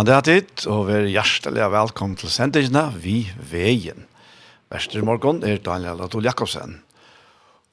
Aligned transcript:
Gåan 0.00 0.08
det 0.08 0.24
tid, 0.24 0.62
og 0.72 0.86
vær 0.88 1.02
hjertelig 1.04 1.66
velkommen 1.74 2.16
til 2.16 2.30
sendingene 2.32 2.86
Vi 3.02 3.26
Veien. 3.50 4.06
Vester 4.72 5.02
morgen 5.04 5.42
er 5.44 5.58
Daniel 5.60 6.00
Adol 6.00 6.24
Jakobsen. 6.24 6.78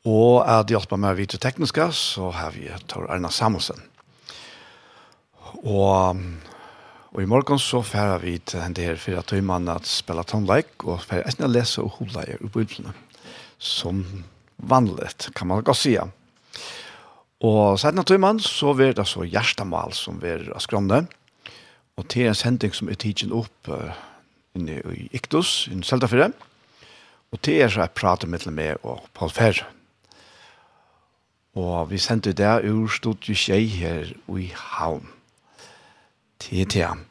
Og 0.04 0.42
at 0.44 0.68
hjelper 0.68 1.00
meg 1.00 1.16
vidt 1.16 1.38
tekniske, 1.40 1.86
så 1.96 2.34
har 2.36 2.52
vi 2.52 2.68
Tor 2.92 3.06
Erna 3.08 3.32
Samuelsen. 3.32 3.80
Og, 5.72 6.20
og 7.14 7.22
i 7.24 7.30
morgen 7.32 7.62
så 7.64 7.80
færer 7.80 8.20
vi 8.20 8.34
til 8.44 8.60
en 8.60 8.76
del 8.76 9.00
fire 9.00 9.24
tøymene 9.24 9.78
at 9.80 9.88
spille 9.88 10.26
tonleik, 10.28 10.84
og 10.84 11.06
færer 11.08 11.30
jeg 11.32 11.48
å 11.48 11.50
lese 11.54 11.86
og 11.86 11.96
hodleie 12.02 12.36
i 12.44 12.50
bøyblene. 12.52 12.92
Som 13.56 14.04
vanlig, 14.58 15.14
kan 15.32 15.48
man 15.48 15.64
godt 15.64 15.80
si. 15.80 15.96
Og 17.40 17.80
senere 17.80 18.04
tøymene 18.12 18.44
så 18.44 18.76
vil 18.76 18.92
det 19.00 19.08
så 19.08 19.24
hjertemål 19.24 19.96
som 19.96 20.20
vil 20.20 20.50
skrønne. 20.60 21.06
Og 21.06 21.24
Og 21.98 22.06
til 22.14 22.28
en 22.30 22.38
sending 22.38 22.76
som 22.78 22.90
er 22.94 23.00
tidsen 23.02 23.34
opp 23.34 23.70
uh, 23.74 23.90
inne 24.58 24.78
i 24.94 25.08
Iktus, 25.18 25.66
i 25.72 25.78
Seldafire. 25.82 26.30
Og 27.34 27.42
til 27.42 27.64
er 27.64 27.72
så 27.74 27.82
jeg 27.84 27.96
prater 27.98 28.30
med 28.30 28.46
meg 28.54 28.84
og 28.86 29.08
Paul 29.18 29.32
Ferre. 29.34 29.66
Og 31.58 31.90
vi 31.90 31.98
sendte 31.98 32.36
det 32.38 32.70
ur 32.70 32.92
stod 32.94 33.26
jo 33.26 33.34
tjei 33.34 33.66
her 33.66 34.14
i 34.30 34.52
havn. 34.54 35.10
Til 36.38 36.70
han. 36.78 37.02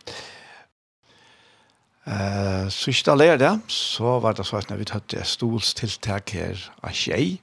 Uh, 2.07 2.71
så 2.71 2.93
ikke 2.93 3.09
da 3.09 3.17
ler 3.19 3.41
det, 3.43 3.51
så 3.67 4.21
var 4.23 4.37
det 4.39 4.47
sånn 4.47 4.71
at 4.71 4.79
vi 4.79 4.87
tatt 4.87 5.17
et 5.19 5.27
stolstiltak 5.27 6.31
her 6.39 6.63
av 6.87 6.95
tjei. 6.95 7.41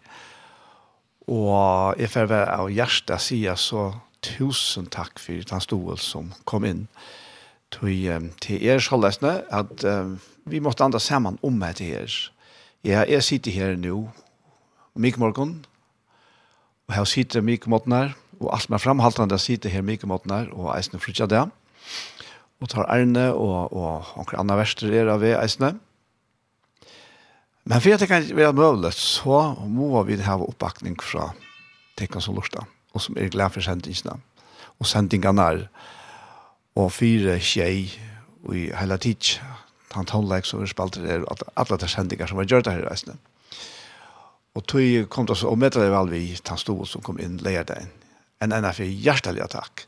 Og 1.28 2.00
jeg 2.00 2.08
får 2.16 2.32
være 2.32 2.56
av 2.56 2.72
hjertet 2.72 3.26
sier 3.26 3.60
så 3.60 3.90
tusen 4.24 4.88
takk 4.88 5.20
for 5.20 5.44
den 5.52 5.68
stol 5.68 6.00
som 6.00 6.32
kom 6.48 6.64
inn. 6.64 6.88
Uh, 6.88 7.23
til, 7.74 8.30
til 8.42 8.68
er 8.70 8.82
sjalesne 8.84 9.42
at 9.54 9.84
um, 9.90 10.18
vi 10.50 10.62
måtte 10.64 10.84
andre 10.86 11.00
saman 11.00 11.40
om 11.44 11.56
meg 11.60 11.78
til 11.80 11.94
her. 11.94 12.18
Ja, 12.84 13.04
jeg 13.08 13.24
sitter 13.24 13.52
her 13.56 13.78
nå, 13.80 14.10
mykje 15.00 15.22
morgon, 15.22 15.54
og 16.88 16.96
her 16.98 17.08
sitter 17.08 17.46
mykje 17.46 17.72
måten 17.72 17.96
her, 17.96 18.12
og 18.42 18.52
alt 18.58 18.70
med 18.70 18.82
framhaltande 18.84 19.40
sitter 19.40 19.72
her 19.72 19.86
mykje 19.86 20.10
måten 20.12 20.34
her, 20.36 20.52
og 20.52 20.74
eisne 20.76 21.00
flytter 21.00 21.30
det. 21.32 21.46
Og 22.60 22.70
tar 22.72 22.88
ærne, 22.92 23.32
og, 23.34 23.74
og 23.76 24.12
noen 24.20 24.44
andre 24.44 24.60
verster 24.60 24.94
er 24.94 25.12
av 25.12 25.24
eisne. 25.24 25.74
Men 27.64 27.80
for 27.80 27.96
at 27.96 28.04
det 28.04 28.10
kan 28.12 28.28
være 28.36 28.56
mulig, 28.56 28.92
så 29.00 29.56
må 29.64 30.04
vi 30.04 30.20
ha 30.20 30.36
oppbakning 30.36 30.98
fra 31.00 31.32
tenkene 32.00 32.24
som 32.24 32.36
lortet, 32.36 32.68
og 32.92 33.04
som 33.04 33.16
er 33.18 33.32
glad 33.32 33.56
for 33.56 33.64
sendingsene, 33.64 34.18
og 34.80 34.90
sendingene 34.90 35.48
er 35.48 35.68
og 36.80 36.90
fire 36.92 37.38
tjei 37.40 37.92
i 38.54 38.64
hele 38.76 38.98
tids 39.02 39.38
han 39.94 40.10
tonleik 40.10 40.48
som 40.50 40.64
vi 40.64 40.70
spalte 40.72 41.04
der 41.04 41.26
alle 41.30 41.78
de 41.78 41.90
sendinger 41.90 42.30
som 42.30 42.40
var 42.40 42.50
gjørt 42.50 42.70
her 42.72 42.82
i 42.82 42.88
reisene 42.88 43.18
og 44.54 44.66
tog 44.70 45.10
kom 45.14 45.28
det 45.30 45.38
så 45.38 45.50
og 45.50 45.60
møtte 45.62 45.82
det 45.82 45.92
vel 45.94 46.12
vi 46.12 46.24
han 46.48 46.62
stod 46.62 46.88
som 46.90 47.06
kom 47.06 47.22
inn 47.22 47.40
leir 47.46 47.66
deg 47.70 47.88
en 48.44 48.56
enn 48.56 48.70
for 48.74 48.86
hjertelig 49.06 49.50
takk 49.54 49.86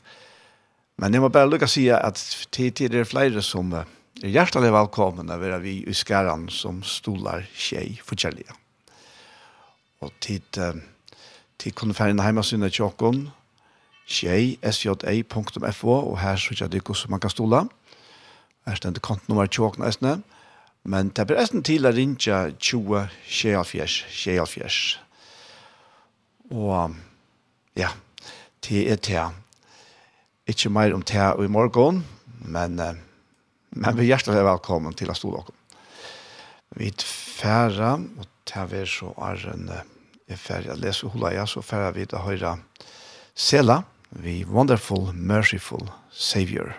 men 1.02 1.12
jeg 1.12 1.22
må 1.22 1.28
bare 1.32 1.50
lukka 1.50 1.68
si 1.68 1.88
at 1.92 2.20
tid 2.54 2.78
til 2.78 2.92
det 2.92 3.02
er 3.02 3.08
flere 3.08 3.42
som 3.44 3.74
er 3.76 3.90
hjertelig 4.22 4.72
velkomne 4.72 5.36
ved 5.40 5.58
vi 5.60 5.80
i 5.84 5.94
skæren 5.94 6.48
som 6.48 6.80
stolar 6.82 7.44
tjei 7.52 7.98
forskjellige. 8.04 8.54
og 10.00 10.12
tid 10.20 10.62
tid 11.58 11.72
kunne 11.72 11.94
færre 11.94 12.14
hjemme 12.14 12.44
sinne 12.44 12.70
tjokken 12.70 13.26
sjei.sja.fo, 14.06 15.92
og 15.92 16.18
her 16.22 16.38
så 16.38 16.54
ikke 16.54 16.68
det 16.70 16.82
som 16.96 17.10
man 17.10 17.20
kan 17.20 17.30
stola. 17.30 17.64
Her 18.66 18.78
stender 18.78 19.02
kontonummer 19.02 19.46
20 19.46 19.82
nesten. 19.82 20.24
Men 20.86 21.10
det 21.10 21.26
blir 21.26 21.40
nesten 21.40 21.64
til 21.66 21.86
å 21.86 21.90
ringe 21.94 22.38
20 22.62 23.08
sjeialfjers, 23.26 24.04
sjeialfjers. 24.10 24.78
Og 26.54 26.94
ja, 27.74 27.90
det 28.62 28.84
er 28.92 29.02
det. 29.02 29.26
Ikke 30.46 30.70
mer 30.70 30.94
om 30.94 31.02
det 31.02 31.26
i 31.42 31.50
morgen, 31.50 32.04
men, 32.38 32.78
men 32.78 33.98
vi 33.98 34.06
er 34.06 34.12
hjertelig 34.14 34.46
velkommen 34.46 34.94
til 34.94 35.10
å 35.10 35.18
stola 35.18 35.42
dere. 35.42 35.62
Vi 36.76 36.90
er 36.92 37.02
færre, 37.02 37.96
og 37.98 38.30
det 38.46 38.80
er 38.82 38.90
så 38.90 39.12
er 39.30 39.46
en... 39.54 39.70
Er 40.26 40.34
ferdig 40.34 40.72
å 40.72 40.74
lese 40.82 41.06
hula, 41.06 41.28
ja, 41.30 41.44
så 41.46 41.60
ferdig 41.62 42.00
vi 42.00 42.04
til 42.10 42.18
å 42.18 42.24
høre 42.24 42.56
Sela 43.38 43.76
the 44.12 44.44
wonderful, 44.44 45.12
merciful 45.12 45.88
Savior. 46.10 46.74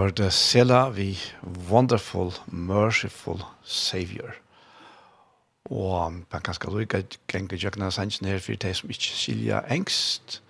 hørte 0.00 0.30
Sela 0.32 0.88
vi 0.88 1.18
Wonderful, 1.68 2.32
Merciful 2.46 3.42
Savior. 3.64 4.32
Og 5.70 6.12
man 6.12 6.44
kan 6.44 6.56
skal 6.56 6.72
lukke 6.72 7.02
gjenke 7.28 7.58
jøkna 7.60 7.90
sannsyn 7.92 8.30
her 8.30 8.40
for 8.40 8.56
de 8.56 8.72
som 8.74 8.90
ikke 8.92 9.12
skilja 9.18 9.60
engst. 9.68 10.40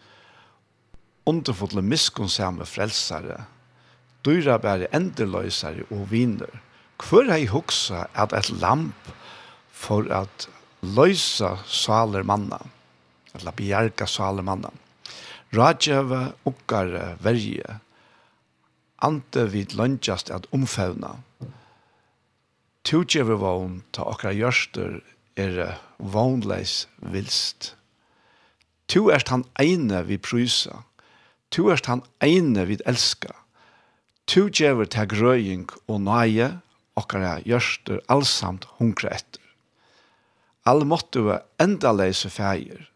Underfulle 1.26 1.82
miskonsame 1.82 2.66
frelsare, 2.66 3.42
dyra 4.24 4.56
bare 4.62 4.88
endeløysare 4.94 5.88
og 5.90 6.06
viner. 6.12 6.54
Hvor 7.00 7.26
hei 7.32 7.46
huksa 7.50 8.06
at 8.14 8.36
et 8.36 8.52
lamp 8.62 9.12
for 9.72 10.06
at 10.14 10.48
løysa 10.82 11.56
saler 11.66 12.22
manna, 12.22 12.60
eller 13.34 13.56
bjerga 13.56 14.06
saler 14.06 14.46
manna. 14.46 14.70
Radjøve, 15.56 16.26
okkare, 16.46 17.16
verje, 17.24 17.80
ante 19.00 19.46
vid 19.52 19.74
lønjast 19.76 20.30
at 20.30 20.46
omfevna. 20.52 21.16
Tugjever 22.84 23.40
vogn 23.40 23.82
ta 23.92 24.06
okra 24.08 24.32
gjørster 24.36 25.00
er 25.40 25.76
vognleis 25.98 26.86
vilst. 27.00 27.74
Tu 28.90 29.10
erst 29.12 29.28
han 29.30 29.44
eine 29.60 30.02
vi 30.08 30.18
prysa. 30.18 30.82
Tu 31.50 31.68
erst 31.70 31.86
han 31.86 32.02
eine 32.22 32.64
vi 32.66 32.78
elska. 32.86 33.34
Tu 34.26 34.48
gjever 34.48 34.86
ta 34.86 35.04
grøying 35.10 35.68
og 35.86 36.00
nøye 36.06 36.50
okra 36.98 37.38
gjørster 37.46 38.00
allsamt 38.08 38.66
hunkre 38.78 39.12
etter. 39.14 39.42
All 40.68 40.84
måtte 40.84 41.22
vi 41.24 41.38
enda 41.62 41.92
leise 41.96 42.30
feir 42.30 42.88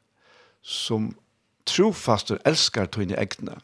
som 0.63 1.13
trofastur 1.69 2.41
elskar 2.49 2.91
tøyne 2.93 3.17
egne 3.21 3.57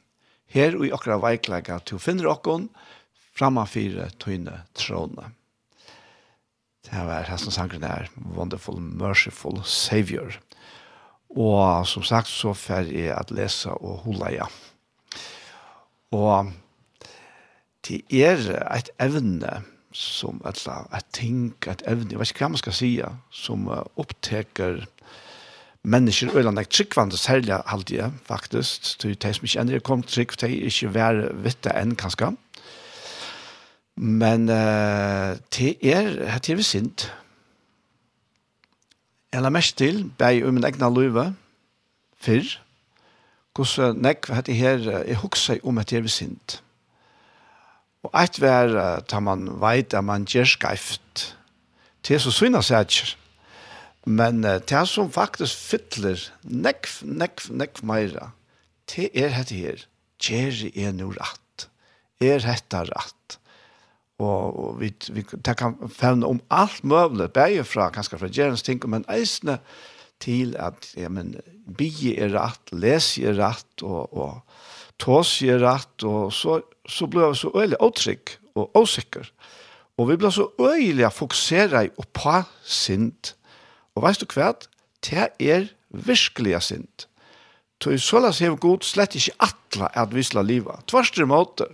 her 0.50 0.76
og 0.78 0.86
i 0.86 0.94
okra 0.94 1.18
veiklega 1.22 1.78
til 1.84 1.98
å 1.98 2.02
finne 2.02 2.28
okkon 2.30 2.68
framafire 3.36 4.10
tøyne 4.20 4.62
trådene. 4.78 5.30
Det 6.86 7.02
var 7.06 7.28
her 7.28 7.38
som 7.38 7.52
sangren 7.54 7.84
er, 7.86 8.08
Wonderful, 8.34 8.80
Merciful 8.80 9.60
Savior. 9.64 10.40
Og 11.30 11.86
som 11.86 12.02
sagt 12.02 12.32
så 12.32 12.54
fer 12.58 12.88
jeg 12.90 13.12
at 13.14 13.30
lese 13.30 13.70
og 13.78 14.02
hula 14.06 14.32
ja. 14.34 14.48
Og 16.10 16.50
det 17.86 18.02
er 18.10 18.42
et 18.74 18.90
evne 18.98 19.60
som, 19.94 20.40
eller 20.46 20.88
et 20.94 21.06
ting, 21.14 21.52
et 21.70 21.82
evne, 21.86 22.10
jeg 22.10 22.20
vet 22.20 22.32
ikke 22.32 22.44
hva 22.44 22.52
man 22.54 22.62
skal 22.62 22.76
si, 22.76 22.90
som 23.34 23.68
oppteker 23.70 24.84
mennesker 25.82 26.36
øyland 26.36 26.58
er 26.58 26.62
tryggvande 26.62 27.16
særlig 27.16 27.62
halvdige, 27.66 28.12
faktisk. 28.24 29.02
Det 29.02 29.24
er 29.24 29.32
som 29.32 29.44
ikke 29.44 29.60
ender 29.60 29.78
kom 29.78 30.02
trygg, 30.02 30.40
det 30.40 30.42
er 30.42 30.64
ikke 30.64 30.94
vær 30.94 31.32
vitte 31.42 31.72
enn, 31.76 31.96
kanskje. 31.96 32.34
Men 33.96 34.48
uh, 34.48 35.36
det 35.56 35.76
er, 35.82 36.38
det 36.38 36.50
er 36.50 36.56
vi 36.56 36.62
sint. 36.62 37.14
Jeg 39.32 39.42
la 39.42 39.48
mest 39.48 39.76
til, 39.78 40.10
bei 40.18 40.42
om 40.42 40.54
min 40.54 40.64
egna 40.64 40.88
løyve, 40.88 41.34
fyrr, 42.20 42.58
hvordan 43.54 44.00
nekk, 44.02 44.26
hva 44.26 44.40
heter 44.40 44.56
her, 44.56 44.82
jeg 45.06 45.20
hukse 45.22 45.60
om 45.64 45.78
at 45.78 45.90
det 45.90 45.98
er 45.98 46.02
vi 46.02 46.12
sint. 46.12 46.62
Og 48.02 48.10
eit 48.16 48.40
vær, 48.40 49.00
da 49.00 49.20
man 49.20 49.46
veit 49.60 49.94
at 49.94 50.04
man 50.04 50.24
gjør 50.24 50.48
skreift, 50.48 51.36
det 52.08 52.16
er 52.16 52.22
så 52.24 52.32
synas 52.32 52.70
jeg 52.70 52.80
ikke 52.80 53.16
Men 54.06 54.44
uh, 54.44 54.58
det 54.64 54.84
som 54.88 55.10
faktisk 55.12 55.56
fytler 55.70 56.22
nekv, 56.42 57.00
nekv, 57.04 57.50
nekv 57.52 57.84
meira, 57.84 58.30
det 58.90 59.10
er 59.14 59.34
dette 59.36 59.58
her. 59.58 59.84
Kjeri 60.20 60.70
er 60.76 60.92
no 60.96 61.10
rett. 61.14 61.68
Er 62.20 62.42
dette 62.44 62.84
rett. 62.90 63.38
Og, 64.20 64.58
og 64.60 64.80
vi, 64.80 64.90
vi 65.14 65.24
det 65.24 65.56
kan 65.56 65.78
fevne 65.88 66.28
om 66.28 66.42
alt 66.52 66.82
møvlet, 66.84 67.32
bare 67.32 67.64
fra, 67.64 67.88
kanskje 67.92 68.20
fra 68.20 68.28
Gjerens 68.28 68.64
ting, 68.66 68.82
men 68.84 69.06
eisne 69.08 69.58
til 70.20 70.52
at, 70.60 70.90
ja, 71.00 71.08
men, 71.08 71.38
bie 71.76 72.12
er 72.20 72.34
rett, 72.34 72.72
les 72.76 73.14
er 73.18 73.38
rett, 73.40 73.84
og, 73.86 74.12
og 74.12 75.00
tås 75.00 75.38
er 75.46 75.62
rett, 75.64 76.04
og 76.04 76.28
så, 76.36 76.60
så 76.84 77.08
ble 77.08 77.30
vi 77.30 77.40
så 77.40 77.52
øyelig 77.54 77.80
åtrykk 77.80 78.36
og 78.60 78.80
åsikker. 78.82 79.32
Og 80.00 80.08
vi 80.10 80.16
ble 80.20 80.30
så 80.32 80.48
øyelig 80.60 81.08
fokuseret 81.12 81.96
på 82.16 82.36
sint, 82.64 83.34
Og 84.00 84.06
veist 84.06 84.22
du 84.24 84.32
hva? 84.32 84.54
Det 85.04 85.28
er 85.36 85.66
virkelig 85.92 86.62
sint. 86.64 87.04
Så 87.80 87.92
i 87.92 88.00
såles 88.00 88.40
hev 88.40 88.56
god 88.60 88.84
slett 88.84 89.16
ikke 89.16 89.36
atle 89.44 89.90
at 89.96 90.14
vi 90.16 90.24
skal 90.24 90.48
liva. 90.48 90.78
Tvarst 90.88 91.20
i 91.20 91.28
måte. 91.28 91.68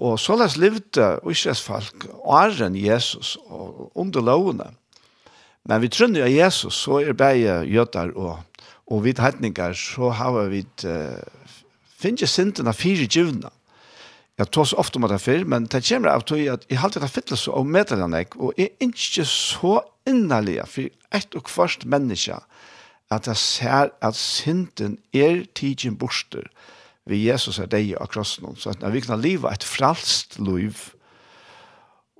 Og 0.00 0.16
såles 0.20 0.56
levde 0.56 1.18
Israels 1.28 1.60
folk 1.60 2.06
åren 2.24 2.76
Jesus 2.76 3.34
og 3.48 3.90
under 4.00 4.24
lovene. 4.24 4.70
Men 5.68 5.82
vi 5.84 5.92
trunner 5.92 6.24
av 6.24 6.32
Jesus, 6.32 6.78
så 6.86 7.02
er 7.02 7.16
bare 7.16 7.60
jøter 7.68 8.14
og, 8.16 8.38
og 8.88 9.04
vidt 9.04 9.20
hetninger, 9.20 9.76
så 9.76 10.12
har 10.16 10.38
vi 10.48 10.64
uh, 10.88 11.20
finnes 12.00 12.32
sinten 12.32 12.70
av 12.70 12.80
fire 12.80 13.04
givna. 13.04 13.52
Jeg 14.40 14.48
tås 14.56 14.72
ofte 14.72 14.96
om 14.96 15.04
det 15.10 15.20
før, 15.20 15.44
men 15.44 15.66
det 15.68 15.82
kommer 15.84 16.14
av 16.14 16.24
til 16.24 16.46
at 16.48 16.64
jeg 16.70 16.80
halte 16.80 17.02
det 17.02 17.12
fytles 17.12 17.44
og 17.52 17.68
meddelene 17.68 18.22
jeg, 18.22 18.32
og 18.40 18.56
jeg 18.56 18.72
er 18.72 18.88
ikke 18.88 19.26
så 19.28 19.80
innerlige 20.10 20.66
for 20.68 21.16
ett 21.16 21.38
og 21.38 21.46
kvart 21.48 21.86
menneske 21.88 22.38
at 23.10 23.26
jeg 23.26 23.36
ser 23.42 23.90
at 24.06 24.18
synden 24.18 24.98
er 25.16 25.42
tidsen 25.58 25.96
borster 25.98 26.46
vi 27.10 27.24
Jesus 27.24 27.58
er 27.58 27.70
deg 27.70 27.94
av 27.98 28.10
krossen 28.12 28.56
så 28.60 28.74
at 28.74 28.84
vi 28.94 29.02
kan 29.02 29.20
leve 29.22 29.50
et 29.50 29.66
fralst 29.66 30.38
liv 30.38 30.90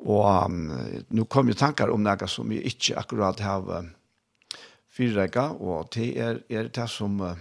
og 0.00 0.26
um, 0.48 0.70
nå 1.12 1.26
kom 1.28 1.50
jo 1.50 1.58
tankar 1.58 1.92
om 1.92 2.02
noe 2.02 2.28
som 2.30 2.48
vi 2.50 2.62
ikke 2.66 2.96
akkurat 2.98 3.42
har 3.44 3.66
uh, 3.68 3.90
fyrrega 4.90 5.50
og 5.58 5.92
det 5.94 6.14
er, 6.18 6.40
er 6.48 6.70
det 6.72 6.88
som 6.90 7.20
uh, 7.20 7.36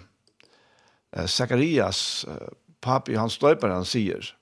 Zacharias 1.26 2.26
uh, 2.28 2.52
papi 2.84 3.18
hans 3.18 3.40
døyper 3.40 3.72
han 3.74 3.88
sier 3.88 4.34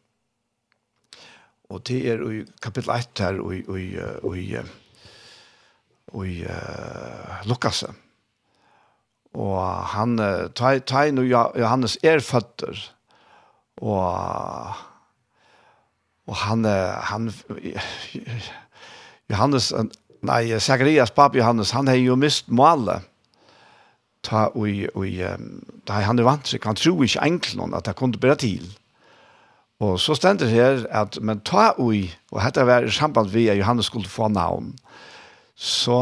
og 1.68 1.84
det 1.88 2.02
er 2.10 2.24
i 2.32 2.44
kapittel 2.64 2.96
1 2.96 3.24
her 3.24 3.40
og 3.44 3.56
i, 3.56 3.64
og 3.68 3.80
i, 3.80 3.88
og 4.24 4.38
i 4.40 4.50
uh, 4.58 4.76
i 6.16 6.46
uh, 6.46 7.48
Lukas. 7.48 7.84
Og 9.38 9.60
han, 9.94 10.20
uh, 10.20 10.48
Tein 10.56 11.20
og 11.20 11.28
Johannes 11.28 11.98
er 12.04 12.24
føtter, 12.24 12.80
og, 13.84 14.74
og 16.28 16.40
han, 16.48 16.66
han, 16.66 17.30
Johannes, 19.30 19.70
nei, 20.26 20.42
Zacharias, 20.60 21.12
papi 21.14 21.44
Johannes, 21.44 21.76
han 21.76 21.92
har 21.92 22.00
jo 22.00 22.16
mist 22.18 22.50
malet, 22.50 23.06
ta 24.26 24.48
og 24.58 24.90
og 24.98 25.06
ta 25.88 26.02
han 26.04 26.20
vant 26.26 26.50
seg 26.50 26.60
kan 26.64 26.76
tro 26.76 26.98
ikke 27.06 27.22
enklon 27.24 27.76
at 27.78 27.86
det 27.86 27.96
kunne 27.96 28.20
bare 28.20 28.40
til. 28.42 28.66
Og 29.80 30.00
så 30.02 30.16
stender 30.18 30.50
her 30.50 30.82
at 30.90 31.20
men 31.22 31.44
ta 31.46 31.70
og 31.78 32.10
og 32.34 32.42
hetta 32.42 32.66
var 32.66 32.84
i 32.84 32.92
samband 32.92 33.30
vi 33.30 33.46
Johannes 33.52 33.86
skulle 33.86 34.10
få 34.10 34.28
navn. 34.28 34.74
Eh 34.74 35.07
Så, 35.58 36.00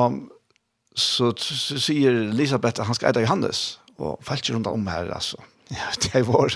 så, 0.95 1.31
så 1.39 1.79
sier 1.79 2.17
Elisabeth 2.27 2.81
at 2.81 2.87
han 2.89 2.97
skal 2.97 3.11
eide 3.11 3.23
Johannes, 3.23 3.79
og 3.95 4.19
falt 4.25 4.49
rundt 4.51 4.67
om 4.67 4.87
her, 4.91 5.13
altså. 5.15 5.39
Ja, 5.71 5.87
det 6.03 6.25
var 6.27 6.51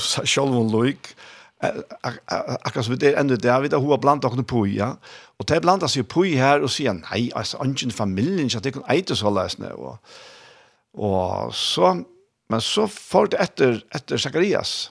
selv 0.00 0.56
om 0.56 0.72
Loik, 0.72 1.12
akkurat 1.60 2.86
som 2.86 2.98
det 2.98 3.12
er 3.12 3.20
enda 3.20 3.36
der, 3.36 3.60
vi 3.60 3.68
da 3.68 3.80
hun 3.82 3.90
har 3.90 4.00
blant 4.02 4.22
dere 4.22 4.44
på, 4.46 4.64
ja. 4.70 4.94
Og 5.38 5.48
det 5.48 5.56
er 5.56 5.64
blant 5.64 5.82
dere 5.82 6.04
på 6.06 6.24
her 6.24 6.62
og 6.62 6.70
sier, 6.70 6.96
nei, 6.96 7.28
altså, 7.36 7.58
ikke 7.66 7.90
familien, 7.94 8.46
ikke 8.46 8.62
at 8.62 8.64
det 8.64 8.74
kan 8.78 8.86
eide 8.90 9.16
så 9.16 9.30
løsne. 9.30 9.74
Og, 9.74 9.98
og 10.94 11.54
så, 11.54 11.96
men 12.48 12.64
så 12.64 12.86
får 12.86 13.34
det 13.34 13.42
etter, 13.42 13.82
etter 13.94 14.18
Zacharias, 14.22 14.90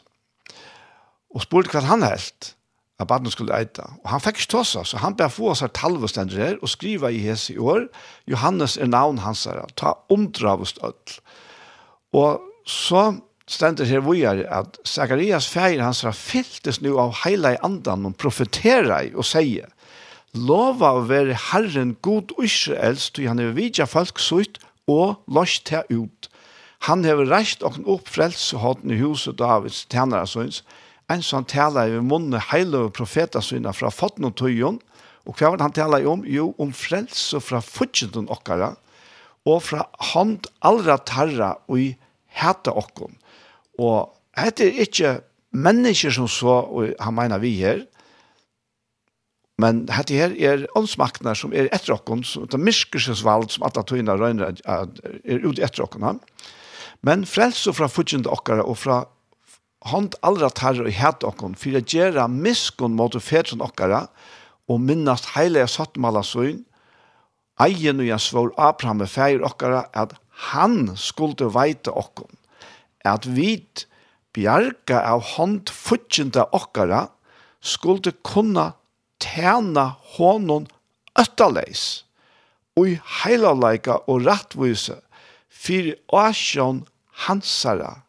og 1.34 1.44
spurte 1.44 1.74
hva 1.74 1.84
han 1.88 2.06
helt 2.06 2.54
at 2.98 3.08
baden 3.08 3.30
skulle 3.32 3.54
eita. 3.54 3.86
Og 4.04 4.10
han 4.10 4.24
fikk 4.24 4.42
ikke 4.42 4.51
tåsa, 4.56 4.84
så 4.86 5.00
han 5.01 5.16
ber 5.18 5.30
få 5.34 5.54
seg 5.58 5.75
talvestender 5.77 6.42
her 6.42 6.58
og 6.62 6.72
skriva 6.72 7.12
i 7.13 7.22
hese 7.22 7.54
i 7.54 7.62
år. 7.62 7.86
Johannes 8.30 8.77
er 8.77 8.89
navn 8.89 9.22
hans 9.22 9.46
her, 9.46 9.62
ta 9.77 9.94
omdravest 10.13 10.82
ødel. 10.82 11.20
Og 12.18 12.42
så 12.66 13.12
stender 13.48 13.88
her 13.88 14.01
vujar 14.04 14.42
at 14.51 14.80
Zacharias 14.88 15.48
feir 15.48 15.84
hans 15.84 16.01
her 16.04 16.16
fyltes 16.16 16.82
nu 16.82 16.98
av 17.00 17.13
heila 17.24 17.54
i 17.56 17.62
andan 17.63 18.10
og 18.10 18.18
profetera 18.20 19.04
i 19.06 19.13
og 19.16 19.27
sier 19.27 19.70
lova 20.38 20.92
å 20.98 21.06
være 21.08 21.38
Herren 21.51 21.96
god 22.06 22.34
Israels, 22.44 23.10
du 23.10 23.24
han 23.27 23.39
er 23.39 23.56
vidja 23.58 23.88
folk 23.89 24.20
sutt 24.20 24.60
og 24.88 25.22
lost 25.32 25.72
her 25.74 25.88
ut. 25.89 26.27
Han 26.86 27.06
hever 27.08 27.30
reist 27.32 27.63
og 27.66 27.80
opp 27.89 28.12
frelse 28.12 28.60
hatten 28.62 28.94
i 28.94 29.00
huset 29.00 29.39
Davids 29.39 29.86
tjenere 29.89 30.27
sønns, 30.30 30.62
en 31.12 31.24
som 31.24 31.46
taler 31.48 31.94
i 31.96 32.02
munnen 32.04 32.40
hele 32.52 32.88
profeter 32.92 33.44
fra 33.74 33.92
fotten 33.94 34.28
og 34.28 34.36
tøyen, 34.40 34.80
og 35.28 35.36
hva 35.36 35.52
var 35.52 35.60
det 35.60 35.66
han 35.68 35.76
taler 35.76 36.08
om? 36.08 36.24
Jo, 36.28 36.54
om 36.60 36.72
frelse 36.76 37.40
fra 37.44 37.60
fortjenten 37.64 38.30
okkara, 38.32 38.76
og 39.48 39.64
fra 39.64 39.86
hand 40.14 40.48
allra 40.68 40.98
tarra 40.98 41.56
og 41.68 41.80
i 41.80 41.90
hete 42.40 42.72
okkom. 42.72 43.16
Og 43.80 44.12
dette 44.38 44.68
er 44.68 44.82
ikke 44.84 45.14
mennesker 45.56 46.12
som 46.16 46.28
så, 46.32 46.60
og 46.68 46.96
han 47.00 47.16
mener 47.16 47.44
vi 47.44 47.56
her, 47.60 47.86
men 49.58 49.86
dette 49.90 50.14
her 50.14 50.36
er 50.38 50.68
åndsmaktene 50.78 51.34
som 51.36 51.54
er 51.56 51.72
etter 51.74 51.96
okkom, 51.96 52.22
som 52.28 52.46
det 52.52 52.60
myskelsesvald 52.62 53.50
som 53.56 53.66
alle 53.66 53.84
tøyene 53.90 54.14
røyner 54.20 54.60
er 54.70 55.48
ute 55.48 55.64
etter 55.66 55.88
okkom. 55.88 56.20
Men 57.02 57.26
frelse 57.26 57.74
fra 57.74 57.90
fudgjenden 57.90 58.30
okkara 58.32 58.66
og 58.68 58.78
fra 58.84 59.02
hånd 59.86 60.16
allra 60.26 60.50
tar 60.50 60.80
og 60.82 60.90
hæt 60.92 61.26
okkon, 61.28 61.56
for 61.56 61.78
å 61.78 61.84
gjøre 61.84 62.28
miskon 62.32 62.96
mot 62.98 63.14
fætsen 63.14 63.62
okkara, 63.64 64.08
og 64.68 64.82
minnast 64.84 65.32
heilige 65.36 65.68
sattmala 65.72 66.24
søgn, 66.26 66.64
eien 67.64 68.02
og 68.02 68.10
jeg 68.10 68.22
svår 68.22 68.52
Abraham 68.62 69.02
med 69.02 69.12
feir 69.12 69.44
okkara, 69.46 69.86
at 69.94 70.16
han 70.52 70.96
skulle 71.00 71.50
veite 71.54 71.94
okkon, 71.94 72.30
at 73.06 73.26
vi 73.26 73.62
bjerga 74.36 75.02
av 75.14 75.24
hånd 75.34 75.72
futjende 75.74 76.46
okkara, 76.54 77.08
skulle 77.62 78.14
kunna 78.28 78.74
tjene 79.24 79.88
hånden 80.18 80.68
øttaleis, 81.18 82.04
og 82.78 82.92
i 82.94 83.00
heilaleika 83.24 84.04
og 84.06 84.28
rattvise, 84.28 85.00
fyrir 85.50 85.98
åsjon 86.14 86.84
hansara, 87.26 88.04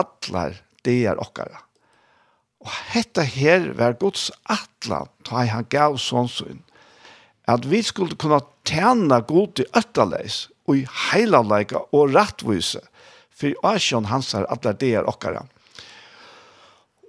atlar 0.00 0.56
det 0.86 1.02
er 1.10 1.20
okkara. 1.20 1.62
Og 2.60 2.72
hetta 2.92 3.24
her 3.24 3.70
var 3.76 3.96
Guds 4.00 4.28
atlan, 4.44 5.08
ta 5.24 5.44
han 5.48 5.68
gav 5.72 5.96
sånnsyn, 6.00 6.60
at 7.48 7.64
vi 7.66 7.80
skulle 7.82 8.18
kunna 8.20 8.42
tjena 8.68 9.20
god 9.24 9.62
i 9.62 9.68
öttaleis, 9.76 10.48
og 10.68 10.82
i 10.82 10.84
heilaleika 11.10 11.82
og 11.96 12.12
rattvise, 12.14 12.82
for 13.32 13.56
Asjon 13.72 14.10
hans 14.10 14.34
er 14.36 14.44
atler 14.52 14.76
det 14.76 14.92
er 15.00 15.08
okkara. 15.08 15.46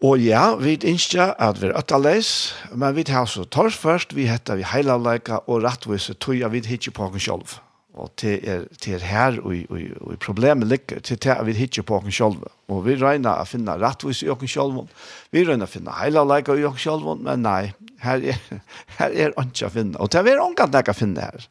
Og 0.01 0.18
ja, 0.24 0.56
vi 0.58 0.80
innskja 0.90 1.36
at 1.38 1.60
vi 1.62 1.68
er 1.70 1.75
øtterleis, 1.78 2.54
men 2.74 2.96
vi 2.98 3.04
tar 3.06 3.28
så 3.30 3.44
torrførst, 3.46 4.16
vi 4.18 4.25
heter 4.32 4.58
vi 4.58 4.66
heilaleika 4.66 5.44
og 5.46 5.62
rattvise, 5.68 6.16
tog 6.18 6.40
jeg 6.40 6.50
vi 6.56 6.63
hittir 6.66 6.96
på 6.96 7.06
oss 7.06 7.28
sjolv. 7.28 7.60
Og 8.00 8.12
det 8.22 8.38
er, 8.48 8.62
til 8.80 8.96
er 8.96 9.04
her 9.04 9.40
og, 9.42 9.56
og, 9.70 9.82
og 10.02 10.20
problemet 10.24 10.68
ligger, 10.68 11.02
til 11.04 11.18
til 11.20 11.32
er 11.34 11.44
vi 11.44 11.58
hittir 11.58 11.84
på 11.84 11.98
oss 11.98 12.16
sjolv 12.16 12.46
Og 12.72 12.86
vi 12.86 12.96
regner 12.96 13.42
å 13.42 13.48
finne 13.48 13.76
rettvis 13.82 14.24
i 14.24 14.30
oss 14.32 14.46
sjolv 14.48 14.86
Vi 15.32 15.44
regner 15.44 15.68
å 15.68 15.72
finne 15.72 15.98
heila 15.98 16.24
leika 16.24 16.56
i 16.56 16.64
oss 16.64 16.80
sjolv 16.80 17.20
men 17.20 17.44
nei, 17.44 17.74
her 18.00 18.24
er, 18.24 18.40
her 19.00 19.12
er 19.12 19.36
ikke 19.36 19.68
å 19.68 19.74
finne. 19.74 20.00
Og 20.00 20.08
vi 20.14 20.32
er 20.32 20.40
ikke 20.40 20.70
noe 20.72 20.84
å 20.88 20.96
finne 20.96 21.28
her. 21.28 21.48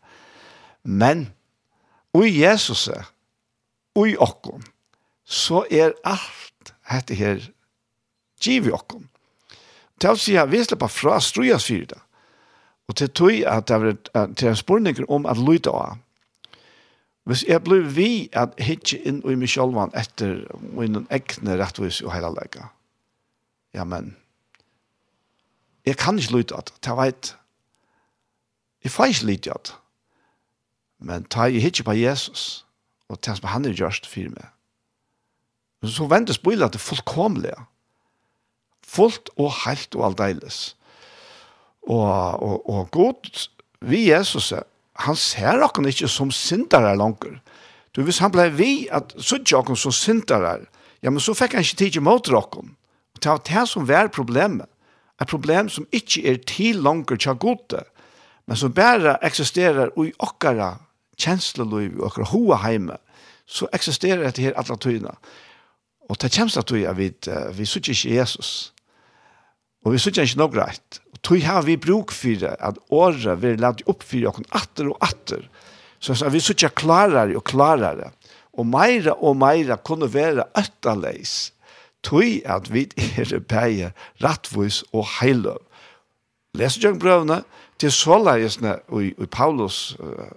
Men, 0.83 1.29
og 2.17 2.25
Jesus, 2.25 2.89
og 3.95 4.09
i 4.09 4.17
oss, 4.17 4.65
så 5.31 5.65
er 5.71 5.93
alt 6.09 6.73
dette 6.91 7.15
her 7.15 7.51
giv 8.41 8.67
i 8.67 8.73
okkom 8.75 9.05
Til 10.01 10.17
å 10.17 10.19
si 10.19 10.35
at 10.41 10.49
vi 10.49 10.63
slipper 10.65 10.89
fra 10.89 11.19
strujas 11.21 11.67
fyrir 11.69 11.91
det. 11.93 11.99
Og 12.89 12.97
til 12.97 13.11
tog 13.13 13.43
at 13.47 13.69
det 13.69 14.09
er 14.17 14.49
en 14.49 14.57
spurning 14.57 14.97
om 15.13 15.29
at 15.29 15.39
lytte 15.39 15.71
av 15.71 16.01
Hvis 17.29 17.45
jeg 17.49 17.63
blir 17.65 17.85
vi 17.95 18.29
at 18.33 18.57
hitje 18.59 18.99
inn 19.07 19.21
i 19.29 19.37
meg 19.39 19.51
selv 19.53 19.77
etter 19.95 20.41
min 20.73 21.05
egne 21.13 21.59
rettvis 21.61 22.01
og 22.03 22.15
heilalega. 22.15 22.71
Ja, 23.75 23.85
men 23.85 24.17
jeg 25.87 25.97
kan 26.01 26.19
ikke 26.19 26.37
lytte 26.37 26.57
at, 26.57 26.73
jeg 26.87 26.97
vet 26.97 27.37
jeg 28.85 28.93
får 28.93 29.13
ikke 29.13 29.27
lytte 29.27 29.53
at 29.53 29.75
men 31.01 31.25
ta 31.33 31.49
jeg 31.49 31.63
hitje 31.65 31.85
på 31.85 31.97
Jesus 31.97 32.67
og 33.09 33.21
ta 33.25 33.35
som 33.37 33.49
han 33.49 33.65
er 33.65 33.77
gjørst 33.77 34.07
for 34.09 34.29
meg. 34.33 34.51
Men 35.81 35.93
så 35.93 36.07
ventes 36.07 36.39
at 36.39 36.73
det 36.73 36.81
fullkomlige. 36.81 37.57
Fullt 38.85 39.31
og 39.37 39.53
helt 39.65 39.95
og 39.95 40.07
aldeiles. 40.11 40.77
Og, 41.83 42.43
og, 42.43 42.69
og 42.69 42.91
god 42.91 43.49
vi 43.81 44.11
Jesus 44.11 44.53
er 44.53 44.63
han 45.01 45.17
ser 45.17 45.63
okken 45.65 45.89
ikke 45.89 46.09
som 46.09 46.31
syndere 46.35 46.93
langer. 46.99 47.39
Du, 47.97 48.03
hvis 48.07 48.21
han 48.23 48.33
ble 48.35 48.49
vi 48.55 48.87
at 48.93 49.15
suttje 49.19 49.59
okken 49.59 49.79
som 49.79 49.95
syndere, 49.95 50.59
ja, 51.03 51.11
men 51.11 51.23
så 51.23 51.35
fikk 51.35 51.57
han 51.57 51.65
ikke 51.65 51.81
tid 51.81 51.97
til 51.97 52.05
mot 52.05 52.29
okken. 52.29 52.75
Det 53.21 53.31
var 53.31 53.43
det 53.47 53.67
som 53.69 53.89
var 53.89 54.13
problemet. 54.13 54.69
Et 55.21 55.29
problem 55.29 55.69
som 55.69 55.87
ikke 55.93 56.23
er 56.29 56.39
til 56.49 56.81
langer 56.85 57.17
til 57.17 57.37
gode, 57.37 57.83
men 58.47 58.57
som 58.57 58.73
bare 58.73 59.19
eksisterer 59.23 59.93
i 60.01 60.13
okkara 60.19 60.79
kjensleløy, 61.21 61.91
i 61.91 62.01
okkara 62.01 62.31
hoa 62.33 62.61
heime, 62.65 62.97
så 63.47 63.69
eksisterer 63.75 64.25
dette 64.25 64.43
her 64.43 64.57
alle 64.57 64.77
tøyene. 64.81 65.13
Og 66.11 66.19
det 66.23 66.33
kommer 66.35 66.51
til 66.51 66.87
at 66.87 66.97
vi, 66.97 67.05
vi, 67.05 67.11
vi 67.59 67.67
suttje 67.67 67.93
ikke 67.93 68.15
Jesus. 68.15 68.73
Og 69.85 69.93
vi 69.93 69.99
suttje 69.99 70.25
ikke 70.27 70.41
noe 70.41 70.53
greit 70.53 71.01
tog 71.23 71.43
har 71.45 71.63
vi 71.63 71.77
bruk 71.77 72.13
for 72.13 72.47
at 72.49 72.79
året 72.91 73.43
vi 73.43 73.57
lade 73.57 73.85
opp 73.91 74.05
for 74.07 74.29
oss 74.31 74.43
atter 74.57 74.91
og 74.93 74.99
atter. 75.05 75.45
Så, 76.01 76.15
så 76.17 76.31
vi 76.33 76.41
sitter 76.41 76.73
klarere 76.73 77.37
og 77.37 77.45
klarere. 77.45 78.13
Og 78.57 78.67
meira 78.67 79.15
og 79.21 79.37
meira 79.37 79.77
kunne 79.77 80.09
være 80.13 80.49
øtterleis. 80.59 81.53
Tog 82.03 82.41
at 82.49 82.71
vi 82.73 82.87
er 83.21 83.37
beie 83.45 83.93
rettvis 84.25 84.83
og 84.93 85.07
heiløv. 85.19 85.61
Leser 86.57 86.89
jeg 86.89 86.99
brøvene 86.99 87.43
til 87.79 87.93
såleisene 87.93 88.79
i, 88.99 89.13
i 89.13 89.27
Paulus 89.31 89.95
uh, 90.01 90.33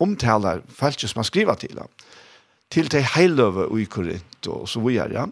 omtaler 0.00 0.60
feltet 0.68 1.10
som 1.10 1.24
han 1.24 1.30
skriver 1.30 1.58
til 1.58 1.80
ham. 1.80 1.90
Til 2.70 2.90
de 2.92 3.00
heiløve 3.16 3.66
i 3.80 3.88
Korint 3.88 4.48
og 4.52 4.68
så 4.68 4.84
videre. 4.84 5.10
Ja 5.10 5.26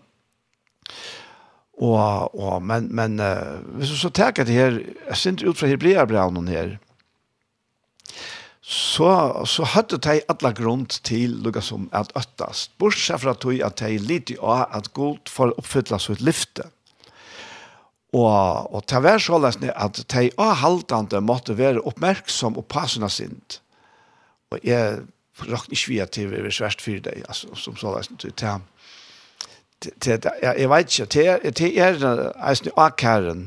Og, 1.81 2.35
og, 2.37 2.63
men, 2.63 2.89
men 2.95 3.21
uh, 3.21 3.61
hvis 3.79 3.95
du 3.95 3.97
så 3.97 4.11
tenker 4.13 4.45
det 4.45 4.55
her, 4.55 4.79
jeg 5.09 5.17
synes 5.17 5.45
ut 5.47 5.59
fra 5.59 5.71
Hebreabraunen 5.71 6.51
her, 6.53 6.77
så, 8.63 9.43
så 9.49 9.67
hadde 9.67 9.99
de 10.05 10.21
alle 10.31 10.53
grunn 10.55 10.85
til 10.87 11.35
noe 11.43 11.63
som 11.65 11.89
er 11.97 12.07
øttest. 12.19 12.71
bortsett 12.79 13.21
fra 13.25 13.35
at 13.35 13.81
de 13.81 13.97
lite 13.99 14.37
av 14.39 14.69
at 14.71 14.93
Gud 14.95 15.29
får 15.29 15.57
oppfylle 15.59 15.99
sitt 15.99 16.23
lyfte. 16.23 16.69
Og, 18.13 18.69
og 18.75 18.85
til 18.87 19.01
å 19.01 19.07
være 19.07 19.25
så 19.25 19.41
løsne 19.41 19.73
at 19.73 19.99
de 20.13 20.29
avhaltende 20.37 21.23
måtte 21.25 21.57
være 21.59 21.83
oppmerksom 21.89 22.59
og 22.61 22.69
passende 22.69 23.09
sint. 23.11 23.59
Og 24.53 24.61
jeg 24.63 25.01
rakk 25.49 25.73
ikke 25.73 25.95
via 25.95 26.07
til 26.07 26.29
vi 26.31 26.45
var 26.45 26.55
svært 26.55 26.85
for 26.85 27.03
deg, 27.03 27.25
altså, 27.27 27.51
som 27.57 27.77
så 27.81 27.97
løsne 27.97 28.21
til 28.21 28.37
det 28.37 28.59
det, 30.05 30.25
jeg, 30.43 30.55
jeg 30.59 30.71
vet 30.71 30.93
ikke, 30.93 31.07
det, 31.15 31.57
det 31.59 31.71
er 31.79 32.01
eisen 32.49 32.71
i 32.71 32.77
akkæren, 32.77 33.43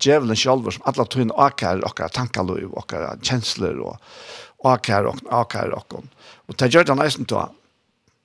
djevelen 0.00 0.38
selv, 0.38 0.70
som 0.72 0.86
alle 0.88 1.06
tøyne 1.12 1.36
akkærer 1.36 1.84
okkar 1.86 2.12
tankaløyv, 2.16 2.72
og 2.72 2.92
kjensler, 3.22 3.78
og 3.84 3.98
akkærer 4.64 5.10
og 5.12 5.22
akkærer 5.42 5.76
og 5.76 6.04
Og 6.48 6.58
det 6.58 6.72
gjør 6.72 6.82
den 6.82 7.02
eisen 7.02 7.24
til 7.24 7.48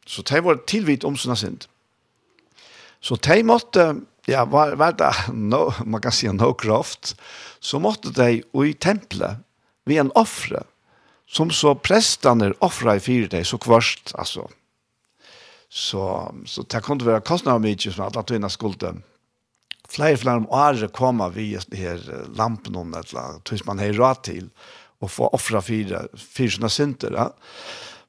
Så 0.08 0.22
det 0.22 0.44
var 0.44 0.62
tilvitt 0.68 1.04
om 1.04 1.16
sånne 1.18 1.36
sind. 1.36 1.66
Så 3.02 3.16
det 3.16 3.46
måtte, 3.46 4.02
ja, 4.28 4.46
var, 4.46 4.76
var 4.76 4.94
det, 4.94 5.12
no, 5.34 5.72
man 5.86 6.02
kan 6.02 6.12
si 6.12 6.28
no 6.28 6.54
kraft, 6.54 7.16
så 7.60 7.80
måtte 7.80 8.14
de 8.14 8.42
i 8.42 8.74
tempelet, 8.74 9.42
ved 9.86 10.00
en 10.02 10.12
offre, 10.16 10.64
som 11.28 11.52
så 11.52 11.76
prestene 11.78 12.54
offre 12.66 12.96
i 12.98 13.02
fire 13.02 13.30
deg, 13.30 13.46
så 13.46 13.58
kvarst, 13.62 14.14
altså, 14.18 14.48
Så, 15.75 16.01
så 16.48 16.63
det 16.72 16.79
kunne 16.86 17.03
være 17.03 17.25
kostnader 17.27 17.60
mye 17.60 17.91
som 17.91 18.05
at 18.08 18.32
vi 18.32 18.39
skulle 18.53 18.94
flere 19.91 20.17
flere 20.17 20.41
om 20.41 20.48
året 20.50 20.94
komme 20.96 21.27
vi 21.36 21.50
her 21.75 22.00
lampen 22.38 22.77
om 22.79 22.94
et 22.96 23.12
eller 23.12 23.22
annet, 23.25 23.65
man 23.67 23.82
har 23.84 23.98
råd 23.98 24.24
til 24.24 24.48
å 25.03 25.10
få 25.12 25.29
offra 25.36 25.62
fire, 25.62 26.05
fire 26.15 26.55
sånne 26.55 26.72
synter 26.72 27.20
Ja. 27.20 27.27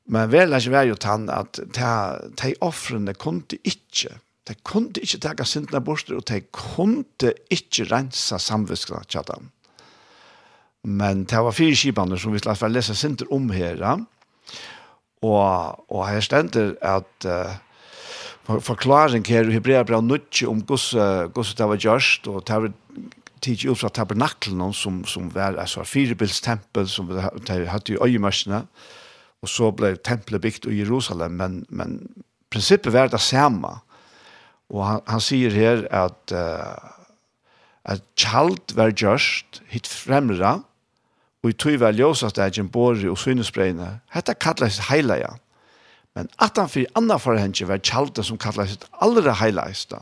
Men 0.06 0.30
vel 0.30 0.54
er 0.54 0.62
ikke 0.62 0.70
vei 0.76 0.84
jo 0.86 0.96
tann 1.02 1.26
at 1.34 1.58
de 1.58 2.52
offrene 2.62 3.14
kunne 3.18 3.58
ikke, 3.66 4.12
de 4.46 4.54
kunne 4.62 5.02
ikke 5.02 5.18
ta 5.18 5.34
syndene 5.42 5.82
bort, 5.82 6.06
og 6.14 6.22
de 6.30 6.44
kunne 6.54 7.32
ikke 7.50 7.88
rensa 7.90 8.38
samviskene 8.38 9.02
til. 9.10 9.48
Men 10.86 11.24
det 11.26 11.42
var 11.42 11.56
fire 11.56 11.74
skipene 11.74 12.18
som 12.22 12.30
vi 12.30 12.38
slapp 12.38 12.60
for 12.60 12.70
å 12.70 12.76
lese 12.76 12.94
om 13.34 13.50
her, 13.50 13.82
ja. 13.82 13.96
Og, 15.26 15.84
og 15.90 16.02
her 16.08 16.22
stender 16.24 16.74
at 16.84 17.26
uh, 17.26 17.54
forklaring 18.46 19.26
her 19.26 19.48
i 19.48 19.56
Hebrea 19.56 19.82
bra 19.86 20.00
nutje 20.00 20.48
om 20.50 20.62
gus, 20.66 20.92
det 20.94 21.68
var 21.68 21.80
gjørst, 21.82 22.28
og 22.30 22.44
det 22.46 22.60
var 22.62 22.74
tidlig 23.42 23.72
opp 23.72 23.82
fra 23.82 23.92
tabernaklen 23.94 24.62
som, 24.74 25.02
som 25.08 25.30
var 25.34 25.58
altså, 25.58 25.84
firebildstempel, 25.86 26.88
som 26.88 27.10
de 27.10 27.58
hadde 27.68 27.94
i 27.94 27.98
øyemørsene, 28.02 28.64
og 29.42 29.50
så 29.50 29.70
ble 29.74 29.96
tempelet 30.00 30.42
bygd 30.42 30.70
i 30.70 30.80
Jerusalem, 30.80 31.36
men, 31.40 31.58
men 31.68 31.98
prinsippet 32.50 32.94
var 32.94 33.10
det 33.12 33.20
samme. 33.20 33.76
Og 34.72 34.82
han, 34.86 35.02
han 35.06 35.22
sier 35.22 35.52
her 35.54 35.84
at, 35.94 36.34
uh, 36.34 36.78
at 37.86 38.02
kjalt 38.18 38.74
var 38.78 38.94
gjørst, 38.96 39.62
hitt 39.70 39.90
fremre, 39.90 40.58
og 41.46 41.52
i 41.52 41.54
tog 41.62 41.76
var 41.78 41.94
ljøsast 41.94 42.40
egen 42.42 42.66
båre 42.74 43.06
og 43.06 43.20
synesbreina. 43.22 44.00
Hetta 44.10 44.34
sitt 44.66 44.88
heilaja. 44.88 45.36
Men 46.16 46.26
atan 46.42 46.66
fyrir 46.66 46.90
anna 46.98 47.20
forhengi 47.22 47.62
var 47.68 47.78
tjalda 47.78 48.24
som 48.26 48.38
kallast 48.38 48.82
allra 48.98 49.32
heilaista. 49.38 50.00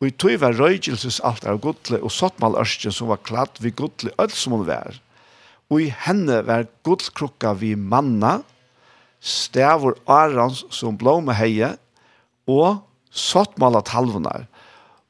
Og 0.00 0.08
i 0.08 0.10
tog 0.10 0.36
var 0.42 0.58
røygelses 0.58 1.22
alt 1.24 1.46
av 1.48 1.62
godle 1.64 2.02
og 2.02 2.12
sottmal 2.12 2.58
ørsten 2.60 2.92
som 2.92 3.08
var 3.08 3.22
kladd 3.24 3.56
vi 3.60 3.70
godle 3.70 4.12
öll 4.18 4.34
som 4.34 4.52
hun 4.52 4.66
var. 4.66 4.92
Og 5.70 5.86
i 5.86 5.94
henne 6.04 6.42
var 6.44 6.68
godlkrukka 6.84 7.54
vi 7.56 7.72
manna, 7.74 8.42
stavur 9.20 9.96
arans 10.04 10.66
som 10.68 10.98
blåme 11.00 11.32
heie, 11.32 11.78
og 12.44 12.84
sottmala 13.08 13.80
talvunar. 13.80 14.44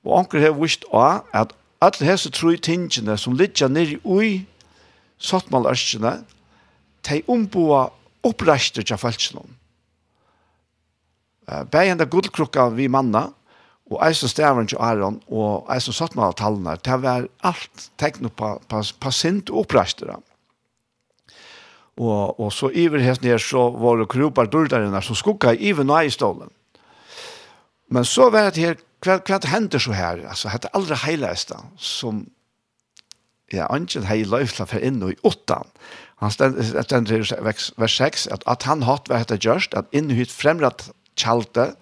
Og 0.07 0.21
anker 0.21 0.39
hef 0.39 0.55
vist 0.63 0.87
av 0.95 1.27
at 1.35 1.51
alle 1.83 2.13
hese 2.13 2.31
tru 2.31 2.55
tingene 2.55 3.19
som 3.19 3.35
litja 3.35 3.67
nir 3.67 3.97
i 3.97 4.01
ui 4.07 4.31
sattmalarskene, 5.19 6.19
de 7.09 7.23
omboa 7.31 7.89
opprester 8.27 8.87
til 8.87 9.01
falskene. 9.01 9.45
Bægen 11.73 12.03
av 12.03 12.11
gullkrukka 12.13 12.69
vi 12.77 12.89
manna, 12.93 13.29
og 13.89 14.03
eisen 14.05 14.29
stavren 14.29 14.69
til 14.69 14.81
Aron, 14.85 15.17
og 15.33 15.69
eisen 15.73 15.97
sattmalartallene, 15.97 16.77
det 16.85 16.99
var 17.03 17.29
alt 17.47 17.87
tegnet 18.01 18.35
på, 18.37 18.51
på, 18.69 18.83
på 19.01 19.13
sint 19.15 19.49
oppreiste. 19.51 20.19
Og, 21.99 22.39
og 22.39 22.53
så 22.55 22.69
iver 22.71 23.03
hest 23.03 23.25
ned 23.25 23.41
så 23.43 23.71
var 23.75 23.99
det 23.99 24.11
kropar 24.13 24.51
dørdarene 24.53 25.01
som 25.03 25.17
skukka 25.19 25.57
iver 25.57 25.89
nå 25.89 26.03
i 26.05 26.13
stålen. 26.13 26.53
Men 27.89 28.05
så 28.05 28.29
var 28.31 28.53
det 28.53 28.63
her, 28.63 28.77
hva, 29.03 29.17
hva 29.25 29.39
hender 29.49 29.81
så 29.81 29.97
her? 29.97 30.21
Altså, 30.29 30.53
det 30.53 30.69
er 30.69 30.77
aldri 30.77 30.99
heiligste 31.07 31.57
som 31.81 32.27
ja, 33.53 33.69
Angel 33.73 34.07
hei 34.09 34.23
løyfla 34.29 34.67
for 34.69 34.85
inn 34.85 35.01
i 35.05 35.17
åttan. 35.27 35.71
Han 36.23 36.35
stender 36.35 37.15
i 37.15 37.23
vers 37.47 37.97
6 37.97 38.27
at, 38.35 38.45
at 38.51 38.67
han 38.69 38.85
hatt 38.89 39.09
hva 39.09 39.23
hette 39.23 39.39
gjørst, 39.41 39.77
at 39.79 39.89
inn 39.95 40.11
i 40.11 40.27
fremrat 40.27 40.89
kjalte, 41.19 41.73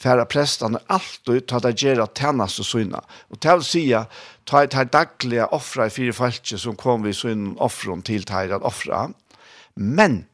færa 0.00 0.24
prestan 0.28 0.78
alltid 0.88 1.46
ta 1.50 1.60
det 1.60 1.74
gjerra 1.80 2.06
tennas 2.16 2.58
og 2.60 2.68
syna. 2.68 3.02
Og 3.28 3.40
til 3.40 3.60
å 3.60 3.64
si, 3.64 3.84
ta 4.48 4.62
et 4.64 4.76
her 4.76 4.88
daglige 4.88 5.48
offra 5.56 5.88
i 5.88 5.92
fire 5.92 6.16
falske 6.16 6.60
som 6.60 6.78
kom 6.80 7.04
vi 7.04 7.12
syna 7.16 7.56
offron 7.60 8.04
til 8.06 8.24
til 8.28 8.54
at 8.56 8.64
offra. 8.64 9.08
Men, 9.76 10.24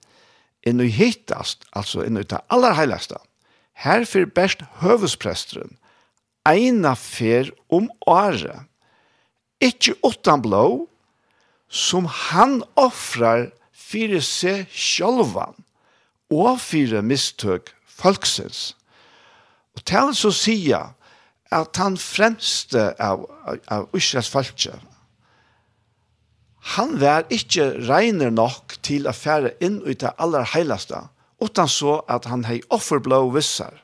inn 0.67 0.83
i 0.83 0.91
hittast, 0.91 1.67
altså 1.73 2.05
inn 2.07 2.19
i 2.19 2.27
det 2.27 2.43
aller 2.51 2.75
heiligste, 2.79 3.19
her 3.83 4.07
fyrir 4.09 4.31
best 4.35 4.63
høvespresteren, 4.81 5.77
eina 6.47 6.95
fyr 6.99 7.51
om 7.75 7.91
året, 8.07 8.67
ikke 9.63 9.97
åttan 10.07 10.43
blå, 10.45 10.87
som 11.69 12.07
han 12.07 12.61
offrar 12.79 13.49
fyrir 13.73 14.23
seg 14.25 14.67
sjálvan 14.71 15.57
og 16.33 16.59
fire 16.63 17.03
mistøk 17.07 17.73
folksens. 17.87 18.75
Og 19.77 19.85
til 19.85 20.01
han 20.01 20.17
så 20.17 20.33
sier 20.35 20.93
at 21.55 21.79
han 21.79 21.97
fremste 22.01 22.91
av, 23.03 23.25
av, 23.47 23.59
av 23.71 23.89
Israels 23.97 24.31
falske, 24.33 24.75
han 26.75 26.97
var 26.99 27.29
ikke 27.31 27.69
regner 27.87 28.33
nok 28.35 28.75
til 28.83 29.07
å 29.07 29.15
fære 29.15 29.53
inn 29.63 29.79
ut 29.85 30.01
det 30.03 30.11
aller 30.19 30.47
heiligste, 30.51 30.99
utan 31.39 31.71
så 31.71 32.01
at 32.11 32.27
han 32.27 32.43
hei 32.49 32.59
offerblå 32.75 33.21
vissar. 33.37 33.77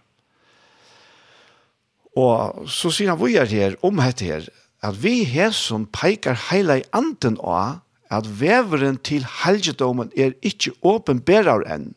Og 2.18 2.66
så 2.68 2.90
sier 2.90 3.12
han, 3.12 3.20
hvor 3.20 3.30
er 3.30 3.46
her, 3.48 3.76
om 3.86 4.02
dette 4.02 4.26
her, 4.26 4.48
at 4.82 4.98
vi 5.02 5.22
hesson 5.24 5.86
peikar 5.86 6.38
heila 6.50 6.80
i 6.80 6.86
anden 6.92 7.38
av 7.42 7.80
at 8.12 8.28
veveren 8.40 8.98
til 9.06 9.24
helgedomen 9.44 10.10
er 10.18 10.34
ikkje 10.44 10.74
åpenberar 10.84 11.64
enn, 11.70 11.92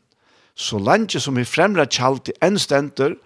så 0.56 0.80
landet 0.80 1.24
som 1.26 1.38
i 1.38 1.44
fremra 1.44 1.84
kjalt 1.90 2.32
i 2.32 2.38
enn 2.46 2.60
stenter, 2.62 3.18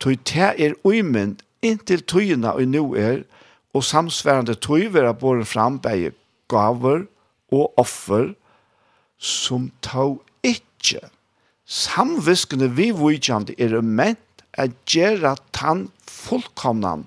tog 0.00 0.16
te 0.24 0.54
er 0.56 0.78
uimynd 0.86 1.42
inntil 1.60 2.00
tøyina 2.08 2.54
og 2.56 2.70
nu 2.72 2.94
er, 2.96 3.24
og 3.76 3.84
samsværende 3.84 4.56
tøy 4.56 4.88
vera 4.94 5.12
båren 5.12 5.46
fram 5.46 5.78
bæge 5.82 6.14
gaver 6.50 7.04
og 7.52 7.78
offer, 7.78 8.32
som 9.18 9.68
tog 9.84 10.22
ikkje. 10.42 11.02
Samviskene 11.66 12.70
vi 12.74 12.90
vujtjande 12.96 13.54
er 13.60 13.76
ment 13.84 14.44
at 14.58 14.72
gjerra 14.90 15.36
tann 15.54 15.90
fullkomnan, 16.08 17.04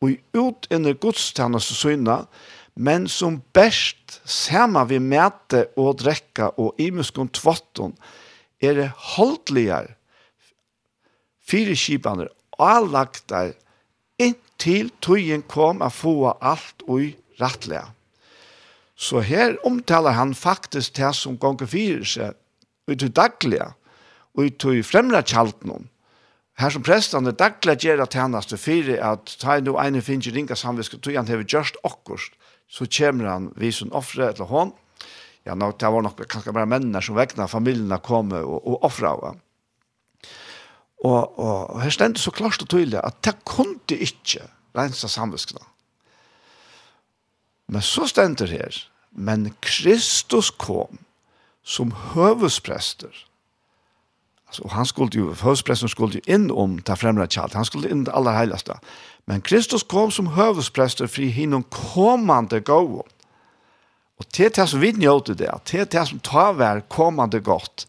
og 0.00 0.16
ut 0.34 0.66
under 0.72 0.96
gudstjeneste 0.96 1.76
syna, 1.76 2.24
men 2.74 3.08
som 3.08 3.40
best 3.52 4.20
sama 4.24 4.86
vi 4.88 4.98
mæte 5.02 5.66
og 5.76 5.98
drekka 6.00 6.54
og 6.56 6.78
imuskon 6.80 7.28
tvotton, 7.28 7.96
er 8.60 8.76
det 8.76 8.90
holdligere 9.16 9.96
fire 11.50 11.74
kibene 11.76 12.28
avlagt 12.60 13.24
der 13.32 13.54
inntil 14.20 14.90
tøyen 15.02 15.42
kom 15.48 15.80
å 15.82 15.88
få 15.92 16.14
alt 16.32 16.84
og 16.86 17.10
rettelig. 17.40 17.82
Så 19.00 19.22
her 19.24 19.56
omtaler 19.64 20.16
han 20.16 20.34
faktisk 20.36 20.98
det 20.98 21.14
som 21.16 21.38
ganger 21.40 21.70
fire 21.70 22.04
seg 22.04 22.36
ut 22.90 23.02
i 23.06 23.08
daglige 23.08 23.70
og 24.36 24.44
ut 24.44 24.68
i 24.74 24.82
fremre 24.84 25.22
kjaltene 25.24 25.80
Her 26.60 26.72
som 26.74 26.84
prestene 26.84 27.32
daglig 27.32 27.78
gjør 27.86 28.02
at 28.04 28.14
han 28.18 28.36
er 28.36 28.56
fire, 28.60 28.98
at 29.00 29.36
ta 29.40 29.56
en 29.56 29.70
og 29.72 29.78
ene 29.80 30.02
finner 30.04 30.34
ringa 30.34 30.56
samviske 30.58 30.98
tog 31.00 31.16
han 31.16 31.30
hever 31.30 31.48
gjørst 31.48 31.80
okkurst, 31.88 32.34
så 32.68 32.86
kommer 32.86 33.30
han 33.30 33.48
vi 33.56 33.72
som 33.72 33.92
offre 33.96 34.28
eller 34.34 34.50
hånd. 34.50 34.74
Ja, 35.48 35.54
nå, 35.56 35.70
det 35.72 35.88
var 35.88 36.04
nok 36.04 36.20
kanskje 36.28 36.52
bare 36.52 36.68
mennene 36.68 37.00
som 37.02 37.16
vekna 37.16 37.48
familiene 37.48 37.96
kom 38.04 38.34
og, 38.36 38.58
og 38.60 38.84
offre 38.84 39.08
av 39.08 39.24
ham. 39.24 39.40
Og, 41.00 41.38
og, 41.40 41.70
og 41.72 41.80
her 41.80 41.94
stendte 41.96 42.20
så 42.20 42.32
klart 42.34 42.60
og 42.60 42.68
tydelig 42.68 43.00
at 43.00 43.22
det 43.24 43.38
kunne 43.48 43.96
ikke 43.96 44.44
rensa 44.76 45.08
samviskene. 45.08 45.64
Men 47.72 47.84
så 47.86 48.04
stendte 48.10 48.50
her, 48.50 48.76
men 49.16 49.48
Kristus 49.64 50.50
kom 50.52 51.00
som 51.64 51.94
høvesprester, 52.12 53.14
Alltså, 54.50 54.68
han 54.68 54.86
skulle 54.86 55.10
ju, 55.12 55.34
hövsprästen 55.34 55.88
skulle 55.88 56.12
ju 56.12 56.34
in 56.34 56.50
om 56.50 56.78
ta 56.82 56.96
främre 56.96 57.26
tjalt. 57.26 57.54
Han 57.54 57.64
skulle 57.64 57.90
in 57.90 58.04
det 58.04 58.12
allra 58.12 58.32
heilaste. 58.32 58.78
Men 59.24 59.40
Kristus 59.40 59.82
kom 59.82 60.10
som 60.10 60.26
hövspräster 60.26 61.06
för 61.06 61.22
hinnom 61.22 61.62
kommande 61.62 62.60
gåvor. 62.60 63.06
Och 64.18 64.26
det 64.36 64.54
det 64.54 64.66
som 64.66 64.80
vi 64.80 64.92
njöter 64.92 65.34
det. 65.34 65.58
Det 65.70 65.90
det 65.90 66.06
som 66.06 66.18
tar 66.18 66.52
väl 66.52 66.80
kommande 66.80 67.40
gott. 67.40 67.86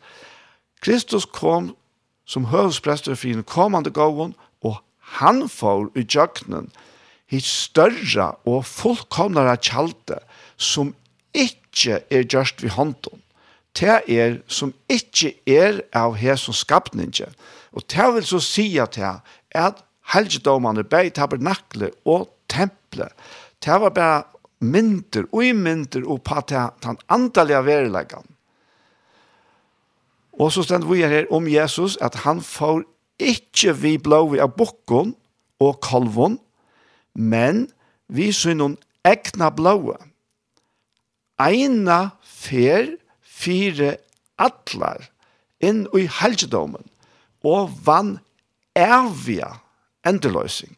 Kristus 0.79 1.25
kom 1.25 1.75
som 2.25 2.45
hövspräster 2.45 3.15
för 3.15 3.27
hinnom 3.27 3.43
kommande 3.43 3.89
gåvor 3.89 4.33
och 4.61 4.77
han 4.99 5.49
får 5.49 5.89
i 5.97 6.05
jöknen 6.09 6.69
hitt 7.25 7.45
större 7.45 8.35
og 8.45 8.65
fullkomnare 8.65 9.57
tjalte 9.57 10.19
som 10.57 10.93
ikkje 11.33 12.03
er 12.11 12.27
gjørst 12.27 12.61
vi 12.61 12.69
hånden 12.69 13.21
det 13.79 14.01
er 14.11 14.41
som 14.51 14.73
ikke 14.89 15.33
er 15.47 15.81
av 15.95 16.17
her 16.19 16.35
som 16.39 16.55
skapninge. 16.55 17.29
Og 17.71 17.85
det 17.87 18.07
vil 18.15 18.27
så 18.27 18.39
si 18.43 18.65
at 18.81 18.97
her, 18.99 19.21
at 19.51 19.79
helgedommene 20.13 20.83
bei 20.83 21.09
tabernakle 21.09 21.91
og 22.05 22.27
temple, 22.51 23.07
det 23.63 23.79
var 23.81 23.95
bare 23.95 24.23
mynter 24.61 25.25
og 25.31 25.45
i 25.45 25.53
mynter 25.57 26.03
og 26.05 26.23
på 26.23 26.41
den 26.49 26.99
antallige 27.09 27.65
verileggen. 27.65 28.25
Og 30.33 30.51
så 30.51 30.63
stend 30.63 30.87
vi 30.87 31.03
her 31.03 31.27
om 31.31 31.47
Jesus 31.47 31.97
at 32.01 32.15
han 32.23 32.41
får 32.41 32.83
ikke 33.21 33.75
vi 33.77 33.97
blåvi 34.01 34.39
av 34.41 34.55
bokken 34.57 35.13
og 35.61 35.81
kalvon, 35.85 36.39
men 37.13 37.67
vi 38.09 38.31
syner 38.33 38.77
ekna 39.05 39.51
blåa. 39.53 39.99
Eina 41.41 42.11
fer 42.23 42.95
fire 43.41 43.95
atlar 44.41 45.09
inn 45.61 45.85
i 45.97 46.07
helgedomen 46.19 46.85
og 47.45 47.73
vann 47.85 48.19
evige 48.77 49.49
endeløsning. 50.07 50.77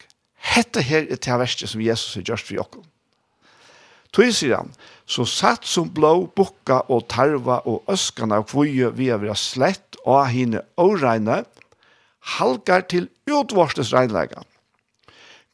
Hette 0.54 0.82
her 0.84 1.06
er 1.08 1.20
til 1.20 1.40
verste 1.40 1.68
som 1.68 1.82
Jesus 1.84 2.18
har 2.18 2.26
gjort 2.28 2.44
for 2.44 2.58
jokken. 2.58 2.84
Tøy 4.14 4.30
sier 4.30 4.60
han, 4.60 4.70
så 5.10 5.24
satt 5.26 5.66
som 5.66 5.88
blå 5.90 6.28
bukka 6.36 6.84
og 6.92 7.08
tarva 7.10 7.58
og 7.66 7.88
øskana 7.90 8.38
og 8.42 8.50
kvøye 8.52 8.92
vi 8.94 9.08
har 9.10 9.18
vært 9.24 9.42
slett 9.42 9.98
og 10.04 10.28
hine 10.30 10.62
åreine, 10.78 11.42
halgar 12.38 12.86
til 12.88 13.08
utvorstes 13.26 13.92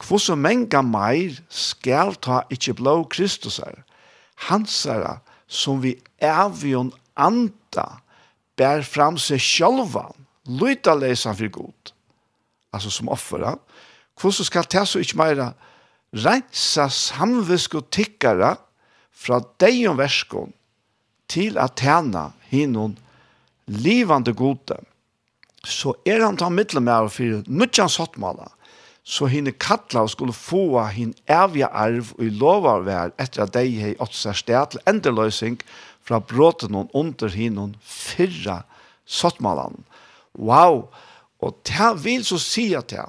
Hvor 0.01 0.18
så 0.18 0.35
menga 0.37 0.83
meir 0.83 1.40
skal 1.49 2.14
ta 2.14 2.42
ikkje 2.51 2.75
blå 2.75 3.05
Kristus 3.05 3.59
her, 3.59 3.83
hansara 4.49 5.20
som 5.50 5.80
vi 5.82 5.96
avgjøn 6.22 6.92
anta 7.18 8.00
bär 8.56 8.82
fram 8.86 9.18
sig 9.18 9.38
själva 9.38 10.12
lyta 10.46 10.94
lesan 10.94 11.36
för 11.36 11.48
god 11.48 11.92
alltså 12.70 12.90
som 12.90 13.08
offera, 13.08 13.58
hur 14.22 14.30
så 14.30 14.44
ska 14.44 14.62
det 14.62 14.86
så 14.86 14.98
inte 14.98 15.16
mera 15.16 15.52
rensa 16.10 16.90
samvisk 16.90 17.74
och 17.74 17.90
tickara 17.90 18.56
från 19.12 19.44
dig 19.56 19.88
om 19.88 19.96
verskon 19.96 20.52
till 21.26 21.58
att 21.58 21.78
tjäna 21.78 22.32
hinon 22.40 22.96
livande 23.64 24.32
gode 24.32 24.80
så 25.64 25.96
er 26.04 26.20
han 26.20 26.36
ta 26.36 26.50
för 26.50 27.08
for 27.08 27.50
nutjans 27.50 27.98
hattmala 27.98 28.48
så 29.04 29.26
hinne 29.30 29.52
kattla 29.52 30.04
og 30.04 30.12
skulle 30.12 30.36
få 30.36 30.82
hin 30.92 31.14
evige 31.28 31.66
arv 31.66 32.12
og 32.18 32.24
i 32.24 32.30
lova 32.30 32.78
vær 32.84 33.14
etter 33.20 33.44
at 33.46 33.54
dei 33.54 33.68
hei 33.80 33.94
ått 33.98 34.14
seg 34.16 34.36
sted 34.42 34.74
til 34.74 34.84
endeløsing 34.90 35.60
fra 36.06 36.20
bråten 36.20 36.76
og 36.76 36.90
under 36.96 37.32
hinne 37.32 37.72
fyrra 37.80 38.62
sottmalan. 39.06 39.84
Wow! 40.38 40.88
Og 41.40 41.56
det 41.66 42.04
vil 42.04 42.24
så 42.24 42.38
si 42.38 42.72
at 42.76 42.90
det, 42.90 43.06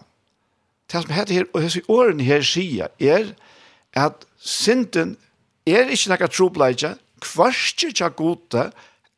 det 0.91 1.03
som 1.03 1.13
heter 1.15 1.33
her, 1.41 1.49
og 1.53 1.63
hese 1.63 1.83
årene 1.91 2.23
her 2.23 2.43
sier, 2.45 2.91
er 2.99 3.33
at 3.97 4.25
synden 4.39 5.17
er 5.67 5.91
ikke 5.91 6.13
nekka 6.13 6.29
trobleidje, 6.31 6.95
kvarskje 7.21 7.91
tja 7.99 8.09
gode, 8.15 8.69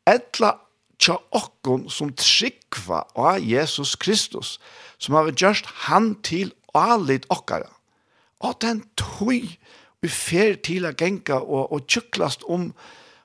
etla 0.06 0.56
tja 1.00 1.16
okkon 1.34 1.86
som 1.90 2.12
tryggva 2.18 3.04
av 3.14 3.40
Jesus 3.42 3.94
Kristus, 3.96 4.58
som 4.98 5.16
har 5.16 5.30
gjørst 5.32 5.70
han 5.86 6.12
til 6.26 6.52
alit 6.74 7.26
okkara. 7.32 7.70
Og 8.44 8.58
den 8.62 8.82
tøy 8.98 9.54
vi 10.04 10.10
fer 10.12 10.58
til 10.60 10.84
a 10.84 10.92
genka 10.92 11.38
og, 11.40 11.72
og 11.72 11.86
tjuklast 11.88 12.44
om, 12.52 12.68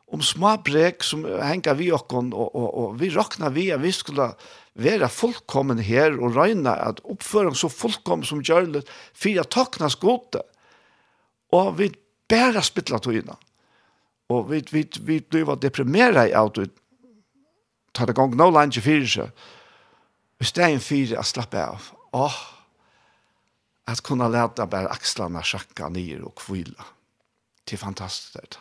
om 0.08 0.24
små 0.24 0.56
brek 0.64 1.04
som 1.04 1.26
henga 1.26 1.76
vi 1.76 1.90
okkon, 1.92 2.32
og, 2.32 2.54
og, 2.56 2.70
og 2.70 3.00
vi 3.02 3.12
rakna 3.12 3.52
vi 3.52 3.68
at 3.76 3.84
vi 3.84 3.92
skulle 3.96 4.30
være 4.80 5.10
fullkommen 5.12 5.82
her 5.84 6.16
og 6.16 6.38
røyna 6.38 6.78
at 6.88 7.02
oppføring 7.04 7.58
så 7.58 7.68
fullkommen 7.74 8.28
som 8.28 8.44
gjør 8.46 8.72
det 8.78 8.86
for 8.88 9.42
at 9.42 9.52
takna 9.52 9.92
skote. 9.92 10.44
Og 11.52 11.74
vi 11.80 11.90
bæra 12.30 12.64
spittla 12.64 13.02
tøyna. 13.04 13.36
Og 14.30 14.52
vi, 14.52 14.62
vi, 14.72 14.86
vi 15.02 15.18
blir 15.26 15.56
deprimera 15.58 16.28
i 16.30 16.36
alt 16.38 16.62
ut. 16.62 16.76
Ta 17.98 18.06
det 18.06 18.16
gong 18.16 18.36
no 18.38 18.52
langt 18.54 18.78
fyrir 18.78 19.10
seg. 19.10 19.32
Vi 20.40 20.48
stedet 20.48 20.86
fyrir 20.86 21.18
a 21.20 21.26
slappe 21.26 21.60
av. 21.60 21.90
Åh, 22.14 22.22
oh, 22.22 22.38
att 23.92 24.02
kunna 24.02 24.28
läta 24.28 24.66
bara 24.66 24.88
axlarna 24.88 25.44
skacka 25.44 25.90
ner 25.90 26.22
och 26.22 26.36
kvila. 26.36 26.86
Det 27.64 27.76
är 27.76 27.78
fantastiskt 27.78 28.34
det. 28.34 28.58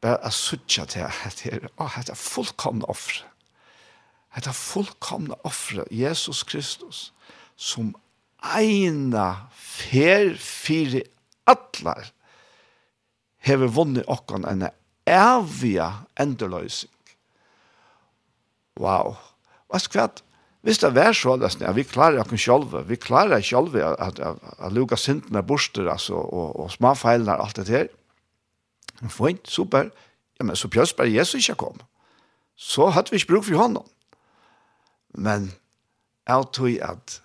Bara 0.00 0.16
att 0.16 0.34
suttja 0.34 0.86
till 0.86 1.02
att 1.02 1.42
det 1.42 1.52
är, 1.52 1.68
oh, 1.76 2.00
det 2.06 2.12
är 2.12 2.14
fullkomna 2.14 2.84
offer. 2.84 3.24
Det 4.44 4.52
fullkomna 4.52 5.34
offer. 5.34 5.88
Jesus 5.90 6.42
Kristus 6.42 7.12
som 7.56 7.94
eina 8.56 9.46
fer 9.52 10.34
fyri 10.34 11.02
allar 11.44 12.12
hever 13.38 13.66
vunnet 13.66 14.08
okkan 14.08 14.44
en 14.44 14.68
evige 15.04 15.92
endeløysing. 16.14 16.90
Wow. 18.80 19.16
Hva 19.68 19.78
skvatt? 19.78 20.22
Hvis 20.62 20.78
det 20.78 20.94
var 20.94 21.12
så, 21.16 21.32
at 21.40 21.76
vi 21.76 21.82
klarer 21.88 22.20
oss 22.20 22.42
selv, 22.42 22.74
vi 22.88 22.96
klarer 23.00 23.38
oss 23.38 23.48
selv 23.48 23.76
at, 23.76 24.18
at, 24.20 24.36
at 24.58 24.72
lukke 24.72 24.96
syndene 24.96 25.42
borster, 25.42 25.88
altså, 25.88 26.14
og, 26.14 26.60
og 26.60 26.70
småfeilene 26.70 27.36
og 27.36 27.46
alt 27.46 27.56
det 27.56 27.68
her. 27.68 27.88
Fint, 29.08 29.48
super. 29.48 29.88
Ja, 30.38 30.44
men 30.44 30.56
så 30.56 30.68
pjøs 30.68 30.92
bare 30.92 31.12
Jesus 31.12 31.48
ikke 31.48 31.64
kom. 31.64 31.80
Så 32.56 32.90
hadde 32.92 33.10
vi 33.10 33.16
ikke 33.16 33.32
bruk 33.32 33.44
for 33.44 33.56
hånden. 33.56 33.88
Men 35.14 35.52
jeg 36.28 36.44
tror 36.52 36.92
at 36.92 37.22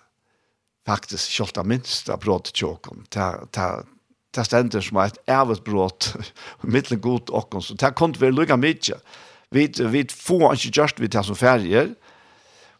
faktisk 0.86 1.36
selv 1.36 1.66
minst 1.66 2.08
av 2.08 2.22
brått 2.22 2.52
tjåkken, 2.54 3.04
det 3.12 4.44
stender 4.46 4.84
som 4.84 5.00
et 5.02 5.18
ævet 5.28 5.64
brått, 5.64 6.14
mittelen 6.62 7.00
god 7.00 7.30
åkken, 7.30 7.62
så 7.62 7.74
det 7.74 7.94
kunne 7.98 8.20
være 8.20 8.36
lukket 8.36 8.62
mye. 8.62 8.98
Vi, 9.54 9.68
vi 9.92 10.04
får 10.10 10.56
ikke 10.56 10.74
gjørst 10.80 11.00
vi 11.00 11.08
til 11.12 11.24
som 11.24 11.38
ferger, 11.38 11.92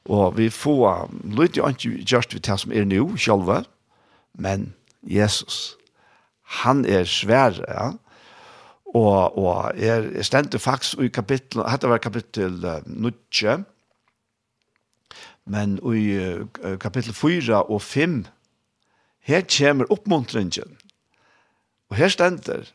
Og 0.06 0.36
vi 0.38 0.50
får 0.50 1.10
lite 1.24 1.62
ikke 1.68 2.04
gjørst 2.06 2.34
vi 2.34 2.40
tar 2.40 2.60
som 2.62 2.72
er 2.72 2.86
nå 2.86 3.16
selv, 3.18 3.66
men 4.38 4.74
Jesus, 5.02 5.76
han 6.62 6.84
er 6.84 7.04
svær, 7.04 7.58
ja. 7.68 7.90
Og, 8.94 9.38
og 9.38 9.72
er, 9.76 10.06
er 10.14 10.22
stendet 10.22 10.60
faktisk 10.62 11.00
i 11.02 11.08
kapittel, 11.12 11.64
dette 11.66 11.88
var 11.90 11.98
kapittel 11.98 12.64
uh, 12.64 12.86
9, 12.86 13.10
men 15.46 15.76
i 15.92 16.04
uh, 16.16 16.78
kapittel 16.80 17.14
4 17.14 17.62
og 17.62 17.82
5, 17.82 18.24
her 19.26 19.42
kommer 19.58 19.90
oppmuntringen. 19.90 20.78
Og 21.90 21.96
her 21.96 22.08
stender 22.08 22.70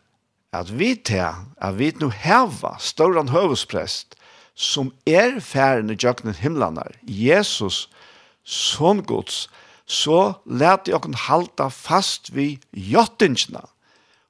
at 0.54 0.80
vi 0.80 0.96
til, 0.96 1.32
at 1.58 1.80
vi 1.80 1.92
nå 1.96 2.10
hever 2.10 2.76
større 2.80 3.24
høvesprest, 3.32 4.16
som 4.56 4.92
er 5.08 5.40
færen 5.40 5.90
i 5.90 5.98
jøkken 5.98 6.34
himlanar, 6.36 6.96
Jesus, 7.04 7.90
son 8.44 9.04
Guds, 9.04 9.50
så 9.86 10.34
lærte 10.46 10.92
jeg 10.92 11.00
okken 11.00 11.18
halta 11.18 11.68
fast 11.74 12.32
vi 12.36 12.56
jottingsna. 12.74 13.66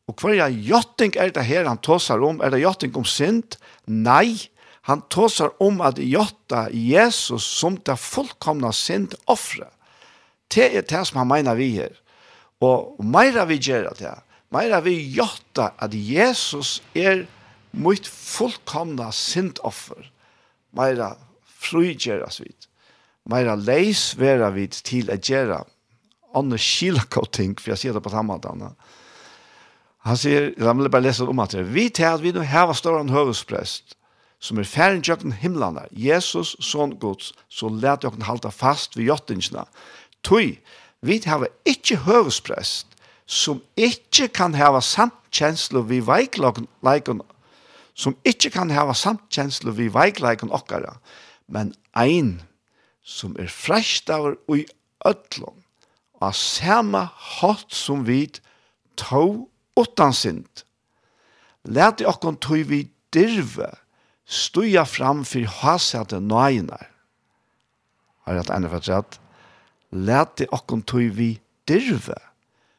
Og 0.10 0.18
hva 0.18 0.34
er 0.34 0.56
jotting 0.66 1.14
er 1.16 1.32
det 1.34 1.46
her 1.46 1.70
han 1.70 1.80
tåsar 1.80 2.24
om? 2.26 2.42
Er 2.42 2.52
det 2.52 2.64
jotting 2.64 2.96
om 2.98 3.06
synd? 3.06 3.58
Nei, 3.86 4.50
han 4.90 5.04
tåsar 5.14 5.54
om 5.62 5.82
at 5.86 6.02
jotta 6.02 6.66
Jesus 6.74 7.46
som 7.46 7.78
det 7.86 8.00
fullkomna 8.02 8.74
synd 8.74 9.14
offre. 9.30 9.70
Det 10.52 10.72
er 10.74 10.88
det 10.88 11.04
som 11.08 11.22
han 11.22 11.30
mener 11.30 11.56
vi 11.56 11.70
her. 11.78 11.94
Og 12.62 12.98
meira 13.06 13.46
vi 13.50 13.60
gjør 13.62 13.94
det, 13.98 14.18
meira 14.54 14.82
vi 14.84 14.98
jotta 15.16 15.72
at 15.82 15.94
Jesus 15.94 16.82
er 16.98 17.24
mot 17.72 18.08
fullkomna 18.08 19.12
syndoffer 19.16 20.10
meira 20.76 21.16
frugjera 21.62 22.30
svit, 22.32 22.68
Meira 23.30 23.54
leis 23.56 24.16
vera 24.18 24.50
vid 24.50 24.80
til 24.82 25.12
a 25.14 25.18
gjera 25.22 25.62
anna 26.34 26.58
skilaka 26.58 27.22
ting, 27.30 27.54
for 27.60 27.74
jeg 27.74 27.82
sier 27.82 27.94
det 27.94 28.04
på 28.04 28.10
samme. 28.14 28.40
Han 30.02 30.18
sier, 30.18 30.52
jeg 30.58 30.78
vil 30.78 30.90
bare 30.90 31.06
lese 31.06 31.28
om 31.30 31.42
at 31.44 31.54
det, 31.54 31.68
vi 31.70 31.90
til 31.94 32.10
at 32.10 32.24
vi 32.24 32.32
nå 32.34 32.42
heva 32.48 32.74
større 32.74 33.04
høvesprest, 33.12 33.96
som 34.42 34.58
er 34.58 34.66
færen 34.66 35.04
tjøkken 35.06 35.36
himlene, 35.38 35.84
Jesus, 35.94 36.56
son 36.60 36.96
gods, 36.98 37.34
så 37.50 37.70
let 37.70 38.02
dere 38.02 38.26
halta 38.26 38.50
fast 38.50 38.98
ved 38.98 39.12
jottingene. 39.12 39.68
Tui, 40.26 40.58
vi 41.06 41.20
til 41.20 41.30
heva 41.36 41.52
ikkje 41.70 42.02
høvesprest, 42.08 42.88
som 43.30 43.62
ikkje 43.78 44.32
kan 44.34 44.58
heva 44.58 44.82
samtkjenslo 44.82 45.86
vi 45.86 46.02
veiklokken, 46.02 46.66
leikon, 46.82 47.22
som 47.94 48.16
ikke 48.28 48.52
kan 48.54 48.72
hava 48.74 48.96
samtkjensle 48.98 49.74
vi 49.78 49.90
veikleiken 49.94 50.52
okkara, 50.54 50.98
men 51.48 51.74
ein 51.98 52.40
som 53.04 53.36
er 53.40 53.52
freistavar 53.52 54.38
ui 54.52 54.66
ötlom, 55.06 55.58
og 56.22 56.36
samme 56.38 57.08
hatt 57.42 57.74
som 57.74 58.06
vit 58.06 58.40
tå 59.00 59.48
utan 59.80 60.14
sind. 60.14 60.64
Læt 61.66 62.02
i 62.02 62.08
okkon 62.10 62.38
tog 62.42 62.70
vi 62.70 62.86
dirve, 63.14 63.70
stuja 64.26 64.86
fram 64.86 65.26
for 65.28 65.46
hasete 65.62 66.22
nøyner. 66.22 66.88
Har 68.26 68.38
jeg 68.38 68.44
hatt 68.46 68.54
enda 68.56 68.72
for 68.72 68.86
sett? 68.86 69.18
Læt 69.92 70.46
i 70.46 70.50
okkon 70.54 70.86
tog 70.86 71.10
vi 71.18 71.34
dirve, 71.70 72.18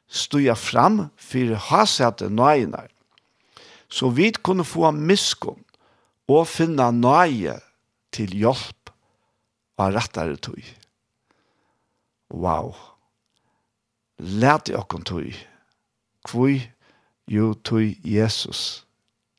stuja 0.08 0.54
fram 0.58 1.08
for 1.18 1.56
hasete 1.68 2.30
nøyner 2.30 2.88
så 3.92 4.08
vi 4.16 4.30
kunne 4.32 4.64
få 4.64 4.90
miskunn 4.96 5.60
og 6.32 6.46
finne 6.48 6.88
nøye 6.96 7.58
til 8.14 8.32
hjelp 8.32 8.92
av 9.80 9.92
rettere 9.96 10.38
tog. 10.40 10.62
Wow! 12.32 12.72
Læt 14.22 14.70
i 14.72 14.76
okken 14.78 15.04
tog. 15.04 15.28
Hvor 16.30 16.54
jo 17.28 17.52
tog 17.66 18.06
Jesus, 18.06 18.86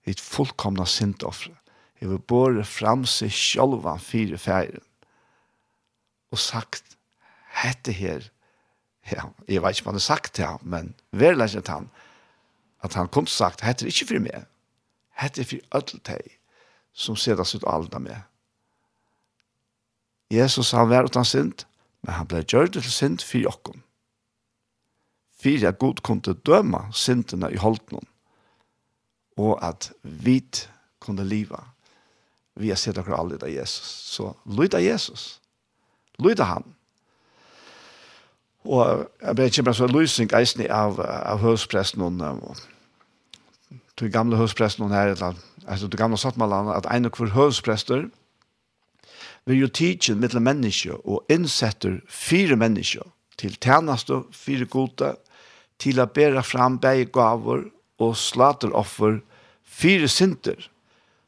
et 0.05 0.19
fullkomna 0.19 0.85
sintoffre, 0.85 1.53
jeg 2.01 2.11
vil 2.11 2.19
båre 2.27 2.65
fram 2.67 3.05
seg 3.07 3.31
sjølvan 3.31 4.01
fire 4.03 4.37
ferien. 4.37 4.83
og 6.33 6.39
sagt, 6.41 6.95
hette 7.61 7.93
her, 7.93 8.23
ja, 9.11 9.27
jeg 9.45 9.61
vet 9.61 9.75
ikke 9.77 9.85
hva 9.85 9.91
han 9.91 9.99
har 9.99 10.01
sagt 10.01 10.31
til 10.33 10.47
ham, 10.49 10.63
men 10.65 10.87
er 11.13 11.37
ikke 11.37 11.69
han, 11.69 11.91
at 12.83 12.93
han 12.93 13.07
kunne 13.07 13.31
sagt, 13.31 13.63
hette 13.63 13.85
er 13.85 13.91
ikke 13.93 14.09
for 14.11 14.23
meg, 14.23 14.45
hette 15.19 15.41
er 15.41 15.49
for 15.49 15.79
ødelteg, 15.79 16.37
som 16.93 17.15
sedas 17.15 17.55
ut 17.55 17.65
alda 17.67 17.99
med. 17.99 18.19
Jesus 20.33 20.71
han 20.71 20.89
var 20.89 21.07
utan 21.09 21.25
synd, 21.25 21.65
men 22.03 22.17
han 22.17 22.27
ble 22.27 22.43
gjørt 22.43 22.75
til 22.75 22.91
synd 22.91 23.23
for 23.23 23.43
jokken. 23.43 23.83
Fyra 25.39 25.71
god 25.71 26.03
kunne 26.03 26.35
døme 26.45 26.85
syndene 26.91 27.51
i 27.51 27.59
holdnen, 27.59 28.07
og 29.37 29.57
at 29.65 29.91
vi 30.03 30.41
kunne 30.99 31.25
liva 31.25 31.73
vi 32.53 32.69
har 32.69 32.75
sett 32.75 32.97
akkurat 32.97 33.19
alle 33.19 33.37
av 33.41 33.49
Jesus. 33.49 33.85
Så 33.85 34.35
lyd 34.45 34.73
av 34.73 34.81
Jesus. 34.81 35.39
Lyd 36.17 36.39
av 36.39 36.45
han. 36.47 36.75
Og 38.63 39.07
jeg 39.21 39.35
ble 39.35 39.47
ikke 39.49 39.65
bare 39.67 39.75
så 39.75 39.87
lysning 39.89 40.29
eisen 40.37 40.63
av, 40.71 41.01
av 41.01 41.41
høspresten 41.41 42.05
og 42.05 42.61
til 43.97 44.11
gamle 44.11 44.37
høvspresten 44.37 44.91
her, 44.91 45.13
eller, 45.13 45.37
altså 45.67 45.87
til 45.87 45.99
gamle 45.99 46.17
sattmallene, 46.17 46.75
at 46.75 46.87
en 46.91 47.05
og 47.05 47.17
hver 47.17 47.33
høvsprester 47.35 48.07
vil 49.45 49.59
jo 49.59 49.67
tidsen 49.67 50.21
mittel 50.23 50.41
menneske 50.41 50.95
og 50.95 51.25
innsetter 51.31 51.99
fire 52.09 52.55
menneske 52.55 53.03
til 53.37 53.55
tjeneste, 53.61 54.23
fire 54.31 54.65
gode, 54.65 55.15
til 55.81 55.99
å 55.99 56.07
bære 56.07 56.43
fram 56.45 56.77
begge 56.79 57.09
gaver 57.13 57.65
og 58.01 58.13
slateroffer, 58.17 59.19
fire 59.63 60.07
sinter, 60.07 60.69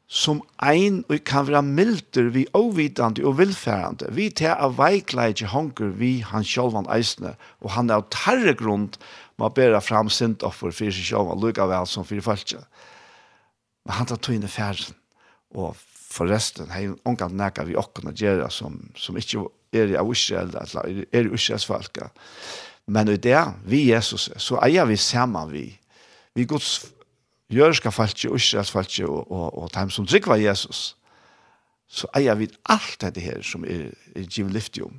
som 0.06 0.38
ein 0.62 1.00
og 1.10 1.24
kan 1.26 1.48
være 1.48 1.64
milder 1.66 2.28
vi 2.30 2.44
ovitande 2.54 3.24
og 3.26 3.40
vilfærande. 3.40 4.12
Vi 4.14 4.28
tar 4.30 4.60
av 4.62 4.76
veikleidje 4.78 5.50
honker 5.50 5.90
vi 5.98 6.20
han 6.22 6.46
sjølvan 6.46 6.86
eisne, 6.94 7.34
og 7.60 7.74
han 7.74 7.90
er 7.90 7.98
av 7.98 8.06
tarre 8.14 8.54
grunn 8.54 8.86
man 9.38 9.52
bærer 9.52 9.80
fram 9.84 10.08
sint 10.12 10.44
offer 10.46 10.72
for 10.72 10.92
seg 10.92 11.04
sjøen, 11.10 11.32
og 11.32 11.42
lykke 11.42 11.66
vel 11.68 11.88
som 11.88 12.06
for 12.08 12.22
folk. 12.24 12.56
Men 13.84 13.98
han 13.98 14.08
tar 14.08 14.20
tog 14.20 14.36
inn 14.36 14.46
i 14.46 14.50
ferden, 14.50 14.96
og 15.54 15.76
forresten, 16.16 16.70
hei 16.72 16.88
omgang 17.04 17.34
nægge 17.36 17.66
vi 17.68 17.76
åkken 17.78 18.10
å 18.10 18.16
gjøre 18.16 18.48
som, 18.50 18.78
som 18.96 19.18
ikke 19.20 19.44
er 19.76 19.92
i 19.92 20.00
Israel, 20.00 20.52
eller 20.56 21.04
er 21.12 21.28
i 21.28 21.34
Israels 21.36 21.68
folk. 21.68 22.00
Men 22.86 23.10
i 23.10 23.18
det, 23.20 23.38
vi 23.66 23.88
Jesus, 23.90 24.30
så 24.40 24.60
eier 24.64 24.86
vi 24.88 24.96
sammen 24.96 25.50
vi. 25.52 25.66
Vi 26.36 26.46
Guds 26.48 26.86
jørska 27.52 27.90
folk, 27.94 28.24
Israels 28.24 28.70
folk, 28.72 28.94
og, 29.04 29.30
og, 29.30 29.58
og 29.58 29.72
dem 29.74 29.90
som 29.90 30.06
trykker 30.06 30.40
Jesus. 30.40 30.94
Så 31.86 32.08
eier 32.16 32.38
vi 32.38 32.48
alt 32.72 32.98
dette 33.02 33.22
her 33.22 33.42
som 33.46 33.66
er, 33.66 33.90
er 34.16 34.26
givliftig 34.30 34.86
om 34.86 34.96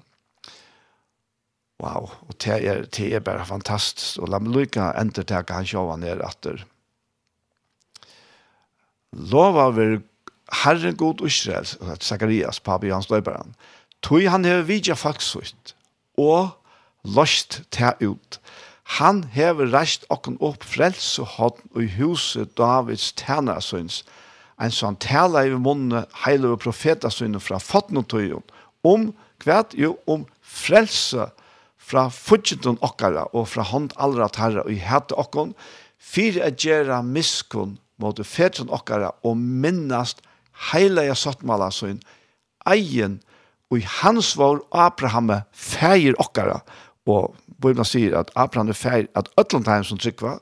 Wow, 1.77 2.09
og 2.25 2.33
det 2.41 2.55
er, 2.65 2.85
det 2.89 3.11
er 3.13 3.21
bare 3.21 3.45
fantastisk. 3.45 4.17
Og 4.21 4.31
la 4.33 4.39
meg 4.41 4.55
lykke 4.55 4.91
enda 4.97 5.21
til 5.21 5.37
at 5.37 5.53
han 5.53 5.67
sjåva 5.69 5.97
ned 6.01 6.23
etter. 6.25 6.63
Lova 9.13 9.69
vil 9.75 9.99
Herren 10.63 10.97
god 10.97 11.21
Israel, 11.27 11.67
Zacharias, 12.01 12.59
papi 12.59 12.89
hans 12.89 13.11
løyberen, 13.11 13.53
tog 14.01 14.25
han 14.25 14.45
hever 14.45 14.65
vidja 14.65 14.95
faksut, 14.97 15.75
og 16.17 16.55
lost 17.03 17.61
ta 17.71 17.93
ut. 18.01 18.39
Han 18.97 19.25
hever 19.35 19.69
reist 19.73 20.07
okken 20.09 20.37
opp 20.41 20.63
frelse 20.65 21.25
hodden 21.35 21.83
i 21.83 21.89
huset 21.97 22.55
Davids 22.57 23.11
tænarsøns, 23.19 24.03
en 24.57 24.73
sånn 24.73 24.97
tala 25.03 25.43
i 25.45 25.53
munnen 25.53 26.07
heilige 26.23 26.57
profetasønnen 26.63 27.43
fra 27.43 27.59
fotnotøyen, 27.61 28.41
om 28.87 29.11
kvært 29.43 29.75
jo 29.77 29.97
om 30.09 30.25
frelse 30.41 31.27
hodden 31.27 31.43
fra 31.87 32.07
fudgetun 32.11 32.79
okkara 32.83 33.27
og 33.31 33.47
fra 33.53 33.63
hånd 33.69 33.95
allra 33.95 34.27
tarra 34.33 34.65
og 34.65 34.73
i 34.73 34.81
hette 34.83 35.15
okkon, 35.15 35.53
fyrir 35.97 36.43
at 36.45 36.59
gjerra 36.61 36.99
miskun 37.05 37.77
mot 38.01 38.19
fetren 38.27 38.71
okkara 38.73 39.13
og 39.25 39.37
minnast 39.37 40.21
heilaja 40.71 41.15
sottmala 41.17 41.69
sin 41.73 42.01
egen 42.67 43.19
og 43.71 43.81
i 43.81 43.87
hans 43.99 44.33
vår 44.39 44.61
Abraham 44.75 45.31
feir 45.51 46.17
okkara 46.21 46.61
og 47.07 47.35
Bibelen 47.57 47.87
sier 47.87 48.17
at 48.19 48.31
Abraham 48.35 48.71
er 48.71 48.77
feir 48.77 49.07
at 49.17 49.29
Øtlandheim 49.39 49.85
som 49.87 49.99
tryggva 50.01 50.37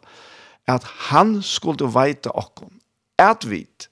at 0.71 0.85
han 1.09 1.37
skulle 1.45 1.91
veita 1.93 2.33
okkon 2.33 2.73
at 3.21 3.45
vit 3.47 3.87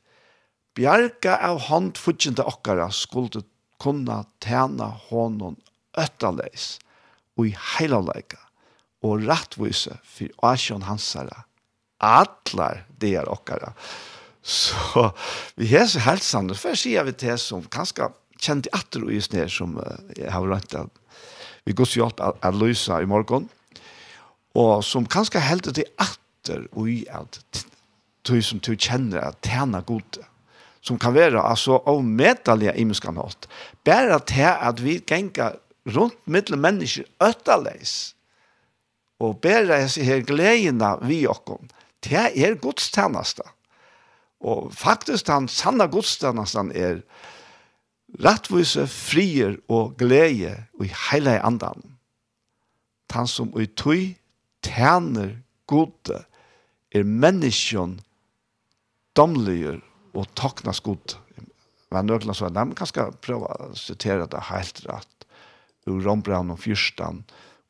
bjarga 0.77 1.37
av 1.49 1.61
hånd 1.69 1.99
fudgjende 2.01 2.45
okkara 2.49 2.89
skulle 2.91 3.43
kunna 3.83 4.23
tjena 4.41 4.89
honom 5.09 5.55
öttaleis 5.99 6.79
og 7.37 7.47
i 7.49 7.55
heilavleika 7.75 8.39
og 9.03 9.25
rattvise 9.27 9.97
for 10.07 10.51
Asjon 10.53 10.85
Hansara, 10.87 11.43
atlar 11.99 12.85
det 12.99 13.15
er 13.19 13.29
okkara. 13.31 13.73
Så 14.43 15.09
vi 15.59 15.69
har 15.71 15.87
så 15.91 16.03
helsan, 16.03 16.51
og 16.51 16.59
før 16.59 16.77
sier 16.79 17.05
vi 17.07 17.15
til 17.19 17.35
som 17.39 17.65
kanskje 17.71 18.09
kjent 18.43 18.67
atter 18.75 19.05
og 19.05 19.11
just 19.15 19.35
ned 19.35 19.51
som 19.51 19.75
jeg 20.17 20.31
har 20.31 20.47
rønt 20.47 20.75
av. 20.75 20.89
Vi 21.63 21.75
går 21.75 21.87
så 21.87 22.01
hjelp 22.01 22.23
av 22.23 22.59
Lysa 22.59 22.99
i 23.03 23.07
morgen, 23.07 23.47
og 24.55 24.83
som 24.85 25.07
kanskje 25.07 25.43
helt 25.43 25.67
til 25.71 25.87
atter 25.97 26.67
og 26.73 26.91
i 26.91 27.01
at 27.11 27.39
du 28.27 28.37
som 28.43 28.59
du 28.63 28.75
kjenner 28.75 29.23
at 29.23 29.43
tjena 29.43 29.81
god 29.83 30.23
som 30.83 30.99
kan 30.99 31.15
være 31.15 31.39
altså 31.39 31.79
i 31.87 32.81
imenskene 32.81 33.23
hatt. 33.23 33.47
Bare 33.85 34.19
til 34.19 34.51
at 34.51 34.83
vi 34.83 34.99
ganger 34.99 35.55
rundt 35.89 36.19
mittel 36.27 36.57
mennesker 36.59 37.07
øtterleis 37.23 38.13
og 39.23 39.39
bæra 39.43 39.81
hese 39.83 40.03
her 40.03 40.23
gledina 40.27 40.95
vi 41.03 41.23
okkom. 41.27 41.69
Det 42.03 42.31
er 42.35 42.59
godstjeneste. 42.59 43.45
Og 44.43 44.73
faktisk 44.75 45.27
den 45.27 45.47
sanna 45.47 45.87
godstjeneste 45.87 46.65
er 46.75 46.99
rettvise, 48.19 48.87
frier 48.87 49.55
og 49.71 49.95
glede 49.97 50.57
og 50.79 50.85
i 50.85 50.91
hele 51.09 51.37
andan. 51.39 51.93
Han 53.13 53.29
som 53.29 53.53
i 53.59 53.67
tøy 53.69 54.15
tjener 54.65 55.35
gode 55.69 56.23
er 56.93 57.05
menneskjon 57.05 57.99
domligur 59.17 59.79
og 60.13 60.27
taknas 60.37 60.81
god. 60.81 61.15
Men 61.93 62.09
nøkla 62.09 62.33
så, 62.33 62.49
nei, 62.49 62.65
men 62.65 62.77
kan 62.77 62.89
skal 62.89 63.13
prøve 63.21 63.45
å 63.45 63.69
sitere 63.77 64.25
det 64.29 64.41
helt 64.49 64.81
rett 64.89 65.12
ur 65.89 66.03
Rombrand 66.03 66.53
og 66.53 66.61
Fyrstan, 66.63 67.23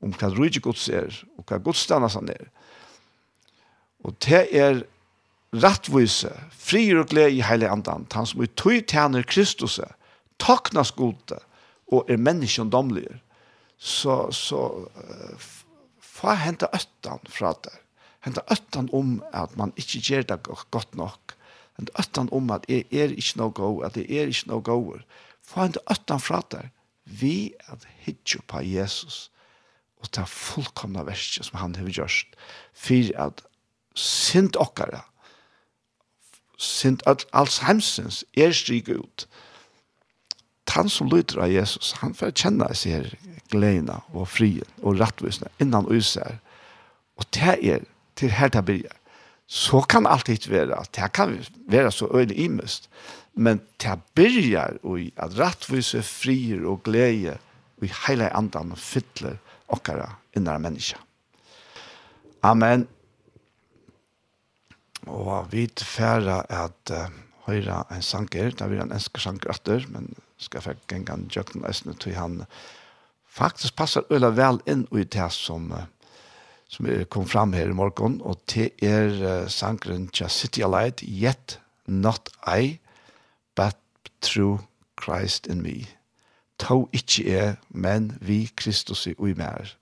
om 0.04 0.14
hva 0.20 0.30
rydde 0.34 0.62
gods 0.64 0.90
er, 0.92 1.14
og 1.38 1.48
hva 1.48 1.62
godstana 1.64 2.10
han 2.12 2.30
er. 2.34 2.50
Og 4.04 4.16
det 4.26 4.46
er 4.52 4.84
rattvise, 5.54 6.32
frier 6.52 7.00
og 7.02 7.12
glede 7.14 7.38
i 7.38 7.44
heilig 7.46 7.70
andan, 7.72 8.08
han 8.14 8.28
som 8.28 8.44
i 8.44 8.50
tøy 8.50 8.82
tjener 8.82 9.26
Kristus, 9.28 9.80
taknas 10.42 10.92
gode 10.92 11.40
og 11.94 12.10
er 12.10 12.18
menneskjendomlige, 12.18 13.20
så, 13.78 14.32
så 14.32 14.62
uh, 14.88 15.48
fa 16.00 16.36
henta 16.40 16.70
øttan 16.74 17.22
fra 17.30 17.54
det. 17.66 17.74
Henta 18.24 18.44
øttan 18.52 18.88
om 18.96 19.18
at 19.36 19.58
man 19.60 19.74
ikke 19.76 20.00
gjør 20.00 20.28
det 20.30 20.38
godt 20.72 20.96
nok. 20.96 21.36
Hente 21.78 21.92
øttan 22.00 22.30
om 22.32 22.52
at 22.56 22.66
jeg 22.72 22.86
er 22.92 23.12
ikke 23.12 23.42
noe 23.42 23.52
god, 23.52 23.84
at 23.90 23.98
jeg 24.00 24.08
er 24.08 24.32
ikke 24.32 24.52
noe 24.54 24.64
god. 24.64 25.04
Fa 25.44 25.66
hente 25.68 25.84
øttan 25.92 26.24
fra 26.24 26.40
det 26.54 26.64
vi 27.06 27.54
at 27.68 27.88
hitje 28.06 28.42
på 28.48 28.62
Jesus 28.64 29.30
og 30.04 30.12
ta 30.12 30.26
fullkomna 30.28 31.06
verset 31.08 31.48
som 31.48 31.60
han 31.62 31.76
har 31.76 31.90
gjort 31.90 32.38
for 32.74 33.12
at 33.28 33.44
sint 33.96 34.58
okkara 34.60 35.04
sint 36.58 37.04
at 37.10 37.26
alls 37.34 37.62
heimsens 37.68 38.24
er 38.38 38.56
stryk 38.56 38.90
ut 38.90 39.28
han 40.74 40.90
som 40.90 41.10
lyder 41.12 41.38
av 41.46 41.52
Jesus 41.54 41.92
han 42.02 42.16
får 42.18 42.34
kjenne 42.42 42.66
seg 42.74 42.96
her 42.96 43.10
gleden 43.54 43.92
og 43.94 44.26
frien 44.32 44.70
og 44.82 44.98
rettvisene 45.02 45.52
innan 45.62 45.86
user 45.86 46.40
og 47.20 47.28
det 47.36 47.58
er 47.62 47.84
til 48.18 48.34
her 48.34 48.50
det 48.54 48.64
blir 48.66 48.96
så 49.46 49.84
kan 49.90 50.08
alt 50.10 50.32
ikke 50.34 50.50
være 50.50 50.82
det 50.96 51.12
kan 51.14 51.36
være 51.70 51.92
så 51.92 52.10
øyne 52.10 52.34
imest 52.34 52.90
men 53.34 53.62
det 53.82 53.96
byrjar 54.16 54.78
i 54.98 55.10
at 55.18 55.38
rattvise 55.40 56.04
frier 56.06 56.66
og 56.70 56.84
glede 56.86 57.38
og 57.80 57.88
i 57.88 57.92
heile 58.06 58.30
andan 58.36 58.74
og 58.76 58.80
fytler 58.80 59.40
okkara 59.74 60.12
innan 60.38 60.62
menneska. 60.62 61.00
Amen. 62.44 62.88
Og 65.08 65.50
vi 65.52 65.66
tilfæra 65.68 66.44
at 66.50 66.92
uh, 66.92 67.10
høyra 67.48 67.84
en 67.92 68.02
sanger, 68.02 68.54
det 68.56 68.62
er 68.62 68.84
en 68.84 68.94
enske 68.96 69.20
sanger 69.20 69.52
etter, 69.52 69.84
men 69.92 70.14
skal 70.38 70.62
jeg 70.62 70.76
fikk 70.76 70.96
en 70.96 71.08
gang 71.08 71.26
jøkken 71.32 71.66
æsne 71.68 71.96
til 72.00 72.16
han 72.16 72.44
faktisk 73.28 73.76
passar 73.76 74.06
øyla 74.12 74.30
vel 74.38 74.62
inn 74.70 74.86
i 74.94 75.04
det 75.04 75.32
som 75.36 75.72
uh, 75.72 75.84
som 76.74 76.88
er 76.90 77.04
kom 77.06 77.28
fram 77.30 77.54
her 77.54 77.70
i 77.70 77.76
morgen, 77.78 78.22
og 78.26 78.40
det 78.50 78.72
er 78.82 79.12
uh, 79.22 79.50
sangeren 79.50 80.10
Just 80.14 80.40
City 80.40 80.64
Alight, 80.66 81.04
Yet 81.06 81.60
Not 81.86 82.32
I, 82.48 82.80
but 83.56 83.76
through 84.22 84.60
Christ 84.96 85.48
in 85.48 85.62
me. 85.62 85.88
Tau 86.60 86.90
ikkje 86.94 87.24
er, 87.28 87.56
men 87.70 88.18
vi 88.22 88.52
Kristus 88.56 89.08
i 89.08 89.16
ui 89.20 89.34
mer. 89.34 89.76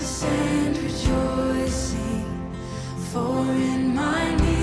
sadness 0.00 0.24
and 0.24 0.78
rejoicing 0.78 2.52
for 3.12 3.40
in 3.52 3.94
my 3.94 4.36
need 4.36 4.55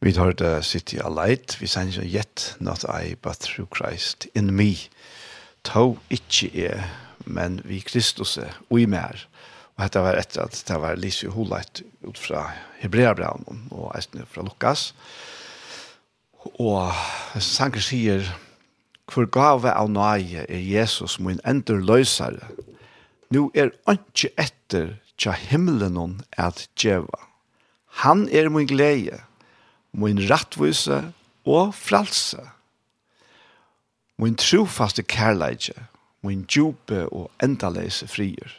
Vi 0.00 0.12
tar 0.16 0.32
det 0.32 0.62
City 0.64 0.96
of 1.04 1.12
Light, 1.12 1.58
vi 1.60 1.66
sender 1.68 2.04
yet 2.04 2.56
not 2.58 2.84
I, 2.88 3.16
but 3.22 3.36
through 3.36 3.68
Christ 3.68 4.26
in 4.34 4.54
me. 4.56 4.72
Tå 5.64 5.98
ikke 6.08 6.48
er, 6.56 6.86
men 7.28 7.60
vi 7.68 7.82
Kristus 7.84 8.38
er, 8.40 8.56
og 8.70 8.80
i 8.80 8.86
mer. 8.88 9.26
Og 9.76 9.84
dette 9.84 10.00
var 10.00 10.16
etter 10.16 10.46
at 10.48 10.56
det 10.68 10.80
var 10.80 10.96
Lise 10.96 11.28
Holeit 11.28 11.82
ut 12.00 12.16
fra 12.16 12.46
Hebreabraun 12.80 13.68
og 13.68 13.92
eisne 13.92 14.24
fra 14.24 14.40
Lukas. 14.48 14.94
Og 16.56 16.96
Sanker 17.36 17.84
sier, 17.84 18.24
«Hvor 19.04 19.28
gave 19.28 19.68
av 19.68 19.92
nøye 19.92 20.46
er 20.48 20.64
Jesus 20.64 21.18
min 21.20 21.44
ender 21.44 21.76
løsere? 21.76 22.48
Nu 23.28 23.50
er 23.52 23.74
ikke 23.90 24.32
etter 24.40 24.94
tja 25.20 25.36
himmelen 25.36 26.22
at 26.40 26.70
djeva. 26.72 27.26
Han 28.00 28.30
er 28.32 28.48
min 28.48 28.70
glede 28.70 29.20
min 29.92 30.20
rattvise 30.30 31.12
og 31.46 31.74
fralse, 31.74 32.42
min 34.20 34.36
trofaste 34.36 35.02
kærleidje, 35.02 35.74
min 36.22 36.44
djupe 36.44 37.06
og 37.08 37.30
endaleise 37.42 38.08
frier. 38.08 38.52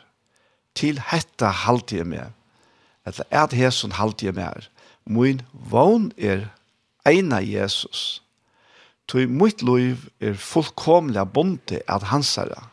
Til 0.76 1.02
hetta 1.12 1.52
halte 1.66 2.00
jeg 2.00 2.10
meg, 2.10 2.32
etter 3.08 3.28
er 3.30 3.46
det 3.52 3.60
hesson 3.60 3.94
halde 4.00 4.26
jeg 4.26 4.38
meg, 4.38 4.68
min 5.06 5.42
vogn 5.54 6.12
er 6.18 6.48
eina 7.06 7.42
Jesus, 7.42 8.22
Tui 9.12 9.26
mitt 9.28 9.60
liv 9.60 10.06
er 10.24 10.38
fullkomlega 10.40 11.26
bonde 11.28 11.82
at 11.92 12.06
hansara. 12.14 12.70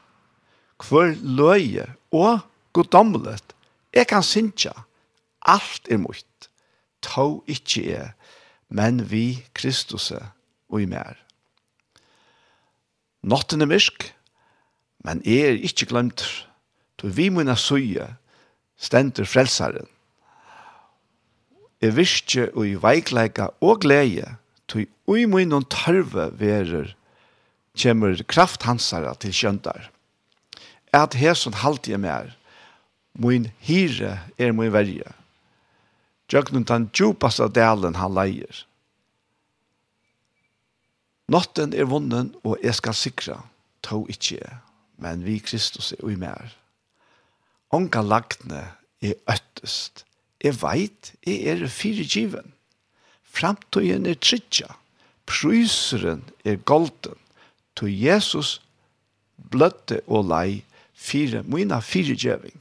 Hvor 0.78 1.11
løye 1.18 1.88
og 2.14 2.44
goddomlet, 2.72 3.42
jeg 3.90 4.06
kan 4.06 4.22
sinja, 4.22 4.70
alt 5.42 5.90
er 5.90 5.98
mitt, 5.98 6.46
tå 7.02 7.42
ikkje 7.50 7.82
er, 7.96 8.12
men 8.68 9.00
vi 9.10 9.44
Kristus 9.56 10.12
og 10.12 10.82
i 10.82 10.86
mer. 10.88 11.16
Notten 13.22 13.64
er 13.64 13.70
myrk, 13.70 14.12
men 15.04 15.22
jeg 15.24 15.48
er 15.48 15.62
ikke 15.68 15.88
glemt, 15.90 16.24
to 16.98 17.10
vi 17.14 17.28
munna 17.30 17.56
søye 17.58 18.06
stender 18.78 19.26
frelsaren. 19.26 19.88
Jeg 21.82 21.94
visste 21.96 22.48
og 22.54 22.66
i 22.66 22.78
veikleika 22.78 23.50
og 23.62 23.82
glede, 23.82 24.36
to 24.68 24.82
i 24.82 25.26
munna 25.30 25.60
tarve 25.70 26.30
verer, 26.38 26.94
kjemmer 27.78 28.18
krafthansara 28.26 29.14
til 29.22 29.34
kjøndar. 29.34 29.90
At 30.92 31.14
hesson 31.14 31.54
halte 31.54 31.92
jeg 31.92 32.02
mer, 32.02 32.32
min 33.18 33.48
hire 33.62 34.18
er 34.38 34.52
min 34.52 34.72
verje, 34.72 35.06
Jøgnum 36.33 36.64
den 36.68 36.91
djupasta 36.93 37.49
delen 37.49 37.97
han 37.97 38.14
leier. 38.14 38.64
Natten 41.29 41.74
er 41.76 41.89
vunnen, 41.89 42.35
og 42.45 42.57
jeg 42.64 42.76
skal 42.76 42.97
sikra, 42.97 43.43
to 43.85 44.05
ikkje 44.09 44.41
men 44.99 45.22
vi 45.24 45.39
Kristus 45.43 45.93
er 45.95 46.03
ui 46.05 46.16
mer. 46.18 46.51
Onka 47.74 48.03
lagtne 48.03 48.64
er 49.05 49.14
øttest. 49.31 50.05
Jeg 50.43 50.59
veit, 50.62 51.12
jeg 51.26 51.47
er 51.53 51.66
firegiven. 51.70 52.53
Framtøyen 53.22 54.07
er 54.07 54.18
tridja. 54.18 54.74
Pryseren 55.29 56.24
er 56.45 56.59
golden. 56.66 57.18
To 57.79 57.87
Jesus 57.87 58.59
bløtte 59.51 60.01
og 60.07 60.26
lei 60.33 60.62
fire, 60.95 61.45
mina 61.47 61.79
firegjeving. 61.85 62.59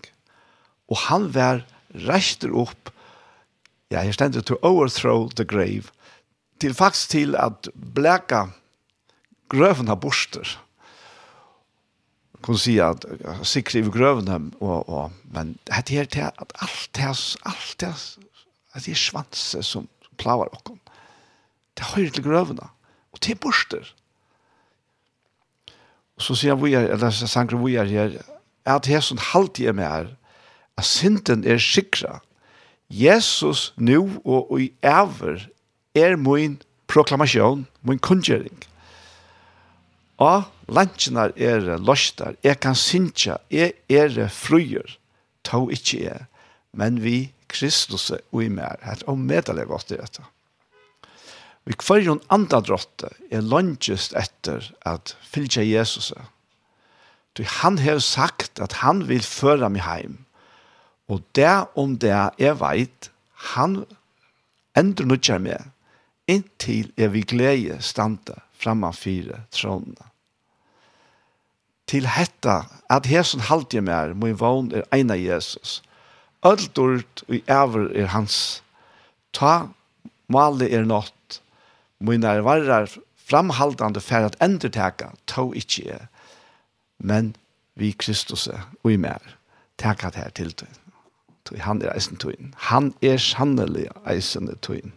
Og 0.89 1.01
han 1.07 1.31
vær 1.33 1.63
reister 2.05 2.53
opp 2.53 2.91
ja, 3.91 4.01
her 4.01 4.11
stender 4.11 4.41
to 4.41 4.57
overthrow 4.61 5.29
the 5.29 5.45
grave, 5.45 5.83
til 6.61 6.73
faktisk 6.73 7.09
til 7.09 7.35
at 7.35 7.69
blæka 7.95 8.45
grøven 9.49 9.89
av 9.89 9.99
borster. 10.01 10.57
Kunne 12.41 12.59
si 12.59 12.77
at 12.83 13.05
sikre 13.47 13.79
i 13.79 13.89
grøven, 13.89 14.29
og, 14.59 14.89
og, 14.89 15.11
men 15.33 15.57
det 15.67 15.77
er 15.77 15.81
til 16.05 16.21
at 16.21 16.53
alt 16.61 16.89
det 16.95 17.03
alt 17.45 17.75
det 17.79 17.93
at 18.77 18.85
det 18.85 18.93
er 18.93 18.99
svanse 18.99 19.63
som 19.63 19.87
plavar 20.17 20.51
okkom, 20.53 20.79
Det 21.77 21.85
høyre 21.93 22.09
til 22.09 22.23
grøven 22.23 22.59
og 23.13 23.19
til 23.21 23.35
borster. 23.35 23.93
Og 26.17 26.21
så 26.25 26.35
sier 26.35 26.55
vi 26.57 26.73
er, 26.73 26.87
eller 26.93 27.09
sanger 27.09 27.57
vi 27.61 27.75
her, 27.77 28.17
at 28.65 28.85
det 28.85 28.95
er 28.97 29.05
sånn 29.05 29.21
halvtid 29.21 29.73
med 29.77 29.85
her, 29.85 30.07
at 30.77 30.85
synden 30.85 31.45
er 31.45 31.61
sikra, 31.61 32.19
Jesus 32.89 33.73
nu 33.77 34.21
og 34.23 34.61
i 34.61 34.71
ever 34.81 35.47
er 35.95 36.15
min 36.15 36.61
proklamasjon, 36.87 37.67
min 37.81 37.99
kundgjering. 37.99 38.63
Og 40.17 40.47
lantjene 40.71 41.29
er 41.35 41.75
løster, 41.77 42.37
jeg 42.43 42.59
kan 42.59 42.75
synge, 42.75 43.37
jeg 43.51 43.73
er 43.89 44.27
fruer, 44.33 44.97
ta 45.43 45.59
ikke 45.71 46.03
jeg, 46.03 46.25
men 46.73 47.03
vi 47.03 47.31
Kristus 47.47 48.09
og 48.11 48.43
i 48.43 48.49
mer, 48.51 48.79
her 48.83 49.03
og 49.07 49.19
medelig 49.19 49.67
godt 49.69 49.93
i 49.93 49.99
dette. 49.99 50.23
Vi 51.67 51.75
kvarjon 51.75 52.21
andre 52.31 52.61
drotte 52.63 53.09
er 53.31 53.43
løngjest 53.43 54.15
etter 54.15 54.69
at 54.87 55.15
fylgja 55.27 55.65
Jesus. 55.67 56.13
Du, 57.35 57.43
han 57.43 57.79
har 57.83 57.99
sagt 57.99 58.61
at 58.63 58.79
han 58.83 59.03
vil 59.09 59.23
føre 59.23 59.69
meg 59.69 59.83
heim. 59.83 60.15
Og 61.07 61.23
det 61.35 61.67
om 61.75 61.95
det 61.97 62.11
er 62.11 62.59
veit, 62.59 63.09
han 63.55 63.83
endrer 64.77 65.07
nødja 65.07 65.37
meg 65.39 65.71
inntil 66.27 66.91
er 66.99 67.11
vi 67.13 67.23
glede 67.23 67.79
stande 67.81 68.35
framme 68.59 68.91
fire 68.93 69.43
trådene. 69.51 70.11
Til 71.87 72.07
hetta, 72.11 72.65
at 72.91 73.07
hesen 73.07 73.45
halte 73.47 73.77
jeg 73.77 73.85
mer, 73.87 74.11
min 74.11 74.35
vogn 74.39 74.73
er 74.75 74.87
eina 74.91 75.15
av 75.15 75.23
Jesus. 75.23 75.81
Øldort 76.45 77.23
og 77.29 77.37
æver 77.47 77.93
er 77.95 78.11
hans. 78.11 78.61
Ta 79.31 79.69
male 80.27 80.67
er 80.67 80.83
nått. 80.83 81.39
Min 82.03 82.27
er 82.27 82.43
varrar 82.43 82.91
framhaldande 83.15 84.03
for 84.03 84.27
at 84.27 84.35
endreteka, 84.43 85.13
ta 85.25 85.47
ikkje. 85.55 86.01
Men 86.99 87.35
vi 87.79 87.93
Kristus 87.95 88.49
og 88.51 88.91
i 88.91 88.99
mer. 88.99 89.23
Takk 89.79 90.03
at 90.09 90.19
her 90.19 90.35
til 90.35 90.51
tog 91.47 91.59
han 91.63 91.81
er 91.81 91.93
eisen 91.95 92.19
tøyen. 92.21 92.53
Han 92.69 92.91
er 93.01 93.19
sannelig 93.21 93.87
eisen 94.09 94.49
tøyen. 94.61 94.93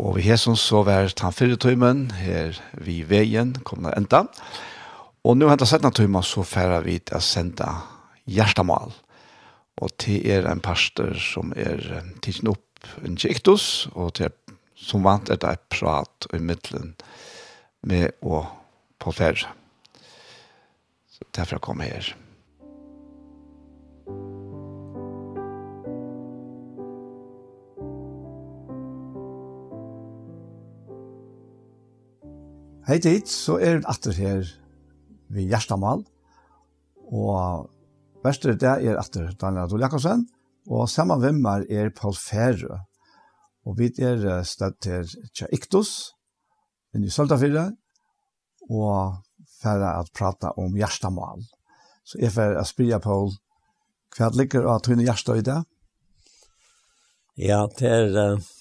Og 0.00 0.16
vi 0.16 0.26
har 0.26 0.40
som 0.40 0.56
så 0.58 0.82
vært 0.86 1.20
han 1.22 1.34
fyrre 1.36 1.58
tøymen, 1.60 2.08
her 2.16 2.56
vi 2.80 3.02
veien, 3.06 3.54
kommer 3.62 3.92
det 3.92 4.02
enda. 4.02 4.24
Og 5.22 5.36
nå 5.38 5.50
hentet 5.50 5.70
sett 5.70 5.84
tøymen, 5.84 6.24
så 6.26 6.42
færre 6.42 6.80
vi 6.86 6.98
til 6.98 7.20
å 7.20 7.22
sende 7.22 7.68
hjertemål. 8.26 8.94
Og 9.82 9.92
til 10.00 10.24
er 10.26 10.48
en 10.50 10.62
pastor 10.64 11.14
som 11.20 11.52
er 11.56 12.02
tidsen 12.24 12.50
opp 12.50 12.88
en 13.06 13.16
kjektus, 13.18 13.86
og 13.94 14.16
til 14.18 14.32
som 14.82 15.04
vant 15.06 15.30
er 15.30 15.38
det 15.38 15.52
et 15.54 15.68
prat 15.70 16.26
i 16.34 16.40
middelen 16.42 16.96
med 17.86 18.16
å 18.26 18.42
på 19.02 19.14
færre. 19.14 19.52
Så 21.12 21.26
derfor 21.34 21.62
kommer 21.62 21.86
jeg 21.86 22.00
her. 22.00 22.12
Hei 32.82 32.96
dit, 32.98 33.28
så 33.30 33.60
er 33.62 33.76
det 33.78 33.86
atter 33.86 34.16
her 34.18 34.40
vi 35.30 35.44
Gjerstamal, 35.46 36.00
og 37.14 37.68
verste 38.24 38.56
det 38.58 38.70
er 38.72 38.96
atter 38.98 39.28
Daniel 39.38 39.68
Adol 39.68 39.84
Jakobsen, 39.84 40.24
og 40.66 40.88
sammen 40.90 41.20
vimmer 41.22 41.62
er 41.70 41.92
Paul 41.94 42.16
Færø. 42.18 42.80
Og 43.62 43.76
vi 43.78 43.92
er 44.02 44.42
støtt 44.42 44.80
til 44.82 45.06
Tja 45.30 45.46
Iktus, 45.54 45.92
en 46.90 47.06
i 47.06 47.10
Søltafyrre, 47.14 47.68
og 48.66 49.20
færre 49.60 49.92
at 50.00 50.10
prata 50.18 50.50
om 50.58 50.74
Gjerstamal. 50.74 51.46
Så 52.02 52.18
jeg 52.18 52.34
får 52.34 52.58
spyrja 52.66 52.98
Paul, 52.98 53.30
hva 54.16 54.32
ligger 54.34 54.66
av 54.66 54.82
tøyne 54.82 55.06
Gjerstøyde? 55.06 55.60
Ja, 57.38 57.62
det 57.78 57.94
er... 57.94 58.18
Uh 58.26 58.58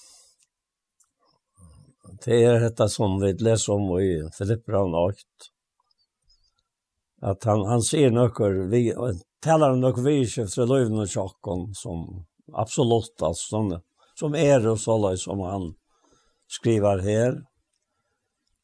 Det 2.21 2.37
er 2.45 2.59
dette 2.61 2.85
som 2.91 3.15
vi 3.21 3.31
leser 3.41 3.73
om 3.73 3.87
i 3.97 4.09
Filippran 4.35 4.93
8. 4.93 5.47
At 7.31 7.45
han, 7.49 7.63
han 7.65 7.81
sier 7.85 8.13
noe, 8.13 8.49
vi, 8.69 8.89
taler 9.41 9.77
noe 9.77 10.03
vi 10.05 10.19
ikke 10.21 10.45
fra 10.49 10.67
løyven 10.69 11.01
og 11.01 11.09
tjokken 11.09 11.71
som 11.77 12.03
absolutt, 12.53 13.15
altså, 13.21 13.47
som, 13.47 13.71
som 14.17 14.37
er 14.37 14.67
og 14.69 14.77
så 14.81 14.97
løy 15.01 15.17
som 15.17 15.41
han 15.45 15.71
skriver 16.51 17.01
her. 17.05 17.39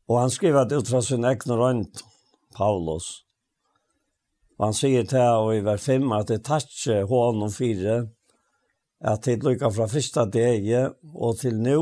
Og 0.07 0.19
han 0.21 0.33
skriver 0.33 0.67
det 0.69 0.83
ut 0.83 0.91
fra 0.91 1.01
sin 1.01 1.25
egen 1.25 1.55
rønt, 1.57 2.03
Paulus. 2.57 3.23
Og 4.57 4.69
han 4.69 4.77
sier 4.77 5.07
til 5.09 5.41
og 5.41 5.55
i 5.55 5.63
hver 5.65 5.81
fem 5.81 6.05
at 6.13 6.29
det 6.29 6.43
tar 6.43 6.61
tatsje 6.61 6.99
hånden 7.09 7.53
fire, 7.53 7.97
at 9.01 9.25
det 9.25 9.41
lykker 9.45 9.73
fra 9.73 9.89
første 9.89 10.25
deg 10.33 10.69
og 11.13 11.41
til 11.41 11.57
nå, 11.61 11.81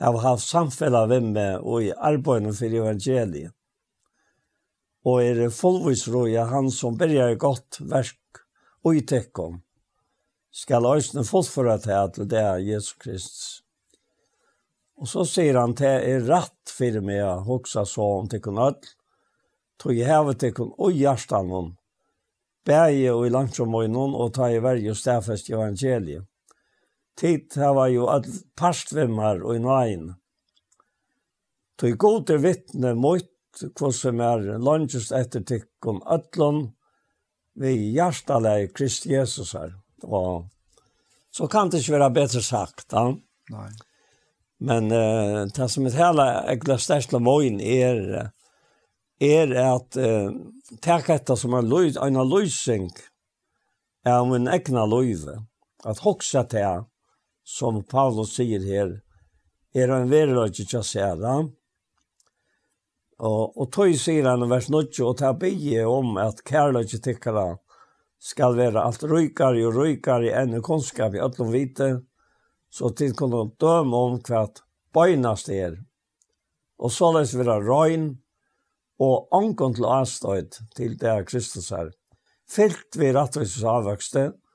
Har 0.00 0.18
haft 0.24 0.46
samfellet 0.48 1.08
med 1.12 1.32
meg 1.34 1.64
og 1.64 1.84
i 1.84 1.90
arbeidet 1.92 2.54
for 2.56 2.76
evangeliet. 2.82 3.52
Og 5.04 5.22
er 5.24 5.36
det 5.36 5.52
fullvisrøya 5.56 6.46
han 6.50 6.70
som 6.72 6.96
berger 7.00 7.36
godt 7.40 7.80
verk 7.80 8.40
og 8.84 8.96
i 8.96 9.02
tekkom, 9.04 9.60
skal 10.50 10.88
øsne 10.88 11.24
fullføre 11.24 11.76
til 11.84 12.14
til 12.14 12.30
det 12.32 12.40
er 12.40 12.64
Jesus 12.64 12.96
Kristus. 13.00 13.62
Og 15.00 15.08
så 15.08 15.24
sier 15.24 15.56
han 15.56 15.74
til 15.76 15.86
er 16.12 16.24
rett 16.28 16.72
for 16.72 17.00
meg 17.04 17.22
å 17.24 17.40
huske 17.46 17.84
sånn 17.88 18.28
til 18.28 18.42
kun 18.44 18.60
ødel, 18.60 18.88
tog 19.80 19.96
jeg 19.96 20.08
hevet 20.08 20.40
til 20.40 20.52
kun 20.56 20.74
og 20.76 20.96
hjertet 20.96 21.46
noen, 21.48 21.70
bæge 22.68 23.14
og 23.14 23.26
i 23.26 23.32
langt 23.32 23.56
som 23.56 23.74
og 23.74 23.88
noen, 23.88 24.16
og 24.16 24.34
ta 24.36 24.50
i 24.52 24.60
verje 24.60 24.92
og 24.92 25.00
stedfest 25.00 25.48
evangeliet 25.52 26.29
tid 27.18 27.52
hava 27.56 27.88
jo 27.90 28.06
all 28.12 28.26
parstvimmer 28.56 29.42
og 29.44 29.56
i 29.56 29.62
nøyen. 29.64 30.08
Tøy 31.80 31.96
gode 31.96 32.36
vittne 32.42 32.94
mot 32.94 33.26
hvordan 33.78 34.20
er 34.22 34.58
langest 34.62 35.12
etter 35.16 35.42
tikkum 35.46 36.02
ötlun 36.06 36.68
vi 37.60 37.74
hjertaleg 37.96 38.70
Krist 38.76 39.06
Jesus 39.06 39.54
her. 39.56 39.74
Og 40.04 40.46
så 41.30 41.46
kan 41.50 41.70
det 41.70 41.82
ikke 41.82 41.98
være 41.98 42.10
bedre 42.14 42.42
sagt. 42.42 42.92
Ja? 42.92 43.10
Nei. 43.50 43.70
Men 44.60 44.92
uh, 44.92 45.46
det 45.48 45.68
som 45.72 45.86
er 45.88 45.96
hele 45.96 46.26
egla 46.52 46.76
største 46.80 47.20
mån 47.22 47.60
er, 47.64 48.30
er 49.20 49.54
at 49.62 49.96
uh, 49.96 50.32
takk 50.84 51.08
etter 51.16 51.38
som 51.40 51.56
er 51.56 51.64
løy, 51.64 51.94
en 51.96 52.20
løysing 52.28 52.90
er 54.04 54.20
om 54.20 54.34
en 54.36 54.50
egna 54.52 54.84
løyve. 54.88 55.38
At 55.84 56.02
hoksa 56.04 56.44
til 56.44 56.84
som 57.44 57.82
Paulus 57.84 58.34
sier 58.36 58.62
her, 58.64 58.92
er 59.74 59.92
han 59.92 60.10
verrøyke 60.10 60.66
til 60.66 60.84
særa. 60.84 61.40
Og, 63.20 63.42
og 63.56 63.66
tog 63.74 63.92
sier 64.00 64.28
han 64.30 64.46
i 64.46 64.48
vers 64.50 64.70
9, 64.72 64.86
og 65.04 65.18
ta 65.20 65.32
bygge 65.36 65.84
om 65.88 66.16
at 66.20 66.44
kærløyke 66.46 67.00
tikkara 67.04 67.52
skal 68.20 68.56
være 68.56 68.82
alt 68.84 69.04
røykere 69.08 69.64
og 69.68 69.76
røykere 69.76 70.32
enn 70.40 70.60
kunnskap 70.64 71.16
i 71.16 71.22
øtlom 71.24 71.52
vite, 71.52 71.90
så 72.70 72.92
til 72.94 73.14
kunne 73.16 73.48
døme 73.60 73.96
om 73.96 74.18
hva 74.26 74.44
bøynast 74.94 75.48
er. 75.52 75.78
Og 76.80 76.92
så 76.92 77.10
løs 77.12 77.34
være 77.36 77.60
røyn 77.64 78.12
og 79.00 79.32
ångon 79.36 79.74
til 79.76 79.88
avstøyd 79.88 80.60
til 80.76 80.96
det 81.00 81.16
Kristus 81.28 81.70
her. 81.72 81.90
Fylt 82.50 82.96
vi 82.98 83.12
rettvis 83.14 83.60
avvøkste, 83.64 84.30
og 84.32 84.49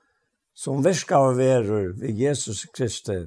som 0.56 0.84
virka 0.84 1.20
av 1.20 1.36
verur 1.38 1.93
ved 1.99 2.16
Jesus 2.16 2.64
Kristi, 2.74 3.18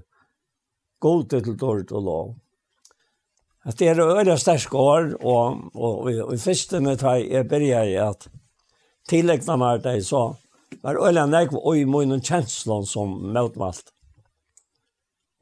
god 1.01 1.29
til 1.31 1.57
dårlig 1.57 1.93
og 1.93 2.05
lov. 2.05 2.35
At 3.69 3.79
det 3.79 3.91
er 3.91 4.01
øyla 4.01 4.39
stersk 4.41 4.75
år, 4.75 5.13
og, 5.21 5.71
og, 5.75 6.09
og, 6.09 6.35
i 6.35 6.41
første 6.41 6.81
med 6.81 7.03
teg 7.03 7.29
jeg 7.29 7.49
berger 7.51 7.91
i 7.91 7.99
at 8.01 8.29
tillegna 9.09 9.59
meg 9.61 9.83
det 9.85 10.01
så, 10.09 10.31
var 10.83 11.01
øyla 11.05 11.27
nek 11.29 11.53
og 11.59 11.77
i 11.77 11.85
munnen 11.85 12.25
kjenslån 12.25 12.87
som 12.89 13.13
møtmalt. 13.35 13.93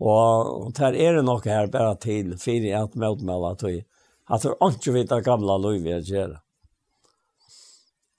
Og 0.02 0.72
der 0.76 0.96
er 0.98 1.16
det 1.16 1.24
nok 1.24 1.46
her 1.48 1.70
bare 1.72 1.94
til 2.02 2.34
fire 2.40 2.82
at 2.82 2.98
møtmalt 2.98 3.52
at 3.54 3.68
vi 3.68 3.76
at 4.26 4.44
vi 4.44 4.50
ikke 4.50 4.92
vet 4.92 5.10
det 5.10 5.24
gamle 5.24 5.54
lov 5.62 5.78
vi 5.82 5.94
gjør. 6.02 6.34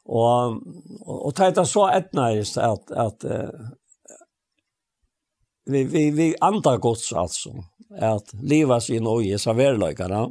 Og, 0.07 0.61
og, 1.03 1.17
og 1.27 1.33
det 1.35 1.57
er 1.57 1.67
så 1.67 1.87
etnægist 1.91 2.57
at, 2.63 2.91
at 2.95 3.25
uh, 3.27 3.71
vi, 5.67 5.83
vi, 5.83 6.11
vi 6.11 6.35
andar 6.41 6.77
gods 6.77 7.11
altså, 7.13 7.51
at 7.91 8.31
livet 8.41 8.83
sin 8.83 9.07
og 9.07 9.23
i 9.23 9.33
noe 9.33 9.39
saverløykene. 9.41 10.21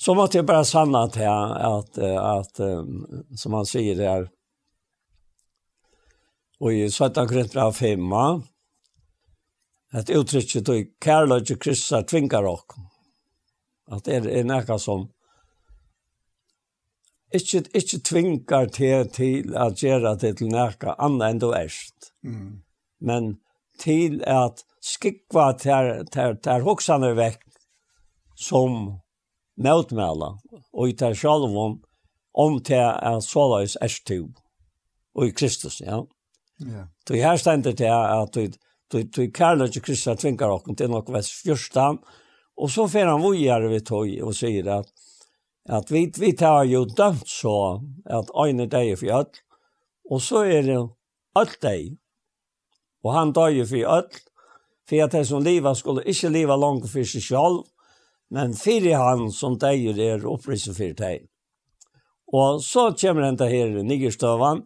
Så 0.00 0.14
måtte 0.16 0.40
jeg 0.40 0.46
bare 0.48 0.64
sanne 0.64 1.04
til 1.12 1.28
at, 1.28 1.98
at, 1.98 2.60
at 2.60 3.38
som 3.38 3.54
han 3.56 3.68
sier 3.68 4.00
her, 4.00 4.26
og 6.60 6.72
i 6.74 6.88
17 6.88 7.28
Korinther 7.28 7.70
5, 7.70 8.12
at 9.94 10.10
uttrykket 10.10 10.68
og 10.72 10.90
kærløyke 11.02 11.56
kryssa 11.60 12.02
tvinger 12.02 12.42
dere. 12.42 12.84
At 13.92 14.06
det 14.06 14.16
er, 14.16 14.28
er 14.40 14.48
nekka 14.48 14.78
som 14.80 15.08
Ikke, 17.34 17.64
ikke 17.74 17.98
tvinger 18.04 18.66
til, 18.66 19.08
til 19.10 19.54
at 19.56 19.80
gjøre 19.80 20.16
det 20.20 20.36
til 20.38 20.52
noe 20.52 20.94
annet 20.98 21.24
enn 21.28 21.40
du 21.42 21.48
erst. 21.56 22.12
Mm. 22.22 22.60
Men 23.00 23.34
til 23.80 24.20
at 24.26 24.62
skikva 24.84 25.52
ter, 25.58 26.04
ter, 26.12 26.36
ter 26.42 26.62
hoksene 26.66 27.14
vekk 27.16 27.42
som 28.38 29.00
møtmæla, 29.56 30.34
og 30.74 30.90
i 30.90 30.96
ter 30.98 31.14
sjalvom 31.14 31.80
om 32.34 32.58
til 32.66 32.82
at 32.82 33.22
såleis 33.24 33.76
erst 33.82 34.06
til, 34.06 34.28
og 35.14 35.28
i 35.28 35.34
Kristus, 35.34 35.80
ja. 35.80 36.02
Ja. 36.62 36.86
Så 37.06 37.14
her 37.18 37.36
stender 37.36 37.74
det 37.74 37.90
at 37.90 38.34
du, 38.34 38.46
du, 38.92 39.02
du 39.02 39.30
kærlighet 39.30 39.72
til 39.72 39.82
Kristus 39.82 40.20
tvinger 40.20 40.54
okken 40.54 40.76
til 40.78 40.90
noe 40.90 41.02
vers 41.14 41.30
14, 41.42 41.98
og 42.54 42.70
så 42.70 42.86
fer 42.90 43.10
han 43.10 43.22
vågjere 43.22 43.70
vi 43.72 43.80
tog 43.82 44.10
og 44.22 44.34
sier 44.38 44.70
at 44.78 44.90
at 45.68 45.90
vi, 45.90 46.06
vi 46.18 46.32
tar 46.36 46.64
jo 46.68 46.84
dømt 46.84 47.28
så 47.28 47.80
at 48.04 48.30
øyne 48.36 48.66
deg 48.68 48.98
for 48.98 49.20
ødel, 49.20 49.42
og 50.10 50.20
så 50.20 50.44
er 50.44 50.62
det 50.62 50.80
alt 51.34 51.60
deg. 51.62 51.94
Og 53.04 53.14
han 53.14 53.32
døg 53.32 53.62
for 53.68 53.92
alt, 53.96 54.20
for 54.88 55.04
at 55.04 55.12
det 55.12 55.26
som 55.28 55.44
livet 55.44 55.76
skulle 55.76 56.04
ikke 56.04 56.32
livet 56.32 56.60
langt 56.60 56.88
for 56.90 57.08
seg 57.08 57.24
selv, 57.24 57.62
men 58.30 58.54
for 58.56 58.90
han 59.00 59.30
som 59.32 59.56
deg 59.60 59.98
er 59.98 60.26
opprisse 60.28 60.74
for 60.76 60.92
deg. 60.98 61.28
Og 62.34 62.62
så 62.64 62.90
kommer 62.98 63.28
han 63.28 63.36
til 63.38 63.52
her 63.52 63.82
niggerstøvann, 63.84 64.64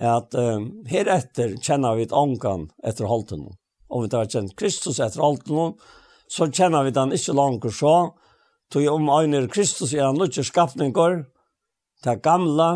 at 0.00 0.34
um, 0.34 0.82
her 0.88 1.08
etter 1.12 1.56
kjenner 1.60 1.98
vi 1.98 2.06
et 2.06 2.14
ångan 2.16 2.70
etter 2.84 3.08
halten. 3.10 3.50
Om 3.92 4.04
vi 4.04 4.12
tar 4.12 4.30
kjent 4.30 4.54
Kristus 4.56 5.00
etter 5.00 5.22
halten, 5.22 5.74
så 6.32 6.48
kjenner 6.48 6.86
vi 6.86 6.94
den 6.96 7.12
ikke 7.12 7.36
langt 7.36 7.66
så, 7.76 8.12
Tog 8.72 8.88
om 8.88 9.08
Einar 9.12 9.48
Kristus 9.52 9.92
er 9.92 10.06
han 10.06 10.16
nødvendig 10.16 10.46
skapninger, 10.48 11.24
det 12.04 12.22
gamla 12.24 12.68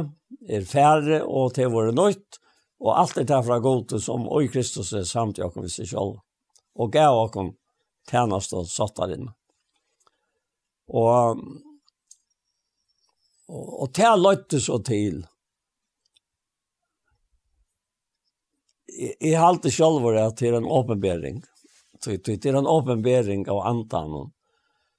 er 0.45 0.67
færre 0.69 1.23
og 1.25 1.55
til 1.57 1.71
våre 1.73 1.95
nødt, 1.97 2.37
og 2.85 2.99
alt 3.01 3.17
er 3.17 3.25
derfra 3.25 3.57
gode 3.65 4.01
som 4.05 4.27
oi 4.29 4.45
Kristus 4.53 4.93
er 4.93 5.07
samt 5.09 5.41
i 5.41 5.45
okken 5.47 5.65
vi 5.65 5.73
ikke 5.73 5.89
selv, 5.95 6.19
Og 6.77 6.93
gav 6.93 7.17
okken 7.17 7.55
tjenest 8.11 8.53
og 8.53 8.69
satt 8.69 8.97
der 8.97 9.15
inne. 9.17 9.33
Og, 10.93 11.41
og, 13.49 13.65
og 13.83 13.95
til 13.97 14.21
løyte 14.21 14.61
så 14.61 14.79
til. 14.85 15.25
Jeg, 18.93 19.17
jeg 19.21 19.41
halte 19.41 19.73
selv 19.73 20.05
at 20.13 20.37
det 20.37 20.53
er 20.53 20.61
en 20.61 20.69
åpenbering. 20.69 21.41
Det 22.05 22.45
er 22.45 22.61
en 22.61 22.69
åpenbering 22.69 23.49
av 23.49 23.65
antanen 23.65 24.36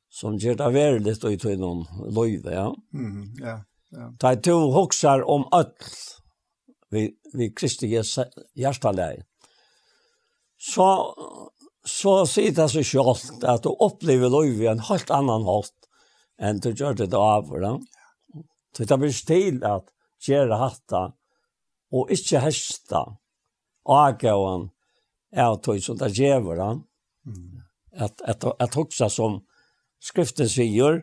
som 0.10 0.38
gjør 0.40 0.58
det 0.62 0.70
verligt 0.74 1.26
og 1.28 1.34
i 1.34 1.58
noen 1.60 1.84
løyve, 2.14 2.54
ja. 2.54 2.68
Mm, 2.94 3.26
ja, 3.44 3.58
ja. 3.96 4.12
Da 4.20 4.34
jeg 4.34 4.44
tog 4.48 4.78
om 5.28 5.48
alt 5.56 5.90
vi, 6.92 7.10
vi 7.34 7.50
Kristi 7.56 7.90
hjertaleg, 7.92 9.24
så, 10.58 10.88
så 11.86 12.14
sier 12.26 12.56
det 12.56 12.70
så 12.72 12.84
selv 12.84 13.44
at 13.46 13.64
du 13.64 13.74
opplever 13.74 14.32
løyve 14.32 14.72
en 14.72 14.86
helt 14.90 15.12
annan 15.14 15.46
hållt 15.48 15.76
enn 16.38 16.62
du 16.62 16.72
gjør 16.72 16.98
det 16.98 17.14
av, 17.14 17.54
ja. 17.62 17.78
Så 18.78 18.86
det 18.86 18.98
blir 19.02 19.14
stil 19.14 19.64
at 19.66 19.88
gjøre 20.22 20.60
hatta 20.60 21.08
og 21.98 22.12
ikke 22.14 22.44
hesta 22.44 23.04
avgåan 23.88 24.68
er 25.32 25.56
tog 25.64 25.80
som 25.84 25.98
det 26.00 26.14
gjør, 26.18 26.56
ja. 26.58 26.72
Mm. 27.28 27.64
At, 27.98 28.22
at, 28.22 28.44
at, 28.44 28.54
at 28.62 28.76
hoksa 28.78 29.10
som 29.10 29.42
skriften 30.00 30.50
sier, 30.50 31.02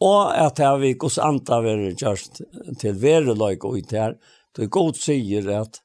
og 0.00 0.32
at 0.36 0.58
her 0.60 0.76
vi 0.82 0.92
gos 0.94 1.18
anta 1.18 1.60
veri 1.64 1.94
just 1.96 2.42
til 2.80 2.98
vereløyk 3.00 3.64
og 3.64 3.78
ut 3.80 3.94
her, 3.96 4.16
du 4.56 4.66
god 4.68 4.98
sier 5.00 5.48
at 5.60 5.80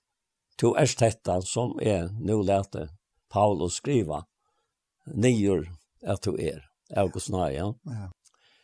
du 0.61 0.73
er 0.77 0.91
dette 0.99 1.37
som 1.47 1.77
er 1.81 2.09
nå 2.19 2.41
lete 2.45 2.89
Paulus 3.31 3.79
skriva, 3.79 4.23
nyer 5.07 5.63
at 6.03 6.23
du 6.25 6.35
er, 6.35 6.59
august 6.95 7.31
nøye. 7.31 7.55
Ja. 7.55 7.73
ja. 7.85 8.09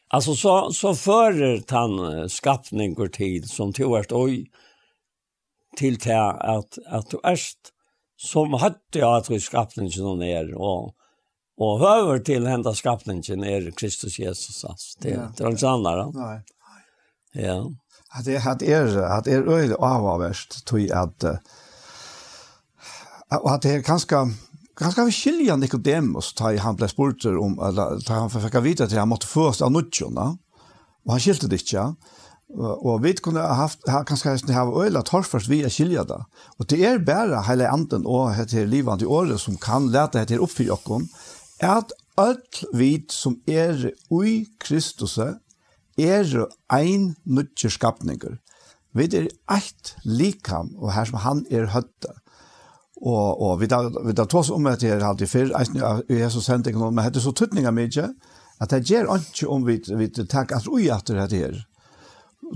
Alltså 0.09 0.35
så 0.35 0.71
så 0.71 0.95
förer 0.95 1.63
han 1.67 2.29
skapningar 2.29 3.07
tid 3.07 3.49
som 3.49 3.73
tvärst 3.73 4.11
oj 4.11 4.45
till 5.77 5.99
till 5.99 6.15
att 6.15 6.77
att 6.85 7.09
du 7.09 7.19
ärst 7.23 7.59
som 8.15 8.53
hade 8.53 8.79
jag 8.93 9.17
att 9.17 9.41
skapningen 9.41 9.91
som 9.91 10.21
är 10.21 10.55
och 10.55 10.95
Och 11.57 11.89
över 11.89 12.19
till 12.19 12.47
hända 12.47 12.73
skapningen 12.73 13.43
är 13.43 13.71
Kristus 13.71 14.19
Jesus 14.19 14.65
alltså. 14.65 14.99
Det 15.01 15.11
är 15.11 15.29
ja. 15.37 15.49
inte 15.49 15.69
annat. 15.69 16.13
Nej. 16.13 16.43
Ja. 17.33 17.71
Att 18.09 18.25
det 18.25 18.37
hade 18.37 18.65
er 18.65 18.97
att 18.97 19.23
det 19.23 19.31
är 19.31 19.47
öde 19.47 19.75
avvärst 19.75 20.65
tror 20.65 20.81
jag 20.81 20.97
att 20.97 21.23
och 23.41 23.51
att 23.51 23.61
det 23.61 23.69
är 23.69 23.79
ganska 23.79 24.29
ganska 24.79 25.05
förskiljande 25.05 25.41
skilja 25.41 25.55
Nicodemus 25.55 26.33
och 26.41 26.59
han 26.59 26.75
ble 26.75 26.87
spurt 26.87 27.25
om 27.25 27.59
eller 27.59 27.99
ta 27.99 28.13
han 28.13 28.29
försöka 28.29 28.59
vite 28.59 28.83
att 28.83 28.91
han 28.91 29.07
måste 29.07 29.27
först 29.27 29.61
av 29.61 29.71
nutjorna. 29.71 30.37
og 31.07 31.11
han 31.11 31.19
skilte 31.19 31.47
det 31.47 31.55
inte. 31.55 31.95
Och 32.57 33.05
vi 33.05 33.13
kunne 33.13 33.39
ha 33.39 33.53
haft 33.53 33.89
ha 33.89 34.03
kanske 34.03 34.29
nästan 34.29 34.55
ha 34.55 34.85
öla 34.85 35.01
torfast 35.01 35.47
vi 35.47 35.63
är 35.63 35.69
skiljade. 35.69 36.25
Och 36.57 36.65
det 36.65 36.85
är 36.85 36.99
bare 36.99 37.41
hela 37.47 37.69
anden 37.69 38.05
och 38.05 38.33
heter 38.33 38.65
livet 38.65 39.01
i 39.01 39.05
året 39.05 39.41
som 39.41 39.57
kan 39.57 39.91
lära 39.91 40.25
det 40.25 40.39
oppfyr 40.39 40.71
okken 40.71 41.09
at 41.63 41.93
alt 42.17 42.63
vit 42.73 43.13
som 43.13 43.37
er 43.47 43.91
ui 44.09 44.47
Kristus 44.61 45.17
er 45.17 46.47
ein 46.73 47.15
nutje 47.25 47.71
skapningur. 47.73 48.37
Vi 48.97 49.05
er 49.13 49.29
eitt 49.53 49.95
likam, 50.05 50.73
og 50.77 50.93
her 50.93 51.05
som 51.05 51.21
han 51.21 51.45
er 51.53 51.69
høtta. 51.73 52.15
Og, 52.97 53.41
og 53.41 53.59
vi 53.61 53.67
tar, 53.69 53.91
vi 54.05 54.13
tar 54.17 54.25
tås 54.25 54.49
om 54.49 54.65
at 54.69 54.81
det 54.81 54.95
er 54.95 55.05
alltid 55.05 55.29
fyrr, 55.29 55.53
jeg 55.53 56.21
er 56.21 56.33
så 56.33 56.41
sendt 56.41 56.69
ikke 56.69 56.81
noe, 56.81 56.89
men 56.89 57.05
det 57.05 57.21
er 57.21 57.27
så 57.27 57.33
tøtninga 57.35 57.73
mye, 57.75 58.07
at 58.57 58.73
det 58.73 58.87
gjør 58.89 59.11
ikke 59.19 59.49
om 59.53 59.67
vi, 59.67 59.77
vi 59.99 60.09
tar 60.17 60.49
at 60.49 60.65
ui 60.65 60.89
at 60.89 61.05
det 61.05 61.29
her. 61.35 61.59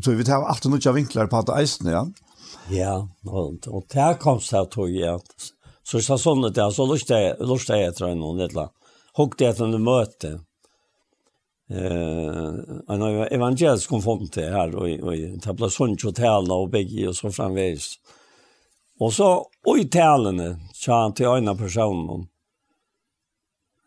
Så 0.01 0.15
vi 0.17 0.25
tar 0.25 0.41
alltid 0.41 0.73
nutje 0.73 0.93
vinklar 0.97 1.29
på 1.29 1.41
at 1.41 1.51
det 1.51 1.59
eisne, 1.61 1.93
ja. 1.93 2.05
Ja, 2.73 2.95
og, 3.27 3.67
og 3.69 3.85
det 3.91 4.01
er 4.01 4.17
kom 4.21 4.41
seg, 4.41 4.69
tror 4.73 4.89
jeg, 4.89 5.19
at 5.21 5.51
så 5.85 5.99
er 5.99 6.07
det 6.07 6.21
sånn 6.23 6.45
at 6.47 6.57
jeg, 6.57 6.73
så 6.73 6.85
lust 6.87 7.09
jeg, 7.11 7.35
lust 7.45 7.69
jeg 7.69 8.15
noen, 8.17 8.41
et 8.41 8.53
eller 8.53 8.71
hugg 9.17 9.37
det 9.37 9.59
under 9.59 9.81
møte. 9.81 10.31
Eh, 11.71 12.47
en 12.91 13.03
evangelisk 13.31 13.89
konfront 13.89 14.33
det 14.35 14.49
ble 15.55 15.69
sånn 15.71 15.95
til 15.95 16.11
å 16.11 16.17
tale 16.17 16.57
og 16.63 16.71
begge 16.73 17.07
og 17.11 17.15
så 17.15 17.31
framvis. 17.31 17.93
Og 19.01 19.13
så 19.15 19.29
og 19.41 19.79
i 19.79 19.87
talene, 19.89 20.55
sa 20.75 21.03
han 21.05 21.15
til 21.15 21.31
ena 21.31 21.55
personen. 21.55 22.27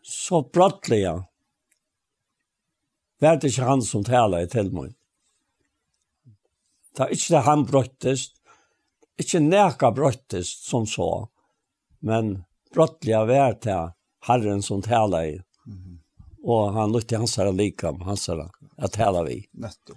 Så 0.01 0.41
brottliga. 0.53 1.17
Vart 3.21 3.41
det 3.41 3.53
han 3.57 3.81
som 3.85 4.03
taler 4.03 4.45
i 4.45 4.49
tilmøy. 4.51 4.89
Det 6.95 7.03
er 7.03 7.13
ikke 7.15 7.33
det 7.35 7.43
han 7.45 7.65
brottest. 7.67 8.31
ikke 9.19 9.39
näka 9.39 9.91
brottest 9.91 10.65
som 10.67 10.85
så. 10.87 11.29
Men 11.99 12.43
brottliga 12.73 13.25
vart 13.25 13.61
til 13.63 13.93
Herren 14.27 14.61
som 14.61 14.81
talar 14.81 15.23
i. 15.23 15.41
Mm. 15.67 15.99
Och 16.43 16.73
han 16.73 16.91
lytte 16.91 17.17
hans 17.17 17.37
här 17.37 17.51
likam, 17.51 18.01
hans 18.01 18.27
här 18.27 18.49
att 18.77 18.91
tala 18.91 19.23
vi. 19.23 19.45
Netto. 19.53 19.93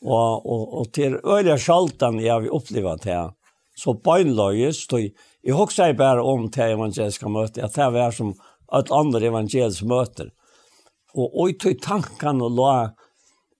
Och 0.00 0.46
och 0.46 0.80
och 0.80 0.92
till 0.92 1.14
öliga 1.24 1.58
skaltan 1.58 2.18
jag 2.18 2.40
vi 2.40 2.48
upplevt 2.48 3.04
här. 3.04 3.32
Så 3.74 3.94
bönlöjes 3.94 4.86
då 4.86 4.98
i 4.98 5.50
huxar 5.50 5.92
bara 5.92 6.24
om 6.24 6.50
till 6.50 6.62
evangeliska 6.62 7.28
möte 7.28 7.64
att 7.64 7.74
det 7.74 7.90
var 7.90 8.10
som 8.10 8.30
ett 8.78 8.90
andra 8.90 9.20
evangelisk 9.20 9.82
möte. 9.82 10.30
Och 11.14 11.42
oj 11.42 11.58
till 11.58 11.80
tankan 11.80 12.42
och 12.42 12.50
la 12.50 12.94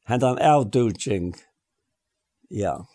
hända 0.05 0.29
en 0.29 0.39
avdurging. 0.39 1.35
Ja. 2.49 2.87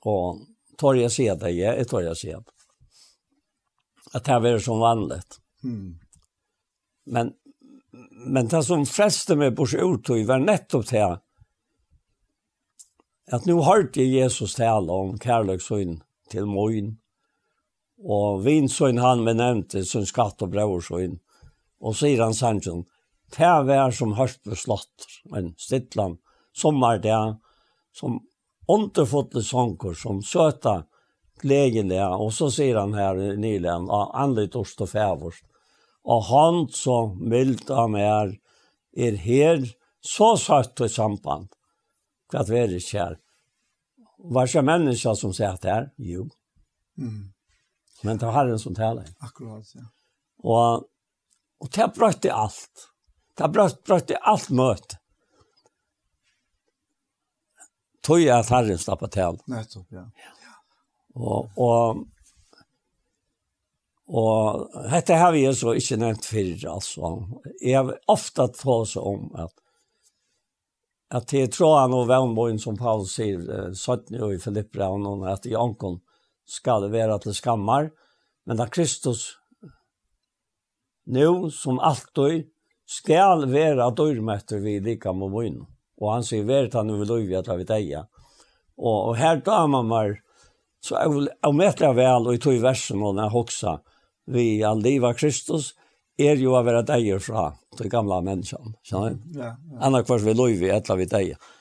Och 0.00 0.38
tar 0.76 0.94
jag 0.94 1.12
se 1.12 1.34
det, 1.34 1.50
jag 1.50 1.88
tar 1.88 2.00
jag 2.00 2.16
se 2.16 2.36
det 2.36 2.55
att 4.16 4.24
det 4.24 4.38
var 4.38 4.58
som 4.58 4.78
vanligt. 4.78 5.40
Mm. 5.64 5.98
Men 7.06 7.32
men 8.26 8.48
det 8.48 8.62
som 8.64 8.86
freste 8.88 9.36
meg 9.38 9.54
på 9.56 9.66
seg 9.70 9.84
ut 9.84 10.10
og 10.12 10.24
var 10.28 10.42
nettopp 10.42 10.84
til 10.88 11.16
at 13.36 13.46
nu 13.48 13.60
hørte 13.64 14.02
jeg 14.02 14.22
Jesus 14.22 14.56
tale 14.58 14.92
om 14.92 15.16
kærløksøyn 15.22 15.98
til 16.30 16.48
Moin, 16.50 16.92
og 18.02 18.44
vinsøyn 18.44 19.00
han 19.02 19.24
med 19.26 19.40
nevnte 19.40 19.84
som 19.88 20.04
skatt 20.06 20.42
og 20.44 20.52
brøversøyn, 20.52 21.16
og 21.80 21.96
sier 21.98 22.22
han 22.24 22.36
sannsyn, 22.36 22.84
det 23.36 23.54
var 23.68 23.94
som 23.94 24.14
hørt 24.18 24.38
på 24.44 24.58
slott, 24.58 25.08
men 25.32 25.54
stittland, 25.58 26.20
somar 26.54 27.00
det, 27.02 27.16
som 27.96 28.20
underfotle 28.68 29.42
sånger, 29.42 29.96
som 29.98 30.22
søta, 30.22 30.82
glädjeliga. 31.46 32.08
Och 32.08 32.34
så 32.34 32.50
säger 32.50 32.76
han 32.76 32.94
här 32.94 33.14
nyligen, 33.36 33.90
anligt 33.90 34.56
oss 34.56 34.76
och 34.80 34.90
fävors. 34.90 35.42
Och 36.02 36.24
han 36.24 36.68
som 36.68 37.28
milt 37.28 37.70
av 37.70 37.90
mer 37.90 38.38
är 38.92 39.12
här 39.12 39.68
så 40.00 40.36
satt 40.36 40.80
i 40.80 40.88
samband. 40.88 41.48
För 42.30 42.38
att 42.38 42.48
vi 42.48 42.58
är 42.58 42.78
kär. 42.78 43.18
Vars 44.18 44.56
är 44.56 44.62
människa 44.62 45.14
som 45.14 45.34
säger 45.34 45.50
att 45.50 45.62
det 45.62 45.70
här? 45.70 45.90
Jo. 45.96 46.30
Mm. 46.98 47.32
Men 48.02 48.18
det 48.18 48.26
har 48.26 48.46
en 48.46 48.58
sån 48.58 48.74
tala. 48.74 49.04
Akkurat, 49.18 49.66
ja. 49.74 49.82
Och, 50.42 50.74
och 51.60 51.68
det 51.74 51.92
brötte 51.94 52.32
allt. 52.32 52.88
Det 53.36 53.48
brötte 53.84 54.16
allt 54.16 54.50
möte 54.50 54.96
tog 58.06 58.22
jeg 58.22 58.34
at 58.38 58.50
herren 58.54 58.78
slapp 58.78 59.02
av 59.02 59.12
til. 59.14 59.38
Nettopp, 59.50 59.86
ja. 59.90 60.04
ja. 60.22 60.35
Og, 61.16 61.50
og, 61.56 62.02
og 64.06 64.80
dette 64.92 65.16
har 65.16 65.32
vi 65.32 65.46
så 65.56 65.76
ikke 65.78 66.00
nevnt 66.00 66.28
før, 66.28 66.66
altså. 66.76 67.12
Jeg 67.62 67.78
har 67.78 67.94
ofte 68.12 68.50
tås 68.56 68.96
om 69.00 69.30
at 69.38 69.54
at 71.14 71.28
det 71.30 71.42
er 71.44 71.50
tråden 71.54 71.94
og 71.94 72.08
vannbojen 72.10 72.58
som 72.58 72.74
Paulus 72.78 73.12
sier, 73.14 73.38
eh, 73.38 73.72
17 73.72 74.16
og 74.22 74.34
i 74.34 74.40
Filippraun, 74.42 75.22
at 75.30 75.46
i 75.46 75.54
ankom 75.54 76.00
skal 76.46 76.82
det 76.82 76.92
være 76.92 77.18
til 77.22 77.34
skammar, 77.34 77.90
men 78.46 78.60
at 78.60 78.72
Kristus 78.74 79.36
nu 81.06 81.50
som 81.50 81.78
alltid 81.78 82.48
skal 82.86 83.46
være 83.50 83.90
dørmetter 83.94 84.58
vi 84.62 84.80
lika 84.80 85.12
med 85.12 85.30
bojen. 85.30 85.60
Og 86.02 86.12
han 86.12 86.26
sier, 86.26 86.44
vet 86.46 86.74
han 86.74 86.90
over 86.90 87.06
løyvi 87.06 87.36
at 87.38 87.48
vi 87.58 87.66
deg. 87.66 87.92
Og, 88.76 89.10
og 89.10 89.16
her 89.16 89.40
tar 89.46 89.66
man 89.70 89.86
meg 89.90 90.18
Så 90.86 90.94
jeg 90.94 91.12
vil 91.12 91.28
avmetre 91.46 91.90
vel, 91.96 92.28
og 92.28 92.36
i 92.36 92.42
tog 92.42 92.60
versen 92.62 93.02
og 93.02 93.16
når 93.16 93.26
jeg 93.26 93.34
hoksa, 93.34 93.74
vi 94.30 94.46
all 94.66 94.82
liv 94.82 95.04
av 95.06 95.16
Kristus, 95.18 95.72
er 96.18 96.38
jo 96.40 96.54
å 96.56 96.62
være 96.64 96.84
deier 96.86 97.20
fra 97.20 97.50
de 97.76 97.90
gamle 97.92 98.18
menneskene, 98.24 98.72
skjønner 98.86 99.16
du? 99.16 99.38
Ja, 99.40 99.52
ja. 99.52 99.78
Annars 99.84 100.24
vi 100.24 100.34
lov 100.34 100.54
i 100.54 100.70
et 100.72 100.88
eller 100.88 101.02
vi 101.02 101.08
deier. 101.10 101.52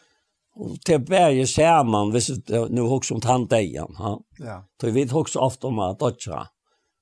Og 0.56 0.78
til 0.88 1.02
bære 1.04 1.44
ser 1.52 1.84
man, 1.84 2.14
hvis 2.14 2.30
det 2.48 2.62
nå 2.72 2.86
hoksa 2.88 3.18
om 3.18 3.24
tann 3.24 3.48
deier, 3.52 3.90
ja. 4.00 4.14
ja. 4.40 4.60
Så 4.80 4.94
vi 4.96 5.04
hoksa 5.12 5.42
ofte 5.44 5.68
om 5.68 5.82
at 5.84 6.00
dødja, 6.00 6.46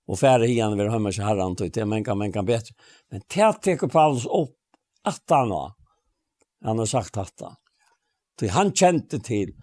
og 0.10 0.20
færre 0.20 0.50
igjen 0.50 0.74
vil 0.80 0.92
hømme 0.92 1.14
seg 1.14 1.28
herren, 1.28 1.56
til 1.60 1.70
det 1.72 1.86
men 1.88 2.04
kan 2.04 2.48
bedre. 2.48 2.74
Men 3.12 3.22
til 3.30 3.46
at 3.46 3.62
teker 3.64 3.92
Paulus 3.92 4.26
opp 4.26 4.56
at 5.08 5.22
han 5.30 5.54
var, 5.54 5.76
han 6.64 6.80
har 6.80 6.90
sagt 6.90 7.20
at 7.22 7.46
han. 7.46 7.60
Så 8.40 8.50
han 8.56 8.74
kjente 8.74 9.20
til 9.22 9.54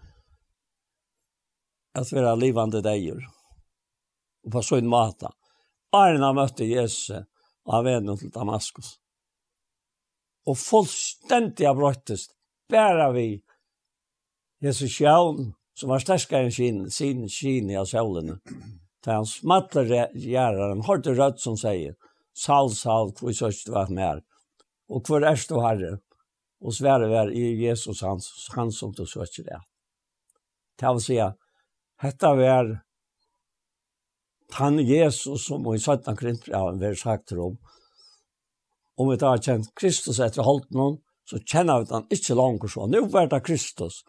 at 1.95 2.13
vi 2.13 2.23
er 2.23 2.39
livande 2.39 2.83
deir. 2.85 3.21
Og 4.45 4.53
på 4.55 4.63
sånn 4.65 4.89
mata. 4.89 5.33
Arna 5.93 6.33
mötte 6.33 6.65
Jesus 6.65 7.27
av 7.67 7.85
vägen 7.85 8.17
til 8.19 8.31
Damaskus. 8.31 8.97
Och 10.47 10.59
av 10.73 10.87
avbröttes 11.69 12.27
bæra 12.69 13.11
vi 13.13 13.43
Jesus 14.61 14.93
sjøen 14.93 15.53
som 15.75 15.89
var 15.93 16.03
sterskere 16.03 16.49
enn 16.49 16.53
sin, 16.53 16.81
sin 16.91 17.29
kin 17.29 17.71
i 17.71 17.87
solen. 17.87 18.41
Där 19.05 19.15
han 19.15 19.27
smattade 19.27 20.11
gäraren, 20.15 20.83
hörde 20.83 21.15
rødt 21.15 21.41
som 21.41 21.57
säger 21.57 21.95
Sal, 22.37 22.71
sal, 22.71 23.13
hvor 23.21 23.33
sørst 23.33 23.67
du 23.67 23.73
var 23.73 23.89
mer. 23.91 24.21
Og 24.89 25.03
hvor 25.07 25.25
er 25.25 25.41
du 25.49 25.61
herre? 25.61 25.99
Og 26.61 26.75
svære 26.77 27.09
vær 27.09 27.33
i 27.33 27.57
Jesus 27.65 28.03
hans, 28.05 28.29
han 28.55 28.73
som 28.73 28.93
du 28.93 29.07
sørst 29.07 29.41
det. 29.45 29.61
Det 30.81 30.93
vil 30.93 31.03
si 31.05 31.17
at 31.19 31.40
Hetta 32.01 32.35
var 32.35 32.79
han 34.53 34.79
Jesus 34.79 35.47
som 35.47 35.75
i 35.75 35.79
17 35.79 36.17
Korintbraven 36.17 36.81
var 36.81 36.95
sagt 36.95 37.33
om. 37.33 37.59
Om 38.97 39.11
vi 39.11 39.19
tar 39.19 39.39
kjent 39.39 39.69
Kristus 39.75 40.21
etter 40.21 40.45
holdt 40.45 40.71
noen, 40.77 40.99
så 41.29 41.39
kjenner 41.39 41.85
vi 41.85 41.93
han 41.95 42.09
ikke 42.11 42.37
langt 42.37 42.67
så. 42.73 42.87
Nå 42.91 43.05
var 43.13 43.29
det 43.31 43.43
Kristus. 43.47 44.03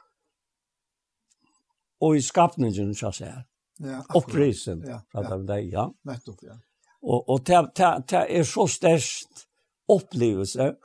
Og 2.01 2.17
i 2.17 2.23
skapningen, 2.25 2.95
så 2.95 3.11
jeg 3.11 3.27
jeg. 3.27 3.43
Ja, 3.81 3.99
Opprisen, 4.13 4.81
ja, 4.85 4.99
ja. 4.99 5.01
pratar 5.11 5.59
ja. 5.59 5.87
Nettopp, 6.05 6.43
ja. 6.43 6.55
Og, 7.01 7.29
og 7.29 7.45
det, 7.45 7.61
det, 7.77 7.91
det 8.11 8.25
er 8.29 8.43
så 8.45 8.67
størst 8.69 9.45
opplevelse. 9.89 10.75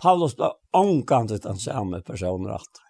Paulus 0.00 0.34
ble 0.38 0.50
omgandet 0.74 1.44
den 1.44 1.58
samme 1.62 2.02
personen 2.02 2.50
rett 2.50 2.82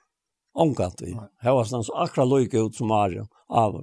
omgant 0.55 1.03
vi. 1.03 1.15
Her 1.43 1.57
var 1.57 1.69
sånn 1.69 1.87
så 1.87 1.97
akkurat 2.05 2.31
lykke 2.31 2.67
ut 2.67 2.79
som 2.79 2.91
Mario, 2.91 3.27
av. 3.49 3.83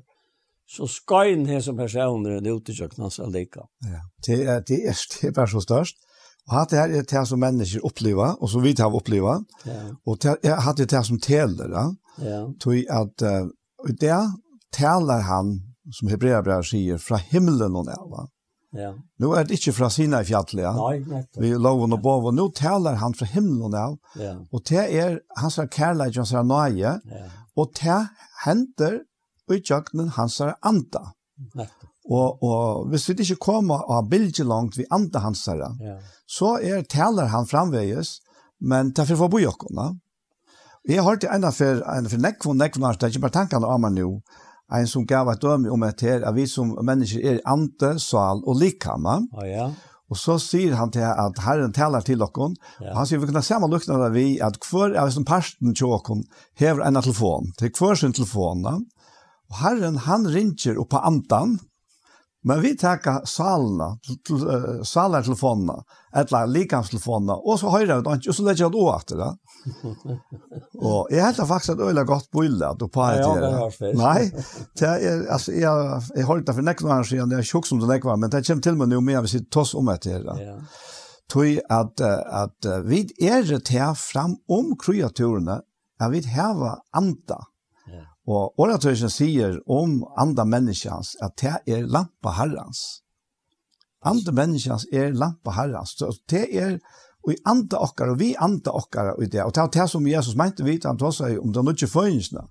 Så 0.68 0.88
skal 0.92 1.32
skøyen 1.32 1.46
her 1.48 1.62
som 1.64 1.78
personer 1.80 2.42
er 2.42 2.50
ute 2.52 2.74
i 2.74 2.76
kjøkkenet 2.76 3.20
allike. 3.24 3.64
Ja, 3.88 4.02
det 4.28 4.40
er, 4.44 4.66
det 4.68 4.82
er, 4.92 4.98
det 5.14 5.30
er 5.30 5.36
bare 5.36 5.52
så 5.54 5.64
størst. 5.64 6.02
Og 6.48 6.56
hatt 6.56 6.72
det 6.72 6.80
her 6.80 6.94
er 6.96 7.08
det 7.08 7.24
som 7.28 7.40
mennesker 7.44 7.84
opplever, 7.88 8.36
og 8.40 8.52
som 8.52 8.64
vi 8.64 8.74
tar 8.76 8.94
opplever. 8.96 9.44
Ja. 9.68 9.80
Og 10.08 10.20
det 10.24 10.38
er 10.48 10.62
hatt 10.64 10.80
det 10.80 11.04
som 11.08 11.20
teler, 11.24 11.72
da. 11.72 11.88
Ja. 12.24 12.42
Tog 12.60 12.88
at, 12.88 13.24
uh, 13.24 13.92
det 14.00 14.20
taler 14.76 15.26
han, 15.28 15.58
som 15.92 16.12
hebreabrevet 16.12 16.68
sier, 16.68 17.00
fra 17.00 17.20
himmelen 17.20 17.76
og 17.76 17.88
ned, 17.88 18.08
va? 18.12 18.28
Ja. 18.78 18.94
Nu 19.18 19.26
är 19.36 19.44
det 19.46 19.54
inte 19.54 19.72
från 19.72 19.92
sina 19.92 20.22
i 20.22 20.26
fjallet, 20.26 20.54
ja. 20.54 20.90
Nej, 20.90 21.00
nettopp. 21.00 21.44
Vi 21.44 21.50
lovar 21.54 21.94
och 21.94 22.02
bovar. 22.02 22.32
Nu 22.32 22.50
talar 22.56 22.96
han 22.96 23.14
från 23.14 23.28
himlen 23.28 23.74
av. 23.74 23.98
Ja. 24.16 24.36
Och 24.52 24.62
det 24.70 25.00
är 25.00 25.20
hans 25.36 25.56
kärlek 25.56 26.18
och 26.18 26.28
hans 26.28 26.32
nöje. 26.32 27.02
Ja. 27.04 27.18
Och 27.56 27.72
det 27.82 28.08
händer 28.46 28.94
i 29.52 29.62
jöknen 29.66 30.10
hans 30.10 30.42
anda. 30.62 31.14
Nettopp. 31.54 31.88
Og, 32.08 32.44
og 32.44 32.88
hvis 32.88 33.10
vi 33.10 33.18
ikke 33.20 33.36
kommer 33.36 33.84
og 33.84 33.94
har 33.96 34.10
bildet 34.12 34.46
langt 34.48 34.78
vi 34.78 34.86
anda 34.92 35.20
hans 35.20 35.44
herre, 35.50 35.74
ja. 35.84 35.98
så 36.28 36.56
er 36.64 36.86
taler 36.88 37.28
han 37.34 37.48
framveges, 37.48 38.20
men 38.64 38.94
derfor 38.96 39.20
får 39.20 39.32
bo 39.34 39.42
jokkene. 39.44 39.90
Jeg 40.88 41.02
har 41.02 41.10
hørt 41.10 41.26
en 41.28 41.44
av 41.44 41.52
for, 41.58 41.82
en 41.92 42.08
for 42.08 42.24
nekvån, 42.24 42.62
nekvån, 42.62 42.94
det 42.96 43.04
er 43.04 43.12
ikke 43.12 43.26
bare 43.26 43.36
tankene 43.42 43.68
om 43.68 43.90
nu. 43.92 44.00
nå, 44.00 44.22
en 44.74 44.88
som 44.90 45.06
gav 45.08 45.30
et 45.32 45.42
døme 45.42 45.72
om 45.72 45.84
et 45.88 46.02
her, 46.04 46.26
at 46.28 46.36
vi 46.36 46.48
som 46.50 46.74
mennesker 46.84 47.24
er 47.24 47.44
ante, 47.48 47.96
sal 48.04 48.44
og 48.46 48.60
likhamma. 48.60 49.22
Oh, 49.32 49.46
ja. 49.48 49.70
Og 50.08 50.20
så 50.20 50.38
sier 50.40 50.76
han 50.80 50.92
til 50.96 51.04
at 51.04 51.40
Herren 51.44 51.74
taler 51.76 52.04
til 52.04 52.20
dere, 52.22 52.50
ja. 52.80 52.92
og 52.92 53.00
han 53.02 53.08
sier 53.08 53.20
vi 53.20 53.28
kunne 53.28 53.44
sammenlukne 53.44 53.96
av 53.96 54.14
vi, 54.16 54.38
at 54.44 54.60
hver 54.70 54.96
av 55.00 55.12
som 55.12 55.28
parten 55.28 55.76
til 55.76 55.92
dere 55.92 56.22
hever 56.60 56.86
en 56.88 57.02
telefon, 57.02 57.52
til 57.60 57.74
hver 57.76 58.00
sin 58.00 58.16
telefon, 58.16 58.64
og 58.68 59.60
Herren 59.62 60.00
han 60.08 60.28
ringer 60.32 60.80
opp 60.80 60.94
på 60.96 61.04
antan, 61.04 61.58
Men 62.44 62.62
vi 62.62 62.78
tackar 62.78 63.26
salene 63.26 63.98
salna 64.84 65.24
telefonerna, 65.24 65.84
eller 66.16 66.48
likamstelefonerna, 66.48 67.34
og 67.34 67.60
så 67.60 67.70
höjde 67.70 67.96
vi 67.96 68.02
det, 68.02 68.30
og 68.30 68.36
så 68.36 68.44
legger 68.44 68.64
jeg 68.66 68.72
det 68.72 68.82
også 68.82 68.96
åt 68.96 69.08
det. 69.08 69.18
Da. 69.18 69.38
och 70.88 71.08
jag 71.12 71.24
hade 71.24 71.46
faktiskt 71.46 71.70
ett 71.70 71.80
öjla 71.80 72.04
gott 72.04 72.32
bulla 72.32 72.74
då 72.74 72.90
på 72.90 73.02
det. 73.02 73.18
Ja, 73.18 73.36
det 73.36 73.48
har 73.48 73.94
Nei, 73.94 74.32
det 74.80 74.88
er, 74.88 75.26
altså, 75.32 75.52
jeg, 75.52 76.02
jeg 76.16 76.26
har 76.26 76.40
det 76.40 76.56
for 76.56 76.62
nekken 76.62 76.92
år 76.92 77.04
siden, 77.04 77.30
det 77.30 77.40
er 77.40 77.50
tjukk 77.50 77.68
som 77.68 77.82
det 77.82 77.90
näkvarna, 77.90 78.22
men 78.22 78.32
det 78.32 78.46
kommer 78.48 78.64
til 78.64 78.78
meg 78.80 78.92
nå 78.94 79.02
med 79.02 79.18
jag 79.18 79.28
vill 79.28 79.50
tos 79.50 79.74
oss 79.74 79.76
om 79.76 79.86
det 79.86 80.06
här. 80.06 80.30
Ja. 80.44 80.56
Tui 81.34 81.60
at, 81.70 82.02
at 82.02 82.68
vi 82.86 83.04
er 83.20 83.44
det 83.44 83.68
her 83.68 83.94
fram 83.94 84.38
om 84.48 84.76
kreaturene, 84.80 85.62
at 86.00 86.12
vi 86.12 86.22
har 86.32 86.80
anta. 86.96 87.42
Og 88.28 88.60
oratøysen 88.60 89.12
sier 89.12 89.60
om 89.72 90.02
andre 90.20 90.46
menneskjans 90.46 91.16
at 91.24 91.38
det 91.40 91.56
er 91.78 91.88
lampa 91.88 92.36
herrens. 92.36 93.02
Andre 94.04 94.34
menneskjans 94.36 94.88
er 94.92 95.16
lampa 95.16 95.56
herrens. 95.56 95.96
Så 95.96 96.12
det 96.30 96.48
er 96.52 96.80
og 97.28 97.34
i 97.34 97.42
andre 97.44 97.80
okkar, 97.84 98.14
og 98.14 98.20
vi 98.22 98.30
andre 98.40 98.72
okkar 98.72 99.10
i 99.20 99.28
det. 99.28 99.42
Og 99.44 99.52
det 99.56 99.62
er 99.62 99.72
det 99.76 99.90
som 99.92 100.06
Jesus 100.08 100.38
mente 100.40 100.64
vi, 100.64 100.78
han 100.86 100.98
tog 100.98 101.12
seg 101.12 101.36
om 101.42 101.52
den 101.52 101.66
nødvendige 101.66 101.92
føyingsene. 101.92 102.46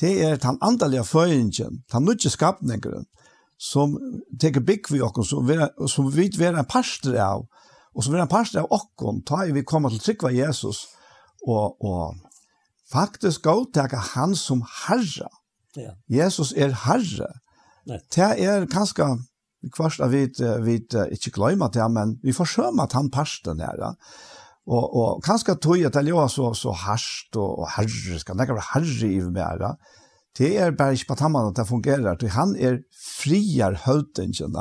Det 0.00 0.12
er 0.24 0.38
den 0.40 0.56
andelige 0.64 1.04
føyingen, 1.04 1.82
den 1.92 2.04
nødvendige 2.06 2.32
skapningeren, 2.32 3.04
som 3.58 3.98
teker 4.40 4.64
bygg 4.64 4.88
vi 4.94 5.02
okkar, 5.04 5.26
som, 5.28 5.48
vi, 5.48 5.58
som 5.92 6.08
vi 6.14 6.30
er 6.40 6.56
en 6.56 6.64
parster 6.64 7.18
av, 7.20 7.44
og 7.92 8.04
som 8.04 8.14
vi 8.14 8.20
er 8.20 8.24
en 8.24 8.32
parster 8.32 8.62
av 8.62 8.72
okkar, 8.72 9.20
tar 9.28 9.52
vi 9.52 9.66
kommer 9.66 9.92
til 9.92 10.00
trykva 10.00 10.32
Jesus, 10.32 10.86
og, 11.44 11.76
og 11.84 12.16
faktisk 12.92 13.42
godtaka 13.42 14.00
han 14.14 14.36
som 14.36 14.62
herre. 14.86 15.28
Ja. 15.76 15.92
Jesus 16.08 16.52
er 16.56 16.72
herre. 16.86 17.32
Det 17.88 18.32
er 18.44 18.66
kanskje 18.70 19.06
kvart 19.74 20.00
av 20.04 20.12
vi, 20.12 20.26
vi 20.64 20.78
ikke 21.14 21.32
glemmer 21.34 21.72
det, 21.72 21.84
men 21.92 22.18
vi 22.22 22.34
forsømmer 22.36 22.86
at 22.86 22.96
han 22.96 23.10
parsten 23.12 23.62
her. 23.64 23.80
Ja. 23.80 23.92
Og, 24.68 24.84
og 24.84 25.22
kanskje 25.24 25.56
tog 25.56 25.80
at 25.80 25.96
det 25.96 26.12
er 26.12 26.28
så, 26.32 26.50
så 26.54 26.74
herst 26.84 27.36
og, 27.36 27.62
og 27.64 27.70
herre, 27.76 28.18
skal 28.20 28.36
det 28.36 28.48
ikke 28.48 28.58
være 28.58 28.72
herre 28.74 29.12
i 29.12 29.22
meg 29.28 29.64
Ja. 29.64 29.76
Det 30.38 30.52
er 30.60 30.70
bare 30.76 30.94
ikke 30.94 31.08
på 31.08 31.14
tammen 31.18 31.48
at 31.48 31.56
det 31.56 31.64
fungerer, 31.66 32.14
for 32.20 32.30
han 32.30 32.52
er 32.54 32.76
frier 32.94 33.74
høytingen. 33.86 34.54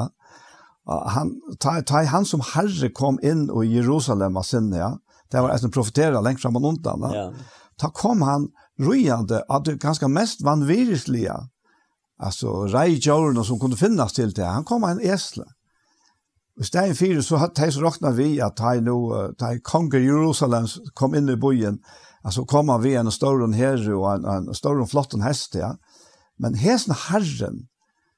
Han, 0.87 1.33
ta, 1.61 1.75
ta, 1.85 2.01
han 2.09 2.25
som 2.25 2.41
herre 2.41 2.89
kom 2.89 3.19
inn 3.21 3.43
i 3.51 3.67
Jerusalem 3.75 4.39
av 4.39 4.47
sinne, 4.47 4.79
ja. 4.79 4.89
det 5.29 5.43
var 5.43 5.53
en 5.53 5.75
profetera 5.75 6.23
lengt 6.23 6.41
fram 6.41 6.57
og 6.57 6.65
undan. 6.71 7.05
Ja. 7.11 7.27
ja 7.27 7.66
ta 7.79 7.89
kom 7.93 8.21
han 8.21 8.49
rujande 8.79 9.43
av 9.49 9.63
det 9.63 9.79
ganske 9.81 10.07
mest 10.07 10.43
vanvirislige, 10.45 11.35
altså 12.17 12.65
reikjørene 12.73 13.45
som 13.45 13.59
kunne 13.59 13.77
finnes 13.77 14.13
til 14.13 14.33
det. 14.35 14.45
Han 14.45 14.65
kom 14.65 14.85
av 14.85 14.97
en 14.97 15.05
esle. 15.05 15.45
I 16.57 16.65
stedet 16.65 16.97
fire 16.97 17.21
så 17.21 17.37
hadde 17.37 17.61
de 17.61 17.71
så 17.71 17.81
råkna 17.83 18.11
vi 18.17 18.39
at 18.41 18.57
de 18.57 18.81
nå, 18.81 18.97
de 19.37 19.59
konger 19.61 20.01
Jerusalem 20.01 20.65
kom 20.97 21.13
inn 21.15 21.29
i 21.29 21.37
byen, 21.37 21.77
altså 22.25 22.45
kom 22.49 22.71
han 22.73 22.81
vi 22.81 22.95
en 22.97 23.11
større 23.13 23.49
herre 23.53 23.93
og 23.93 24.07
en, 24.15 24.25
en 24.25 24.57
større 24.57 24.87
flott 24.89 25.13
hest, 25.21 25.55
ja. 25.55 25.75
Men 26.41 26.57
hesten 26.57 26.95
herren, 27.07 27.67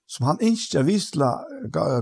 som 0.07 0.25
han 0.27 0.39
ikke 0.43 0.85
visla 0.87 1.33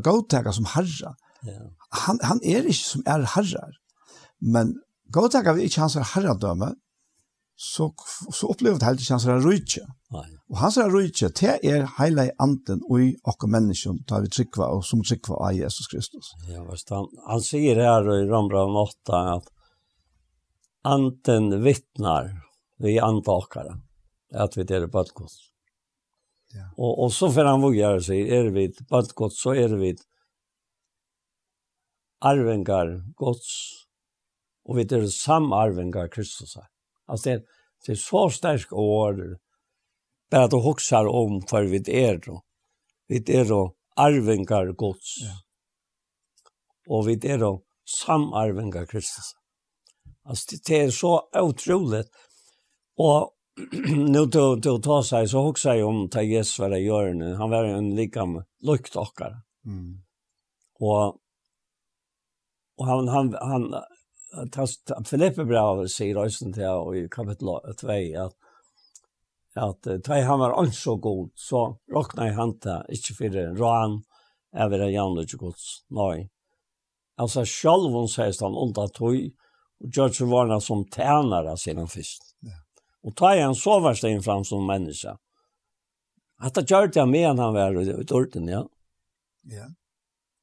gåtega 0.05 0.53
som 0.53 0.69
herre, 0.75 1.15
ja. 1.45 1.57
han, 2.05 2.21
han 2.21 2.41
er 2.43 2.69
ikke 2.69 2.85
som 2.85 3.03
er 3.05 3.25
herrer. 3.33 3.73
men 4.41 4.75
gåtega 5.13 5.53
vi 5.53 5.65
ikke 5.65 5.81
hans 5.81 5.97
herredømme, 6.13 6.75
så, 7.57 7.89
så 8.31 8.47
opplevde 8.47 8.85
helt 8.85 9.01
ikke 9.01 9.15
hans 9.15 9.25
her 9.25 9.39
rydtje. 9.41 9.83
Og 10.49 10.57
hans 10.61 10.77
her 10.77 10.91
det 11.39 11.55
er 11.65 11.87
hele 11.97 12.29
anden 12.39 12.83
og 12.85 13.01
i 13.01 13.15
okke 13.25 13.49
mennesken, 13.49 14.03
da 14.09 14.21
vi 14.21 14.29
trykva 14.29 14.69
og 14.77 14.85
som 14.85 15.01
trykva 15.03 15.39
av 15.49 15.57
Jesus 15.57 15.89
Kristus. 15.89 16.29
Ja, 16.49 16.61
visst, 16.69 16.93
han, 16.93 17.09
han 17.27 17.41
sier 17.41 17.81
her 17.81 18.11
i 18.13 18.27
Romra 18.29 18.67
8 18.83 19.23
at 19.33 19.49
anden 20.85 21.63
vittnar 21.63 22.29
vi 22.77 22.99
antakare 22.99 23.81
att 24.33 24.57
at 24.57 24.69
vi 24.69 24.75
er 24.75 24.87
bødgods. 24.87 25.51
Ja. 26.53 26.69
Og, 26.77 26.99
og 27.03 27.11
så 27.11 27.31
får 27.31 27.45
han 27.45 27.61
vågjere 27.61 28.01
seg, 28.03 28.29
er 28.29 28.51
vi 28.51 28.67
bødgods, 28.89 29.41
så 29.41 29.55
er 29.55 29.75
vi 29.79 29.95
arvengar 32.21 32.93
gods, 33.15 33.49
og 34.65 34.77
vi 34.77 34.85
er 34.85 35.07
samarvengar 35.07 36.07
Kristus 36.07 36.53
her. 36.53 36.67
Alltså 37.07 37.29
det, 37.29 37.43
det 37.85 37.91
är 37.91 37.95
så 37.95 38.29
starka 38.29 38.75
år. 38.75 39.37
Bara 40.31 40.43
att 40.43 40.51
du 40.51 40.57
huxar 40.57 41.05
om 41.05 41.41
för 41.49 41.63
vi 41.63 41.83
er 41.87 42.21
då. 42.25 42.41
Vid 43.07 43.29
er 43.29 43.45
då 43.45 43.73
arvingar 43.95 44.65
gods. 44.73 45.17
Ja. 45.21 45.33
Och 46.95 47.07
vid 47.07 47.25
er 47.25 47.37
då 47.37 47.63
samarvingar 48.05 48.85
Kristus. 48.85 49.31
Alltså 50.23 50.55
det 50.67 50.79
är 50.79 50.89
så 50.89 51.29
otroligt. 51.33 52.07
Och 52.97 53.33
nu 53.97 54.25
då 54.25 54.55
då 54.55 54.77
tar 54.79 55.01
sig 55.01 55.27
så 55.27 55.41
huxar 55.41 55.75
jag 55.75 55.89
om 55.89 56.09
ta 56.09 56.21
Jesus 56.21 56.59
vad 56.59 56.71
det 56.71 56.79
gör 56.79 57.13
nu. 57.13 57.35
Han 57.35 57.49
var 57.49 57.63
en 57.63 57.95
likam 57.95 58.43
luktockare. 58.59 59.41
Mm. 59.65 60.03
Och 60.79 61.17
och 62.77 62.85
han 62.85 63.07
han 63.07 63.33
han 63.33 63.83
Filippe 65.07 65.45
brev 65.47 65.85
sier 65.91 66.19
også 66.19 66.51
til 66.51 66.63
jeg 66.63 67.05
i 67.05 67.07
kapitel 67.11 67.53
2 67.79 67.95
at 68.25 68.35
at 69.57 69.87
da 70.05 70.19
han 70.21 70.39
var 70.39 70.53
ikke 70.61 70.77
så 70.77 70.95
god, 71.01 71.29
så 71.33 71.61
råkna 71.93 72.27
jeg 72.27 72.35
han 72.37 72.51
til 72.61 72.93
ikke 72.93 73.15
for 73.17 73.37
råan 73.57 73.95
over 74.53 74.83
en 74.83 74.93
jævnlig 74.93 75.25
ikke 75.25 75.39
gods. 75.41 75.65
Nei. 75.89 76.27
Altså 77.17 77.45
selv 77.45 77.89
hun 77.93 78.09
sier 78.11 78.35
han 78.43 78.57
under 78.57 78.91
tog, 78.93 79.17
og 79.81 79.93
gjør 79.93 80.13
seg 80.13 80.29
varna 80.29 80.59
som 80.61 80.85
tænare 80.93 81.55
siden 81.57 81.89
først. 81.89 82.35
Ja. 82.45 82.57
Og 83.05 83.15
ta 83.17 83.33
han 83.37 83.55
så 83.57 83.79
verst 83.81 84.05
inn 84.05 84.23
fram 84.25 84.45
som 84.45 84.65
menneske. 84.67 85.15
At 86.37 86.57
det 86.57 86.67
gjør 86.69 86.91
det 86.93 87.07
med 87.09 87.25
han 87.25 87.53
var 87.55 87.77
i 87.81 88.05
dørten, 88.05 88.49
ja. 88.49 88.63
Ja. 89.49 89.69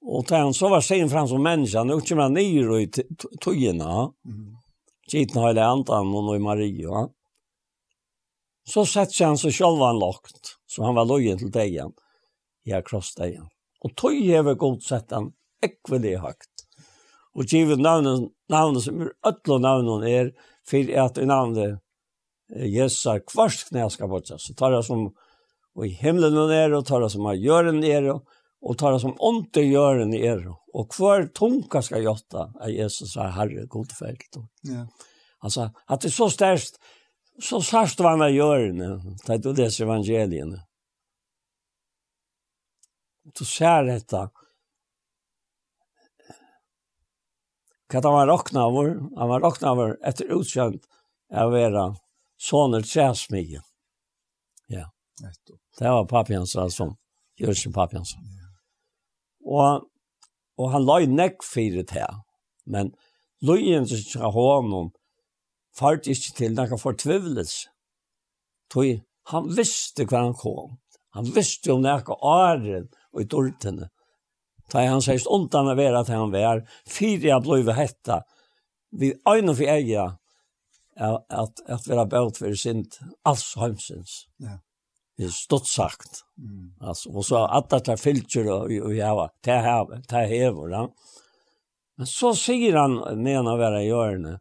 Og 0.07 0.25
där 0.29 0.39
han 0.39 0.55
så 0.55 0.69
var 0.69 0.81
sen 0.81 1.11
fram 1.11 1.29
som 1.29 1.43
människan 1.43 1.91
och 1.91 2.09
kommer 2.09 2.29
ner 2.29 2.79
i 2.79 2.91
tojorna. 3.41 4.13
Mm. 4.25 4.57
Gitna 5.13 5.41
har 5.41 5.55
det 5.55 5.67
antan 5.67 6.15
och 6.15 6.37
i 6.37 6.39
Maria. 6.39 7.09
Så 8.65 8.87
satt 8.87 9.19
han 9.21 9.39
så 9.39 9.51
själva 9.51 9.87
han 9.87 9.99
lagt, 9.99 10.57
Så 10.67 10.85
han 10.85 10.95
var 10.95 11.05
lojen 11.05 11.39
till 11.39 11.51
dejan. 11.51 11.93
Jag 12.63 12.87
krossade 12.87 13.29
igen. 13.29 13.49
Och 13.81 13.97
tog 13.97 14.27
över 14.27 14.55
godsatt 14.55 15.11
han 15.11 15.33
ekvelig 15.63 16.17
högt. 16.17 16.51
Och 17.33 17.45
givet 17.45 17.79
navnet, 17.79 18.31
navnet 18.49 18.83
som 18.83 19.03
er 19.03 19.13
ötla 19.27 19.59
navnet 19.59 20.09
är 20.09 20.33
för 20.69 20.99
att 20.99 21.19
i 21.19 21.27
navnet 21.27 21.81
Jesar 22.57 23.21
kvarst 23.27 23.69
knä 23.69 23.91
ska 23.91 24.09
bortsa. 24.09 24.39
Så 24.39 24.55
tar 24.55 24.73
jag 24.73 24.85
som 24.85 25.15
och 25.75 25.87
i 25.87 25.89
himmelen 25.89 26.51
er, 26.51 26.73
og 26.73 26.79
och 26.79 26.87
tar 26.87 27.01
det 27.01 27.11
som 27.11 27.25
har 27.25 27.35
gjøren 27.35 27.85
er, 27.85 28.11
och 28.11 28.25
og 28.65 28.79
tar 28.81 28.95
det 28.95 29.03
som 29.03 29.17
ondt 29.21 29.59
i 29.61 29.67
gjøren 29.69 30.15
i 30.17 30.23
er. 30.25 30.47
Og 30.75 30.95
hver 30.97 31.29
tunga 31.37 31.83
skal 31.85 32.05
gjøtta 32.05 32.49
er 32.65 32.73
Jesus 32.73 33.17
er 33.21 33.35
herre 33.37 33.67
god 33.71 33.93
felt. 33.95 34.39
Ja. 34.67 34.87
Alltså 35.45 35.69
at 35.87 36.01
det 36.01 36.11
er 36.11 36.17
så 36.17 36.29
størst, 36.33 36.79
så 37.43 37.61
størst 37.61 38.01
var 38.01 38.17
han 38.17 38.25
av 38.25 38.33
gjøren, 38.33 38.81
det 39.27 39.43
det 39.45 39.57
leser 39.59 39.85
evangelien. 39.85 40.57
Du 43.35 43.45
ser 43.49 43.85
dette, 43.89 44.23
hva 47.93 48.01
han 48.01 48.17
var 48.17 48.29
råkna 48.33 48.67
over, 48.69 48.97
han 49.19 49.31
var 49.31 49.45
råkna 49.45 49.73
over 49.77 49.97
etter 50.07 50.33
utkjent 50.33 50.89
av 51.33 51.53
vara 51.53 51.87
soner 52.41 52.83
træsmige. 52.83 53.63
Ja. 54.69 54.89
Det 55.79 55.91
var 55.91 56.07
papi 56.07 56.35
hans 56.35 56.57
som, 56.75 56.97
Jørgen 57.39 57.73
papi. 57.73 57.97
Ja. 57.97 58.44
Og, 59.45 59.87
og 60.59 60.71
han 60.73 60.87
la 60.89 61.01
i 61.03 61.09
nekk 61.11 61.45
fyrir 61.45 61.87
til. 61.89 62.21
Men 62.65 62.95
løyen 63.45 63.89
som 63.89 64.01
ikke 64.01 64.33
honom 64.35 64.93
fart 65.77 66.09
ikke 66.09 66.37
til 66.39 66.55
nekka 66.57 66.79
fortvivlis. 66.81 67.57
Tog, 68.73 69.03
han 69.33 69.51
visste 69.57 70.07
hva 70.09 70.25
han 70.27 70.37
kom. 70.39 70.79
Han 71.15 71.29
visste 71.35 71.75
om 71.75 71.85
nekka 71.85 72.17
åren 72.25 72.89
og 73.13 73.23
i 73.23 73.29
dårtene. 73.31 73.91
Da 74.73 74.87
han 74.89 75.03
sier 75.05 75.23
undan 75.31 75.69
av 75.71 75.79
vera 75.79 76.03
til 76.05 76.19
han 76.19 76.33
var, 76.33 76.65
fire 76.89 77.29
jeg 77.29 77.45
ble 77.45 77.77
hetta, 77.77 78.23
vi 78.95 79.13
øyne 79.29 79.55
for 79.55 79.69
eia, 79.69 80.07
at, 80.97 81.63
at 81.67 81.89
vera 81.89 82.07
bøt 82.07 82.39
for 82.39 82.55
sint, 82.59 83.01
alls 83.27 83.53
heimsins. 83.59 84.25
Ja. 84.41 84.61
Det 85.17 85.25
är 85.25 85.29
stort 85.29 85.67
sagt. 85.67 86.21
Mm. 86.39 86.73
Alltså, 86.81 87.09
och 87.11 87.25
så 87.25 87.45
att 87.45 87.71
det 87.71 87.89
är 87.89 87.97
filter 87.97 88.51
och, 88.53 88.63
och 88.63 88.95
jag 88.95 89.15
var, 89.15 89.31
det 89.45 89.51
här, 89.51 90.03
det 90.09 90.17
här 90.17 90.51
var 90.51 90.69
då. 90.69 90.95
Men 91.97 92.07
så 92.07 92.35
säger 92.35 92.77
han, 92.77 93.23
menar 93.23 93.57
vara 93.59 93.83
jag 93.83 93.85
gör 93.85 94.17
nu, 94.17 94.39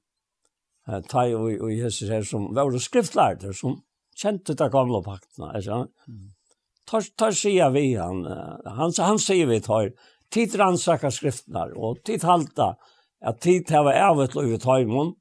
ta 1.07 1.25
och, 1.25 1.61
och 1.61 1.71
Jesus 1.71 2.09
här 2.09 2.23
som 2.23 2.53
var 2.53 2.77
skriftlärde, 2.77 3.53
som 3.53 3.81
kjente 4.15 4.53
det 4.53 4.69
gamla 4.69 5.01
pakterna, 5.01 5.57
ikke 5.59 5.87
Mm. 6.07 6.31
Tar, 6.85 7.01
tar 7.17 7.31
sier 7.31 7.69
vi 7.71 7.95
han, 7.95 8.25
han, 8.65 8.91
han 8.97 9.19
sier 9.19 9.47
vi 9.47 9.61
tar, 9.61 9.91
tid 10.31 10.55
rannsaka 10.59 11.11
skriftene, 11.11 11.69
og 11.75 12.01
tid 12.05 12.23
halta, 12.27 12.73
at 13.23 13.39
tid 13.41 13.71
har 13.71 13.85
vært 13.87 14.01
ævet 14.03 14.35
og 14.35 14.49
ut 14.51 14.65
høymon, 14.67 15.13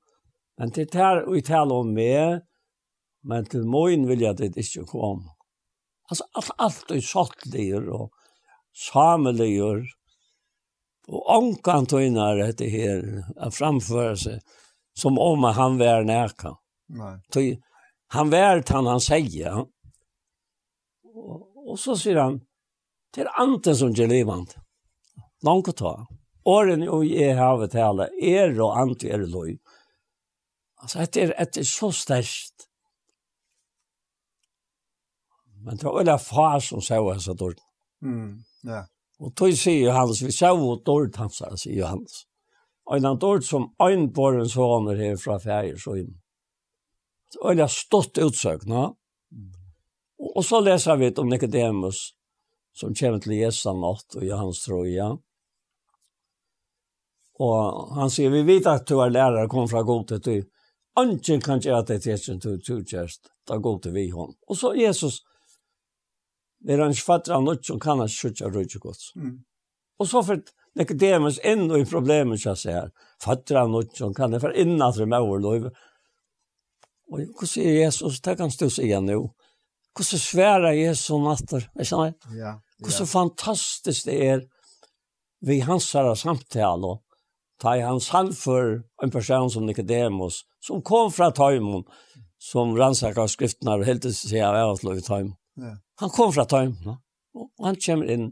men 0.58 0.72
tid 0.74 0.94
her 0.98 1.22
og 1.22 1.44
tale 1.46 1.74
om 1.74 1.92
med, 1.94 2.42
men 3.22 3.46
til 3.46 3.62
morgen 3.66 4.08
vil 4.08 4.24
jeg 4.26 4.38
det 4.40 4.50
ikke 4.56 4.84
komme. 4.90 5.30
Alltså 6.12 6.24
allt 6.32 6.50
allt 6.56 6.90
är 6.90 7.00
sottliger 7.00 7.88
och 7.88 8.10
sameliger 8.92 9.86
och 11.08 11.34
ankan 11.34 11.86
tøynar 11.86 12.36
det 12.36 12.68
här 12.68 13.24
att 13.36 13.54
framföra 13.54 14.16
sig 14.16 14.40
som 14.94 15.18
om 15.18 15.44
han 15.44 15.78
var 15.78 16.02
närka. 16.04 16.56
Nej. 16.88 17.20
Ty, 17.32 17.56
han 18.06 18.30
var 18.30 18.72
han 18.72 18.86
han 18.86 19.00
säger. 19.00 19.66
Och, 21.14 21.70
och 21.70 21.78
så 21.78 21.96
säger 21.96 22.16
han 22.16 22.40
till 23.14 23.26
anten 23.26 23.76
som 23.76 23.90
ger 23.90 24.08
levande. 24.08 24.52
Någon 25.42 25.62
ta. 25.62 26.06
Åren 26.44 26.88
och 26.88 27.04
jag 27.04 27.36
har 27.36 27.66
talat 27.66 28.10
er 28.22 28.60
och 28.60 28.78
ant 28.78 29.04
er 29.04 29.18
loj. 29.18 29.58
Alltså 30.76 30.98
det 31.12 31.22
är 31.22 31.46
det 31.54 31.64
så 31.64 31.92
starkt. 31.92 32.71
Men 35.64 35.76
det 35.76 35.86
var 35.86 35.98
veldig 36.00 36.18
far 36.20 36.60
som 36.60 36.82
sa 36.82 36.98
hans 36.98 37.28
av 37.28 37.36
dården. 37.36 37.64
Mm, 38.02 38.44
ja. 38.66 38.82
Og 39.22 39.34
tog 39.38 39.54
sier 39.54 39.86
Johannes, 39.86 40.22
vi 40.22 40.32
sa 40.34 40.50
jo 40.50 40.76
dård 40.84 41.16
hans, 41.20 41.42
sier 41.62 41.76
Johannes. 41.76 42.24
Og 42.90 42.96
en 42.98 43.18
dård 43.18 43.44
som 43.46 43.70
øyne 43.82 44.10
på 44.14 44.30
den 44.34 44.48
sånne 44.50 44.96
her 44.98 45.16
fra 45.20 45.38
ferie, 45.42 45.78
så 45.78 45.94
inn. 46.00 46.16
Det 47.32 47.40
var 47.40 47.54
veldig 47.54 47.68
stått 47.72 48.18
utsøk, 48.18 48.66
no? 48.68 48.88
Og 50.22 50.44
så 50.44 50.60
leser 50.60 50.98
vi 51.00 51.12
om 51.18 51.30
Nicodemus, 51.30 52.12
som 52.74 52.94
kommer 52.94 53.22
til 53.22 53.36
Jesu 53.38 53.70
natt, 53.78 54.16
og 54.16 54.24
Johannes 54.26 54.62
tror 54.64 54.82
troja. 54.82 55.08
Og 57.42 57.94
han 57.96 58.10
sier, 58.12 58.30
vi 58.30 58.42
vet 58.46 58.68
at 58.70 58.86
du 58.88 58.98
er 59.00 59.12
lærere, 59.12 59.48
kom 59.50 59.68
fra 59.70 59.82
god 59.86 60.08
til 60.10 60.22
du. 60.26 60.48
Anken 61.00 61.40
kan 61.40 61.60
gjøre 61.60 61.86
det 61.88 62.02
til 62.04 62.38
du, 62.38 62.56
du 62.60 62.84
kjørst, 62.84 63.32
da 63.48 63.56
går 63.56 63.78
til 63.82 63.94
vi 63.96 64.10
hon. 64.10 64.34
Og 64.48 64.58
så 64.58 64.74
Jesus, 64.76 65.22
Det 66.62 66.74
er 66.74 66.82
en 66.84 66.94
ikke 66.94 67.08
fatter 67.08 67.34
av 67.36 67.42
noe 67.42 67.58
som 67.66 67.80
kan 67.82 68.00
han 68.02 68.10
skjøtja 68.10 68.50
rødje 68.50 68.80
godt. 68.82 69.08
Mm. 69.18 69.40
Og 69.98 70.08
så 70.08 70.22
for 70.26 70.42
nekker 70.78 70.98
det 70.98 71.12
mens 71.22 71.40
inn 71.46 71.66
i 71.74 71.84
problemet 71.88 72.42
som 72.42 72.52
jeg 72.52 72.62
ser. 72.62 72.92
Fatter 73.22 73.58
av 73.62 73.70
noe 73.72 73.88
som 73.98 74.14
kan 74.14 74.34
ha 74.34 74.40
for 74.42 74.54
innan 74.58 74.94
til 74.94 75.10
meg 75.10 75.26
overløyve. 75.26 75.72
Og 77.12 77.24
hva 77.38 77.48
sier 77.48 77.82
Jesus? 77.82 78.20
Det 78.24 78.36
kan 78.38 78.52
stås 78.52 78.78
igjen 78.82 79.08
nå. 79.10 79.18
Hva 79.92 80.06
så 80.06 80.20
svære 80.20 80.72
Jesus 80.78 81.20
natter? 81.20 81.66
Jeg 81.76 81.90
kjenner 81.90 82.14
det. 82.14 82.38
Ja. 82.38 82.54
Hva 82.82 82.94
så 82.94 83.08
fantastisk 83.10 84.08
det 84.08 84.20
er 84.30 84.46
vi 85.42 85.58
hans 85.66 85.90
her 85.92 86.14
samtale. 86.14 86.94
og 86.94 87.02
Ta 87.60 87.76
i 87.78 87.84
hans 87.84 88.08
hand 88.10 88.32
for 88.34 88.80
en 89.02 89.10
person 89.10 89.50
som 89.50 89.66
Nicodemus, 89.66 90.44
som 90.62 90.82
kom 90.82 91.12
fra 91.14 91.30
Taimon, 91.30 91.84
som 92.38 92.74
rannsakar 92.78 93.28
skriftene 93.30 93.76
og 93.76 93.86
helt 93.86 94.02
til 94.02 94.14
seg 94.14 94.42
av 94.46 94.58
avsløyve 94.62 95.04
Taimon 95.06 95.36
Ja. 95.60 95.74
Han 96.00 96.10
kom 96.10 96.32
fra 96.32 96.46
tøymna, 96.48 96.96
og 97.36 97.66
han 97.66 97.78
kommer 97.84 98.10
inn 98.12 98.30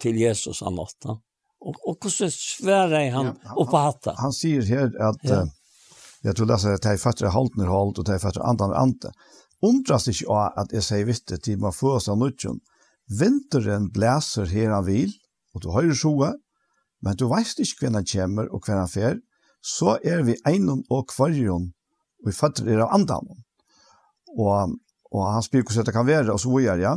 til 0.00 0.20
Jesus 0.20 0.62
av 0.62 0.74
natta. 0.76 1.16
Og, 1.60 1.76
og 1.84 1.96
hvordan 2.00 2.30
sverre 2.32 3.02
han 3.12 3.34
ja, 3.34 3.54
oppe 3.60 3.80
hatta? 3.84 4.14
Han, 4.16 4.30
han 4.30 4.36
sier 4.36 4.64
her 4.64 4.88
at, 5.10 5.20
ja. 5.28 5.42
uh, 5.44 5.96
jeg 6.24 6.36
tror 6.36 6.48
leser 6.52 6.76
at 6.78 6.88
jeg 6.88 7.02
fatter 7.02 7.32
halten 7.34 7.64
er 7.64 7.72
halt, 7.72 8.00
og 8.00 8.08
jeg 8.08 8.22
fatter 8.22 8.44
andan 8.46 8.72
er 8.72 8.80
ante. 8.80 9.12
Undrast 9.66 10.08
ikke 10.08 10.30
av 10.32 10.60
at 10.62 10.72
jeg 10.72 10.86
sier 10.86 11.08
vitte 11.08 11.36
til 11.44 11.60
man 11.60 11.76
får 11.76 12.06
seg 12.06 12.20
nødgjøn. 12.20 12.62
Vinteren 13.20 13.90
blæser 13.92 14.48
her 14.48 14.72
han 14.72 14.86
vil, 14.86 15.12
og 15.52 15.64
du 15.64 15.72
høyre 15.74 15.96
sjoe, 15.98 16.30
men 17.04 17.16
du 17.16 17.26
veist 17.28 17.60
ikke 17.60 17.86
hvem 17.86 17.98
han 17.98 18.08
kommer 18.08 18.48
og 18.48 18.64
hvem 18.64 18.80
han 18.80 18.92
fer, 18.92 19.18
så 19.60 19.98
er 20.04 20.22
vi 20.24 20.38
einon 20.48 20.84
og 20.88 21.10
kvarjon, 21.12 21.66
og 22.20 22.28
vi 22.28 22.36
fatter 22.36 22.68
er 22.72 22.84
av 22.86 22.94
andan. 22.96 23.28
Og 24.38 24.76
og 25.10 25.26
han 25.34 25.42
spyr 25.42 25.64
hvordan 25.64 25.86
det 25.88 25.94
kan 25.94 26.06
være, 26.06 26.32
og 26.32 26.40
så 26.40 26.48
gjør 26.62 26.78
er, 26.78 26.86
Ja. 26.88 26.94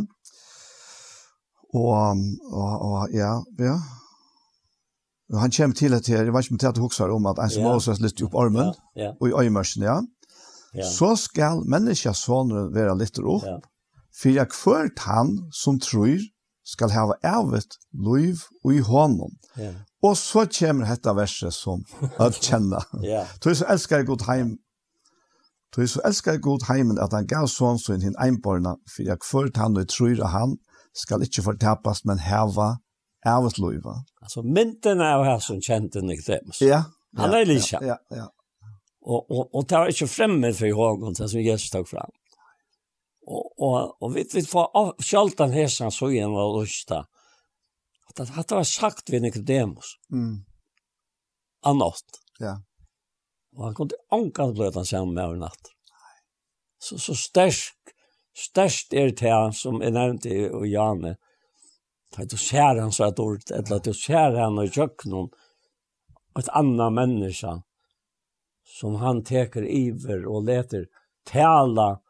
Og, 1.73 2.17
og, 2.51 2.73
og, 2.85 3.09
ja, 3.13 3.39
ja. 3.59 3.77
Og 5.33 5.39
han 5.41 5.51
kommer 5.51 5.75
til 5.75 5.93
at 5.93 6.07
her, 6.07 6.23
jeg 6.23 6.33
vet 6.33 6.45
ikke 6.45 6.53
om 6.53 6.59
det 6.61 6.67
er 6.69 6.81
hokser 6.81 7.13
om 7.13 7.25
at 7.25 7.39
en 7.41 7.49
som 7.49 7.65
også 7.65 7.95
har 7.95 8.03
litt 8.03 8.21
opp 8.21 8.35
armen, 8.37 8.73
ja, 8.95 9.07
ja. 9.07 9.09
og 9.17 9.29
i 9.29 9.33
øyemørsen, 9.41 9.81
ja. 9.81 9.95
ja. 10.75 10.85
Så 10.85 11.15
skal 11.17 11.63
menneskja 11.65 12.13
sånne 12.13 12.67
være 12.75 12.93
litt 12.99 13.17
opp, 13.17 13.47
ja. 13.47 13.57
for 14.13 14.37
jeg 14.37 14.51
kvart 14.53 15.01
han 15.07 15.33
som 15.49 15.79
tror 15.81 16.21
skal 16.63 16.93
ha 16.93 17.07
evet 17.25 17.79
liv 17.91 18.45
og 18.63 18.75
i 18.75 18.83
hånden. 18.85 19.33
Ja. 19.57 19.73
Og 20.03 20.17
så 20.19 20.45
kommer 20.59 20.87
dette 20.87 21.15
verset 21.15 21.55
som 21.55 21.81
å 22.21 22.29
kjenne. 22.37 22.83
ja. 23.01 23.25
Så 23.41 23.65
elskar 23.65 24.03
jeg 24.03 24.11
godt 24.11 24.27
heim 24.29 24.57
Tog 25.73 25.89
så 25.89 26.01
elskar 26.05 26.37
god 26.37 26.67
heimen 26.69 26.99
at 27.01 27.13
han 27.15 27.25
gav 27.29 27.47
sånn 27.49 27.79
sin 27.81 28.03
hin 28.05 28.17
einborna, 28.21 28.75
for 28.85 29.07
jeg 29.07 29.21
kvart 29.25 29.57
han 29.57 29.77
og 29.79 29.89
tror 29.89 30.19
at 30.21 30.33
han 30.35 30.57
skal 30.93 31.25
ikkje 31.25 31.47
fortapast, 31.47 32.05
men 32.05 32.21
heva 32.21 32.75
ævet 33.25 33.57
loiva. 33.57 33.95
Altså 34.21 34.43
mynden 34.45 35.01
av 35.01 35.23
her 35.25 35.39
som 35.41 35.61
kjente 35.63 36.03
Nick 36.05 36.25
Dems. 36.27 36.61
Ja. 36.61 36.83
Han 37.17 37.33
er 37.33 37.47
lika. 37.47 37.79
Ja, 37.85 37.97
ja. 38.13 38.27
Og, 39.03 39.31
og, 39.31 39.49
og 39.51 39.65
det 39.67 39.79
var 39.79 39.91
ikke 39.91 40.07
fremmed 40.07 40.55
for 40.55 40.77
hånden, 40.77 41.15
det 41.17 41.29
som 41.31 41.41
Jesus 41.43 41.73
tok 41.73 41.89
fram. 41.89 42.13
Og, 43.27 43.49
og, 43.57 43.95
og 44.03 44.13
vi 44.13 44.23
vet 44.23 44.47
for 44.49 44.93
sjaldan 45.03 45.55
hesan 45.55 45.91
så 45.95 46.09
igjen 46.11 46.35
var 46.35 46.53
lusta. 46.55 47.03
At 48.13 48.19
det 48.19 48.55
var 48.55 48.67
sagt 48.67 49.11
vi 49.11 49.19
Nick 49.23 49.39
Demus. 49.47 49.95
Mm. 50.11 50.43
Annast. 51.65 52.19
Ja. 52.39 52.57
Og 53.57 53.67
han 53.67 53.75
kunne 53.77 53.99
ankan 54.13 54.53
bløt 54.57 54.77
han 54.79 54.87
sammen 54.87 55.15
med 55.15 55.25
over 55.25 55.41
natt. 55.45 55.71
Så, 56.83 56.97
så 56.99 57.15
størst, 57.15 57.93
størst 58.35 58.93
er 58.93 59.11
det 59.11 59.23
her, 59.23 59.51
som 59.55 59.81
er 59.81 59.93
nevnt 59.95 60.25
i 60.27 60.41
og 60.49 60.65
Jane, 60.67 61.15
da 62.13 62.25
du 62.29 62.35
ser 62.37 62.81
han 62.81 62.91
så 62.93 63.07
et 63.09 63.21
ord, 63.21 63.45
eller 63.53 63.79
du 63.81 63.93
ser 63.95 64.35
han 64.37 64.59
og 64.59 64.67
i 64.67 64.73
kjøkkenen, 64.73 65.29
et 66.39 66.49
annet 66.57 66.93
menneske, 66.97 67.53
som 68.79 68.97
han 69.01 69.21
teker 69.25 69.65
iver 69.69 70.25
og 70.29 70.47
leter 70.49 70.87
tala 71.29 72.01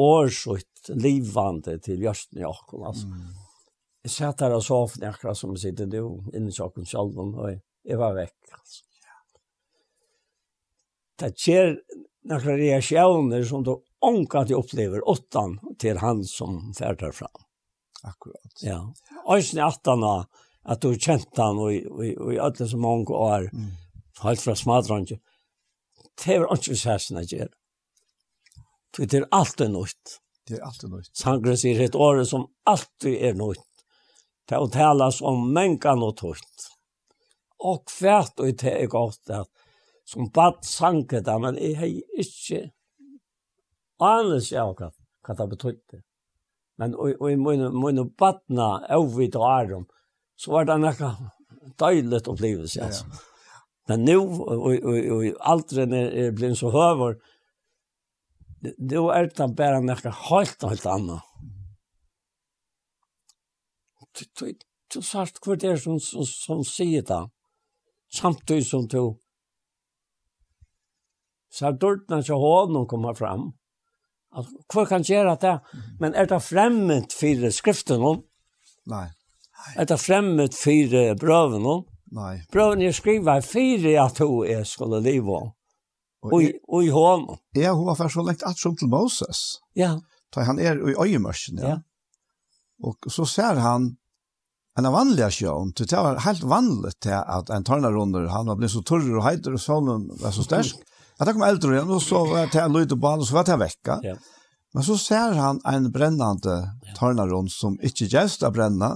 årsut 0.00 0.92
livande 0.92 1.78
til 1.82 2.04
jørsten 2.04 2.42
i 2.42 2.46
okken, 2.48 2.84
altså. 2.88 3.08
Mm. 3.08 3.40
Jeg 4.02 4.10
satt 4.16 4.42
her 4.42 4.54
og 4.56 4.64
sov 4.66 4.96
akkurat 5.06 5.38
som 5.38 5.52
jeg 5.54 5.62
sitter 5.66 5.86
nå, 5.90 6.06
inni 6.34 6.54
kjøkken 6.54 6.88
selv, 6.88 7.18
og 7.18 7.52
jeg 7.52 8.00
var 8.00 8.16
vekk, 8.18 8.38
altså 8.58 8.82
det 11.18 11.38
sker 11.38 11.80
några 12.24 12.56
reaktioner 12.56 13.44
som 13.44 13.64
då 13.64 13.82
onkat 14.00 14.50
jag 14.50 14.64
upplever 14.64 15.08
åttan 15.08 15.58
till 15.78 15.96
han 15.96 16.24
som 16.24 16.74
färdar 16.78 17.12
fram. 17.12 17.28
Akkurat. 18.02 18.52
Ja. 18.62 18.94
Ösn 19.28 19.60
åttarna 19.60 20.26
att 20.62 20.80
du 20.80 20.98
känt 20.98 21.36
han 21.36 21.58
och 21.58 21.72
och 22.20 22.34
i 22.34 22.38
alla 22.38 22.66
som 22.66 22.80
många 22.80 23.10
år 23.10 23.50
mm. 23.52 23.70
helt 24.22 24.40
från 24.40 24.56
smadrange. 24.56 25.20
Det 26.24 26.38
var 26.38 26.52
inte 26.52 26.76
så 26.76 26.88
här 26.88 26.98
snäger. 26.98 27.48
Det 28.96 29.14
är 29.14 29.26
alltid 29.30 29.70
något. 29.70 30.20
Det 30.46 30.54
är 30.54 30.60
alltid 30.60 30.90
något. 30.90 31.16
Sangre 31.16 31.56
säger 31.56 31.80
ett 31.80 31.94
år 31.94 32.24
som 32.24 32.46
alltid 32.64 33.14
är 33.14 33.34
något. 33.34 33.58
Det 34.48 34.54
har 34.54 34.68
talas 34.68 35.20
om 35.20 35.52
mänkan 35.52 36.02
och 36.02 36.16
tutt. 36.16 36.68
Och 37.58 37.88
kvärt 37.88 38.40
och 38.40 38.46
det 38.46 38.82
är 38.82 38.86
gott 38.86 39.30
att 39.30 39.48
som 40.12 40.28
bad 40.34 40.60
sanke 40.66 41.22
det, 41.24 41.34
men 41.40 41.58
jeg 41.60 41.76
har 41.80 41.92
ikke 42.20 42.62
anelse 44.02 44.60
av 44.60 44.74
hva, 44.76 44.90
hva 45.24 45.36
det 45.38 45.48
betydde. 45.54 46.02
Men 46.80 46.96
og, 46.96 47.14
og 47.20 47.28
i 47.30 47.36
mine, 47.40 47.70
mine 47.74 48.06
badna, 48.18 48.70
avvitt 48.92 49.36
og 49.38 49.46
ærum, 49.48 49.84
så 50.36 50.56
var 50.56 50.68
det 50.68 50.78
noe 50.82 51.12
døylet 51.80 52.28
opplevelse, 52.28 52.88
altså. 52.88 53.06
Ja, 53.08 53.18
ja. 53.18 53.28
Men 53.90 54.04
nå, 54.06 54.14
og, 54.22 54.60
og, 54.62 54.84
og, 54.86 54.98
og 55.16 55.38
alderen 55.52 55.94
er, 55.96 56.12
er 56.24 56.34
blitt 56.36 56.58
så 56.60 56.70
høver, 56.70 57.16
nå 58.62 59.06
er 59.10 59.26
det 59.34 59.48
bare 59.58 59.80
noe 59.82 60.12
helt, 60.28 60.66
helt 60.70 60.86
annet. 60.86 61.30
Du, 64.12 64.24
du, 64.38 64.52
du, 64.92 65.00
sagt 65.02 65.40
hva 65.42 65.56
det 65.58 65.72
er 65.72 65.80
som, 65.80 65.98
som, 66.02 66.26
som 66.28 66.62
sier 66.68 67.02
det, 67.08 67.22
samtidig 68.12 68.68
som 68.68 68.86
du, 68.86 68.98
du, 69.00 69.18
Så 71.52 71.68
har 71.68 71.76
dørtene 71.76 72.22
til 72.24 72.40
hånden 72.40 72.86
komma 72.88 73.12
fram. 73.16 73.50
Altså, 74.32 74.52
hva 74.72 74.84
kan 74.88 75.04
gjøre 75.04 75.36
det? 75.40 75.56
Men 76.00 76.14
er 76.16 76.28
det 76.30 76.40
fremmed 76.42 77.12
for 77.12 77.48
skriften? 77.52 78.22
Nei. 78.88 79.06
Er 79.76 79.88
det 79.88 80.00
fremmed 80.00 80.56
for 80.56 81.18
brøven? 81.20 81.66
Nei. 82.12 82.36
Brøven 82.52 82.82
er 82.82 82.96
skriver 82.96 83.44
for 83.44 83.90
at 84.04 84.22
hun 84.24 84.46
er 84.48 84.64
skulle 84.64 85.02
leve. 85.04 85.42
Og 86.22 86.42
i, 86.42 86.52
hon. 86.70 86.88
hånden. 86.92 87.38
Ja, 87.56 87.72
hun 87.74 87.86
var 87.86 87.98
først 87.98 88.14
så 88.14 88.22
lengt 88.22 88.44
at 88.46 88.58
som 88.58 88.76
til 88.76 88.88
Moses. 88.88 89.58
Ja. 89.76 89.96
Da 90.34 90.46
han 90.46 90.58
er 90.58 90.78
i 90.78 90.94
øyemørsen, 90.94 91.58
ja. 91.58 91.68
ja. 91.68 91.78
Og 92.82 93.10
så 93.10 93.24
ser 93.24 93.58
han 93.60 93.96
en 94.78 94.86
av 94.86 94.94
vanliga 94.94 95.30
sjön. 95.30 95.72
Det 95.76 95.92
var 95.92 96.18
helt 96.24 96.42
vanligt 96.42 97.00
till 97.00 97.12
att 97.12 97.50
en 97.50 97.64
tørna 97.64 97.90
runder, 97.90 98.26
han 98.26 98.46
var 98.46 98.56
blivit 98.56 98.72
så 98.72 98.82
torr 98.82 99.16
och 99.16 99.24
heiter 99.24 99.54
och 99.54 99.60
solen 99.60 100.08
var 100.22 100.30
så 100.30 100.42
stärsk. 100.42 100.76
Ja, 101.22 101.26
det 101.26 101.36
kom 101.36 101.42
eldre 101.46 101.76
igjen, 101.76 101.90
og 101.94 102.00
så 102.02 102.18
var 102.26 102.48
det 102.50 102.58
en 102.58 102.72
lyd 102.74 102.90
på 102.98 103.06
han, 103.06 103.20
og 103.22 103.28
så 103.28 103.36
var 103.36 103.44
det 103.46 103.54
vekka. 103.60 103.94
Ja. 104.02 104.16
Men 104.74 104.82
så 104.82 104.96
ser 104.98 105.36
han 105.38 105.60
en 105.70 105.84
brennande 105.94 106.56
tarnaron 106.96 107.46
som 107.46 107.76
ikke 107.78 108.08
gjerst 108.10 108.42
av 108.42 108.56
brenna, 108.56 108.88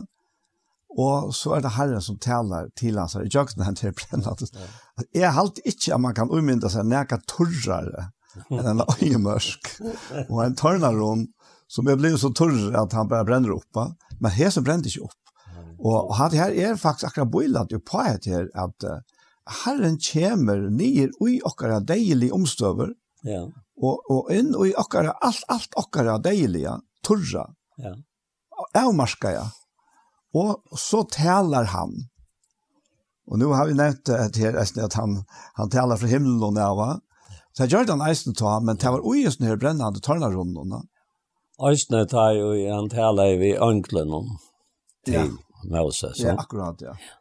og 0.98 1.30
så 1.38 1.54
er 1.54 1.62
det 1.62 1.76
herren 1.76 2.02
som 2.02 2.18
taler 2.18 2.72
til 2.74 2.98
hans 2.98 3.14
i 3.20 3.28
jøkken 3.30 3.62
han 3.62 3.78
til 3.78 3.94
brennende. 3.94 4.50
Jeg 5.14 5.30
halte 5.38 5.62
ikke 5.70 5.94
at 5.94 6.02
man 6.02 6.18
kan 6.18 6.34
umynda 6.34 6.66
seg 6.74 6.90
nækka 6.90 7.20
torrere 7.30 8.08
enn 8.50 8.72
en 8.72 8.82
øyemørsk, 8.96 9.76
og 10.26 10.40
en 10.48 10.58
tarnaron 10.58 11.28
som 11.70 11.86
er 11.86 12.02
blevet 12.02 12.24
så 12.24 12.34
torr 12.34 12.74
at 12.74 12.98
han 12.98 13.06
bare 13.12 13.28
brenner 13.30 13.54
opp, 13.54 13.84
men 14.18 14.34
her 14.34 14.50
så 14.50 14.66
brenner 14.66 14.90
ikke 14.90 15.06
opp. 15.06 15.20
Og 15.78 16.10
han 16.18 16.34
her 16.34 16.58
er 16.58 16.74
faktisk 16.74 17.12
akkurat 17.12 17.30
boilat 17.30 17.70
jo 17.70 17.78
på 17.86 18.02
et 18.02 18.26
her 18.26 18.50
at 18.58 18.90
uh, 18.90 18.98
Herren 19.46 19.98
kommer 20.02 20.64
nyer 20.70 21.12
ui 21.22 21.38
okkara 21.46 21.78
deilig 21.86 22.32
omstøver, 22.34 22.90
ja. 23.26 23.44
og, 23.78 24.10
og 24.10 24.32
inn 24.34 24.54
ui 24.58 24.72
okkara, 24.74 25.14
alt, 25.22 25.44
alt 25.52 25.78
okkara 25.78 26.18
deilige, 26.22 26.74
turra, 27.06 27.46
ja. 27.78 27.94
avmarska, 28.74 29.32
ja. 29.36 29.46
Og 30.36 30.78
så 30.78 31.04
talar 31.12 31.70
han. 31.72 31.94
Og 33.26 33.38
nu 33.38 33.50
har 33.54 33.66
vi 33.66 33.76
nevnt 33.78 34.10
at, 34.12 34.36
her, 34.38 34.58
at 34.58 34.98
han, 34.98 35.22
han 35.56 35.70
talar 35.70 35.98
fra 35.98 36.10
himmelen 36.10 36.42
og 36.44 36.54
nava. 36.58 36.88
Så 37.54 37.64
jeg 37.64 37.72
gjør 37.72 37.86
det 37.86 37.94
han 37.96 38.04
eisen 38.10 38.36
ta, 38.36 38.58
men 38.60 38.78
det 38.78 38.92
var 38.92 39.06
ui 39.06 39.24
sånn 39.30 39.48
her 39.48 39.58
brennende 39.60 40.02
tørnarundene. 40.04 40.82
Eisen 41.70 41.96
tar 42.10 42.34
jo, 42.36 42.50
han 42.68 42.90
tale 42.92 43.30
vi 43.40 43.54
ønklen 43.56 44.12
om 44.12 44.34
til 45.06 45.22
ja. 45.22 45.28
Moses. 45.72 46.20
Ja, 46.20 46.36
akkurat, 46.36 46.82
ja. 46.84 46.92
ja. 46.92 47.14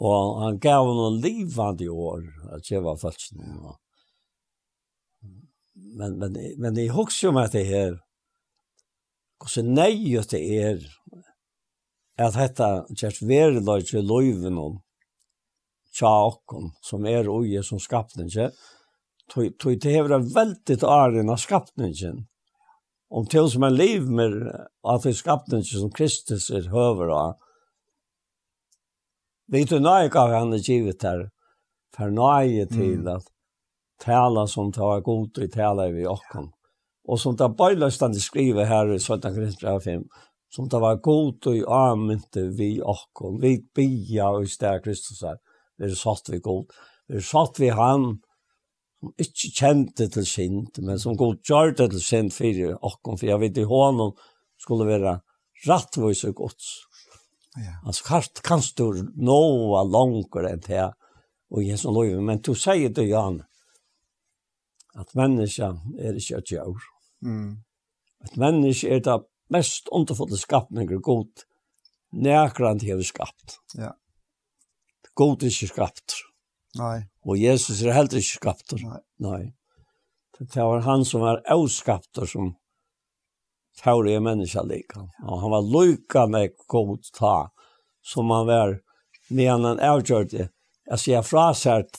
Og 0.00 0.40
han 0.40 0.58
gav 0.62 0.88
noen 0.88 1.18
livande 1.20 1.90
år, 1.92 2.24
at 2.56 2.70
jeg 2.70 2.80
var 2.84 2.96
følelsen. 3.00 3.42
Men, 5.74 6.16
men, 6.18 6.38
men 6.58 6.78
jeg 6.78 6.94
husker 6.96 7.28
jo 7.28 7.40
at 7.40 7.52
det 7.52 7.66
her, 7.68 7.98
hvordan 9.40 9.74
nøyet 9.76 10.32
det 10.32 10.40
er, 10.60 10.80
at 12.20 12.36
dette 12.36 12.68
kjært 12.96 13.20
verilag 13.24 13.84
til 13.88 14.08
løyven 14.08 14.58
om, 14.60 14.80
tja 15.96 16.12
som 16.86 17.06
er 17.08 17.28
uje 17.28 17.62
som 17.66 17.80
skapninge, 17.80 18.50
tog 19.30 19.76
det 19.80 19.92
hever 19.92 20.16
hevra 20.16 20.18
veldig 20.34 20.78
arena 20.84 21.36
skapningen, 21.36 22.24
om 23.10 23.26
til 23.26 23.48
som 23.50 23.66
er 23.66 23.74
liv 23.74 24.08
med 24.08 24.36
at 24.86 25.04
det 25.04 25.16
skapningen 25.18 25.66
som 25.66 25.92
Kristus 25.92 26.50
er 26.50 26.70
høver 26.72 27.12
av, 27.14 27.38
Vet 29.50 29.70
du, 29.72 29.80
nøye 29.82 30.10
gav 30.12 30.30
han 30.30 30.52
det 30.54 30.62
givet 30.62 31.02
her, 31.02 31.24
for 31.96 32.12
nøye 32.14 32.68
til 32.70 33.08
at 33.10 33.26
tala 34.00 34.46
som 34.46 34.70
det 34.70 34.82
var 34.82 35.02
god 35.02 35.40
i 35.42 35.48
tala 35.50 35.88
vi 35.90 36.06
åkken. 36.06 36.52
Og 37.10 37.18
som 37.18 37.34
det 37.36 37.48
bøyløstande 37.58 38.20
skriver 38.22 38.68
her 38.70 38.92
i 38.94 38.98
17 38.98 39.34
Kristian 39.34 39.80
5, 39.82 40.04
som 40.54 40.68
det 40.70 40.80
var 40.82 41.00
god 41.02 41.50
i 41.50 41.64
avmynte 41.66 42.46
vi 42.54 42.76
åkken, 42.78 43.40
vi 43.42 43.56
bia 43.74 44.30
og 44.30 44.46
i 44.46 44.50
sted 44.50 44.84
Kristus 44.84 45.24
her, 45.26 45.40
vi 45.78 45.88
er 45.90 45.98
satt 45.98 46.30
vi 46.30 46.38
god, 46.44 46.70
vi 47.08 47.18
er 47.18 47.26
satt 47.26 47.58
vi 47.58 47.72
han, 47.74 48.20
som 49.00 49.14
ikke 49.18 49.50
kjente 49.56 50.06
til 50.14 50.26
synd, 50.28 50.78
men 50.84 50.98
som 51.00 51.18
god 51.18 51.40
gjør 51.46 51.74
det 51.74 51.90
til 51.96 52.04
synd 52.04 52.34
for 52.36 52.86
åkken, 52.92 53.18
for 53.18 53.26
jeg 53.26 53.42
vet 53.42 53.58
i 53.58 53.66
hånden 53.66 54.14
skulle 54.60 54.86
være 54.86 55.18
rettvis 55.66 56.24
og 56.28 56.36
gods. 56.44 56.70
Ja. 57.56 57.86
Alltså 57.86 58.04
kanst 58.04 58.42
kanst 58.42 58.76
du 58.76 59.12
nåa 59.16 59.82
långare 59.82 60.50
än 60.50 60.60
det 60.60 60.94
och 61.50 61.62
Jesu 61.62 61.88
lov 61.88 62.22
men 62.22 62.40
du 62.40 62.54
säger 62.54 62.88
det 62.88 63.04
Jan 63.04 63.42
att 64.94 65.14
människan 65.14 65.94
är 65.98 66.12
det 66.12 66.20
kött 66.20 66.50
jag. 66.50 66.76
Mm. 67.22 67.56
Att 68.24 68.36
människan 68.36 68.90
är 68.90 69.00
det 69.00 69.20
mest 69.48 69.88
underfulla 69.88 70.36
skapningen 70.36 71.00
god 71.00 71.32
närkrant 72.12 72.82
har 72.82 73.02
skapt. 73.02 73.58
Ja. 73.74 73.96
God 75.14 75.42
är 75.42 75.46
inte 75.46 75.66
skapt. 75.66 76.14
Nej. 76.78 77.08
Och 77.22 77.36
Jesus 77.36 77.82
är 77.82 77.90
heller 77.90 78.14
inte 78.14 78.20
skapt. 78.20 78.72
Nej. 78.72 79.00
Nej. 79.18 79.56
Det 80.38 80.60
var 80.60 80.80
han 80.80 81.04
som 81.04 81.20
var 81.20 81.52
oskapt 81.52 82.28
som 82.28 82.54
taurige 83.80 84.20
menneska 84.20 84.62
lika. 84.62 85.06
Og 85.26 85.40
han 85.40 85.50
var 85.50 85.66
lykka 85.74 86.26
med 86.26 86.56
god 86.68 87.10
ta, 87.16 87.50
som 88.02 88.30
han 88.30 88.46
var, 88.46 88.78
medan 89.30 89.64
han 89.64 89.80
avgjørte, 89.80 90.48
jeg 90.90 90.98
sier 90.98 91.22
fra 91.26 91.50
seg 91.54 91.90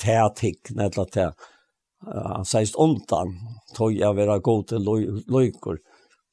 til 0.00 0.30
tikk, 0.38 0.70
netla 0.76 1.06
til, 1.10 1.32
han 2.06 2.46
sier 2.48 2.70
undan, 2.80 3.34
tog 3.76 3.96
jeg 3.96 4.16
være 4.16 4.38
god 4.44 4.68
til 4.70 4.86
lykker, 4.86 5.80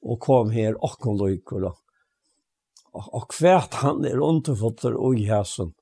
og 0.08 0.20
kom 0.24 0.54
her 0.54 0.78
okkom 0.86 1.18
lykker, 1.20 1.68
og, 1.72 1.80
og, 2.94 3.10
og 3.18 3.34
hvert 3.40 3.82
han 3.82 4.06
er 4.08 4.22
underfotter 4.24 4.96
og 4.96 5.18
i 5.20 5.28
hæsen, 5.28 5.74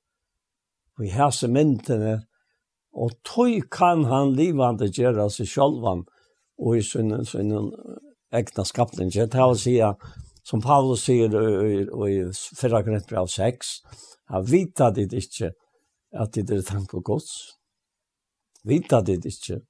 og 0.96 1.04
i 1.04 1.12
hæsen 1.12 1.54
myndene, 1.54 2.18
og 2.96 3.12
tog 3.28 3.68
kan 3.70 4.06
han 4.08 4.32
livande 4.38 4.88
gjøre 4.88 5.28
seg 5.30 5.50
sjølvan, 5.52 6.06
og 6.56 6.78
i 6.78 6.82
sin, 6.82 7.12
sin 7.28 7.52
egna 8.36 8.64
skapningen. 8.64 9.12
Det 9.12 9.40
vil 9.40 9.60
si 9.60 9.76
som 10.46 10.62
Paulus 10.62 11.04
sier 11.08 11.32
i 12.06 12.18
fyrra 12.32 12.82
grøntbrev 12.86 13.24
av 13.24 13.30
6, 13.32 13.72
at 14.36 14.50
vita 14.50 14.90
det 14.94 15.10
ikke 15.12 15.52
at 16.16 16.36
det 16.36 16.50
er 16.54 16.62
tank 16.66 16.90
på 16.92 17.02
gods. 17.04 17.32
Vita 18.66 19.00
det 19.02 19.24
ikke 19.26 19.60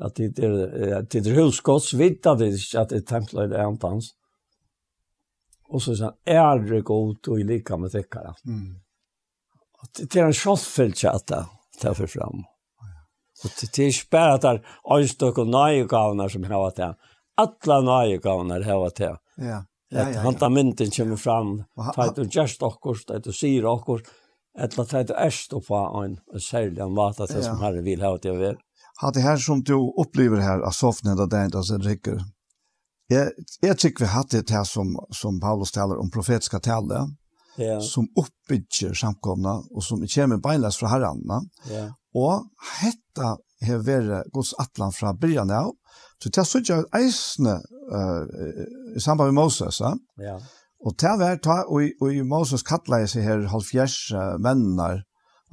at 0.00 0.16
det 0.16 0.38
er, 0.40 0.98
at 0.98 1.10
det 1.12 1.26
er 1.26 1.36
hus 1.36 1.60
gods, 1.60 1.92
vita 1.98 2.34
dit 2.38 2.56
ikke 2.56 2.80
at 2.80 2.92
dit 2.92 3.02
er 3.02 3.08
tanke 3.08 3.36
og 3.36 3.52
antans. 3.60 4.12
Og 5.72 5.82
så 5.82 5.96
sier 5.96 6.08
han, 6.08 6.16
er 6.26 6.64
det 6.68 6.82
godt 6.88 7.28
og 7.32 7.40
i 7.40 7.46
lika 7.48 7.78
med 7.80 7.92
tekkere. 7.92 8.34
Mm. 8.44 8.80
Det 9.98 10.16
er 10.16 10.28
en 10.28 10.36
sjålfelt 10.36 11.04
at 11.10 11.26
det 11.28 11.44
tar 11.80 11.96
for 11.98 12.10
fram. 12.10 12.44
Og 13.42 13.54
det 13.58 13.70
er 13.78 13.90
ikke 13.90 14.12
bare 14.14 14.34
at 14.36 14.44
det 14.44 14.50
er 14.52 14.96
øyestøk 14.96 15.40
og 15.42 15.50
nøyegavner 15.50 16.30
som 16.30 16.44
har 16.46 16.62
vært 16.62 16.80
det 16.80 16.90
alla 17.40 17.78
nøye 17.84 18.18
gavnar 18.22 18.64
hava 18.66 18.90
til. 18.90 19.16
Ja. 19.36 19.62
Ja, 19.92 20.08
ja, 20.08 20.32
ja. 20.40 20.48
mynden 20.48 20.90
kommer 20.90 21.16
fram, 21.20 21.64
tar 21.94 22.14
du 22.16 22.24
gjerst 22.24 22.62
okkur, 22.64 22.96
tar 23.06 23.20
du 23.20 23.32
syr 23.32 23.66
okkur, 23.68 24.00
eller 24.58 24.84
tar 24.88 25.04
du 25.04 25.12
erst 25.12 25.52
opp 25.52 25.66
på 25.68 25.80
en 26.00 26.16
særlig 26.40 26.80
en 26.80 26.94
vata 26.96 27.26
til 27.28 27.44
som 27.44 27.60
herre 27.60 27.82
vil 27.84 28.00
ha 28.00 28.14
til 28.16 28.32
å 28.32 28.40
være. 28.40 28.56
Ha 29.02 29.10
det 29.12 29.24
her 29.24 29.36
som 29.36 29.60
du 29.60 29.74
opplever 29.76 30.40
her 30.40 30.64
av 30.64 30.72
soffnen 30.76 31.20
av 31.20 31.28
det 31.28 31.50
altså 31.50 31.76
rikker. 31.76 32.22
Jeg, 33.12 33.32
jeg 33.60 33.76
tykker 33.76 34.06
vi 34.06 34.10
har 34.14 34.28
det 34.32 34.48
her 34.48 34.64
som, 34.64 34.94
som 35.12 35.40
Paulus 35.40 35.74
taler 35.76 36.00
om 36.00 36.08
profetiska 36.10 36.60
tale, 36.60 37.04
ja. 37.60 37.80
som 37.80 38.08
oppbygger 38.16 38.94
samkomna 38.96 39.58
og 39.68 39.84
som 39.84 40.04
kommer 40.08 40.40
beinleis 40.40 40.80
fra 40.80 40.94
herrarna. 40.94 41.42
Ja. 41.68 41.90
Og 42.16 42.48
hetta 42.80 43.36
har 43.66 43.84
vært 43.84 44.32
Guds 44.32 44.54
atlan 44.60 44.94
fra 44.96 45.12
byrjan 45.12 45.52
av, 45.52 45.74
Så 46.22 46.30
det 46.30 46.38
er 46.38 46.48
sånn 46.48 46.68
at 46.78 46.98
eisene 47.00 47.56
i 48.96 49.00
samband 49.02 49.32
med 49.32 49.40
Moses, 49.42 49.80
ja. 49.82 49.90
Ja. 50.22 50.36
Og 50.82 50.94
det 50.98 51.14
var 51.18 51.38
ta, 51.42 51.62
og, 51.70 52.02
og 52.02 52.20
Moses 52.26 52.64
kattler 52.66 53.06
seg 53.10 53.26
her 53.26 53.44
halvfjers 53.52 53.96
uh, 54.16 54.34
mennene, 54.42 55.04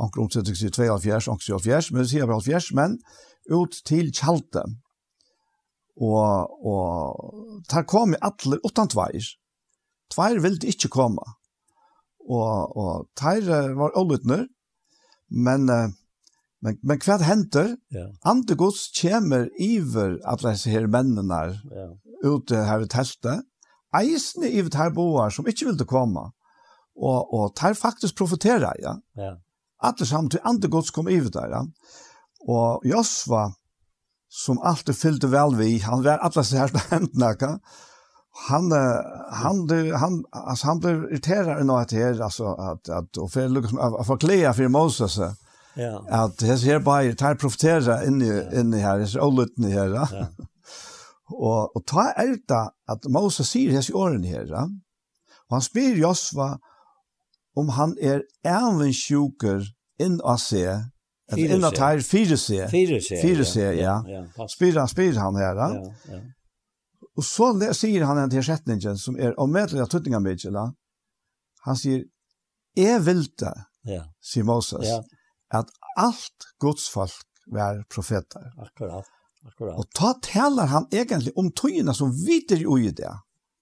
anker 0.01 0.23
omsettet 0.23 0.57
seg 0.57 0.73
tvei 0.73 0.87
halvfjers, 0.89 1.27
anker 1.29 1.57
halvfjers, 1.57 1.91
men 1.93 2.01
det 2.01 2.11
sier 2.11 2.25
bare 2.25 2.39
halvfjers 2.39 2.69
menn, 2.77 2.97
ut 3.49 3.77
til 3.85 4.09
kjalte. 4.15 4.63
Og, 5.99 6.55
og 6.65 7.61
der 7.69 7.85
kom 7.89 8.15
i 8.15 8.21
alle 8.25 8.61
utan 8.65 8.89
tveir. 8.89 9.25
Tveir 10.13 10.39
ville 10.41 10.71
ikke 10.71 10.89
komme. 10.93 11.25
Og, 12.25 12.77
og 12.79 13.09
tveir 13.19 13.75
var 13.77 13.97
ålutner, 13.99 14.47
men 15.29 15.69
uh, 15.69 15.91
Men, 16.61 16.75
men 16.83 16.99
hva 17.05 17.17
henter? 17.23 17.75
Ja. 17.95 18.09
Antegods 18.27 18.89
kommer 18.97 19.47
iver 19.59 20.17
at 20.27 20.43
disse 20.43 20.71
her 20.73 20.89
mennene 20.91 21.39
ja. 21.71 21.85
ute 22.25 22.65
her 22.67 22.83
i 22.83 22.89
teltet. 22.91 23.45
Eisene 23.95 24.51
iver 24.51 24.75
her 24.77 24.91
boer 24.93 25.31
som 25.33 25.47
ikke 25.47 25.69
ville 25.71 25.87
komme. 25.87 26.29
Og, 26.99 27.33
og 27.33 27.53
tar 27.55 27.77
faktisk 27.79 28.17
profeterer 28.19 28.75
ja. 28.83 28.97
ja. 29.15 29.37
Alle 29.79 30.05
sammen 30.05 30.29
til 30.29 30.43
antegods 30.43 30.91
kom 30.91 31.07
iver 31.07 31.31
der. 31.31 31.55
Ja. 31.55 31.63
Og 32.47 32.83
Josva, 32.87 33.49
som 34.29 34.59
alltid 34.63 34.95
fyllde 34.95 35.31
vel 35.31 35.55
vi, 35.59 35.77
han 35.83 36.03
var 36.03 36.19
alle 36.19 36.41
disse 36.41 36.59
her 36.59 36.75
hendene, 36.91 37.35
ja. 37.39 37.55
Han 38.47 38.71
han 39.31 39.69
han 39.99 40.23
alltså 40.31 40.67
han 40.67 40.79
blir 40.79 41.11
irriterad 41.11 41.65
när 41.65 41.85
det 41.89 42.01
är 42.01 42.21
alltså 42.21 42.45
att 42.45 42.89
att 42.89 43.17
och 43.17 43.31
för 43.31 43.49
liksom 43.49 43.79
att 43.79 44.07
förklara 44.07 44.53
för 44.53 44.67
Moses. 44.67 45.19
Ja. 45.79 45.99
At 46.25 46.41
hes 46.43 46.65
her 46.67 46.81
bare 46.83 47.15
tar 47.15 47.37
profetera 47.39 48.01
inni, 48.03 48.27
i 48.27 48.63
i 48.75 48.83
her, 48.83 49.05
så 49.07 49.23
olutn 49.27 49.69
her. 49.71 49.95
Ja. 49.95 50.27
og 51.29 51.75
og 51.75 51.83
ta 51.87 52.09
elta 52.17 52.69
at 52.89 53.05
Moses 53.09 53.47
sier 53.53 53.71
hes 53.71 53.89
i 53.89 53.95
åren 53.95 54.25
ja. 54.25 54.65
Og 55.49 55.57
han 55.57 55.65
spyr 55.65 55.97
Josva 55.97 56.57
om 57.57 57.69
han 57.69 57.95
er 58.01 58.23
even 58.45 58.93
sjuker 58.93 59.63
inn 59.99 60.19
av 60.23 60.37
se, 60.37 60.65
eller 61.29 61.55
inn 61.55 61.65
av 61.65 61.75
tær 61.75 62.01
fire 62.05 62.37
seg. 62.37 62.67
Fire 62.71 62.99
seg, 63.01 63.21
fire 63.21 63.73
ja. 63.77 63.95
ja. 64.07 64.47
Spyr 64.49 64.79
han, 64.79 64.89
spyr 64.89 65.17
han 65.19 65.39
her. 65.39 65.59
Ja, 65.59 65.89
ja. 66.13 66.21
Og 67.19 67.25
så 67.25 67.51
sier 67.75 68.05
han 68.07 68.21
en 68.21 68.31
tilsetningen 68.31 68.97
som 68.97 69.17
er 69.19 69.35
omedelig 69.41 69.83
av 69.83 69.89
tøtninga 69.91 70.21
midtjela. 70.23 70.69
Han 71.65 71.79
sier, 71.79 72.05
«Jeg 72.77 73.01
vil 73.03 73.25
det», 73.41 73.55
ja. 73.89 74.05
sier 74.23 74.45
Moses, 74.47 74.87
ja. 74.87 75.01
at 75.51 75.71
alt 75.97 76.51
Guds 76.61 76.89
folk 76.89 77.25
var 77.49 77.83
profeter. 77.89 78.51
Akkurat, 78.57 79.07
akkurat. 79.47 79.79
Og 79.79 79.89
ta 79.95 80.13
talar 80.23 80.69
han 80.73 80.87
egentlig 80.91 81.33
om 81.39 81.49
tøyene 81.51 81.95
som 81.97 82.13
videre 82.13 82.79
i 82.79 82.91
det. 82.91 83.15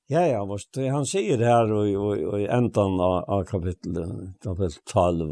Ja, 0.08 0.22
ja, 0.24 0.44
vart, 0.48 0.78
han 0.78 1.04
sier 1.08 1.42
her 1.44 1.72
i, 1.84 1.92
i, 1.92 2.44
i 2.44 2.46
enden 2.48 3.00
av, 3.04 3.18
av 3.28 3.42
kapitel, 3.50 3.98
kapittel 4.44 4.78
12, 4.88 5.26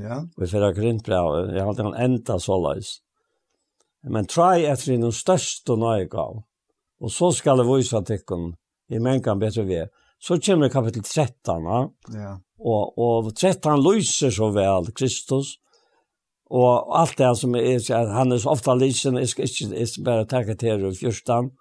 ja. 0.00 0.16
og 0.24 0.42
i 0.42 0.48
fyrre 0.50 0.72
grintbrev, 0.74 1.36
jeg 1.54 1.66
halte 1.68 1.86
han 1.86 1.94
enda 1.94 2.40
såleis. 2.42 2.96
Men 4.02 4.26
try 4.26 4.64
etter 4.66 4.96
den 4.96 5.14
største 5.14 5.76
nøygav, 5.78 6.42
og 7.00 7.14
så 7.14 7.30
skal 7.36 7.62
det 7.62 7.68
vise 7.68 8.02
tikkun 8.08 8.50
i 8.90 8.98
mengan 8.98 9.38
bedre 9.38 9.62
vi. 9.68 9.80
Så 10.18 10.40
kommer 10.42 10.72
kapitel 10.74 11.06
13, 11.06 11.70
ja. 12.18 12.34
og, 12.58 12.98
og 12.98 13.30
13 13.36 13.78
lyser 13.78 14.34
så 14.34 14.50
vel 14.52 14.90
Kristus, 14.90 15.54
Og 16.50 16.96
alt 16.98 17.18
det 17.18 17.30
som 17.38 17.54
er, 17.54 17.78
han 18.10 18.34
er 18.34 18.40
så 18.42 18.50
ofte 18.56 18.74
lysen, 18.74 19.18
jeg 19.20 19.30
skal 19.30 19.46
ikke 19.46 19.68
jeg 19.78 19.88
skal 19.88 20.06
bare 20.06 20.26
takke 20.30 20.56
til 20.58 20.82
det 20.82 20.96
fyrstan, 20.98 21.52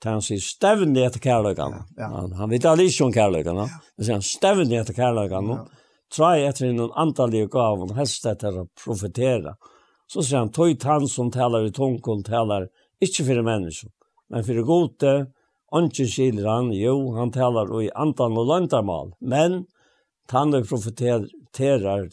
til 0.00 0.12
han 0.12 0.24
sier 0.24 0.40
stevne 0.40 1.04
etter 1.04 1.20
kærløkene. 1.20 1.82
Ja, 1.98 2.06
ja. 2.06 2.08
Han, 2.14 2.32
han 2.38 2.52
vet 2.52 2.68
aldri 2.68 2.88
ikke 2.88 3.08
om 3.08 3.12
kærløkene, 3.12 3.66
ja. 3.68 3.80
men 3.96 4.08
sier 4.08 4.24
stevne 4.24 4.80
etter 4.80 4.96
kærløkene, 4.96 5.60
ja. 5.60 5.92
trai 6.16 6.46
etter 6.48 6.72
noen 6.72 6.96
antallige 6.96 7.50
gaven, 7.52 7.92
helst 7.98 8.28
etter 8.28 8.62
å 8.62 8.66
profetere. 8.80 9.56
Så 10.08 10.24
sier 10.24 10.40
han, 10.44 10.52
tog 10.54 10.88
han 10.88 11.08
som 11.12 11.32
taler 11.34 11.68
i 11.68 11.74
tunken, 11.76 12.24
taler 12.24 12.70
ikke 13.04 13.26
for 13.26 13.44
mennesker, 13.44 13.92
men 14.32 14.46
for 14.46 14.68
gode, 14.68 15.16
Onke 15.74 16.04
skiler 16.06 16.46
han, 16.46 16.68
jo, 16.72 16.92
han 17.16 17.32
taler 17.34 17.72
i 17.82 17.88
antan 17.98 18.36
og 18.38 18.46
lantarmal, 18.48 19.10
men 19.18 19.64
han 20.30 20.54
profeterar 20.62 22.06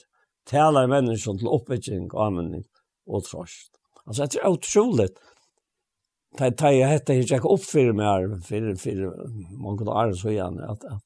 talar 0.45 0.87
människan 0.87 1.37
till 1.37 1.47
uppväckning, 1.47 2.09
användning 2.13 2.63
och 3.05 3.23
trost. 3.23 3.71
Alltså 4.05 4.25
det 4.25 4.39
är 4.39 4.47
otroligt. 4.47 5.19
Det 6.37 6.43
är 6.43 6.51
det 6.51 6.73
jag 6.73 6.87
hette 6.87 7.13
jag 7.13 7.21
gick 7.23 7.45
upp 7.45 7.63
för 7.63 7.93
mig 7.93 8.41
för, 8.41 8.75
för 8.75 9.27
många 9.57 9.91
år 9.91 10.13
så 10.13 10.29
igen 10.29 10.59
att, 10.59 10.83
att 10.83 11.03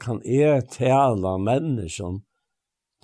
kan 0.00 0.22
är 0.24 0.60
tala 0.60 1.38
människan 1.38 2.22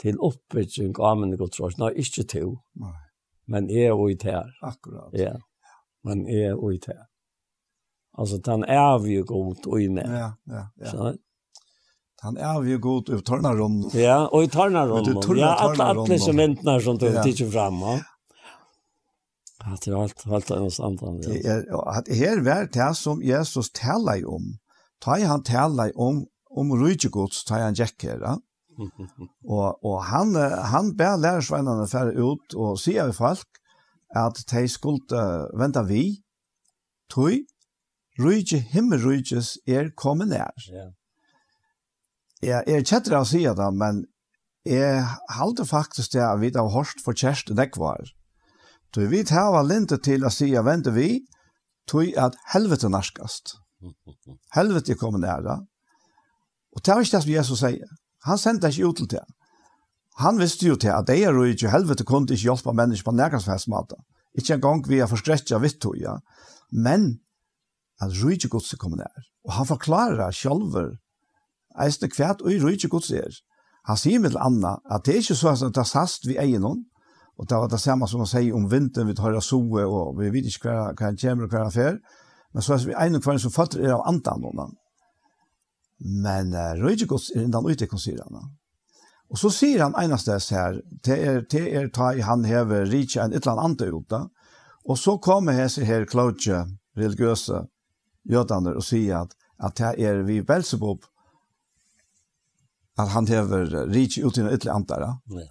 till 0.01 0.17
uppväckning, 0.19 0.95
användning 0.99 1.41
och 1.41 1.53
trost. 1.53 1.79
Nej, 1.79 1.95
inte 1.97 2.25
till. 2.33 2.57
Nej. 2.73 2.93
Men 3.45 3.71
är 3.71 3.93
och 3.93 4.11
i 4.11 4.17
tär. 4.17 4.59
Akkurat. 4.61 5.11
Ja. 5.13 5.39
Men 6.03 6.29
är 6.29 6.55
och 6.55 6.75
i 6.75 6.79
tär. 6.79 7.07
Alltså 8.13 8.37
den 8.37 8.65
är 8.65 8.99
vi 8.99 9.11
ju 9.11 9.23
god 9.23 9.67
och 9.67 9.81
inne. 9.81 10.03
Ja, 10.07 10.37
ja, 10.45 10.71
ja. 10.75 10.87
Så, 10.87 11.15
Han 12.23 12.37
är 12.37 12.61
vi 12.61 12.77
god 12.77 13.09
ut 13.09 13.25
tornar. 13.25 13.97
Ja, 13.97 14.29
och 14.29 14.45
i 14.45 14.49
tornar 14.49 14.87
runt. 14.87 15.39
Ja, 15.39 15.55
alle 15.55 15.85
alla 15.85 16.19
som 16.19 16.37
väntar 16.37 16.81
som 16.81 16.99
du 16.99 17.23
tittar 17.23 17.51
fram. 17.51 17.81
Ja. 17.81 18.01
Att 19.65 19.83
det 19.83 19.93
allt 19.93 20.27
allt 20.27 20.51
annars 20.51 20.81
andra. 20.81 21.13
Det 21.13 21.47
är 21.47 21.89
att 21.99 22.09
här 22.09 22.41
var 22.41 22.69
det 22.73 22.95
som 22.95 23.23
Jesus 23.23 23.71
talar 23.73 24.29
om. 24.29 24.59
Ta 24.99 25.19
han 25.25 25.43
talar 25.43 25.99
om 25.99 26.27
om 26.51 26.85
rikegods, 26.85 27.45
ta 27.45 27.55
han 27.59 27.75
jekker, 27.75 28.19
ja. 28.21 28.41
och 29.45 29.85
och 29.85 30.03
han 30.05 30.35
han 30.63 30.97
ber 30.97 31.17
lärsvännerna 31.17 31.87
för 31.87 32.33
ut 32.33 32.55
och 32.55 32.81
sier 32.81 33.07
vi 33.07 33.13
folk 33.13 33.49
att 34.15 34.37
de 34.51 34.69
skulle 34.69 35.49
vänta 35.59 35.83
vi. 35.83 36.23
Tui, 37.15 37.45
rujtje 38.19 38.59
himmelrujtjes 38.59 39.57
er 39.67 39.91
kommet 39.95 40.29
nær. 40.29 40.53
Ja. 40.73 40.93
Ja, 42.41 42.63
jeg 42.65 42.81
er 42.81 42.87
kjettere 42.89 43.21
å 43.21 43.29
si 43.29 43.43
det, 43.45 43.69
men 43.77 44.05
jeg 44.65 45.05
halte 45.37 45.67
faktisk 45.69 46.15
det 46.15 46.23
at 46.25 46.41
vi 46.41 46.53
har 46.55 46.73
hørt 46.73 47.03
for 47.05 47.17
kjæreste 47.17 47.57
nekvar. 47.57 48.09
Du 48.97 49.05
vet 49.09 49.31
her 49.31 49.53
var 49.55 49.69
linte 49.69 49.99
til 50.03 50.25
å 50.25 50.33
si 50.33 50.51
at 50.57 50.67
venter 50.67 50.95
vi, 50.97 51.21
tog 51.89 52.09
at 52.19 52.37
helvete 52.53 52.89
narskast. 52.89 53.59
Helvete 54.55 54.97
kommer 54.99 55.21
nære. 55.23 55.59
Og 56.77 56.83
det 56.85 56.95
var 56.95 57.05
ikke 57.05 57.17
det 57.17 57.23
som 57.25 57.35
Jesus 57.35 57.63
sier. 57.63 57.93
Han 58.29 58.39
sendte 58.39 58.71
ikke 58.71 58.89
ut 58.89 59.01
til 59.01 59.11
det. 59.17 59.25
Han 60.21 60.41
visste 60.41 60.69
jo 60.69 60.77
til 60.77 60.93
at 60.93 61.09
det 61.09 61.19
er 61.25 61.37
jo 61.37 61.45
ikke 61.49 61.73
helvete 61.73 62.07
kunne 62.09 62.31
ikke 62.31 62.49
hjelpe 62.49 62.75
mennesker 62.77 63.09
på 63.09 63.17
nærkastfestmater. 63.17 64.01
Ikke 64.39 64.57
en 64.57 64.65
gang 64.65 64.85
vi 64.87 65.01
har 65.03 65.11
forstrettet 65.11 65.61
vitt 65.63 65.81
tog, 65.83 65.97
ja. 65.99 66.17
Men 66.71 67.19
at 68.01 68.15
rujtje 68.23 68.49
godset 68.49 68.79
kommer 68.81 69.03
nær. 69.03 69.25
Og 69.45 69.53
han 69.57 69.67
forklarer 69.69 70.31
selv 70.33 70.77
eisne 71.79 72.11
kvært 72.11 72.43
og 72.43 72.53
i 72.53 72.61
rujtje 72.63 72.91
gods 72.91 73.11
er. 73.15 73.41
Han 73.89 73.97
sier 73.97 74.21
med 74.21 74.37
Anna 74.37 74.77
at 74.91 75.07
det 75.07 75.15
er 75.15 75.25
ikke 75.25 75.39
så 75.39 75.55
at 75.55 75.75
det 75.75 75.83
er 75.83 75.89
sast 75.89 76.27
vi 76.29 76.39
eier 76.39 76.61
noen, 76.63 76.85
og 77.41 77.49
det 77.49 77.57
var 77.57 77.71
det 77.73 77.81
samme 77.81 78.09
som 78.09 78.21
han 78.21 78.29
sier 78.29 78.57
om 78.57 78.69
vinteren 78.71 79.09
vi 79.09 79.17
tar 79.17 79.37
av 79.37 79.45
soe, 79.45 79.87
og 79.87 80.19
vi 80.19 80.29
vet 80.35 80.51
ikke 80.51 80.69
hva, 80.69 80.91
han 81.01 81.17
kommer 81.17 81.47
og 81.47 81.55
hva 81.55 81.65
han 81.65 81.75
fer, 81.75 82.01
men 82.53 82.65
så 82.65 82.75
er 82.75 82.87
vi 82.89 82.97
eier 82.97 83.15
noen 83.15 83.41
som 83.41 83.55
fatter 83.55 83.85
er 83.85 83.95
av 83.95 84.05
andan 84.11 84.43
noen. 84.45 84.75
Men 86.01 86.53
uh, 86.57 86.75
rujtje 86.81 87.09
gods 87.09 87.31
er 87.35 87.47
innan 87.47 87.69
ute, 87.69 87.89
kan 87.89 88.01
sier 88.01 88.21
han. 88.25 88.51
Og 89.31 89.39
så 89.39 89.51
sier 89.55 89.85
han 89.85 89.97
eneste 90.01 90.37
her, 90.53 90.81
det 91.07 91.17
er, 91.17 91.43
det 91.49 91.65
er 91.79 91.89
ta 91.95 92.11
i 92.13 92.25
han 92.27 92.45
hever 92.45 92.89
rikje 92.91 93.23
en 93.23 93.33
et 93.33 93.47
eller 93.47 93.63
annet 93.63 93.87
ute, 93.89 94.25
og 94.85 94.99
så 94.99 95.17
kommer 95.23 95.55
hese 95.55 95.85
her 95.87 96.05
klodje, 96.09 96.65
religiøse, 96.99 97.63
jødene, 98.29 98.75
og 98.77 98.85
sier 98.85 99.23
at, 99.23 99.37
at 99.63 99.77
det 99.79 99.93
er 100.09 100.25
vi 100.27 100.41
Belzebub, 100.43 101.05
at 103.01 103.15
han 103.15 103.29
hever 103.31 103.73
rik 103.91 104.19
ut 104.19 104.39
i 104.39 104.43
utan 104.43 104.53
ett 104.53 104.67
antara. 104.67 105.15
Ja. 105.31 105.47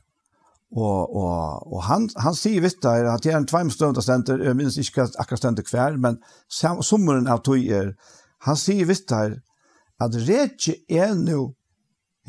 Og, 0.70 1.16
og, 1.18 1.74
og 1.74 1.84
han 1.88 2.10
han 2.22 2.36
sier 2.38 2.62
vidt 2.62 2.84
der 2.86 3.08
at 3.10 3.24
det 3.26 3.32
er 3.34 3.40
en 3.40 3.48
tvåmstående 3.50 4.04
stenter, 4.06 4.44
jeg 4.46 4.58
minns 4.58 4.78
ikke 4.78 5.08
akkurat 5.18 5.42
stenter 5.42 5.66
hver, 5.66 5.98
men 5.98 6.20
sommeren 6.86 7.28
av 7.28 7.42
tog 7.42 7.66
er, 7.66 7.96
han 8.46 8.60
sier 8.60 8.86
vidt 8.86 9.10
der 9.10 9.40
at 10.00 10.16
rich 10.28 10.70
er 10.88 11.16
nu 11.18 11.56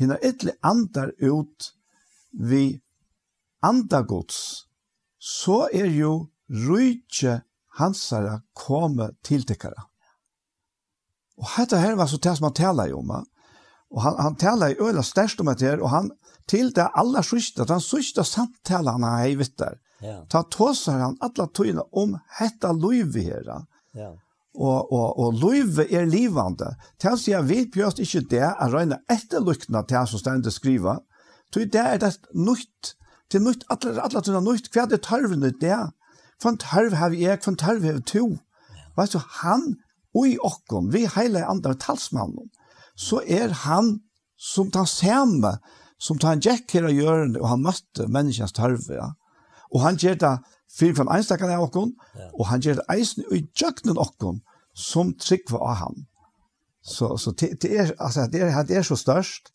hinner 0.01 0.17
ett 0.25 0.43
antar 0.65 1.13
ut 1.21 1.69
vi 2.31 2.81
andagods 3.61 4.65
så 5.21 5.67
er 5.69 5.91
jo 5.93 6.31
rike 6.49 7.41
hansara 7.77 8.39
komme 8.57 9.11
til 9.23 9.45
tikkara. 9.45 9.85
Og 11.37 11.47
dette 11.57 11.77
her 11.77 11.95
var 11.95 12.09
så 12.09 12.17
det 12.17 12.33
som 12.37 12.49
han 12.49 12.57
taler 12.57 12.93
om, 12.97 13.13
Og 13.91 14.01
han 14.01 14.19
han 14.19 14.35
talar 14.35 14.71
i 14.71 14.79
øyla 14.79 15.03
størst 15.03 15.39
om 15.39 15.45
det 15.45 15.61
här 15.61 15.87
han 15.87 16.11
til 16.47 16.71
det 16.75 16.87
aller 16.95 17.21
sørste, 17.21 17.65
den 17.65 17.79
sørste 17.79 18.23
samtalen 18.23 18.91
han 18.91 19.03
har 19.03 19.25
i 19.25 19.35
vittar. 19.35 19.77
Ja. 20.01 20.25
Ta 20.29 20.43
tåsar 20.43 20.99
han 20.99 21.17
alla 21.21 21.47
tøyna 21.47 21.83
om 21.91 22.17
hetta 22.39 22.71
Louis 22.71 23.15
her. 23.15 23.65
Ja. 23.93 24.11
Og, 24.55 24.91
og, 24.91 25.19
og 25.19 25.33
løyve 25.33 25.85
er 25.93 26.05
livande. 26.05 26.75
Til 26.99 27.13
å 27.13 27.19
si 27.19 27.35
at 27.37 27.47
vi 27.47 27.65
bjørst 27.71 28.01
ikke 28.03 28.25
det 28.33 28.43
er 28.47 28.73
røyne 28.73 28.99
etterlukkene 29.09 29.83
til 29.87 29.97
han 29.97 30.07
som 30.07 30.19
stendet 30.19 30.53
skriva. 30.53 30.97
Til 31.53 31.69
det 31.71 31.79
er 31.81 32.01
det 32.01 32.17
nøyt, 32.33 32.95
til 33.31 33.43
nytt, 33.45 33.63
alle, 33.69 34.01
alle 34.01 34.23
tøyne 34.23 34.43
nytt, 34.43 34.71
hva 34.73 34.83
er 34.83 34.91
det 34.91 35.03
tarvene 35.07 35.53
det? 35.61 35.77
Hva 36.41 36.55
tørv 36.59 36.97
har 36.97 37.13
vi 37.13 37.23
jeg, 37.23 37.39
hva 37.45 37.55
tørv 37.55 37.85
har 37.85 37.99
vi 37.99 38.03
to? 38.11 38.25
Vet 38.97 39.13
du, 39.13 39.21
han 39.41 39.75
og 40.11 40.27
i 40.27 40.35
okken, 40.43 40.89
vi 40.91 41.05
hele 41.15 41.45
andre 41.47 41.77
talsmannen 41.79 42.49
så 43.01 43.21
er 43.25 43.53
han 43.65 43.95
som 44.37 44.71
tar 44.73 44.87
samme, 44.89 45.55
som 46.01 46.19
tar 46.21 46.37
en 46.37 46.43
jekk 46.45 46.77
her 46.77 46.87
og 46.89 46.97
gjør 46.97 47.27
det, 47.33 47.41
og 47.41 47.49
han 47.51 47.65
møtte 47.65 48.07
menneskens 48.09 48.55
tarve, 48.57 48.97
ja. 48.97 49.11
Og 49.71 49.83
han 49.85 49.99
gjør 50.01 50.17
det 50.19 50.31
fyrir 50.71 50.97
fram 50.97 51.11
einstakkene 51.13 51.55
av 51.55 51.69
okkon, 51.69 51.93
ja. 52.17 52.29
og 52.33 52.47
han 52.49 52.63
gjør 52.63 52.81
det 52.81 52.87
eisen 52.95 53.27
i 53.31 53.43
jøkkenen 53.57 53.99
okkon, 54.01 54.41
som 54.75 55.13
trygg 55.19 55.51
var 55.51 55.67
av 55.69 55.79
han. 55.85 56.05
Så, 56.81 57.13
så 57.21 57.33
det, 57.37 57.53
det, 57.61 57.71
er, 57.77 57.91
altså, 57.99 58.25
det, 58.31 58.41
er, 58.41 58.63
det 58.67 58.79
er 58.79 58.87
så 58.87 58.97
størst, 58.97 59.51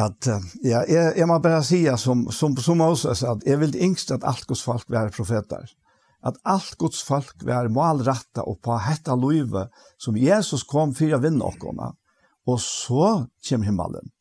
at 0.00 0.28
ja, 0.64 0.82
jeg, 0.88 1.12
jeg 1.18 1.28
må 1.28 1.36
bare 1.44 1.60
si 1.66 1.82
som, 2.00 2.24
som, 2.32 2.56
som 2.56 2.80
Moses, 2.80 3.24
at 3.28 3.44
jeg 3.46 3.60
vil 3.60 3.76
yngst 3.88 4.12
at 4.14 4.24
alt 4.24 4.46
Guds 4.48 4.62
folk 4.64 4.88
være 4.92 5.12
profeter. 5.12 5.68
At 6.24 6.38
alt 6.48 6.78
Guds 6.80 7.02
folk 7.04 7.44
være 7.44 7.72
malretta 7.72 8.44
og 8.48 8.60
på 8.64 8.78
hetta 8.80 9.16
løyve 9.18 9.66
som 10.00 10.16
Jesus 10.16 10.64
kom 10.68 10.94
for 10.96 11.12
å 11.12 11.20
vinne 11.20 11.44
okkona 11.44 11.90
og 12.46 12.60
så 12.60 13.26
kommer 13.48 13.66
himmelen. 13.66 14.12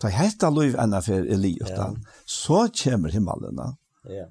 Ta 0.00 0.10
hetta 0.12 0.50
liv 0.52 0.76
enn 0.78 0.96
for 1.02 1.30
Eliot, 1.36 1.70
ja. 1.70 1.92
så 2.24 2.66
kommer 2.82 3.14
himmelen. 3.14 3.62
Ja. 4.04 4.26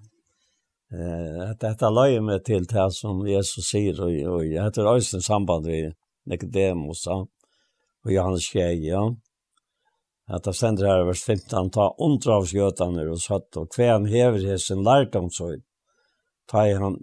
Eh, 0.93 1.49
detta 1.59 1.89
löjer 1.89 2.21
med 2.21 2.45
till 2.45 2.65
det 2.65 2.91
som 2.91 3.27
Jesus 3.27 3.65
säger 3.71 4.01
och, 4.01 4.33
og 4.33 4.45
jag 4.45 4.63
heter 4.63 4.85
Öjsten 4.95 5.21
samband 5.21 5.65
med 5.65 5.93
Nicodemus 6.25 7.07
och 7.07 8.11
Johannes 8.11 8.41
Kjeg, 8.41 8.85
ja. 8.85 9.15
Att 10.27 10.43
det 10.43 10.53
ständer 10.53 10.85
här 10.85 11.03
vers 11.03 11.23
15, 11.23 11.69
ta 11.69 11.95
ondra 11.97 12.35
av 12.35 12.45
skjøtene 12.45 13.09
och 13.09 13.21
satt 13.21 13.57
och 13.57 13.71
kväm 13.71 14.05
hever 14.05 14.45
hesen 14.45 14.83
lärdomsöjd. 14.83 15.63
Ta 16.47 16.67
i 16.67 16.73
han 16.73 16.97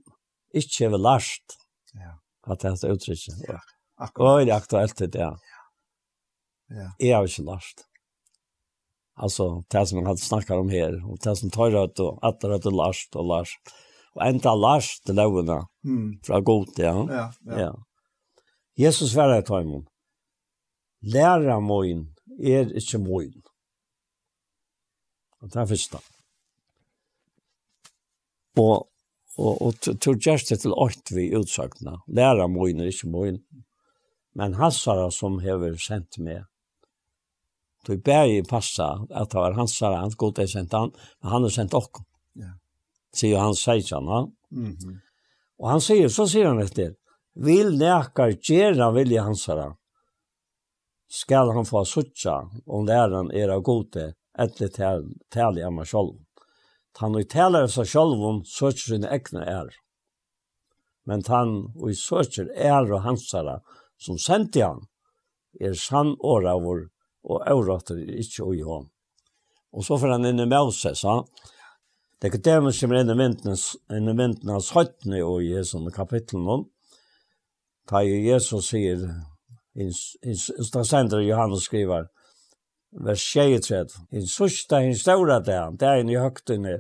ikke 0.55 0.85
hever 0.85 0.99
lærst, 0.99 1.45
Ja. 1.95 2.19
Att 2.53 2.61
det 2.61 2.85
er 2.85 2.93
uttrykket. 2.93 3.35
Ja. 3.49 3.59
Akkurat. 3.97 4.41
Och 4.41 4.47
det 4.47 4.53
aktuelt 4.53 4.91
aktuellt 4.91 5.13
det, 5.13 5.19
ja. 5.19 5.37
Ja. 6.73 6.89
Jeg 6.99 7.17
har 7.17 7.29
ikke 7.29 7.47
lært. 7.47 7.87
Altså, 9.23 9.63
det 9.71 9.89
som 9.89 10.01
man 10.01 10.09
hadde 10.09 10.57
om 10.57 10.69
her, 10.73 10.99
og 11.05 11.19
det 11.25 11.37
som 11.39 11.51
tar 11.53 11.73
rødt 11.75 12.01
og 12.01 12.19
etter 12.25 12.55
rødt 12.55 12.69
og 12.71 12.77
lært 12.81 13.17
og 13.21 13.29
lært. 13.29 13.73
Og 14.17 14.29
enda 14.29 14.53
lært 14.57 15.01
til 15.07 15.17
lovene 15.17 15.63
mm. 15.85 16.09
fra 16.27 16.41
god, 16.41 16.73
ja. 16.79 16.95
Ja, 17.09 17.27
ja. 17.47 17.61
ja. 17.67 17.73
Jesus 18.77 19.15
var 19.17 19.35
det, 19.35 19.47
Taimon. 19.47 19.87
Læra 21.03 21.61
moin 21.61 22.07
er 22.41 22.71
ikke 22.79 22.99
moin. 22.99 23.35
Og 25.43 25.51
det 25.51 25.61
er 25.61 25.67
første. 25.67 25.99
Og 28.57 28.89
og 29.39 29.63
og 29.63 29.75
tur 30.01 30.17
just 30.27 30.47
til 30.47 30.73
åt 30.77 31.11
vi 31.11 31.33
utsagna. 31.37 31.97
Læra 32.07 32.47
moin 32.47 32.81
er 32.81 32.85
inte 32.85 33.09
moin. 33.09 33.39
Men 34.35 34.55
hassara 34.55 35.11
som 35.11 35.39
hever 35.39 35.77
sendt 35.77 36.19
med 36.19 36.45
Då 37.87 37.97
bär 37.97 38.45
passa 38.45 39.07
att 39.11 39.31
det 39.31 39.39
var 39.39 39.53
hans 39.53 39.77
sara, 39.77 39.97
han 39.97 40.11
god 40.17 40.35
det 40.35 40.49
sent 40.49 40.73
han, 40.73 40.93
men 41.21 41.31
han 41.33 41.43
har 41.43 41.51
sent 41.51 41.75
och. 41.75 41.91
Ja. 42.33 42.47
Säger 43.17 43.39
han 43.39 43.55
säger 43.55 43.83
så 43.83 44.01
va. 44.01 44.29
Mhm. 44.51 45.01
Och 45.59 45.69
han 45.69 45.81
säger 45.81 46.09
så 46.09 46.29
säger 46.29 46.47
han 46.47 46.63
efter. 46.63 46.95
Vill 47.35 47.79
läkar 47.79 48.29
gera 48.51 48.91
vilja 48.91 49.23
hans 49.23 49.43
sara. 49.43 49.77
Skall 51.09 51.51
han 51.51 51.65
få 51.65 51.85
sucha 51.85 52.51
om 52.67 52.87
läraren 52.87 53.31
är 53.31 53.49
av 53.49 53.61
gode 53.61 54.15
eller 54.39 54.69
till 54.69 55.15
till 55.31 55.59
i 55.59 55.63
amma 55.63 55.85
själv. 55.85 56.15
Han 56.99 57.15
och 57.15 57.29
talar 57.29 57.67
så 57.67 57.85
själv 57.85 58.23
om 58.23 58.45
sucha 58.45 58.77
sin 58.77 59.05
egna 59.05 59.45
är. 59.45 59.69
Men 61.05 61.23
han 61.27 61.73
och 61.77 61.91
i 61.91 61.95
sucha 61.95 62.43
är 62.57 62.93
och 62.93 63.03
hans 63.03 63.29
sara 63.31 63.61
som 63.97 64.19
sent 64.19 64.57
han 64.57 64.87
är 65.61 65.75
sann 65.75 66.17
åra 66.19 66.59
vår 66.59 66.89
og 67.25 67.43
avrater 67.49 68.01
er 68.03 68.21
ikke 68.23 68.47
å 68.47 68.55
gjøre. 68.57 68.87
Og 69.73 69.87
så 69.87 69.99
får 69.99 70.15
han 70.17 70.29
inn 70.29 70.43
i 70.43 70.49
Moses, 70.51 71.05
ha? 71.09 71.23
Det 72.19 72.29
er 72.29 72.33
ikke 72.33 72.47
det 72.47 72.57
man 72.63 72.75
kommer 72.77 73.01
inn 73.01 73.11
i 73.11 73.19
vintenes, 73.19 73.65
av 73.91 73.99
17 73.99 74.19
vintenes 74.21 75.23
og 75.27 75.43
i 75.43 75.53
Jesu 75.55 75.79
kapitlen 75.95 76.45
nå. 76.47 76.59
Da 77.91 78.03
Jesus 78.05 78.69
sier, 78.71 79.01
da 79.75 80.85
sender 80.87 81.25
Johannes 81.25 81.67
skriver, 81.67 82.07
vers 82.93 83.25
23, 83.33 83.83
«I 84.13 84.23
sørste 84.29 84.85
hins 84.85 85.03
ståra 85.03 85.41
dagen, 85.43 85.81
dagen 85.81 86.13
i 86.13 86.21
høgtene, 86.21 86.79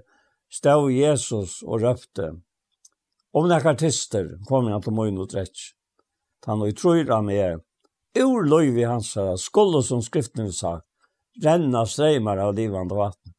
stod 0.52 0.92
Jesus 0.92 1.62
og 1.64 1.82
røpte, 1.82 2.34
om 3.32 3.48
det 3.48 3.62
er 3.64 3.76
tister, 3.80 4.26
kom 4.48 4.68
han 4.68 4.82
til 4.84 4.92
møgn 4.92 5.20
og 5.22 5.30
dretsk. 5.32 5.72
Han 6.44 6.62
og 6.62 6.74
tror 6.76 7.08
han 7.08 7.30
er, 7.32 7.62
ur 8.14 8.86
hans 8.86 9.12
sålla 9.12 9.36
skulle 9.36 9.82
som 9.82 10.02
skriften 10.02 10.52
sagt, 10.52 10.86
renna 11.42 11.86
streimar 11.86 12.36
av 12.38 12.54
livande 12.54 12.94
vatten. 12.94 13.32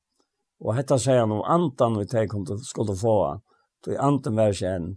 Og 0.63 0.75
hetta 0.77 0.97
sier 0.99 1.19
han 1.23 1.33
om 1.35 1.43
antan 1.43 1.97
vi 1.99 2.07
teg 2.07 2.29
kom 2.31 2.45
til 2.47 2.61
skulle 2.63 2.95
få 2.97 3.15
han, 3.27 3.43
tog 3.83 3.99
antan 3.99 4.39
vær 4.39 4.55
seg 4.55 4.77
enn, 4.77 4.93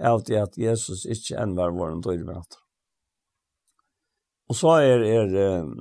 av 0.00 0.24
det 0.24 0.38
at 0.40 0.56
Jesus 0.58 1.04
ikkje 1.04 1.36
enn 1.42 1.56
var 1.58 1.74
vår 1.76 1.92
en 1.92 2.04
døyre 2.04 2.40
Og 4.50 4.56
så 4.56 4.78
er, 4.82 5.04
er 5.04 5.60
um, 5.62 5.74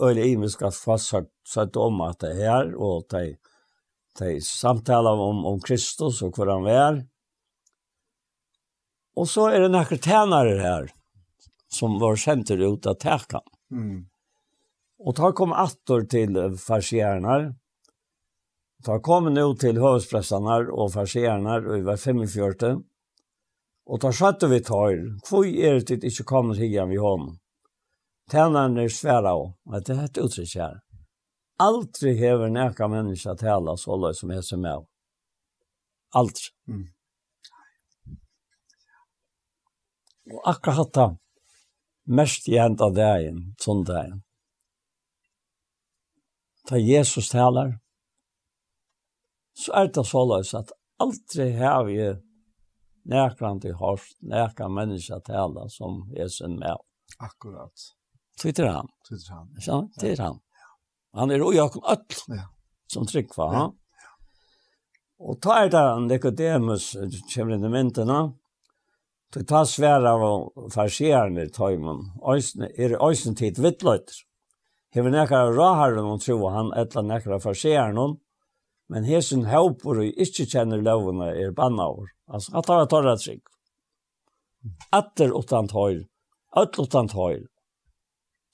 øyne 0.00 0.24
imiska 0.24 0.70
fastsagt 0.74 1.30
sett 1.46 1.76
om 1.76 2.00
at 2.00 2.18
det 2.24 2.34
her, 2.40 2.72
og 2.74 3.06
de, 3.12 3.36
de 4.18 4.40
samtaler 4.42 5.20
om, 5.28 5.44
om 5.46 5.60
Kristus 5.60 6.22
og 6.22 6.34
hvor 6.34 6.50
han 6.50 6.64
var. 6.64 7.02
Og 9.18 9.28
så 9.28 9.50
er 9.52 9.66
det 9.66 9.70
nekker 9.74 10.00
tænare 10.02 10.56
her, 10.58 10.88
som 11.68 11.98
var 11.98 12.16
skämter 12.16 12.58
ut 12.58 12.86
av 12.86 12.94
täcka. 12.94 13.40
Mm. 13.70 14.06
Och 14.98 15.16
ta 15.16 15.32
kom 15.32 15.52
attor 15.52 16.00
till 16.02 16.56
farsiernar. 16.58 17.54
Ta 18.84 19.00
kom 19.00 19.34
nu 19.34 19.54
till 19.54 19.78
hövspressarna 19.78 20.56
och 20.56 20.92
farsierna 20.92 21.54
och 21.54 21.82
var 21.82 21.96
45. 21.96 22.82
Och 23.86 24.00
ta 24.00 24.12
skötte 24.12 24.46
vi 24.46 24.60
tar. 24.60 25.20
Kvoj 25.28 25.62
är 25.62 25.74
det 25.74 25.90
inte 25.90 26.24
kommer 26.24 26.54
hit 26.54 26.82
vi 26.88 26.96
har? 26.96 27.36
Tärnan 28.30 28.76
är 28.76 28.88
svära 28.88 29.34
och 29.34 29.56
att 29.72 29.86
det 29.86 29.94
här 29.94 30.18
uttryck 30.18 30.56
här. 30.56 30.80
Aldrig 31.58 32.18
hever 32.18 32.48
näka 32.48 32.88
människa 32.88 33.34
tala 33.34 33.76
så 33.76 33.92
alla 33.92 34.14
som 34.14 34.30
är 34.30 34.40
som 34.40 34.64
är. 34.64 34.86
Aldrig. 36.14 36.42
Mm. 36.68 36.86
Och 40.32 40.50
akkurat 40.50 40.76
hatt 40.76 41.18
mest 42.08 42.48
i 42.48 42.56
enda 42.56 42.90
dagen, 42.90 43.54
sundagen. 43.60 44.22
Da 46.70 46.78
Jesus 46.78 47.28
talar, 47.28 47.78
så 49.58 49.72
er 49.72 49.92
det 49.92 50.04
så 50.06 50.24
løs 50.28 50.54
at 50.54 50.72
aldri 51.00 51.52
har 51.58 51.84
vi 51.88 51.98
nærkant 53.08 53.64
i 53.64 53.72
hårst, 53.72 54.18
nærkant 54.20 54.74
menneska 54.74 55.20
tala 55.26 55.68
som 55.72 56.04
Jesus 56.16 56.40
er 56.44 56.52
med. 56.52 56.76
Akkurat. 57.18 57.88
Tvitter 58.40 58.68
han. 58.68 58.88
Tvitter 59.08 59.34
han. 59.34 59.48
Ja, 59.66 59.80
det 60.00 60.12
er 60.12 60.22
han. 60.22 60.40
Han 61.16 61.32
er 61.32 61.42
oi 61.42 61.56
akkur 61.58 61.82
alt 61.88 62.20
ja. 62.28 62.44
som 62.92 63.06
for 63.34 63.54
han. 63.54 63.72
Ja. 63.72 64.10
Og 65.18 65.40
tar 65.42 65.70
det 65.72 65.86
Nicodemus, 66.06 66.92
kommer 67.34 67.56
inn 67.56 67.64
i 67.64 67.72
myntene, 67.72 68.18
Det 69.34 69.44
tar 69.48 69.66
svære 69.68 70.08
av 70.08 70.22
farsierende 70.72 71.48
tøymen. 71.52 72.06
Er 72.24 72.96
øysen 72.96 73.36
tid 73.36 73.60
vittløyter. 73.60 74.24
Hever 74.96 75.12
nekkar 75.12 75.52
råharen 75.52 76.06
og 76.08 76.22
tro 76.24 76.48
han 76.48 76.72
etla 76.80 77.02
nekkar 77.04 77.42
farsierende, 77.44 78.14
men 78.88 79.04
hesen 79.04 79.44
håper 79.50 80.00
og 80.00 80.22
ikke 80.24 80.46
kjenner 80.48 80.80
lovene 80.80 81.28
er 81.36 81.52
banna 81.52 81.90
over. 81.92 82.08
Altså, 82.32 82.54
at 82.56 82.64
det 82.64 82.78
var 82.78 82.88
torra 82.88 83.14
trygg. 83.20 83.42
Etter 84.96 85.34
åttan 85.36 85.68
tøyr. 85.68 86.06
Etter 86.56 86.86
åttan 86.86 87.12
tøyr. 87.12 87.44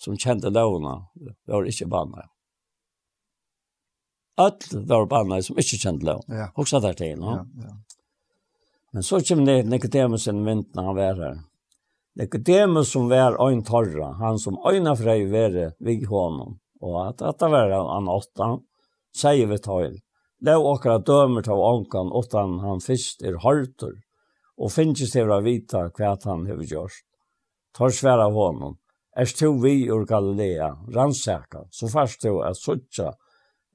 som 0.04 0.16
kjente 0.20 0.50
lovene, 0.52 0.98
var 1.48 1.64
ikke 1.70 1.86
banna. 1.88 2.26
Etter 4.40 4.82
var 4.90 5.06
banna 5.08 5.38
som 5.42 5.56
ikke 5.56 5.78
kjente 5.80 6.04
lovene. 6.08 6.40
Ja. 6.42 6.48
Hoxa 6.58 6.80
der 6.82 6.98
til, 6.98 7.14
no? 7.20 7.38
Ja, 7.38 7.68
ja. 7.68 7.76
Men 8.94 9.02
så 9.02 9.20
kom 9.20 9.44
det 9.44 9.62
Nicodemus 9.62 10.28
en 10.28 10.44
vint 10.44 10.74
när 10.74 10.82
han 10.82 10.94
var 10.94 11.14
här. 11.14 11.38
Nicodemus 12.14 12.92
som 12.92 13.08
var 13.08 13.50
en 13.50 13.64
torra, 13.64 14.12
han 14.12 14.38
som 14.38 14.58
öjna 14.66 14.96
frej 14.96 15.26
var 15.30 15.84
vid 15.84 16.06
honom. 16.08 16.58
Och 16.80 17.08
att 17.08 17.18
detta 17.18 17.48
var 17.48 17.94
han 17.94 18.08
åtta, 18.08 18.58
säger 19.20 19.46
vi 19.46 19.58
till. 19.58 20.00
Låg 20.40 20.64
åkra 20.64 20.98
dømer 20.98 21.48
av 21.48 21.58
ånkan 21.58 22.12
åttan 22.12 22.58
han 22.58 22.80
först 22.80 23.22
är 23.22 23.32
hörter. 23.32 23.92
Och 24.56 24.72
finnes 24.72 25.12
det 25.12 25.36
att 25.36 25.44
vita 25.44 25.90
vad 25.98 26.24
han 26.24 26.46
har 26.46 26.62
gjort. 26.62 26.92
Tar 27.78 27.90
svär 27.90 28.18
av 28.18 28.32
honom. 28.32 28.76
Er 29.16 29.26
to 29.38 29.62
vi 29.62 29.86
ur 29.86 30.04
Galilea, 30.06 30.76
rannsaka, 30.88 31.58
så 31.70 31.88
fast 31.88 32.22
du 32.22 32.42
att 32.42 32.56
suttja 32.56 33.12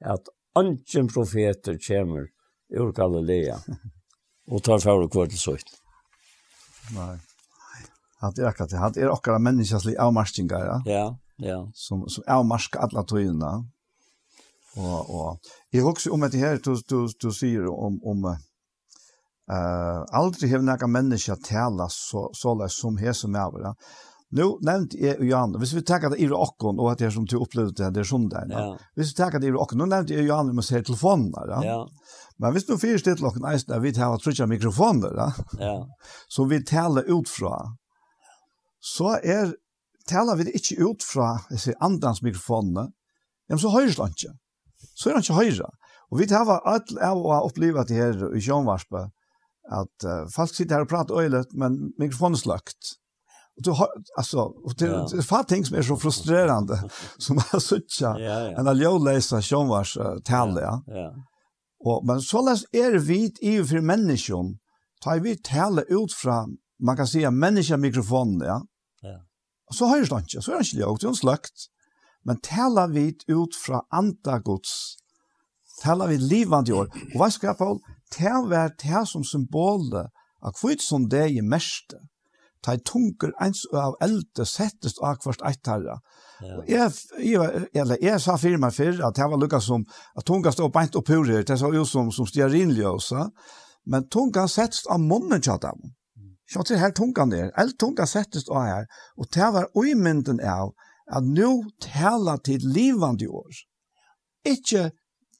att 0.04 0.24
anken 0.54 1.08
profeter 1.08 1.78
kommer 1.88 2.26
ur 2.68 2.92
Galilea. 2.92 3.56
og 4.50 4.62
tar 4.66 4.82
fære 4.82 5.06
og 5.06 5.12
kvart 5.14 5.30
til 5.34 5.38
søyt. 5.38 5.74
Nei. 6.94 7.16
Han 8.20 8.36
er 8.36 8.50
akkurat 8.50 8.70
det. 8.70 8.78
Han 8.78 8.96
er 8.98 9.12
akkurat 9.14 9.40
menneskeslig 9.40 9.96
avmarskingar, 9.98 10.64
ja? 10.66 10.78
Ja, 10.86 11.04
ja. 11.40 11.60
Som, 11.74 12.04
som 12.08 12.26
avmarskar 12.28 12.84
alle 12.84 13.04
tøyene. 13.08 13.52
Og, 14.76 15.10
og 15.10 15.52
jeg 15.72 15.82
husker 15.86 16.12
om 16.14 16.26
dette 16.26 16.38
her, 16.38 16.60
du, 16.62 16.74
du, 16.90 17.08
du 17.22 17.30
sier 17.34 17.66
om, 17.72 17.96
om 18.06 18.28
uh, 18.30 20.04
aldri 20.20 20.50
har 20.52 20.62
noen 20.62 20.92
mennesker 20.94 21.40
tala 21.46 21.88
så, 21.90 22.28
så 22.36 22.54
leis 22.58 22.76
som 22.78 23.00
hese 23.00 23.30
med 23.30 23.42
over, 23.46 23.70
ja? 23.70 23.74
Nu 24.30 24.58
jeg 24.62 25.02
är 25.02 25.24
Johan, 25.24 25.58
hvis 25.58 25.72
vi 25.72 25.82
tar 25.82 25.98
det 26.10 26.20
i 26.20 26.28
rockon 26.28 26.78
og 26.78 26.92
at 26.92 26.98
det 26.98 27.06
er 27.06 27.10
som 27.10 27.24
du 27.26 27.34
opplevde 27.40 27.74
det 27.74 27.88
det 27.94 28.00
er 28.00 28.06
sånn 28.06 28.28
der, 28.30 28.46
Ja. 28.50 28.76
Hvis 28.94 29.10
vi 29.10 29.16
tar 29.18 29.30
det 29.30 29.48
i 29.48 29.50
rockon, 29.50 29.78
nu 29.78 29.86
nämnt 29.86 30.10
är 30.10 30.22
Johan 30.22 30.54
med 30.54 30.64
se 30.64 30.82
telefonen 30.82 31.32
der, 31.32 31.48
Ja. 31.50 31.62
ja. 31.64 31.88
Men 32.40 32.54
hvis 32.54 32.64
du 32.68 32.76
fyrer 32.80 33.02
til 33.04 33.18
klokken 33.20 33.44
eisen, 33.50 33.74
vi 33.82 33.92
tar 33.92 34.16
trutja 34.22 34.46
mikrofoner, 34.48 35.12
da, 35.16 35.28
ja. 35.60 35.74
som 36.34 36.48
vi 36.50 36.62
taler 36.64 37.08
ut 37.12 37.28
fra, 37.28 37.56
så 38.80 39.18
er, 39.20 39.52
taler 40.08 40.38
vi 40.40 40.48
det 40.48 40.56
ikke 40.56 40.88
ut 40.88 41.04
fra 41.04 41.34
disse 41.50 41.76
andrens 41.84 42.22
mikrofonene, 42.24 42.88
ja, 43.50 43.58
så 43.60 43.72
høyres 43.74 43.98
det 43.98 44.08
ikke. 44.14 44.34
Så 44.96 45.10
er 45.10 45.18
det 45.18 45.26
ikke 45.26 45.40
høyre. 45.42 45.68
Og 46.10 46.22
vi 46.22 46.28
tar 46.30 46.48
alt 46.48 46.94
av 46.96 47.20
å 47.20 47.42
oppleve 47.44 47.84
det 47.86 47.98
her 47.98 48.30
i 48.34 48.40
Sjønvarspe, 48.42 49.10
at 49.70 50.06
uh, 50.08 50.24
folk 50.32 50.54
sitter 50.54 50.78
her 50.78 50.86
og 50.86 50.90
prater 50.90 51.20
øylet, 51.20 51.52
men 51.54 51.92
mikrofonen 52.00 52.38
er 52.38 52.42
sløkt. 52.42 52.96
Och 53.56 53.62
du 53.62 53.70
har 53.70 53.88
alltså 54.16 54.38
och 54.40 54.74
det 54.78 54.86
ja. 54.86 55.08
det 55.12 55.22
fan 55.22 55.44
ting 55.44 55.64
som 55.64 55.76
er 55.76 55.82
så 55.82 55.96
frustrerande 55.96 56.78
som 57.18 57.38
er 57.38 57.58
såcha 57.58 58.18
ja, 58.18 58.40
ja. 58.40 58.58
en 58.58 58.68
alljöläsa 58.68 59.28
som 59.28 59.42
Sjønvars 59.42 59.96
uh, 59.96 60.18
tal 60.24 60.56
ja. 60.56 60.82
ja. 60.86 61.10
Og, 61.80 62.04
men 62.06 62.20
såleis 62.20 62.66
er 62.76 62.98
vi 63.00 63.22
i 63.40 63.56
for 63.64 63.84
menneskjon, 63.84 64.54
tar 65.00 65.22
vi 65.24 65.36
tale 65.36 65.86
ut 65.88 66.12
fra, 66.12 66.44
man 66.78 66.96
kan 66.96 67.08
si, 67.08 67.24
menneskemikrofonen, 67.24 68.42
ja. 68.44 68.58
ja. 69.06 69.18
Og 69.70 69.76
så 69.78 69.88
høyres 69.88 70.12
det 70.12 70.22
ikke, 70.26 70.42
så 70.44 70.52
er 70.52 70.60
det 70.60 70.68
ikke 70.68 70.82
ljókt, 70.82 71.00
det 71.00 71.08
er 71.08 71.14
en 71.14 71.20
sløkt. 71.20 71.68
Men 72.28 72.40
tale 72.44 72.84
vi 72.92 73.06
ut 73.32 73.56
fra 73.56 73.80
andagods, 73.96 74.74
tale 75.80 76.10
vi 76.10 76.18
livand 76.20 76.68
i 76.68 76.76
år. 76.76 76.90
Og 77.14 77.16
hva 77.16 77.30
skal 77.32 77.54
jeg, 77.54 77.60
på? 77.62 77.70
Tale 78.12 78.48
vi 78.50 78.58
er 78.60 78.76
tale 78.80 79.06
som 79.08 79.24
symbolet, 79.24 80.12
av 80.44 80.56
kvitt 80.56 80.84
som 80.84 81.08
det 81.08 81.26
er 81.30 81.46
mest 81.46 81.94
ta 82.62 82.76
tunker 82.76 83.32
ens 83.40 83.64
av 83.72 83.96
eldre 84.04 84.46
settest 84.46 85.00
av 85.00 85.20
kvart 85.22 85.42
eittarra. 85.48 85.98
Ja. 86.40 86.58
Jeg, 86.68 86.92
jeg, 87.24 87.64
eller 87.76 88.00
jeg 88.02 88.20
sa 88.20 88.36
fyrir 88.40 88.60
meg 88.60 88.74
fyrir 88.76 89.02
at 89.04 89.16
det 89.16 89.28
var 89.28 89.40
lukka 89.40 89.60
som 89.64 89.84
at 90.16 90.26
tunga 90.28 90.52
stod 90.52 90.72
beint 90.72 90.96
opp 90.96 91.08
hurer, 91.12 91.44
det 91.44 91.58
så 91.60 91.72
jo 91.74 91.84
som, 91.88 92.12
som 92.12 92.28
stearinljósa, 92.28 93.28
men 93.90 94.06
tunga 94.12 94.46
settest 94.48 94.88
av 94.92 95.00
munnen 95.00 95.42
tja 95.44 95.58
dem. 95.60 95.92
Så 96.50 96.64
til 96.66 96.80
her 96.80 96.92
tunga 96.96 97.26
ned, 97.30 97.52
eld 97.60 97.76
tunga 97.78 98.06
settest 98.10 98.50
av 98.50 98.64
her, 98.66 98.88
og 99.16 99.28
det 99.34 99.50
var 99.54 99.68
uimynden 99.76 100.40
av 100.42 100.72
at 101.10 101.26
nu 101.26 101.62
tala 101.82 102.38
til 102.44 102.64
livande 102.74 103.28
år. 103.28 103.62
Ikke 104.46 104.90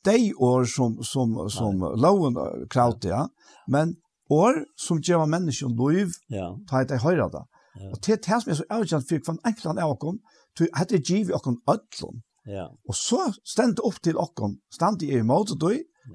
de 0.05 0.33
år 0.37 0.65
som, 0.65 1.01
som, 1.03 1.35
som, 1.49 1.51
som 1.51 1.83
loven 2.01 2.39
kravte, 2.73 3.11
ja, 3.11 3.27
men 3.69 3.97
år 4.31 4.65
som 4.79 5.01
gjør 5.03 5.27
mennesker 5.31 5.73
liv, 5.75 6.15
ja. 6.31 6.51
ta 6.69 6.83
et 6.83 6.93
jeg 6.95 7.03
høyre 7.03 7.29
da. 7.33 7.45
Ja. 7.79 7.93
Og 7.93 8.01
til 8.03 8.19
det 8.19 8.41
som 8.43 8.51
er 8.51 8.59
så 8.59 8.67
avgjent 8.71 9.09
for 9.09 9.33
hver 9.33 9.47
enkelt 9.47 9.83
av 9.83 9.95
oss, 9.95 10.21
til 10.59 10.71
at 10.75 10.91
det 10.91 11.03
gir 11.07 11.27
vi 11.29 11.35
oss 11.37 11.47
ødlom. 11.47 12.23
Ja. 12.47 12.67
Og 12.89 12.97
så 12.97 13.31
stend 13.47 13.81
opp 13.87 14.01
til 14.03 14.19
oss, 14.19 14.57
stend 14.75 15.03
i 15.07 15.13
imot 15.19 15.55
og 15.55 15.61
du, 15.61 15.71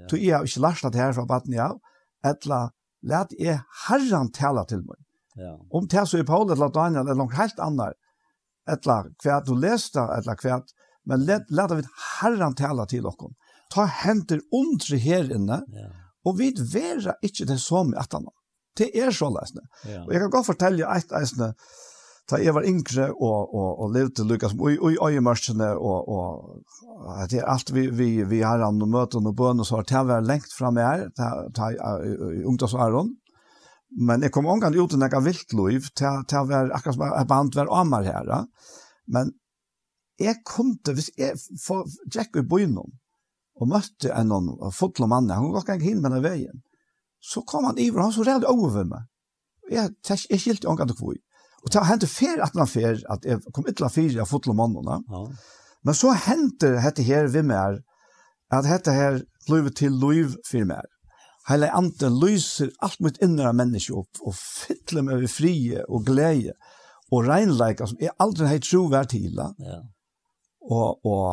til 0.09 0.23
jeg 0.23 0.35
har 0.35 0.47
ikke 0.47 0.63
lært 0.63 0.87
det 0.91 1.01
her 1.01 1.13
fra 1.15 1.27
baden 1.29 1.57
av, 1.59 1.79
etla, 2.25 2.69
let 3.05 3.35
jeg 3.39 3.61
herran 3.87 4.31
tala 4.33 4.65
til 4.65 4.81
meg. 4.83 4.99
Ja. 5.35 5.55
Om 5.69 5.87
det 5.91 6.07
så 6.07 6.19
er 6.19 6.27
Paul 6.27 6.51
eller 6.51 6.71
Daniel 6.73 7.05
eller 7.05 7.19
noe 7.19 7.35
helt 7.37 7.59
annet, 7.61 7.99
etla 8.67 9.03
hva 9.21 9.41
du 9.45 9.53
leste, 9.59 10.01
etla 10.01 10.35
hva, 10.41 10.61
men 11.05 11.25
let, 11.27 11.51
let 11.53 11.75
vi 11.75 11.83
herran 12.19 12.55
tala 12.57 12.87
til 12.89 13.05
oss. 13.07 13.19
Ta 13.71 13.85
henter 14.03 14.41
ondre 14.53 14.97
her 15.01 15.29
inne, 15.33 15.61
ja 15.73 15.91
Og 16.25 16.39
vi 16.39 16.51
vera 16.57 17.15
ikkje 17.23 17.47
den 17.51 17.61
i 17.61 17.99
atana. 18.01 18.33
Det 18.75 18.89
er 18.91 19.11
så 19.11 19.29
løsne. 19.31 19.63
Ja. 19.87 20.03
Og 20.03 20.13
jeg 20.13 20.21
kan 20.21 20.31
godt 20.33 20.49
fortelle 20.49 20.87
eit 20.91 21.11
eisne, 21.15 21.53
da 22.29 22.39
jeg 22.41 22.55
var 22.55 22.65
yngre 22.65 23.11
og, 23.13 23.53
og, 23.53 23.69
og 23.85 23.91
levde 23.93 24.25
Lukas, 24.25 24.55
og, 24.57 24.71
og 24.81 24.91
i 24.91 24.97
øyemørsene, 24.97 25.69
og, 25.77 26.09
og 26.09 27.27
det 27.29 27.39
er 27.39 27.51
alt 27.51 27.69
vi, 27.73 27.85
vi, 27.93 28.09
vi 28.25 28.41
har 28.41 28.63
an 28.65 28.81
og 28.81 28.89
møten 28.89 29.29
og 29.29 29.35
bøn 29.37 29.61
og 29.61 29.69
så, 29.69 29.83
det 29.85 29.95
har 29.95 30.09
vært 30.09 30.27
lengt 30.27 30.57
fra 30.57 30.73
meg 30.73 31.05
her, 31.13 31.37
i 32.33 32.43
ungdomsåren. 32.43 33.13
Men 33.95 34.25
jeg 34.25 34.33
kom 34.33 34.49
omgang 34.49 34.75
ut 34.75 34.97
i 34.97 34.99
nekka 34.99 35.21
viltloiv, 35.23 35.91
det 35.95 36.35
har 36.35 36.49
vært 36.49 36.73
akkurat 36.75 36.97
som 36.97 37.05
jeg 37.05 37.29
band 37.29 37.55
var 37.55 37.71
amar 37.79 38.09
her. 38.09 38.33
Men 39.07 39.31
jeg 40.19 40.41
kom 40.47 40.73
til, 40.83 40.97
hvis 40.97 41.11
jeg 41.19 41.37
fikk 41.61 42.41
i 42.41 42.47
bøynom, 42.49 42.89
og 43.55 43.69
møtte 43.71 44.11
en 44.11 44.31
noen 44.31 44.71
fotla 44.75 45.07
mann, 45.07 45.29
han 45.31 45.51
var 45.53 45.63
ikke 45.63 45.83
hin 45.83 46.01
med 46.03 46.19
veien. 46.23 46.63
Så 47.23 47.41
kom 47.47 47.65
han 47.65 47.79
iver, 47.81 48.03
han 48.03 48.13
så 48.13 48.25
rævde 48.27 48.51
over 48.51 48.83
meg. 48.87 49.07
Jeg, 49.71 49.95
jeg, 50.09 50.25
jeg 50.29 50.41
skilte 50.41 50.69
ångan 50.69 50.91
til 50.91 50.99
kvoi. 50.99 51.15
Og 51.65 51.71
det 51.73 51.85
hendte 51.87 52.09
fer 52.09 52.41
at 52.45 52.53
han 52.53 52.69
fer, 52.69 52.99
at 53.09 53.23
jeg 53.25 53.41
kom 53.53 53.65
ytla 53.69 53.89
fyra 53.89 54.21
av 54.21 54.29
fotla 54.29 54.53
mannene. 54.53 54.99
Ja. 55.09 55.23
Men 55.85 55.97
så 55.97 56.13
hendte 56.27 56.75
dette 56.75 57.05
her 57.05 57.31
vi 57.33 57.41
mer, 57.45 57.79
at 58.53 58.67
dette 58.67 58.93
her 58.93 59.23
løyve 59.49 59.73
til 59.73 59.95
løyv 60.01 60.35
for 60.45 60.67
mer. 60.69 60.85
Hele 61.49 61.69
ante 61.77 62.09
lyser 62.09 62.71
alt 62.85 63.01
mitt 63.05 63.17
innere 63.21 63.53
menneske 63.53 63.93
opp, 63.93 64.21
og 64.25 64.33
fytler 64.37 65.05
meg 65.05 65.21
ved 65.23 65.33
frie 65.33 65.83
og 65.85 66.05
glede, 66.07 66.55
og 67.13 67.27
regnleika 67.27 67.85
som 67.89 68.01
jeg 68.01 68.13
aldri 68.21 68.49
har 68.49 68.63
tro 68.65 68.85
vært 68.89 69.13
til. 69.13 69.41
Ja. 69.61 69.81
Og, 70.65 71.05
og, 71.05 71.25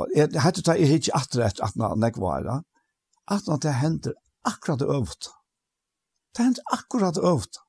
og 0.00 0.14
jeg 0.16 0.32
hette 0.42 0.64
det, 0.66 0.76
jeg 0.80 0.90
hitt 0.90 1.08
ikke 1.08 1.18
atre 1.20 1.46
etter 1.46 1.66
at 1.66 1.76
jeg 1.78 2.22
var 2.22 2.46
da. 2.46 2.56
At 3.30 3.46
det 3.62 3.74
hender 3.78 4.16
akkurat 4.48 4.80
det 4.80 4.88
øvd. 4.90 5.28
Det 6.34 6.44
hender 6.44 6.72
akkurat 6.74 7.14
det 7.14 7.22
øvd. 7.22 7.60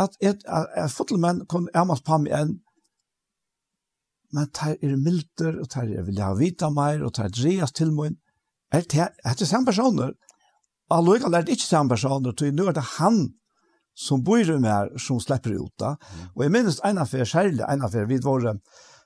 At 0.00 0.16
jeg, 0.20 0.40
jeg 0.44 0.90
fotelmenn 0.92 1.46
kom 1.48 1.68
ærmast 1.76 2.04
på 2.04 2.18
meg 2.24 2.36
enn, 2.36 2.52
men 4.32 4.48
det 4.48 4.78
er 4.80 4.96
milder, 4.96 5.58
og 5.60 5.68
det 5.68 5.82
er 5.98 6.06
vil 6.06 6.20
ha 6.24 6.32
vita 6.36 6.70
mer, 6.72 7.02
og 7.04 7.12
det 7.16 7.26
er 7.26 7.34
dreas 7.36 7.72
til 7.76 7.92
min. 7.92 8.16
Er 8.72 8.86
det, 8.88 9.08
er 9.24 9.34
det 9.36 9.48
samme 9.48 9.68
personer? 9.68 10.14
Allikevel 10.92 11.34
er 11.36 11.44
det 11.44 11.58
ikke 11.58 11.68
samme 11.68 11.92
personer, 11.92 12.32
for 12.32 12.56
nå 12.56 12.68
er 12.68 12.76
det 12.78 12.86
han 12.96 13.26
som 13.92 14.22
bor 14.24 14.40
i 14.40 14.56
meg 14.60 14.94
som 15.00 15.20
slipper 15.20 15.58
ut 15.58 15.72
da. 15.80 15.94
Og 16.32 16.46
jeg 16.46 16.54
minnes 16.54 16.80
en 16.84 17.00
affær, 17.02 17.28
særlig 17.28 17.64
en 17.68 17.84
affær, 17.84 18.08
vi 18.08 18.20
var, 18.24 18.56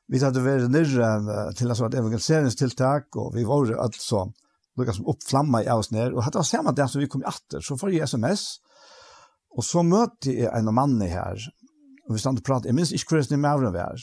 Vi 0.08 0.18
hade 0.22 0.42
vært 0.42 0.70
nere 0.70 1.52
till 1.54 1.70
att 1.70 1.94
evangeliseringstiltak 1.94 3.16
och 3.16 3.36
vi 3.36 3.44
var 3.44 3.72
altså 3.74 4.32
lukka 4.76 4.92
som 4.92 5.06
uppflamma 5.06 5.64
i 5.64 5.70
oss 5.70 5.90
ner. 5.90 6.14
Och 6.14 6.22
hade 6.22 6.38
var 6.38 6.42
samme 6.42 6.72
det 6.72 6.88
som 6.88 7.00
vi 7.00 7.08
kom 7.08 7.22
i 7.22 7.24
atter 7.24 7.60
så 7.60 7.78
får 7.78 7.92
jag 7.92 8.04
sms. 8.04 8.56
Och 9.56 9.64
så 9.64 9.82
mötte 9.82 10.32
jag 10.32 10.58
en 10.58 10.74
mann 10.74 11.00
här. 11.00 11.38
og 12.08 12.14
vi 12.14 12.18
stod 12.18 12.38
och 12.38 12.44
pratade. 12.44 12.68
jeg 12.68 12.74
minns 12.74 12.92
ikke 12.92 13.06
hvordan 13.08 13.28
det 13.28 13.34
är 13.34 13.70
med 13.70 13.80
här. 13.80 13.98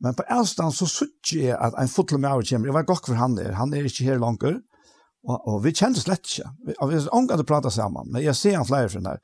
Men 0.00 0.14
på 0.14 0.22
äldstans 0.22 0.78
så 0.78 0.86
såg 0.86 1.08
jag 1.32 1.60
att 1.60 1.74
en 1.78 1.88
fotle 1.88 2.18
med 2.18 2.30
över 2.30 2.42
kommer. 2.42 2.66
Jag 2.66 2.72
var 2.72 2.82
godt 2.82 3.06
för 3.06 3.14
han 3.14 3.34
där. 3.34 3.52
Han 3.52 3.74
är 3.74 3.84
inte 3.84 4.04
här 4.04 4.18
langer, 4.18 4.60
Och, 5.24 5.48
och 5.48 5.66
vi 5.66 5.74
kände 5.74 6.00
slett 6.00 6.26
ikke, 6.26 6.50
og 6.78 6.90
vi 6.90 7.08
ångade 7.08 7.40
att 7.40 7.46
prata 7.46 7.70
sammen, 7.70 8.12
Men 8.12 8.22
jag 8.22 8.36
ser 8.36 8.56
han 8.56 8.66
flera 8.66 8.88
från 8.88 9.02
där. 9.02 9.18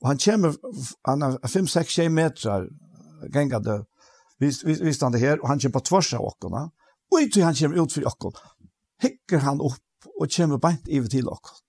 Och 0.00 0.08
han 0.08 0.18
kommer, 0.18 0.54
han 1.02 1.22
er 1.22 1.38
5-6 1.38 2.08
meter 2.08 2.68
gängade 3.34 3.84
Vi, 4.44 4.50
vi, 4.68 4.76
vi 4.88 4.94
stannar 4.94 5.22
her, 5.22 5.40
og 5.40 5.48
han 5.50 5.62
kommer 5.62 5.78
på 5.78 5.86
tvers 5.90 6.12
av 6.18 6.26
okkona, 6.28 6.66
og 7.12 7.24
ikke 7.24 7.44
han 7.46 7.56
kommer 7.58 7.80
ut 7.80 7.96
for 7.96 8.10
okkona, 8.12 8.50
Hikker 9.04 9.42
han 9.44 9.60
opp 9.64 10.08
og 10.14 10.30
kommer 10.30 10.60
beint 10.62 10.86
iver 10.88 11.10
til 11.10 11.28
okkona. 11.32 11.60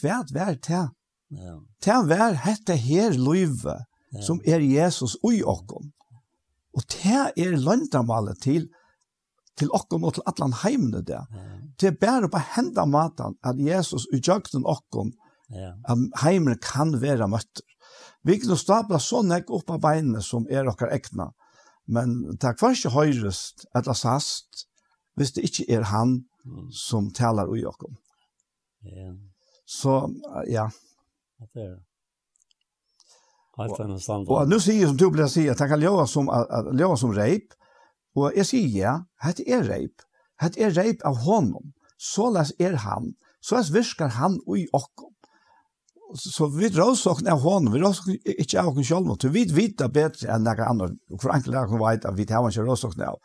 Hva 0.00 0.20
er 0.20 0.56
det? 0.60 0.84
Ja. 1.34 1.56
Til 1.82 2.06
vær 2.10 2.36
hette 2.44 2.76
her 2.78 3.14
livet 3.16 3.86
som 4.22 4.40
er 4.46 4.62
Jesus 4.62 5.16
ui 5.24 5.40
i. 5.40 5.44
Og 6.74 6.86
det 6.90 7.20
er 7.36 7.58
løndamalet 7.58 8.40
til 8.42 8.68
til 9.54 9.70
okkon 9.70 10.02
og 10.02 10.16
til 10.16 10.24
atlan 10.26 10.54
heimene 10.64 11.02
det. 11.06 11.20
Det 11.78 11.92
er 11.92 11.98
bare 12.00 12.26
på 12.30 12.40
henda 12.56 12.84
matan 12.90 13.36
at 13.46 13.60
Jesus 13.62 14.08
utjøkten 14.10 14.66
okkon 14.66 15.12
ja. 15.54 15.76
at 15.86 16.24
heimene 16.24 16.58
kan 16.58 16.96
være 17.02 17.28
møtter. 17.30 17.62
Vi 18.26 18.40
kan 18.42 18.58
stapla 18.58 18.98
så 18.98 19.22
nek 19.22 19.52
opp 19.54 19.70
av 19.70 19.82
beinene 19.84 20.22
som 20.26 20.48
er 20.50 20.66
okkar 20.66 20.90
ekna, 20.96 21.30
Men 21.86 22.32
det 22.32 22.44
er 22.44 22.70
ikke 22.70 22.90
høyrest, 22.90 23.66
eller 23.74 23.92
sast, 23.92 24.66
hvis 25.14 25.32
det 25.32 25.44
ikke 25.44 25.64
er 25.72 25.82
han 25.82 26.24
som 26.72 27.10
taler 27.12 27.48
ui 27.48 27.64
okkom. 27.64 27.96
Ja. 28.82 29.12
Så, 29.66 30.12
ja. 30.48 30.68
Det 31.38 31.48
er 31.54 31.68
det. 31.68 31.82
Helt 33.58 33.80
annan 33.80 34.00
standard. 34.00 34.42
Och 34.42 34.48
nu 34.48 34.60
säger 34.60 34.86
som 34.86 34.96
du 34.96 35.10
blir 35.10 35.26
sier, 35.26 35.52
at 35.52 35.58
han 35.58 35.68
kan 35.68 35.80
leva 35.80 36.06
som 36.06 36.28
att 36.28 36.74
leva 36.74 36.96
som 36.96 37.12
rape. 37.12 37.54
Och 38.14 38.32
jag 38.36 38.46
sier 38.46 38.78
ja, 38.78 39.32
det 39.36 39.52
är 39.52 39.62
rape. 39.62 40.02
Det 40.40 40.62
är 40.62 40.70
rape 40.70 41.04
av 41.04 41.16
honom. 41.16 41.72
Så 41.96 42.44
er 42.58 42.72
han. 42.72 43.14
Så 43.40 43.56
läs 43.56 43.70
viskar 43.70 44.08
han 44.08 44.40
i 44.56 44.66
och 44.72 45.13
så 46.14 46.46
vi 46.54 46.68
råsokn 46.70 47.26
er 47.30 47.40
hånden, 47.42 47.72
vi 47.74 47.80
råsokn 47.82 48.14
er 48.14 48.42
ikke 48.44 48.62
av 48.62 48.78
oss 48.78 48.88
selv, 48.88 49.10
så 49.20 49.30
vi 49.34 49.46
vet 49.50 49.78
det 49.80 49.90
bedre 49.94 50.30
enn 50.34 50.46
noen 50.46 50.62
andre, 50.66 50.92
og 51.10 51.22
for 51.22 51.34
enkelt 51.34 51.58
er 51.58 51.74
veit 51.80 52.06
at 52.06 52.16
vi 52.18 52.26
tar 52.28 52.46
ikke 52.48 52.66
råsokn 52.68 53.02
av, 53.08 53.18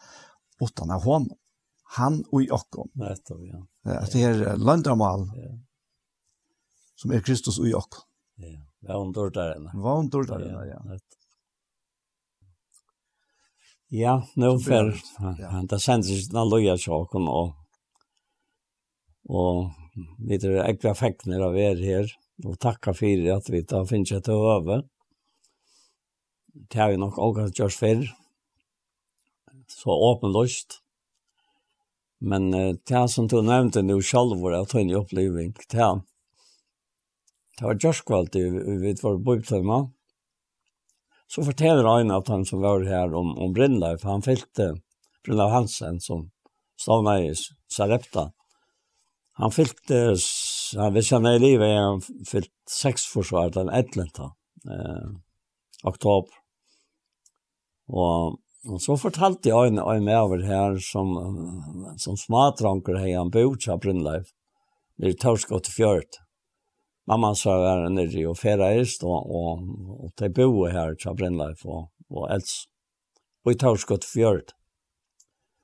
utan 0.63 0.95
er 0.95 1.05
hon 1.05 1.29
han 1.97 2.19
og 2.29 2.43
i 2.43 2.49
okken. 2.53 2.91
Nettopp, 3.01 3.41
ja. 3.47 3.59
At 3.97 4.13
det 4.13 4.25
er 4.27 4.59
landamal, 4.61 5.25
som 6.99 7.13
er 7.15 7.23
Kristus 7.25 7.57
og 7.61 7.69
i. 7.71 8.03
Ja, 8.85 8.93
hva 8.93 8.99
hun 9.01 9.13
dør 9.15 9.31
der 9.33 9.55
enn. 9.57 9.71
Hva 9.73 9.95
hun 9.97 10.11
der 10.29 10.45
ja. 10.69 10.99
Ja, 13.89 14.15
nå 14.37 14.51
fer, 14.61 14.91
han 15.17 15.67
tar 15.69 15.81
sendes 15.81 16.11
ikke 16.13 16.35
den 16.35 16.51
løye 16.51 16.75
sjokken, 16.77 17.25
og, 17.25 17.55
og 19.25 19.71
vi 20.21 20.37
er 20.37 20.59
jeg 20.59 20.77
ikke 20.77 20.93
fikk 20.99 21.25
nere 21.25 21.49
av 21.49 21.57
er 21.57 21.81
her, 21.81 22.11
og 22.45 22.59
takka 22.61 22.93
fyrir 22.95 23.33
at 23.35 23.49
vi 23.51 23.63
da 23.67 23.83
finnes 23.87 24.29
å 24.31 24.37
øve. 24.55 24.81
Det 26.69 26.79
har 26.79 26.91
vi 26.91 26.99
nok 26.99 27.17
også 27.17 27.49
gjort 27.55 27.77
før, 27.77 28.05
så 29.69 29.95
åpenløst. 30.09 30.79
Men 32.19 32.49
uh, 32.53 32.75
det 32.75 33.05
som 33.13 33.29
du 33.31 33.39
nevnte 33.41 33.83
nu 33.85 34.01
selv, 34.03 34.39
var 34.43 34.57
at 34.59 34.73
hun 34.75 34.95
oppleving, 34.95 35.53
det 35.71 35.91
Det 37.59 37.65
var 37.65 37.75
jørskvalt 37.75 38.35
i 38.35 38.43
vid 38.79 39.01
vår 39.03 39.17
bøybtøyma. 39.19 39.89
Så 41.27 41.43
forteller 41.43 41.83
han 41.83 42.11
at 42.11 42.27
han 42.27 42.45
som 42.45 42.61
var 42.61 42.85
her 42.87 43.13
om, 43.13 43.37
om 43.37 43.53
Brynleif, 43.53 44.03
han 44.03 44.23
fyllte 44.23 44.79
Brindleif 45.25 45.51
Hansen 45.51 45.99
som 45.99 46.29
stavna 46.79 47.19
i 47.19 47.33
Sarepta. 47.69 48.31
Han 49.39 49.51
fyllte 49.51 50.15
han 50.77 50.93
visste 50.93 51.17
han 51.17 51.27
er 51.29 51.39
i 51.39 51.43
livet, 51.43 51.71
han 51.73 52.01
fyllt 52.27 52.53
seks 52.69 53.07
forsvar 53.09 53.53
den 53.55 53.69
11. 53.69 54.29
Eh, 54.69 55.09
oktober. 55.83 56.35
Og, 57.89 58.39
og 58.69 58.81
så 58.83 58.97
fortalte 58.99 59.49
jeg 59.49 59.71
en, 59.71 59.81
en 59.81 60.05
med 60.05 60.17
over 60.19 60.43
her 60.45 60.77
som, 60.83 61.15
som 61.97 62.17
smadranker 62.19 62.99
her, 62.99 63.17
han 63.17 63.31
bor 63.33 63.55
ikke 63.55 63.73
av 63.73 63.83
Brynleif, 63.85 64.33
nere 64.99 65.15
i 65.15 65.19
Torskott 65.19 65.71
i. 65.71 66.19
Mamma 67.09 67.31
sa 67.33 67.55
var 67.57 67.87
nere 67.89 68.27
og 68.29 68.37
ferreist, 68.37 69.03
og, 69.07 69.25
og, 69.25 69.63
og 70.05 70.13
de 70.21 70.29
bor 70.35 70.69
her 70.69 70.93
til 70.99 71.17
Brynleif 71.17 71.65
og, 71.65 71.87
og 72.13 72.29
Els, 72.35 72.67
og 73.45 73.55
i 73.55 73.59
Torskott 73.63 74.05
i. 74.05 74.53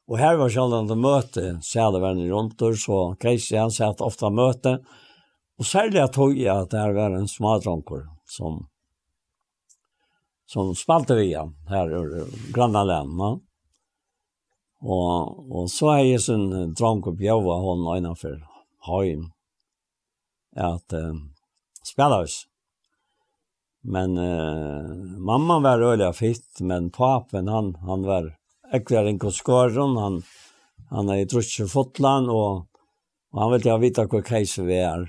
Og 0.06 0.20
her 0.22 0.38
var 0.38 0.52
sjaldan 0.54 0.90
det 0.90 0.98
møte, 1.02 1.44
sæle 1.66 2.02
venner 2.04 2.30
rundt, 2.30 2.62
så 2.78 3.16
Casey 3.22 3.58
han 3.58 3.74
satt 3.74 4.04
ofta 4.06 4.30
møte, 4.30 4.78
og 5.58 5.66
særlig 5.66 6.02
jeg 6.02 6.14
tog 6.14 6.38
jeg 6.38 6.52
at 6.52 6.72
det 6.72 6.82
her 6.82 6.94
var 6.94 7.16
en 7.16 7.30
smadronker 7.32 8.04
som, 8.30 8.66
som 10.46 10.74
spalte 10.78 11.18
vi 11.18 11.30
igjen 11.32 11.56
her 11.72 11.94
i 11.96 12.26
Grannalene. 12.54 13.32
Og, 14.86 15.38
og 15.50 15.70
så 15.72 15.96
er 15.96 16.04
jeg 16.04 16.22
sin 16.22 16.50
dronk 16.78 17.08
og 17.10 17.18
bjøve 17.18 17.56
hånden 17.64 18.02
innenfor 18.04 18.36
høyen, 18.86 19.30
at 20.54 20.94
uh, 20.94 21.16
spela 21.82 22.20
oss. 22.28 22.44
Men 23.82 24.20
uh, 24.20 24.92
mamman 25.18 25.66
var 25.66 25.82
øyelig 25.82 26.12
fitt, 26.20 26.62
men 26.62 26.92
papen 26.94 27.50
han, 27.50 27.74
han 27.88 28.06
var 28.06 28.36
ekvar 28.74 29.06
en 29.10 29.20
koskaron, 29.20 29.98
han, 29.98 30.22
han 30.92 31.12
er 31.12 31.24
i 31.24 31.28
trusje 31.30 31.68
fotland, 31.70 32.30
og, 32.32 32.66
og 33.34 33.44
han 33.44 33.54
ville 33.56 33.74
ha 33.74 33.82
vita 33.82 34.08
hva 34.10 34.22
keiser 34.26 34.68
vi 34.68 34.80
er. 34.82 35.06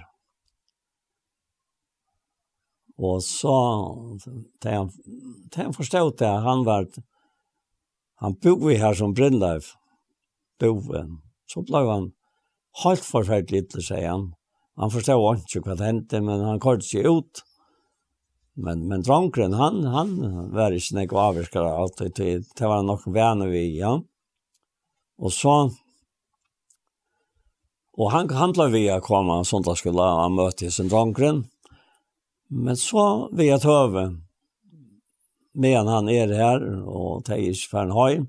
Og 2.97 3.21
så, 3.25 3.57
da 4.65 4.79
han, 4.79 4.93
han 5.57 5.75
forstod 5.77 6.17
det, 6.21 6.33
han 6.47 6.65
var, 6.65 6.87
han 8.25 8.37
boi 8.41 8.79
her 8.81 8.97
som 8.97 9.13
Brindleif, 9.17 9.75
boi, 10.61 11.05
så 11.47 11.63
blei 11.67 11.85
han 11.89 12.11
helt 12.83 13.05
forferdelig, 13.05 13.67
sier 13.77 14.09
han. 14.09 14.31
Han 14.81 14.93
forstod 14.93 15.45
ikke 15.45 15.65
hva 15.65 15.77
det 15.77 15.91
hendte, 15.91 16.23
men 16.25 16.45
han 16.45 16.61
kort 16.61 16.85
seg 16.85 17.09
ut, 17.09 17.46
Men 18.59 18.89
men 18.89 19.03
Dronkren 19.03 19.53
han 19.53 19.85
han 19.85 20.51
var 20.51 20.71
ju 20.71 20.81
snägg 20.81 21.13
och 21.13 21.19
avskara 21.19 21.77
allt 21.77 21.97
det 21.97 22.43
det 22.57 22.67
var 22.67 22.83
nog 22.83 23.13
vänner 23.13 23.47
vi 23.47 23.79
ja. 23.79 24.03
Och 25.19 25.33
så 25.33 25.71
och 27.93 28.11
han 28.11 28.31
handlar 28.31 28.69
vi 28.69 28.91
att 28.91 29.03
komma 29.03 29.45
söndagsskola 29.45 30.25
och 30.25 30.33
möta 30.33 30.71
sin 30.71 30.89
Dronkren. 30.89 31.47
Men 32.49 32.77
så 32.77 33.31
vi 33.33 33.53
att 33.53 33.65
över 33.65 34.21
medan 35.55 35.87
han 35.87 36.09
är 36.09 36.29
här 36.29 36.89
och 36.89 37.25
Tejs 37.25 37.67
Fernheim 37.71 38.27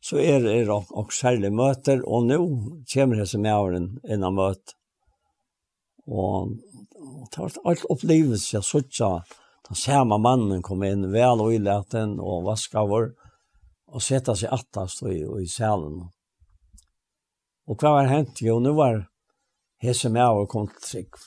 så 0.00 0.18
är 0.18 0.40
det 0.40 0.70
og 0.70 1.12
särliga 1.12 1.50
möter 1.50 2.08
och 2.08 2.26
nu 2.26 2.38
kommer 2.94 3.16
det 3.16 3.26
som 3.26 3.44
är 3.44 3.76
innan 4.12 4.34
möte. 4.34 4.72
Och, 6.06 6.42
och 6.42 7.28
det 7.30 7.36
har 7.36 7.42
varit 7.42 7.58
allt 7.64 7.84
upplevelse 7.84 8.56
jag 8.56 8.64
såg 8.64 8.90
den 9.68 9.78
samme 9.80 10.18
mannen 10.20 10.62
kom 10.62 10.82
inn, 10.84 11.06
vel 11.12 11.40
og 11.40 11.54
ilæten 11.54 12.18
og 12.20 12.44
vaska 12.48 12.84
vår, 12.88 13.12
og 13.94 14.02
sette 14.02 14.34
seg 14.36 14.52
attast 14.52 15.04
i, 15.08 15.22
i 15.40 15.48
salen. 15.48 16.02
Og 17.64 17.80
hva 17.80 17.94
var 17.96 18.10
hent? 18.10 18.42
Jo, 18.44 18.58
nu 18.60 18.74
var 18.76 19.06
hese 19.80 20.10
med 20.12 20.42
og 20.42 20.50
kom 20.52 20.68
til 20.68 20.82
trygg. 20.84 21.20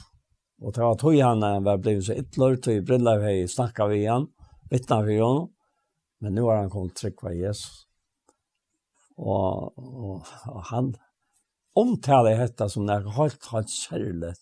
Og 0.61 0.73
det 0.73 0.84
var 0.84 0.97
tog 0.97 1.18
han, 1.22 1.41
han 1.45 1.65
var 1.65 1.81
blevet 1.81 2.05
så 2.05 2.18
ytler, 2.18 2.57
tog 2.61 2.85
brilla 2.85 3.18
vi 3.22 3.26
hei, 3.26 3.49
snakka 3.49 3.88
vi 3.89 4.01
igjen, 4.03 4.30
vittna 4.72 5.01
vi 5.05 5.18
igjen, 5.18 5.43
men 6.22 6.34
nu 6.34 6.45
var 6.47 6.64
han 6.64 6.72
kom 6.73 6.89
til 6.89 6.97
trygg 7.01 7.26
var 7.26 7.35
Jesus. 7.38 7.85
Og, 9.18 9.73
og, 9.77 10.30
og 10.49 10.64
han 10.69 10.93
omtaler 11.77 12.38
dette 12.41 12.69
som 12.69 12.85
det 12.85 12.99
er 12.99 13.18
helt, 13.18 13.49
helt 13.53 13.73
særlig 13.73 14.34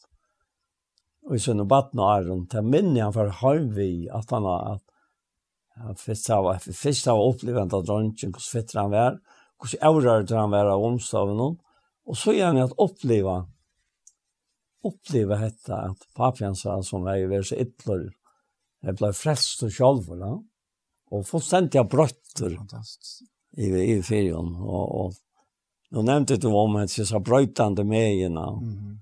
i 1.33 1.39
så 1.39 1.53
nu 1.53 1.63
og 1.65 1.95
æren, 1.97 2.47
til 2.47 2.63
minne 2.63 3.01
han 3.01 3.13
for 3.13 3.29
halvi 3.41 4.07
at 4.13 4.29
han 4.29 4.43
har 4.43 4.79
att 5.75 5.99
först 5.99 6.29
av 6.29 6.57
först 6.57 7.07
av 7.07 7.29
upplevt 7.29 7.73
av 7.73 7.83
dronjen, 7.85 8.31
hvordan 8.31 8.51
fetter 8.51 8.79
han 8.79 8.91
var 8.91 9.19
hvordan 9.59 9.87
aurar 9.87 10.37
han 10.37 10.51
var 10.51 10.65
av 10.65 10.83
omstaven 10.83 11.39
og 12.05 12.17
så 12.17 12.33
gärna 12.33 12.63
at 12.63 12.75
oppleva, 12.77 13.47
oppleva 14.83 15.39
detta 15.41 15.81
at 15.89 16.07
papian 16.15 16.55
sa 16.55 16.81
som 16.83 17.07
er 17.07 17.25
i 17.25 17.43
så 17.43 17.57
ytler, 17.57 18.11
jeg 18.85 18.95
ble 18.95 19.11
frälst 19.13 19.63
og 19.65 19.73
själv 19.73 20.09
va 20.09 20.35
og 21.11 21.25
fullstendig 21.25 21.79
av 21.79 21.89
brøtter 21.89 22.57
i 23.57 23.69
i 23.95 24.01
ferien, 24.01 24.55
og, 24.61 24.85
og 24.95 25.13
nå 25.91 26.01
nevnte 26.01 26.37
du 26.37 26.47
om 26.47 26.75
att 26.75 26.89
så 26.89 27.19
brötande 27.19 27.83
med 27.83 28.15
ju 28.15 28.29
Mm. 28.29 28.39
-hmm. 28.39 28.97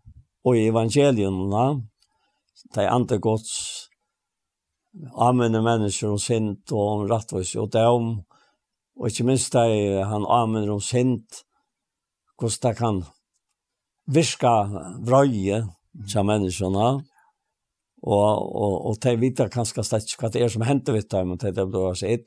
og 0.45 0.57
i 0.57 0.67
evangelien, 0.67 1.49
de 2.75 2.85
andre 2.89 3.19
gods 3.19 3.53
amene 5.17 5.61
mennesker 5.63 6.13
om 6.13 6.21
sint 6.21 6.73
og 6.73 6.83
om 6.83 7.07
rettvis, 7.09 7.55
og 7.57 7.71
døm, 7.73 8.11
og 8.99 9.09
ikke 9.09 9.25
minst 9.25 9.55
de 9.55 10.03
han 10.05 10.27
amener 10.29 10.69
om 10.73 10.81
sint, 10.83 11.41
hvordan 12.37 12.61
de 12.61 12.77
kan 12.77 13.01
virke 14.13 14.53
vrøye 15.07 15.63
til 16.11 16.27
menneskene, 16.27 16.87
og, 18.03 18.29
og, 18.61 18.73
og 18.89 18.97
de 19.03 19.13
vet 19.19 19.45
kanskje 19.51 19.85
slett 19.87 20.15
hva 20.19 20.29
det 20.29 20.41
er 20.43 20.51
som 20.51 20.65
henter 20.67 20.97
vidt 20.97 21.11
dem, 21.13 21.33
og 21.33 21.39
de 21.41 21.53
det 21.55 21.67
blir 21.71 21.95
så 21.95 22.09
ill. 22.17 22.25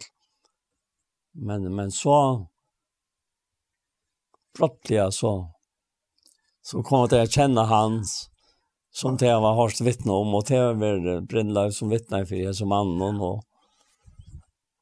Men, 1.37 1.67
men 1.77 1.91
så, 1.93 2.47
brottelig 4.57 5.11
så, 5.13 5.35
så 6.65 6.81
kommer 6.81 7.13
de 7.13 7.21
å 7.21 7.29
kjenne 7.29 7.67
hans, 7.69 8.15
som 8.97 9.17
det 9.21 9.33
var 9.45 9.57
hårt 9.59 9.81
vittne 9.85 10.13
om 10.13 10.35
og 10.39 10.47
det 10.49 10.63
var 10.81 11.27
Brindleif 11.29 11.75
som 11.77 11.93
vittne 11.93 12.23
for 12.25 12.39
jeg 12.39 12.55
som 12.57 12.73
annan 12.73 13.21
och 13.21 13.43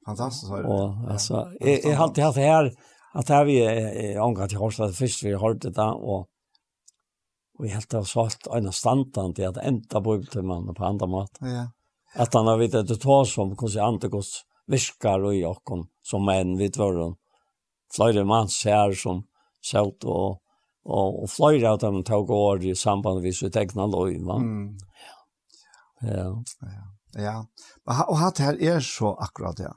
fantastiskt 0.07 0.53
Og, 0.53 1.11
altså, 1.11 1.35
Och 1.61 1.69
jeg, 1.69 1.81
jag 1.85 1.97
har 1.97 2.05
alltid 2.05 2.24
hatt 2.24 2.35
det 2.35 2.43
her, 2.43 2.70
at 3.15 3.27
det 3.27 3.36
er 3.36 3.45
vi 3.45 3.59
angat 4.19 4.53
i 4.53 4.57
Horstad 4.57 4.95
först 4.97 5.24
vi 5.24 5.32
har 5.32 5.41
hørt 5.41 5.62
det 5.62 5.74
da, 5.74 5.91
og, 5.95 6.28
og 7.59 7.66
jeg 7.66 7.74
helt 7.74 7.93
har 7.93 8.05
sagt 8.05 8.47
en 8.47 8.73
standard 8.73 9.41
att 9.41 9.57
ända 9.57 10.01
på 10.01 10.43
man 10.43 10.74
på 10.74 10.85
andre 10.85 11.07
mat. 11.07 11.39
Ja. 11.41 11.69
At 12.15 12.35
han 12.35 12.47
har 12.47 12.59
vet 12.59 12.74
att 12.74 12.89
det 12.89 13.01
tar 13.01 13.24
som 13.24 13.49
hvordan 13.49 13.85
andre 13.85 13.95
antegods 13.95 14.43
viskar 14.66 15.24
og 15.24 15.35
i 15.35 15.45
åkken, 15.45 15.86
som 16.03 16.24
män 16.24 16.57
vid 16.59 16.77
våren. 16.77 17.15
Flöjde 17.97 18.24
man 18.24 18.49
ser 18.49 18.93
som 18.93 19.24
sålt 19.62 20.05
og 20.05 20.41
og, 20.85 21.23
og 21.23 21.31
flere 21.32 21.74
av 21.74 21.81
dem 21.81 22.02
tog 22.05 22.31
år 22.31 22.65
i 22.65 22.74
samband 22.77 23.23
med 23.24 23.36
sitt 23.36 23.56
egna 23.56 23.86
løy, 23.89 24.19
va? 24.24 24.39
Mm. 24.39 24.74
Ja. 26.05 26.27
Ja. 26.62 26.82
Ja. 27.19 27.35
Og 27.86 28.19
hatt 28.19 28.43
her 28.43 28.59
er 28.61 28.81
så 28.82 29.15
akkurat 29.23 29.59
det. 29.59 29.70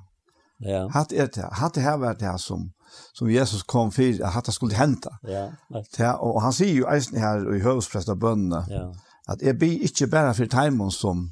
Ja. 0.66 0.88
Hatt 0.90 1.14
er 1.14 1.30
det. 1.30 1.46
Hatt 1.60 1.76
det 1.76 1.86
her 1.86 2.00
vært 2.02 2.20
det 2.24 2.34
som, 2.42 2.72
som 3.14 3.30
Jesus 3.30 3.64
kom 3.64 3.92
for, 3.94 4.26
hatt 4.34 4.50
det 4.50 4.56
skulle 4.56 4.78
hente. 4.78 5.12
Ja. 5.28 5.50
ja. 6.00 6.16
Og 6.18 6.42
han 6.42 6.56
sier 6.56 6.74
jo 6.74 6.90
eisen 6.90 7.20
her 7.22 7.46
i 7.54 7.62
høvdspresten 7.62 8.16
av 8.16 8.22
bønnene, 8.22 8.64
ja. 8.72 8.88
at 9.30 9.44
jeg 9.46 9.60
blir 9.60 9.86
ikke 9.86 10.10
bare 10.12 10.34
for 10.38 10.50
teimen 10.52 10.92
som, 10.94 11.28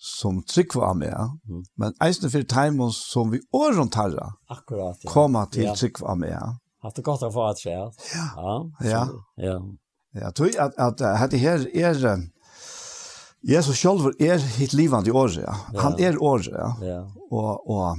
som 0.00 0.40
tryggva 0.48 0.88
var 0.88 0.98
med, 0.98 1.36
mm. 1.48 1.62
men 1.78 1.96
eisen 2.02 2.32
for 2.32 2.48
teimen 2.48 2.94
som 2.96 3.34
vi 3.34 3.42
åren 3.52 3.92
tar, 3.92 4.16
akkurat, 4.50 4.98
ja. 5.04 5.12
kommer 5.12 5.52
til 5.52 5.68
ja. 5.68 5.76
tryggva 5.76 6.14
av 6.14 6.22
meg. 6.24 6.58
Hatt 6.82 6.98
det 6.98 7.04
godt 7.06 7.22
å 7.22 7.30
få 7.30 7.46
et 7.52 7.62
skjær. 7.62 7.92
Ja. 8.14 8.54
Ja. 8.82 9.02
Ja. 9.38 9.56
Ja, 10.18 10.30
tror 10.36 10.50
at 10.60 10.74
at 10.76 11.00
hade 11.20 11.38
her 11.40 11.62
er 11.72 12.28
Jesus 13.42 13.76
själv 13.76 14.12
er 14.20 14.38
hit 14.38 14.72
livande 14.72 15.10
i 15.10 15.12
år, 15.12 15.32
ja. 15.40 15.54
Han 15.82 15.98
er 15.98 16.22
år, 16.22 16.44
ja. 16.46 16.68
ja. 16.82 16.98
Og, 17.30 17.70
og, 17.70 17.98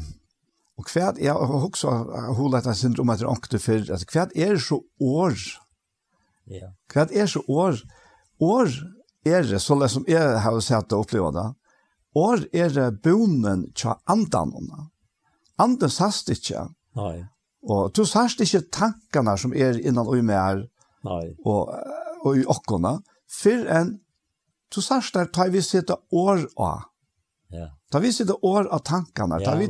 og 0.78 0.86
kvært 0.88 1.20
er, 1.20 1.36
og 1.36 1.66
også 1.68 1.92
hula 2.38 2.62
etter 2.62 2.78
syndrom 2.80 3.12
at 3.12 3.26
ankte 3.28 3.60
for, 3.60 3.84
altså 3.84 4.08
kvært 4.08 4.32
er 4.40 4.56
så 4.56 4.80
år. 5.04 5.36
Ja. 6.48 6.72
Kvært 6.88 7.12
er 7.12 7.28
så 7.28 7.44
år. 7.48 7.82
År 8.40 8.72
er 9.26 9.44
det, 9.44 9.60
så 9.62 9.76
som 9.88 10.08
jeg 10.08 10.40
har 10.40 10.60
sett 10.64 10.96
og 10.96 11.04
opplevd 11.04 11.36
det, 11.36 11.50
år 12.16 12.48
er 12.54 12.72
det 12.72 12.88
bonen 13.04 13.68
tja 13.76 13.98
andan. 14.08 14.56
Anden 15.60 15.92
sast 15.92 16.32
ikke. 16.32 16.70
Nei. 16.96 17.26
Og 17.64 17.94
du 17.96 18.04
sørst 18.06 18.42
ikke 18.44 18.66
tankene 18.74 19.38
som 19.40 19.54
er 19.56 19.80
innan 19.80 20.08
og 20.08 20.24
med 20.24 20.36
her, 20.40 20.64
Nei. 21.08 21.34
og, 21.46 21.72
og 22.24 22.40
i 22.40 22.46
okkene, 22.48 22.98
for 23.32 23.70
en, 23.78 23.98
du 24.76 24.82
sørst 24.82 25.16
der, 25.16 25.30
tar 25.32 25.52
vi 25.54 25.62
sitte 25.64 25.96
år 26.12 26.44
av. 26.60 26.90
Ja. 27.54 27.70
Ta 27.92 28.00
vi 28.02 28.10
sitte 28.12 28.34
år 28.42 28.68
av 28.74 28.82
tankene, 28.88 29.38
ta 29.46 29.54
vi, 29.60 29.68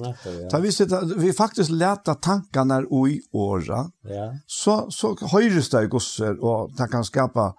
ta 0.49 0.59
vi, 0.63 0.71
sitte, 0.71 1.01
vi 1.19 1.33
faktisk 1.35 1.73
leta 1.75 2.15
tankene 2.15 2.79
i 2.87 3.17
året, 3.35 3.91
ja. 4.07 4.29
så, 4.47 4.85
så 4.89 5.11
høyres 5.33 5.69
det 5.73 5.83
i 5.83 5.91
gosser, 5.91 6.39
og 6.39 6.71
det 6.77 6.89
kan 6.91 7.03
skapa 7.05 7.51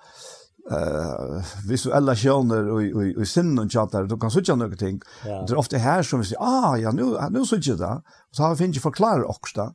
eh 0.64 1.44
visuella 1.68 2.14
skjønner 2.16 2.68
och 2.68 2.82
och 2.96 3.20
och 3.20 3.28
sinnen 3.28 3.58
och 3.58 3.70
chatter 3.70 4.04
du 4.04 4.18
kan 4.18 4.30
söka 4.30 4.54
några 4.54 4.76
ting. 4.76 5.00
Ja. 5.24 5.44
Det 5.46 5.52
är 5.52 5.56
ofta 5.56 5.76
här 5.76 6.02
som 6.02 6.20
vi 6.20 6.26
säger 6.26 6.42
ah 6.42 6.76
ja 6.76 6.90
nu 6.90 7.16
nu 7.30 7.44
söker 7.44 7.76
det. 7.76 8.02
Så 8.30 8.42
har 8.42 8.50
vi 8.50 8.56
finns 8.56 8.82
förklara 8.82 9.24
också. 9.24 9.74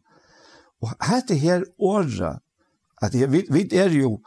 Og 0.81 0.91
hette 1.03 1.35
her 1.35 1.65
året, 1.79 2.39
at 3.01 3.15
jeg, 3.15 3.31
vi, 3.31 3.43
vi 3.51 3.65
er 3.75 3.91
jo, 3.95 4.19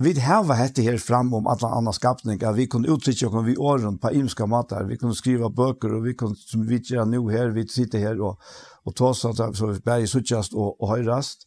vi 0.00 0.14
hava 0.22 0.56
hette 0.56 0.82
her 0.82 0.98
fram 0.98 1.32
om 1.36 1.48
alla 1.50 1.74
andra 1.76 1.92
skapningar, 1.92 2.54
vi 2.56 2.66
kunne 2.72 2.88
uttrycka 2.90 3.28
oss 3.28 3.46
vi 3.46 3.56
åren 3.56 3.98
på 4.00 4.12
imska 4.16 4.46
matar, 4.46 4.86
vi 4.88 4.96
kunne 4.96 5.14
skriva 5.14 5.50
bøker, 5.52 5.92
og 5.98 6.06
vi 6.06 6.14
kunne, 6.14 6.36
som 6.36 6.64
vi 6.66 6.80
gör 6.80 7.04
nu 7.04 7.30
her, 7.30 7.50
vi 7.50 7.66
sitter 7.68 7.98
her 7.98 8.20
og, 8.20 8.40
og 8.84 8.96
ta 8.96 9.10
oss 9.10 9.24
att 9.24 9.56
så 9.56 9.66
vi 9.66 9.78
bär 9.80 9.98
i 9.98 10.06
suttjast 10.06 10.54
og, 10.54 10.80
og 10.82 10.88
høyrast. 10.88 11.46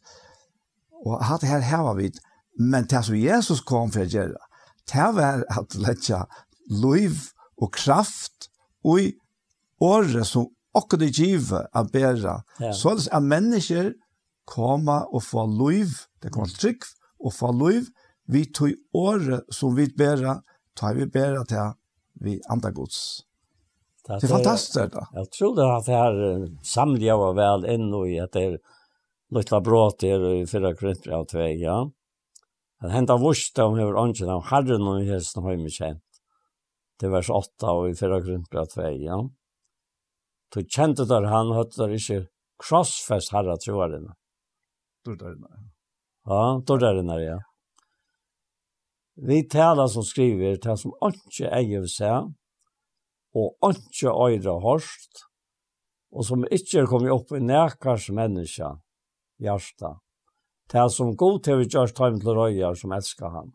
Og 1.05 1.25
hette 1.25 1.47
her 1.47 1.61
hava 1.61 1.93
vi, 1.93 2.11
men 2.59 2.85
det 2.85 3.03
som 3.05 3.15
Jesus 3.15 3.61
kom 3.61 3.91
for 3.91 4.05
å 4.05 4.09
gjøre, 4.09 4.37
det 4.93 5.09
var 5.15 5.43
at 5.49 5.75
letja 5.75 6.25
liv 6.69 7.17
og 7.57 7.71
kraft 7.73 8.49
og 8.83 9.01
i 9.01 9.11
året 9.81 10.27
som 10.27 10.47
akkurat 10.75 11.07
det 11.07 11.17
givet 11.17 11.67
av 11.73 11.91
bedre, 11.91 12.41
Ja. 12.59 12.71
Så 12.71 12.95
det 12.95 13.09
at 13.11 13.23
mennesker 13.23 13.93
koma 14.49 15.03
og 15.11 15.23
få 15.23 15.45
liv, 15.47 15.93
det 16.21 16.31
kommer 16.33 16.51
til 16.51 16.59
trygg, 16.61 16.87
og 17.23 17.33
få 17.35 17.51
liv, 17.55 17.87
vi 18.27 18.45
tog 18.55 18.73
året 18.95 19.47
som 19.53 19.75
vi 19.75 19.87
bæra, 19.97 20.39
tar 20.75 20.95
vi 20.97 21.07
bæra 21.07 21.43
til 21.47 21.73
vi 22.23 22.39
andre 22.51 22.71
gods. 22.71 23.23
Det 24.03 24.19
er 24.19 24.27
fantastisk 24.27 24.93
det. 24.93 25.03
Jeg 25.15 25.29
tror 25.31 25.55
det 25.55 25.67
har 25.67 25.83
her 25.87 26.47
samlet 26.67 27.19
var 27.19 27.35
vel 27.37 27.67
inn 27.71 27.91
i 28.03 28.17
at 28.19 28.33
det 28.35 28.43
er 28.47 28.57
litt 29.33 29.51
var 29.51 29.63
bra 29.63 29.83
til 29.99 30.25
i 30.29 30.47
fyrra 30.49 30.73
kvinter 30.75 31.15
av 31.17 31.27
tvei, 31.31 31.53
ja. 31.61 31.77
Det 32.83 32.91
hentet 32.91 33.21
vurst 33.21 33.59
om 33.63 33.77
hver 33.77 33.95
ånden 33.95 34.31
av 34.33 34.43
herren 34.49 34.89
og 34.91 35.07
hesten 35.07 35.45
har 35.45 35.55
vi 35.55 35.71
kjent. 35.71 36.03
Det 36.99 37.11
vers 37.11 37.29
8 37.31 37.71
og 37.71 37.87
i 37.89 37.95
fyrra 37.97 38.19
kvinter 38.23 38.59
av 38.59 38.67
tvei, 38.73 38.91
ja. 39.05 39.21
Du 40.53 40.59
kjente 40.61 41.07
der 41.09 41.29
han 41.31 41.55
høtte 41.55 41.79
der 41.85 41.95
ikke 41.95 42.25
krossfest 42.61 43.31
herre 43.33 43.55
troarene. 43.63 44.13
Dordarinnar. 45.05 45.59
Ja, 46.25 46.61
Dordarinnar, 46.67 47.19
ja. 47.19 47.39
Vi 49.15 49.43
talar 49.43 49.87
som 49.87 50.03
skriver, 50.03 50.55
till 50.57 50.77
som 50.77 50.93
ikke 51.05 51.49
eier 51.53 51.85
seg, 51.87 52.31
og 53.35 53.69
ikke 53.69 54.13
øyre 54.13 54.55
hørst, 54.63 55.25
og 56.13 56.25
som 56.25 56.45
ikke 56.45 56.81
er 56.81 56.89
kommet 56.89 57.13
opp 57.13 57.33
i 57.33 57.41
nærkars 57.41 58.09
menneske, 58.09 58.69
hjärsta. 59.41 59.97
Det 60.71 60.85
som 60.91 61.15
god 61.15 61.43
til 61.43 61.59
vi 61.59 61.69
gjørs 61.69 61.93
time 61.93 62.21
til 62.21 62.37
røyer 62.37 62.77
som 62.79 62.93
elskar 62.95 63.33
han. 63.33 63.51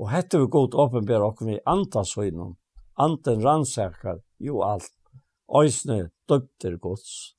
Og 0.00 0.10
hette 0.10 0.40
vi 0.40 0.50
god 0.50 0.74
åpenbæra 0.74 1.26
och 1.26 1.46
vi 1.46 1.60
antas 1.66 2.14
høynom, 2.16 2.56
anten 2.98 3.42
rannsakar, 3.42 4.18
jo 4.38 4.62
alt, 4.62 4.92
øysne, 5.48 6.10
døpter 6.28 6.76
gods. 6.76 7.36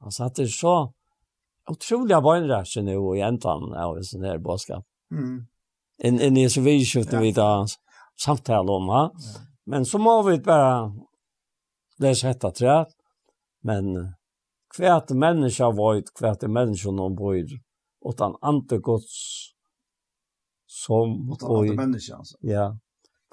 Altså, 0.00 0.24
att 0.24 0.36
det 0.36 0.42
er 0.42 0.48
så 0.48 0.92
otroliga 1.70 2.20
bönrörelse 2.20 2.82
nu 2.82 2.96
och 2.96 3.16
egentligen 3.16 3.74
av 3.74 3.96
en 3.96 4.04
sån 4.04 4.24
här 4.24 4.38
bådskap. 4.38 4.84
Mm. 5.10 5.46
In, 6.02 6.20
in 6.20 6.36
i 6.36 6.50
så 6.50 6.60
vi 6.60 6.84
skiftar 6.84 7.20
vi 7.20 7.32
då 7.32 7.66
samtal 8.24 8.70
om. 8.70 8.86
Ja. 8.88 9.12
Men 9.66 9.84
så 9.84 9.98
må 9.98 10.22
vi 10.22 10.38
bara 10.38 10.92
läsa 11.98 12.28
detta 12.28 12.50
tror 12.50 12.86
Men 13.62 14.14
kvärt 14.76 15.10
människa 15.10 15.70
void, 15.70 16.04
kvärt 16.18 16.42
människa 16.42 16.90
någon 16.90 17.16
void. 17.16 17.48
Utan 18.08 18.36
ante 18.40 18.78
Guds 18.78 19.48
som 20.66 21.30
och 21.30 21.50
och 21.50 21.58
ante 21.58 21.74
människa. 21.74 22.16
Alltså. 22.16 22.36
Ja. 22.40 22.78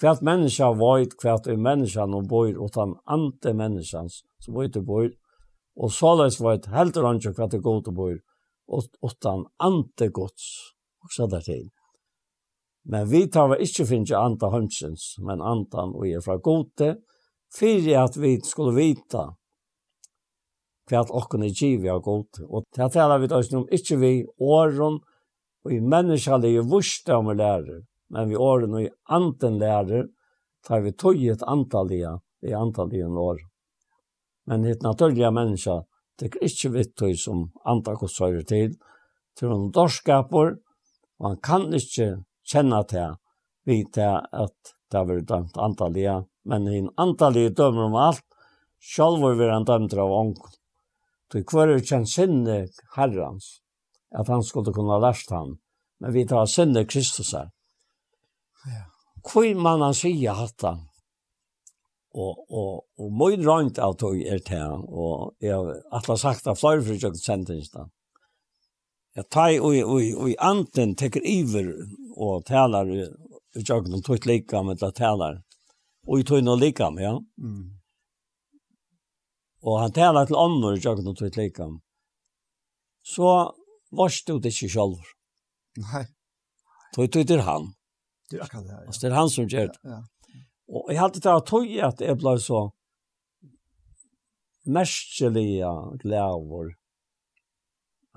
Kvärt 0.01 0.21
människa 0.21 0.71
void, 0.73 1.19
kvärt 1.21 1.45
människa 1.45 2.05
någon 2.05 2.27
void. 2.27 2.55
Utan 2.65 2.95
ante 3.05 3.53
människans 3.53 4.21
som 4.39 4.53
void 4.53 4.77
och 4.77 4.85
void 4.85 5.11
og 5.75 5.91
såleis 5.93 6.39
var 6.41 6.59
et 6.59 6.69
heldur 6.71 7.07
han 7.07 7.19
ikke 7.21 7.35
hva 7.37 7.47
det 7.51 7.61
god 7.63 7.87
og 7.91 7.95
bor, 7.95 8.17
utan 9.03 9.45
ante 9.59 10.09
gods, 10.09 10.47
og 11.03 11.13
så 11.15 11.27
der 11.31 11.43
til. 11.45 11.69
Men 12.83 13.07
vi 13.09 13.27
tar 13.29 13.51
vi 13.51 13.61
ikke 13.65 13.85
finnes 13.85 14.13
anta 14.17 14.49
hansens, 14.51 15.15
men 15.21 15.41
antan 15.41 15.93
og 15.93 16.07
er 16.07 16.23
fra 16.25 16.37
gode, 16.41 16.95
fyrir 17.53 17.99
at 18.05 18.17
vi 18.17 18.37
skulle 18.45 18.73
vita 18.77 19.29
hva 20.89 21.03
at 21.05 21.13
okken 21.13 21.45
er 21.45 21.53
giv 21.55 21.85
av 21.91 22.01
gode. 22.03 22.43
Og 22.49 22.65
det 22.75 22.89
taler 22.95 23.21
vi 23.21 23.29
oss 23.35 23.51
om, 23.53 23.67
ikke 23.71 23.99
vi 24.01 24.13
åren, 24.39 24.99
og 25.61 25.73
i 25.75 25.79
menneskelige 25.79 26.65
vurste 26.67 27.15
om 27.15 27.29
vi 27.29 27.37
lærer, 27.37 27.83
men 28.11 28.31
vi 28.31 28.39
åren 28.39 28.75
og 28.75 28.87
i 28.87 28.91
anten 29.13 29.59
lærer, 29.61 30.09
tar 30.65 30.81
vi 30.81 30.93
tog 30.97 31.21
i 31.21 31.29
et 31.31 31.45
antallige, 31.47 32.17
i 32.41 32.53
antallige 32.57 33.07
åren. 33.07 33.50
Men 34.51 34.63
hitt 34.63 34.81
naturliga 34.81 35.31
människa 35.31 35.83
tycker 36.19 36.43
inte 36.43 36.69
vitt 36.69 37.19
som 37.19 37.51
andra 37.63 37.95
kostar 37.95 38.41
till. 38.41 38.73
Till 39.39 39.47
hon 39.47 39.71
dorskapor. 39.71 40.57
Och 41.17 41.27
han 41.27 41.37
kan 41.37 41.73
inte 41.73 42.23
känna 42.43 42.81
det. 42.81 43.17
Vid 43.63 43.87
det 43.93 44.19
att 44.19 44.59
det 44.89 44.97
har 44.97 45.05
varit 45.05 45.27
dömt 45.27 45.57
antaliga. 45.57 46.25
Men 46.43 46.67
i 46.67 46.77
en 46.77 46.89
antalliga 46.95 47.49
dömer 47.49 47.83
om 47.83 47.95
allt. 47.95 48.25
Själv 48.95 49.21
var 49.21 49.49
han 49.49 49.63
dömt 49.63 49.93
av 49.93 50.11
onkel. 50.11 50.51
Då 51.31 51.43
kvar 51.43 51.67
är 51.67 51.79
känd 51.79 52.09
sinne 52.09 52.67
herrans. 52.95 53.61
Att 54.15 54.27
han 54.27 54.43
skulle 54.43 54.73
kunna 54.73 54.97
lärt 54.97 55.29
han. 55.29 55.57
Men 55.99 56.13
vi 56.13 56.27
tar 56.27 56.45
sinne 56.45 56.85
Kristus 56.85 57.33
här. 57.33 57.49
Ja. 58.65 59.31
Hvor 59.33 59.55
man 59.55 59.81
han 59.81 59.93
sier 59.93 60.31
hatt 60.31 60.61
han? 60.61 60.90
Og, 62.11 62.39
og, 62.51 62.71
og 62.99 63.11
mye 63.15 63.37
rønt 63.39 63.77
av 63.79 63.93
tog 63.99 64.17
er 64.19 64.41
til, 64.43 64.81
og 64.91 65.31
jeg 65.39 65.55
har 65.55 65.77
alle 65.95 66.17
sagt 66.19 66.49
av 66.51 66.57
flere 66.59 66.83
for 66.83 66.99
kjøkken 66.99 67.23
sendingen. 67.23 67.91
Jeg 69.15 69.27
tar 69.31 69.53
og, 69.59 69.77
og, 69.79 70.09
og, 70.19 70.33
anten 70.43 70.95
teker 70.99 71.23
iver 71.27 71.71
og 72.11 72.43
taler 72.47 72.91
i 72.91 73.63
kjøkken, 73.63 73.95
og 73.95 74.03
tog 74.03 74.27
lika 74.27 74.63
med 74.67 74.83
det 74.83 74.91
taler. 74.99 75.39
Og 76.07 76.19
i 76.19 76.27
tog 76.27 76.43
noe 76.43 76.59
lika 76.59 76.89
med, 76.91 77.05
ja. 77.05 77.15
Mm. 77.39 77.63
Og 79.61 79.79
han 79.79 79.95
taler 79.95 80.27
til 80.27 80.39
andre 80.41 80.75
i 80.75 80.83
kjøkken, 80.83 81.11
og 81.11 81.19
tog 81.19 81.39
lika 81.39 81.71
med. 81.71 81.83
Så 83.07 83.35
varst 83.95 84.27
du 84.27 84.39
det 84.39 84.51
ikke 84.51 84.71
selv. 84.75 84.99
Nei. 85.79 86.05
Tog 86.95 87.07
tog 87.11 87.27
til 87.27 87.47
han. 87.47 87.71
Det 88.27 88.39
er 88.39 88.49
akkurat 88.49 88.67
det, 88.67 88.73
ja. 88.75 88.87
Altså, 88.87 88.99
det 89.03 89.11
er 89.11 89.19
han 89.19 89.31
som 89.31 89.47
gjør 89.47 89.71
det. 89.71 89.79
Ja, 89.83 89.99
ja. 89.99 90.07
Og 90.71 90.91
jeg 90.91 91.01
hadde 91.01 91.19
til 91.19 91.35
å 91.35 91.43
tog 91.43 91.71
at 91.83 92.01
jeg 92.03 92.17
ble 92.19 92.35
så 92.39 92.61
merkelige 94.71 95.71
glæver. 96.03 96.75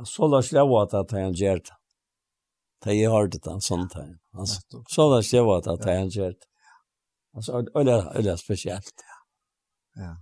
Så 0.07 0.29
la 0.31 0.43
slå 0.43 0.63
lave 0.63 0.83
at 0.85 1.15
jeg 1.15 1.25
har 1.25 1.39
gjort 1.41 1.71
det. 1.71 1.79
Da 2.85 2.93
jeg 2.93 3.11
har 3.11 3.31
det 3.33 3.41
en 3.49 3.65
sånn 3.65 3.89
tegn. 3.91 4.19
Så 4.93 5.09
la 5.11 5.23
slå 5.23 5.47
lave 5.47 5.57
at 5.63 5.89
jeg 5.89 6.03
har 6.03 6.13
gjort 6.19 6.41
det. 6.43 6.51
Altså, 7.35 7.63
det 7.63 7.97
er 7.99 8.23
det 8.23 8.37
spesielt. 8.39 9.03
Ja. 9.99 10.13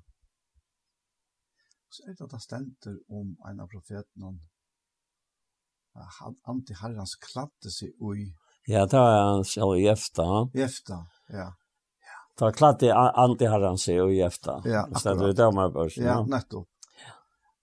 Så 1.92 2.06
er 2.08 2.14
det 2.16 2.24
at 2.24 2.32
det 2.32 2.40
stender 2.40 2.96
om 3.12 3.34
en 3.48 3.60
av 3.60 3.68
profetene 3.68 4.38
han 5.92 6.36
anti 6.48 6.72
herrans 6.80 7.18
kladde 7.20 7.70
sig 7.70 7.90
oj. 8.00 8.30
Ja, 8.64 8.86
det 8.86 8.96
var 8.96 9.34
han 9.34 9.44
själv 9.44 9.76
i 9.76 9.88
efter. 9.88 10.48
Efter, 10.56 11.04
ja. 11.28 11.50
Ta 12.38 12.52
klart 12.52 12.80
det 12.80 12.94
anti 12.94 13.46
herran 13.46 13.78
sig 13.78 13.94
i 13.94 14.22
efter. 14.22 14.62
Ja, 14.64 14.86
det 15.04 15.32
där 15.32 15.52
man 15.52 15.72
bara. 15.72 15.88
Ja, 15.96 16.24
nettopp. 16.26 16.68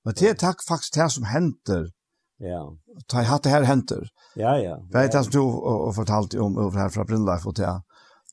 Men 0.06 0.14
det 0.14 0.30
er 0.30 0.34
tack 0.34 0.64
faktiskt 0.68 0.94
det 0.94 1.10
som 1.10 1.24
henter. 1.24 1.90
Ja. 2.38 2.78
Ta 3.08 3.22
i 3.22 3.26
hatt 3.26 3.44
det 3.44 3.50
här 3.50 3.64
henter. 3.64 4.10
Ja, 4.36 4.58
ja. 4.58 4.78
Det 4.92 4.98
er 4.98 5.08
det 5.08 5.24
som 5.24 5.32
du 5.32 5.40
har 5.40 5.94
fortalt 5.94 6.34
om 6.34 6.58
över 6.58 6.80
här 6.80 6.90
från 6.90 7.06
Brindleif 7.06 7.46
och 7.48 7.56
til. 7.56 7.82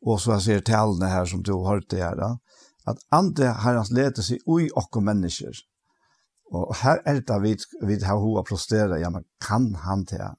Og 0.02 0.20
så 0.20 0.32
jeg 0.32 0.42
ser 0.42 0.60
talene 0.60 1.06
här 1.06 1.24
som 1.24 1.42
du 1.42 1.52
har 1.52 1.74
hørt 1.74 1.90
det 1.90 2.02
här. 2.02 2.38
Att 2.86 2.98
ante 3.10 3.46
herrans 3.46 3.90
leder 3.90 4.22
sig 4.22 4.38
ui 4.46 4.68
och 4.76 5.02
mennesker. 5.02 5.52
Och 6.52 6.76
her 6.76 7.02
er 7.06 7.20
det 7.20 7.40
vi, 7.42 7.56
vi 7.82 8.04
har 8.04 8.18
hova 8.18 8.42
prostera. 8.42 8.98
Ja, 8.98 9.10
men 9.10 9.24
kan 9.48 9.74
han 9.74 10.04
det? 10.04 10.34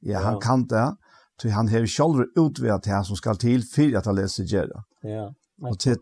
Ja, 0.00 0.18
han 0.18 0.40
kan 0.40 0.66
det. 0.66 0.96
Så 1.42 1.48
han 1.48 1.68
har 1.68 1.86
själv 1.86 2.24
utvecklat 2.36 2.82
det 2.82 2.90
här 2.90 3.02
som 3.02 3.16
ska 3.16 3.34
till 3.34 3.62
för 3.64 3.96
att 3.96 4.06
han 4.06 4.14
läser 4.14 4.44
Gerra. 4.44 4.84
Ja. 5.02 5.34
Och, 5.70 5.78
till, 5.78 5.96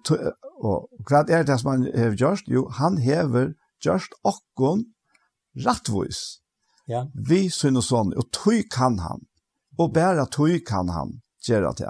och 0.63 0.89
vad 1.11 1.31
är 1.31 1.45
det 1.45 1.59
som 1.59 1.71
han 1.71 1.83
har 1.83 2.13
gjort? 2.13 2.43
Jo, 2.47 2.69
han 2.73 2.99
har 3.03 3.55
gjort 3.85 4.09
och 4.23 4.79
rättvis. 5.55 6.39
Ja. 6.87 7.11
Vi 7.15 7.51
syns 7.51 7.77
och 7.77 7.85
sån. 7.85 8.13
Och 8.13 8.31
tog 8.31 8.71
kan 8.71 8.99
han. 8.99 9.21
Och 9.79 9.93
bara 9.93 10.27
tog 10.27 10.67
kan 10.67 10.89
han 10.89 11.21
Gera 11.49 11.73
till. 11.73 11.87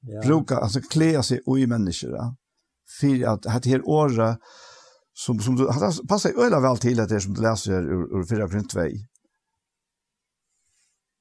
Ja. 0.00 0.20
Bruka, 0.20 0.56
alltså 0.56 0.80
klä 0.80 1.22
sig 1.22 1.40
i 1.58 1.66
människor. 1.66 2.10
Ja. 2.10 2.36
För 3.00 3.26
att 3.26 3.62
det 3.62 3.70
här 3.70 3.88
året 3.88 4.38
som, 5.12 5.40
som 5.40 5.56
du, 5.56 5.66
passar 6.08 6.42
öjla 6.44 6.60
väl 6.60 6.78
till 6.78 7.00
att 7.00 7.08
det 7.08 7.20
som 7.20 7.34
du 7.34 7.42
läser 7.42 7.82
ur, 7.82 8.18
ur 8.18 8.26
4 8.26 8.48
kring 8.48 8.68
2 8.68 8.80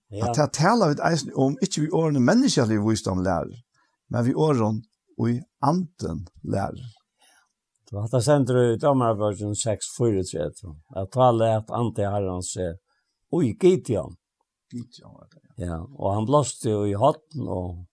Ja. 0.10 0.30
At 0.30 0.38
det 0.40 0.52
taler 0.58 0.94
vi 0.94 1.02
eisen 1.06 1.34
om, 1.36 1.58
ikke 1.62 1.84
vi 1.84 1.92
årene 1.94 2.22
menneskelig 2.24 2.80
visdom 2.82 3.22
lærer, 3.26 3.52
men 4.10 4.26
vi 4.26 4.34
årene 4.34 4.82
og 5.20 5.30
i 5.30 5.36
anden 5.62 6.24
lærer. 6.44 6.88
Du 7.90 7.98
har 7.98 8.06
hatt 8.06 8.24
sendt 8.26 8.52
ut 8.54 8.84
Amarabørgen 8.86 9.56
3, 9.58 9.76
at 11.02 11.12
tale 11.14 11.52
at 11.58 11.72
ante 11.74 12.06
herren 12.06 12.44
seg, 12.46 12.78
oi, 13.34 13.54
Gideon. 13.62 14.14
Gideon 14.70 15.14
var 15.14 15.28
det, 15.32 15.42
ja. 15.58 15.66
ja. 15.66 15.80
Og 15.98 16.14
han 16.14 16.26
blåste 16.30 16.70
jo 16.70 16.84
i 16.86 16.94
hatten 16.94 17.48
og, 17.50 17.86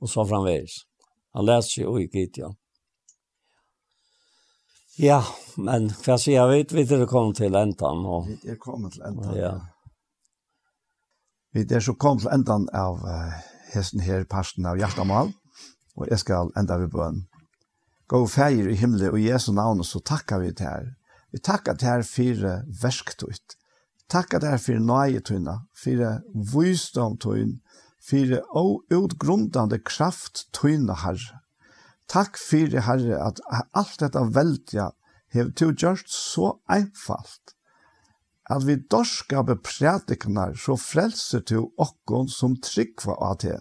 og 0.00 0.12
så 0.12 0.24
framveis. 0.28 0.82
Han 1.36 1.48
leste 1.48 1.80
seg, 1.80 2.00
i 2.00 2.08
Gideon. 2.12 2.56
Ja, 4.98 5.22
men 5.56 5.92
hva 6.02 6.16
sier 6.18 6.40
jeg 6.40 6.52
vet, 6.52 6.74
vi 6.74 6.84
er 6.96 7.08
kommet 7.08 7.38
til 7.38 7.56
entan. 7.56 8.04
Og, 8.04 8.28
vi 8.42 8.52
er 8.52 8.60
kommet 8.60 8.96
til 8.96 9.04
enden, 9.08 9.32
ja. 9.36 9.52
ja. 9.52 9.56
Vi 11.58 11.64
er 11.74 11.82
så 11.82 11.90
kom 11.98 12.20
til 12.22 12.30
enden 12.30 12.68
av 12.70 13.00
hesten 13.72 13.98
her, 14.06 14.22
parsten 14.30 14.66
av 14.70 14.76
Hjertamal, 14.78 15.32
og 15.98 16.04
jeg 16.06 16.20
skal 16.22 16.52
enda 16.60 16.76
ved 16.78 16.92
bøn. 16.92 17.24
Gå 18.06 18.20
feir 18.30 18.68
i 18.70 18.76
himmelen, 18.78 19.10
og 19.10 19.18
i 19.18 19.24
Jesu 19.26 19.48
navn, 19.56 19.82
så 19.82 19.98
takkar 19.98 20.44
vi 20.44 20.52
til 20.52 20.68
her. 20.68 20.86
Vi 21.34 21.42
takkar 21.42 21.74
til 21.74 21.90
her 21.90 22.06
fire 22.06 22.52
versktutt. 22.84 23.56
Takkar 24.06 24.44
til 24.44 24.54
her 24.54 24.62
fire 24.68 24.84
nøyetøyna, 24.86 25.56
fire 25.74 26.12
vysdomtøyn, 26.54 27.58
fire 28.06 28.38
outgrundande 28.54 29.82
kraft 29.82 30.46
tøyna 30.54 30.94
herre. 31.02 31.42
Takk 32.06 32.38
fyrir 32.38 32.86
herre 32.86 33.18
at 33.32 33.42
alt 33.50 33.98
dette 33.98 34.28
veldja 34.30 34.92
hev 35.34 35.50
to 35.58 35.74
gjort 35.74 36.06
så 36.06 36.54
einfalt 36.70 37.57
at 38.48 38.66
vi 38.66 38.76
dorskabe 38.90 39.56
prædiknar 39.56 40.54
så 40.56 40.76
frelser 40.76 41.40
til 41.40 41.66
okkon 41.78 42.28
som 42.32 42.56
tryggva 42.64 43.16
av 43.20 43.40
det. 43.42 43.58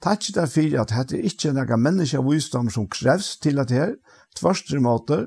Takk 0.00 0.30
der 0.34 0.48
fyrir 0.48 0.80
at 0.80 0.94
hette 0.96 1.20
ikkje 1.20 1.52
nega 1.54 1.76
menneska 1.76 2.22
visdom 2.24 2.70
som 2.72 2.88
krevs 2.88 3.36
til 3.38 3.60
at 3.60 3.70
her, 3.70 3.94
tvarstre 4.36 4.80
måter, 4.80 5.26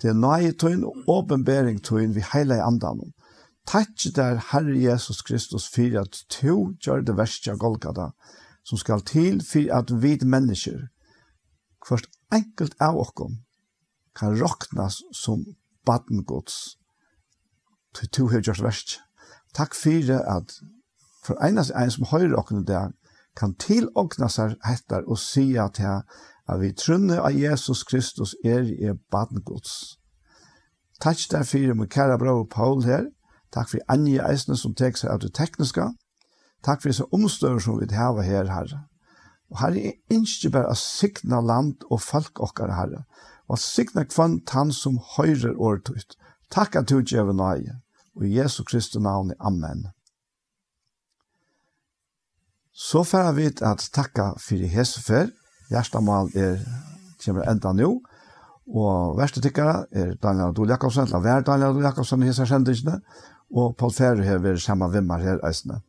til 0.00 0.16
nøye 0.16 0.52
tøyn 0.56 0.84
og 0.84 1.08
åpenbering 1.08 1.82
tøyn 1.84 2.14
vi 2.16 2.24
heile 2.32 2.58
i 2.58 2.64
andan. 2.64 3.12
Takk 3.66 4.08
der 4.16 4.40
Herre 4.52 4.76
Jesus 4.78 5.22
Kristus 5.22 5.68
fyrir 5.68 6.02
at 6.04 6.24
to 6.30 6.72
gjør 6.80 7.04
det 7.04 7.16
verste 7.18 7.52
av 7.52 7.60
Golgata, 7.60 8.10
som 8.64 8.78
skal 8.78 9.04
til 9.06 9.42
fyrir 9.44 9.74
at 9.74 9.92
vi 10.02 10.16
mennesker, 10.22 10.88
kvart 11.84 12.08
enkelt 12.32 12.74
av 12.80 12.98
okkon, 12.98 13.40
kan 14.16 14.36
roknas 14.38 15.02
som 15.12 15.44
badengods 15.86 16.76
til 17.96 18.08
to 18.08 18.28
har 18.28 18.44
gjort 18.44 18.62
verst. 18.62 18.98
Takk 19.54 19.74
fyrir 19.74 20.20
at 20.20 20.52
for 21.24 21.38
einast 21.42 21.74
ein 21.74 21.90
som 21.90 22.06
høyre 22.12 22.36
okkene 22.38 22.64
der, 22.66 22.94
kan 23.36 23.54
tilåkne 23.60 24.28
seg 24.32 24.56
hettar 24.64 25.04
og 25.06 25.18
sia 25.18 25.66
at 25.66 25.80
at 26.48 26.60
vi 26.60 26.72
trunne 26.72 27.18
av 27.18 27.34
Jesus 27.34 27.82
Kristus 27.84 28.34
er 28.44 28.62
i 28.62 28.92
badngods. 29.10 29.98
Takk 31.00 31.18
der 31.30 31.44
for 31.44 31.74
min 31.74 31.88
kære 31.88 32.18
bror 32.18 32.46
Paul 32.50 32.84
her. 32.84 33.08
Takk 33.52 33.70
for 33.70 33.78
anje 33.88 34.22
Eisne 34.22 34.56
som 34.56 34.74
tek 34.74 34.96
seg 34.96 35.10
av 35.10 35.20
det 35.20 35.34
tekniska. 35.34 35.90
Takk 36.64 36.82
for 36.82 36.88
disse 36.88 37.06
omstøver 37.12 37.58
som 37.58 37.80
vi 37.80 37.94
har 37.94 38.22
her, 38.22 38.46
Herre. 38.50 38.86
Og 39.50 39.60
Herre, 39.60 39.82
jeg 39.82 40.00
ønsker 40.10 40.50
bare 40.50 40.70
å 40.72 40.78
sikna 40.78 41.40
land 41.40 41.84
og 41.90 42.00
folk 42.00 42.40
okkar, 42.40 42.72
Herre. 42.74 43.04
Og 43.48 43.58
sikna 43.58 44.04
kvann 44.04 44.40
tann 44.46 44.72
som 44.72 44.98
høyrer 45.16 45.58
året 45.58 45.90
ut. 45.90 46.16
Takk 46.50 46.76
at 46.76 46.88
du 46.88 47.02
gjør 47.02 47.34
nøye. 47.34 47.80
Og 48.16 48.26
i 48.26 48.38
Jesu 48.38 48.62
Kristi 48.64 48.98
navn, 48.98 49.32
Amen. 49.40 49.86
Så 52.72 53.04
får 53.04 53.32
vi 53.32 53.46
at 53.46 53.88
takka 53.92 54.32
for 54.36 54.48
fyrir 54.48 54.68
Hesefer. 54.68 55.30
Gjerstamal 55.70 56.28
er 56.36 56.60
kommer 57.24 57.48
enda 57.50 57.72
nå. 57.72 57.88
Og 58.66 59.16
verste 59.18 59.40
tykkere 59.42 59.86
er 59.94 60.14
Daniel 60.22 60.50
Adol 60.50 60.70
Jakobsen, 60.70 61.06
eller 61.06 61.22
hver 61.22 61.44
Daniel 61.46 61.70
Adol 61.70 61.86
Jakobsen 61.86 62.22
i 62.22 62.30
hese 62.30 62.46
kjendisene. 62.48 62.98
Og 63.54 63.76
Paul 63.78 63.92
Ferre 63.94 64.26
har 64.26 64.42
vært 64.42 64.64
samme 64.64 64.88
vimmer 64.90 65.22
her 65.22 65.42
eisene. 65.46 65.80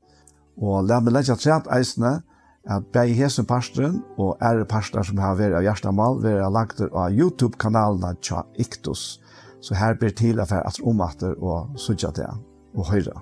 Og 0.57 0.85
la 0.85 0.99
meg 1.01 1.15
legge 1.15 1.33
at 1.33 1.69
eisene 1.73 2.19
at 2.67 2.89
bei 2.93 3.13
hese 3.15 3.45
pastoren 3.47 4.01
og 4.19 4.37
ære 4.43 4.65
pastoren 4.69 5.05
som 5.07 5.21
har 5.23 5.37
vært 5.39 5.55
av 5.57 5.65
Gjerstamal, 5.65 6.19
vært 6.21 6.51
lagt 6.53 6.81
av 6.87 7.13
YouTube-kanalen 7.15 8.03
av 8.03 8.19
Tja 8.21 8.43
Iktus. 8.59 9.17
Så 9.61 9.75
her 9.75 9.97
blir 9.97 10.13
til 10.13 10.39
at 10.39 10.51
være 10.51 10.71
om 10.79 10.87
omater 10.93 11.33
og 11.43 11.79
sudja 11.79 12.11
det 12.15 12.29
og 12.75 12.87
høyre. 12.91 13.21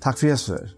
Takk 0.00 0.18
for 0.18 0.26
Jesus. 0.26 0.76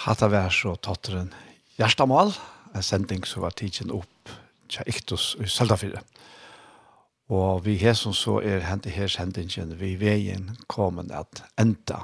Hatta 0.00 0.30
vær 0.32 0.48
så 0.48 0.72
totteren 0.80 1.28
Gjerstamal, 1.76 2.32
en 2.74 2.84
sending 2.84 3.26
som 3.28 3.44
var 3.44 3.52
tidsen 3.56 3.92
opp 3.92 4.32
til 4.72 4.88
iktus 4.88 5.34
i 5.40 5.48
Søltafire. 5.48 6.00
Og 7.30 7.64
vi 7.66 7.76
her 7.78 7.92
som 7.94 8.14
så 8.16 8.38
er 8.40 8.64
hentet 8.66 8.96
her 8.96 9.12
sendingen, 9.12 9.76
vi 9.78 9.94
veien 10.00 10.56
kommer 10.68 11.04
at 11.14 11.44
enda. 11.60 12.02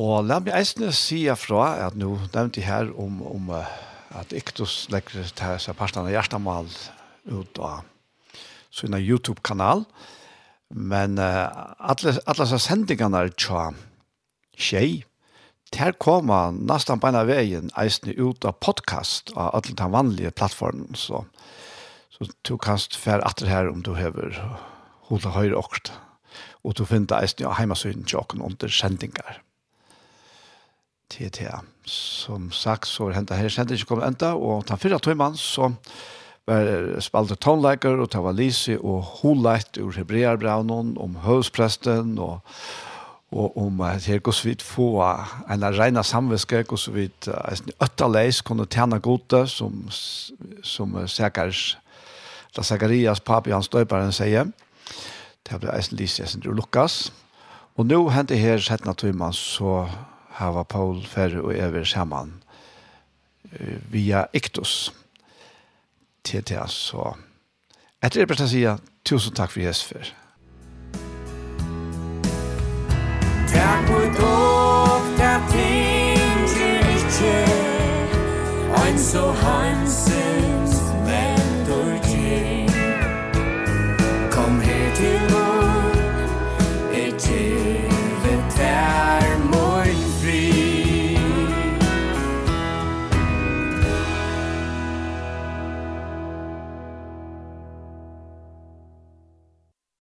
Og 0.00 0.24
la 0.24 0.38
meg 0.40 0.54
eisne 0.56 0.88
si 0.96 1.26
fra 1.36 1.74
at 1.84 1.96
nå 2.00 2.14
nevnte 2.32 2.62
jeg 2.62 2.68
her 2.70 2.92
om, 2.96 3.20
om 3.28 3.50
at 3.52 4.32
Iktus 4.32 4.86
legger 4.92 5.28
til 5.36 5.58
seg 5.60 5.76
parten 5.76 6.06
av 6.06 6.12
Hjertamal 6.12 6.70
ut 7.28 7.60
av 7.60 7.84
sin 8.72 8.96
YouTube-kanal. 8.96 9.84
Men 10.72 11.18
uh, 11.20 11.76
alle, 11.76 12.16
alle 12.24 12.46
sendingene 12.56 13.20
er 13.20 13.34
tja 13.36 13.68
tjei. 14.56 15.04
Der 15.72 15.92
kommer 16.00 16.52
nesten 16.52 17.00
på 17.00 17.08
en 17.08 17.20
av 17.20 17.28
veien 17.28 17.68
eisne 17.80 18.16
ut 18.16 18.44
av 18.48 18.56
podcast 18.64 19.32
av 19.36 19.52
alle 19.56 19.76
de 19.76 19.92
vanlige 19.92 20.32
plattformen. 20.32 20.96
Så, 20.96 21.24
så 22.12 22.28
du 22.48 22.56
kan 22.56 22.80
fære 22.80 23.24
atter 23.28 23.52
her 23.52 23.68
om 23.68 23.84
du 23.84 23.94
hever 23.96 24.36
hodet 25.08 25.36
høyre 25.36 25.60
åkt. 25.60 25.92
Og 26.64 26.76
du 26.80 26.84
finner 26.88 27.20
eisne 27.20 27.48
av 27.48 27.76
til 27.76 28.20
åkken 28.20 28.44
under 28.44 28.72
sendingar 28.72 29.42
til 31.12 31.30
til. 31.30 31.68
Som 31.84 32.50
sagt, 32.52 32.88
så 32.88 33.08
er 33.08 33.18
hentet 33.18 33.36
her 33.36 33.52
kjent 33.52 33.74
ikke 33.74 33.90
kommet 33.90 34.08
enda, 34.08 34.32
og 34.34 34.64
den 34.68 34.80
fyrre 34.80 35.00
tøymann 35.02 35.36
så 35.36 35.72
var 36.46 37.00
spalte 37.02 37.36
tonleikere, 37.38 38.00
og 38.02 38.12
det 38.12 38.22
var 38.22 38.34
Lise 38.34 38.78
og 38.80 39.02
Holeit 39.20 39.78
ur 39.78 39.92
Hebrearbraunen, 39.96 40.96
om 40.98 41.16
høvspresten, 41.22 42.16
og, 42.18 42.40
og 43.32 43.58
om 43.58 43.80
at 43.86 44.06
her 44.06 44.18
gos 44.18 44.44
vidt 44.44 44.62
få 44.62 44.88
en 45.50 45.64
reina 45.78 46.02
samviske, 46.02 46.64
gos 46.64 46.88
vidt 46.94 47.28
en 47.28 47.74
øttaleis 47.82 48.42
kunne 48.42 48.66
tjene 48.66 48.98
gode, 49.00 49.46
som, 49.46 49.84
som 50.62 50.98
Sækars, 51.06 51.78
da 52.56 52.62
Sækarias 52.62 53.20
papi 53.20 53.54
hans 53.54 53.70
døyperen 53.72 54.12
sier. 54.12 54.50
Det 55.48 55.58
ble 55.60 55.72
eisen 55.74 55.96
Lise, 55.98 56.22
jeg 56.22 56.28
synes, 56.28 56.46
Lukas. 56.46 57.12
Og 57.76 57.86
nå 57.86 58.02
hentet 58.12 58.38
her 58.38 58.58
17. 58.58 58.94
tøymann, 58.94 59.32
så 59.32 59.86
hava 60.38 60.62
Paul 60.62 61.04
færre 61.06 61.42
og 61.42 61.54
ever 61.58 61.84
saman 61.84 62.42
via 63.90 64.24
Iktus 64.32 64.92
til 66.24 66.48
det, 66.48 66.70
så. 66.70 67.12
Etter 68.02 68.20
det 68.20 68.28
beste 68.28 68.48
sier 68.48 68.78
tusen 69.04 69.34
takk 69.34 69.50
for 69.50 69.60
Jesus 69.60 69.84
for. 69.84 70.10
Takk 73.52 73.86
for 73.90 74.08
dog, 74.18 75.12
der 75.18 75.38
ting 75.52 76.48
til 76.54 76.80
ikke, 76.96 77.36
ein 78.82 78.98
så 78.98 79.30
hanse 79.32 80.21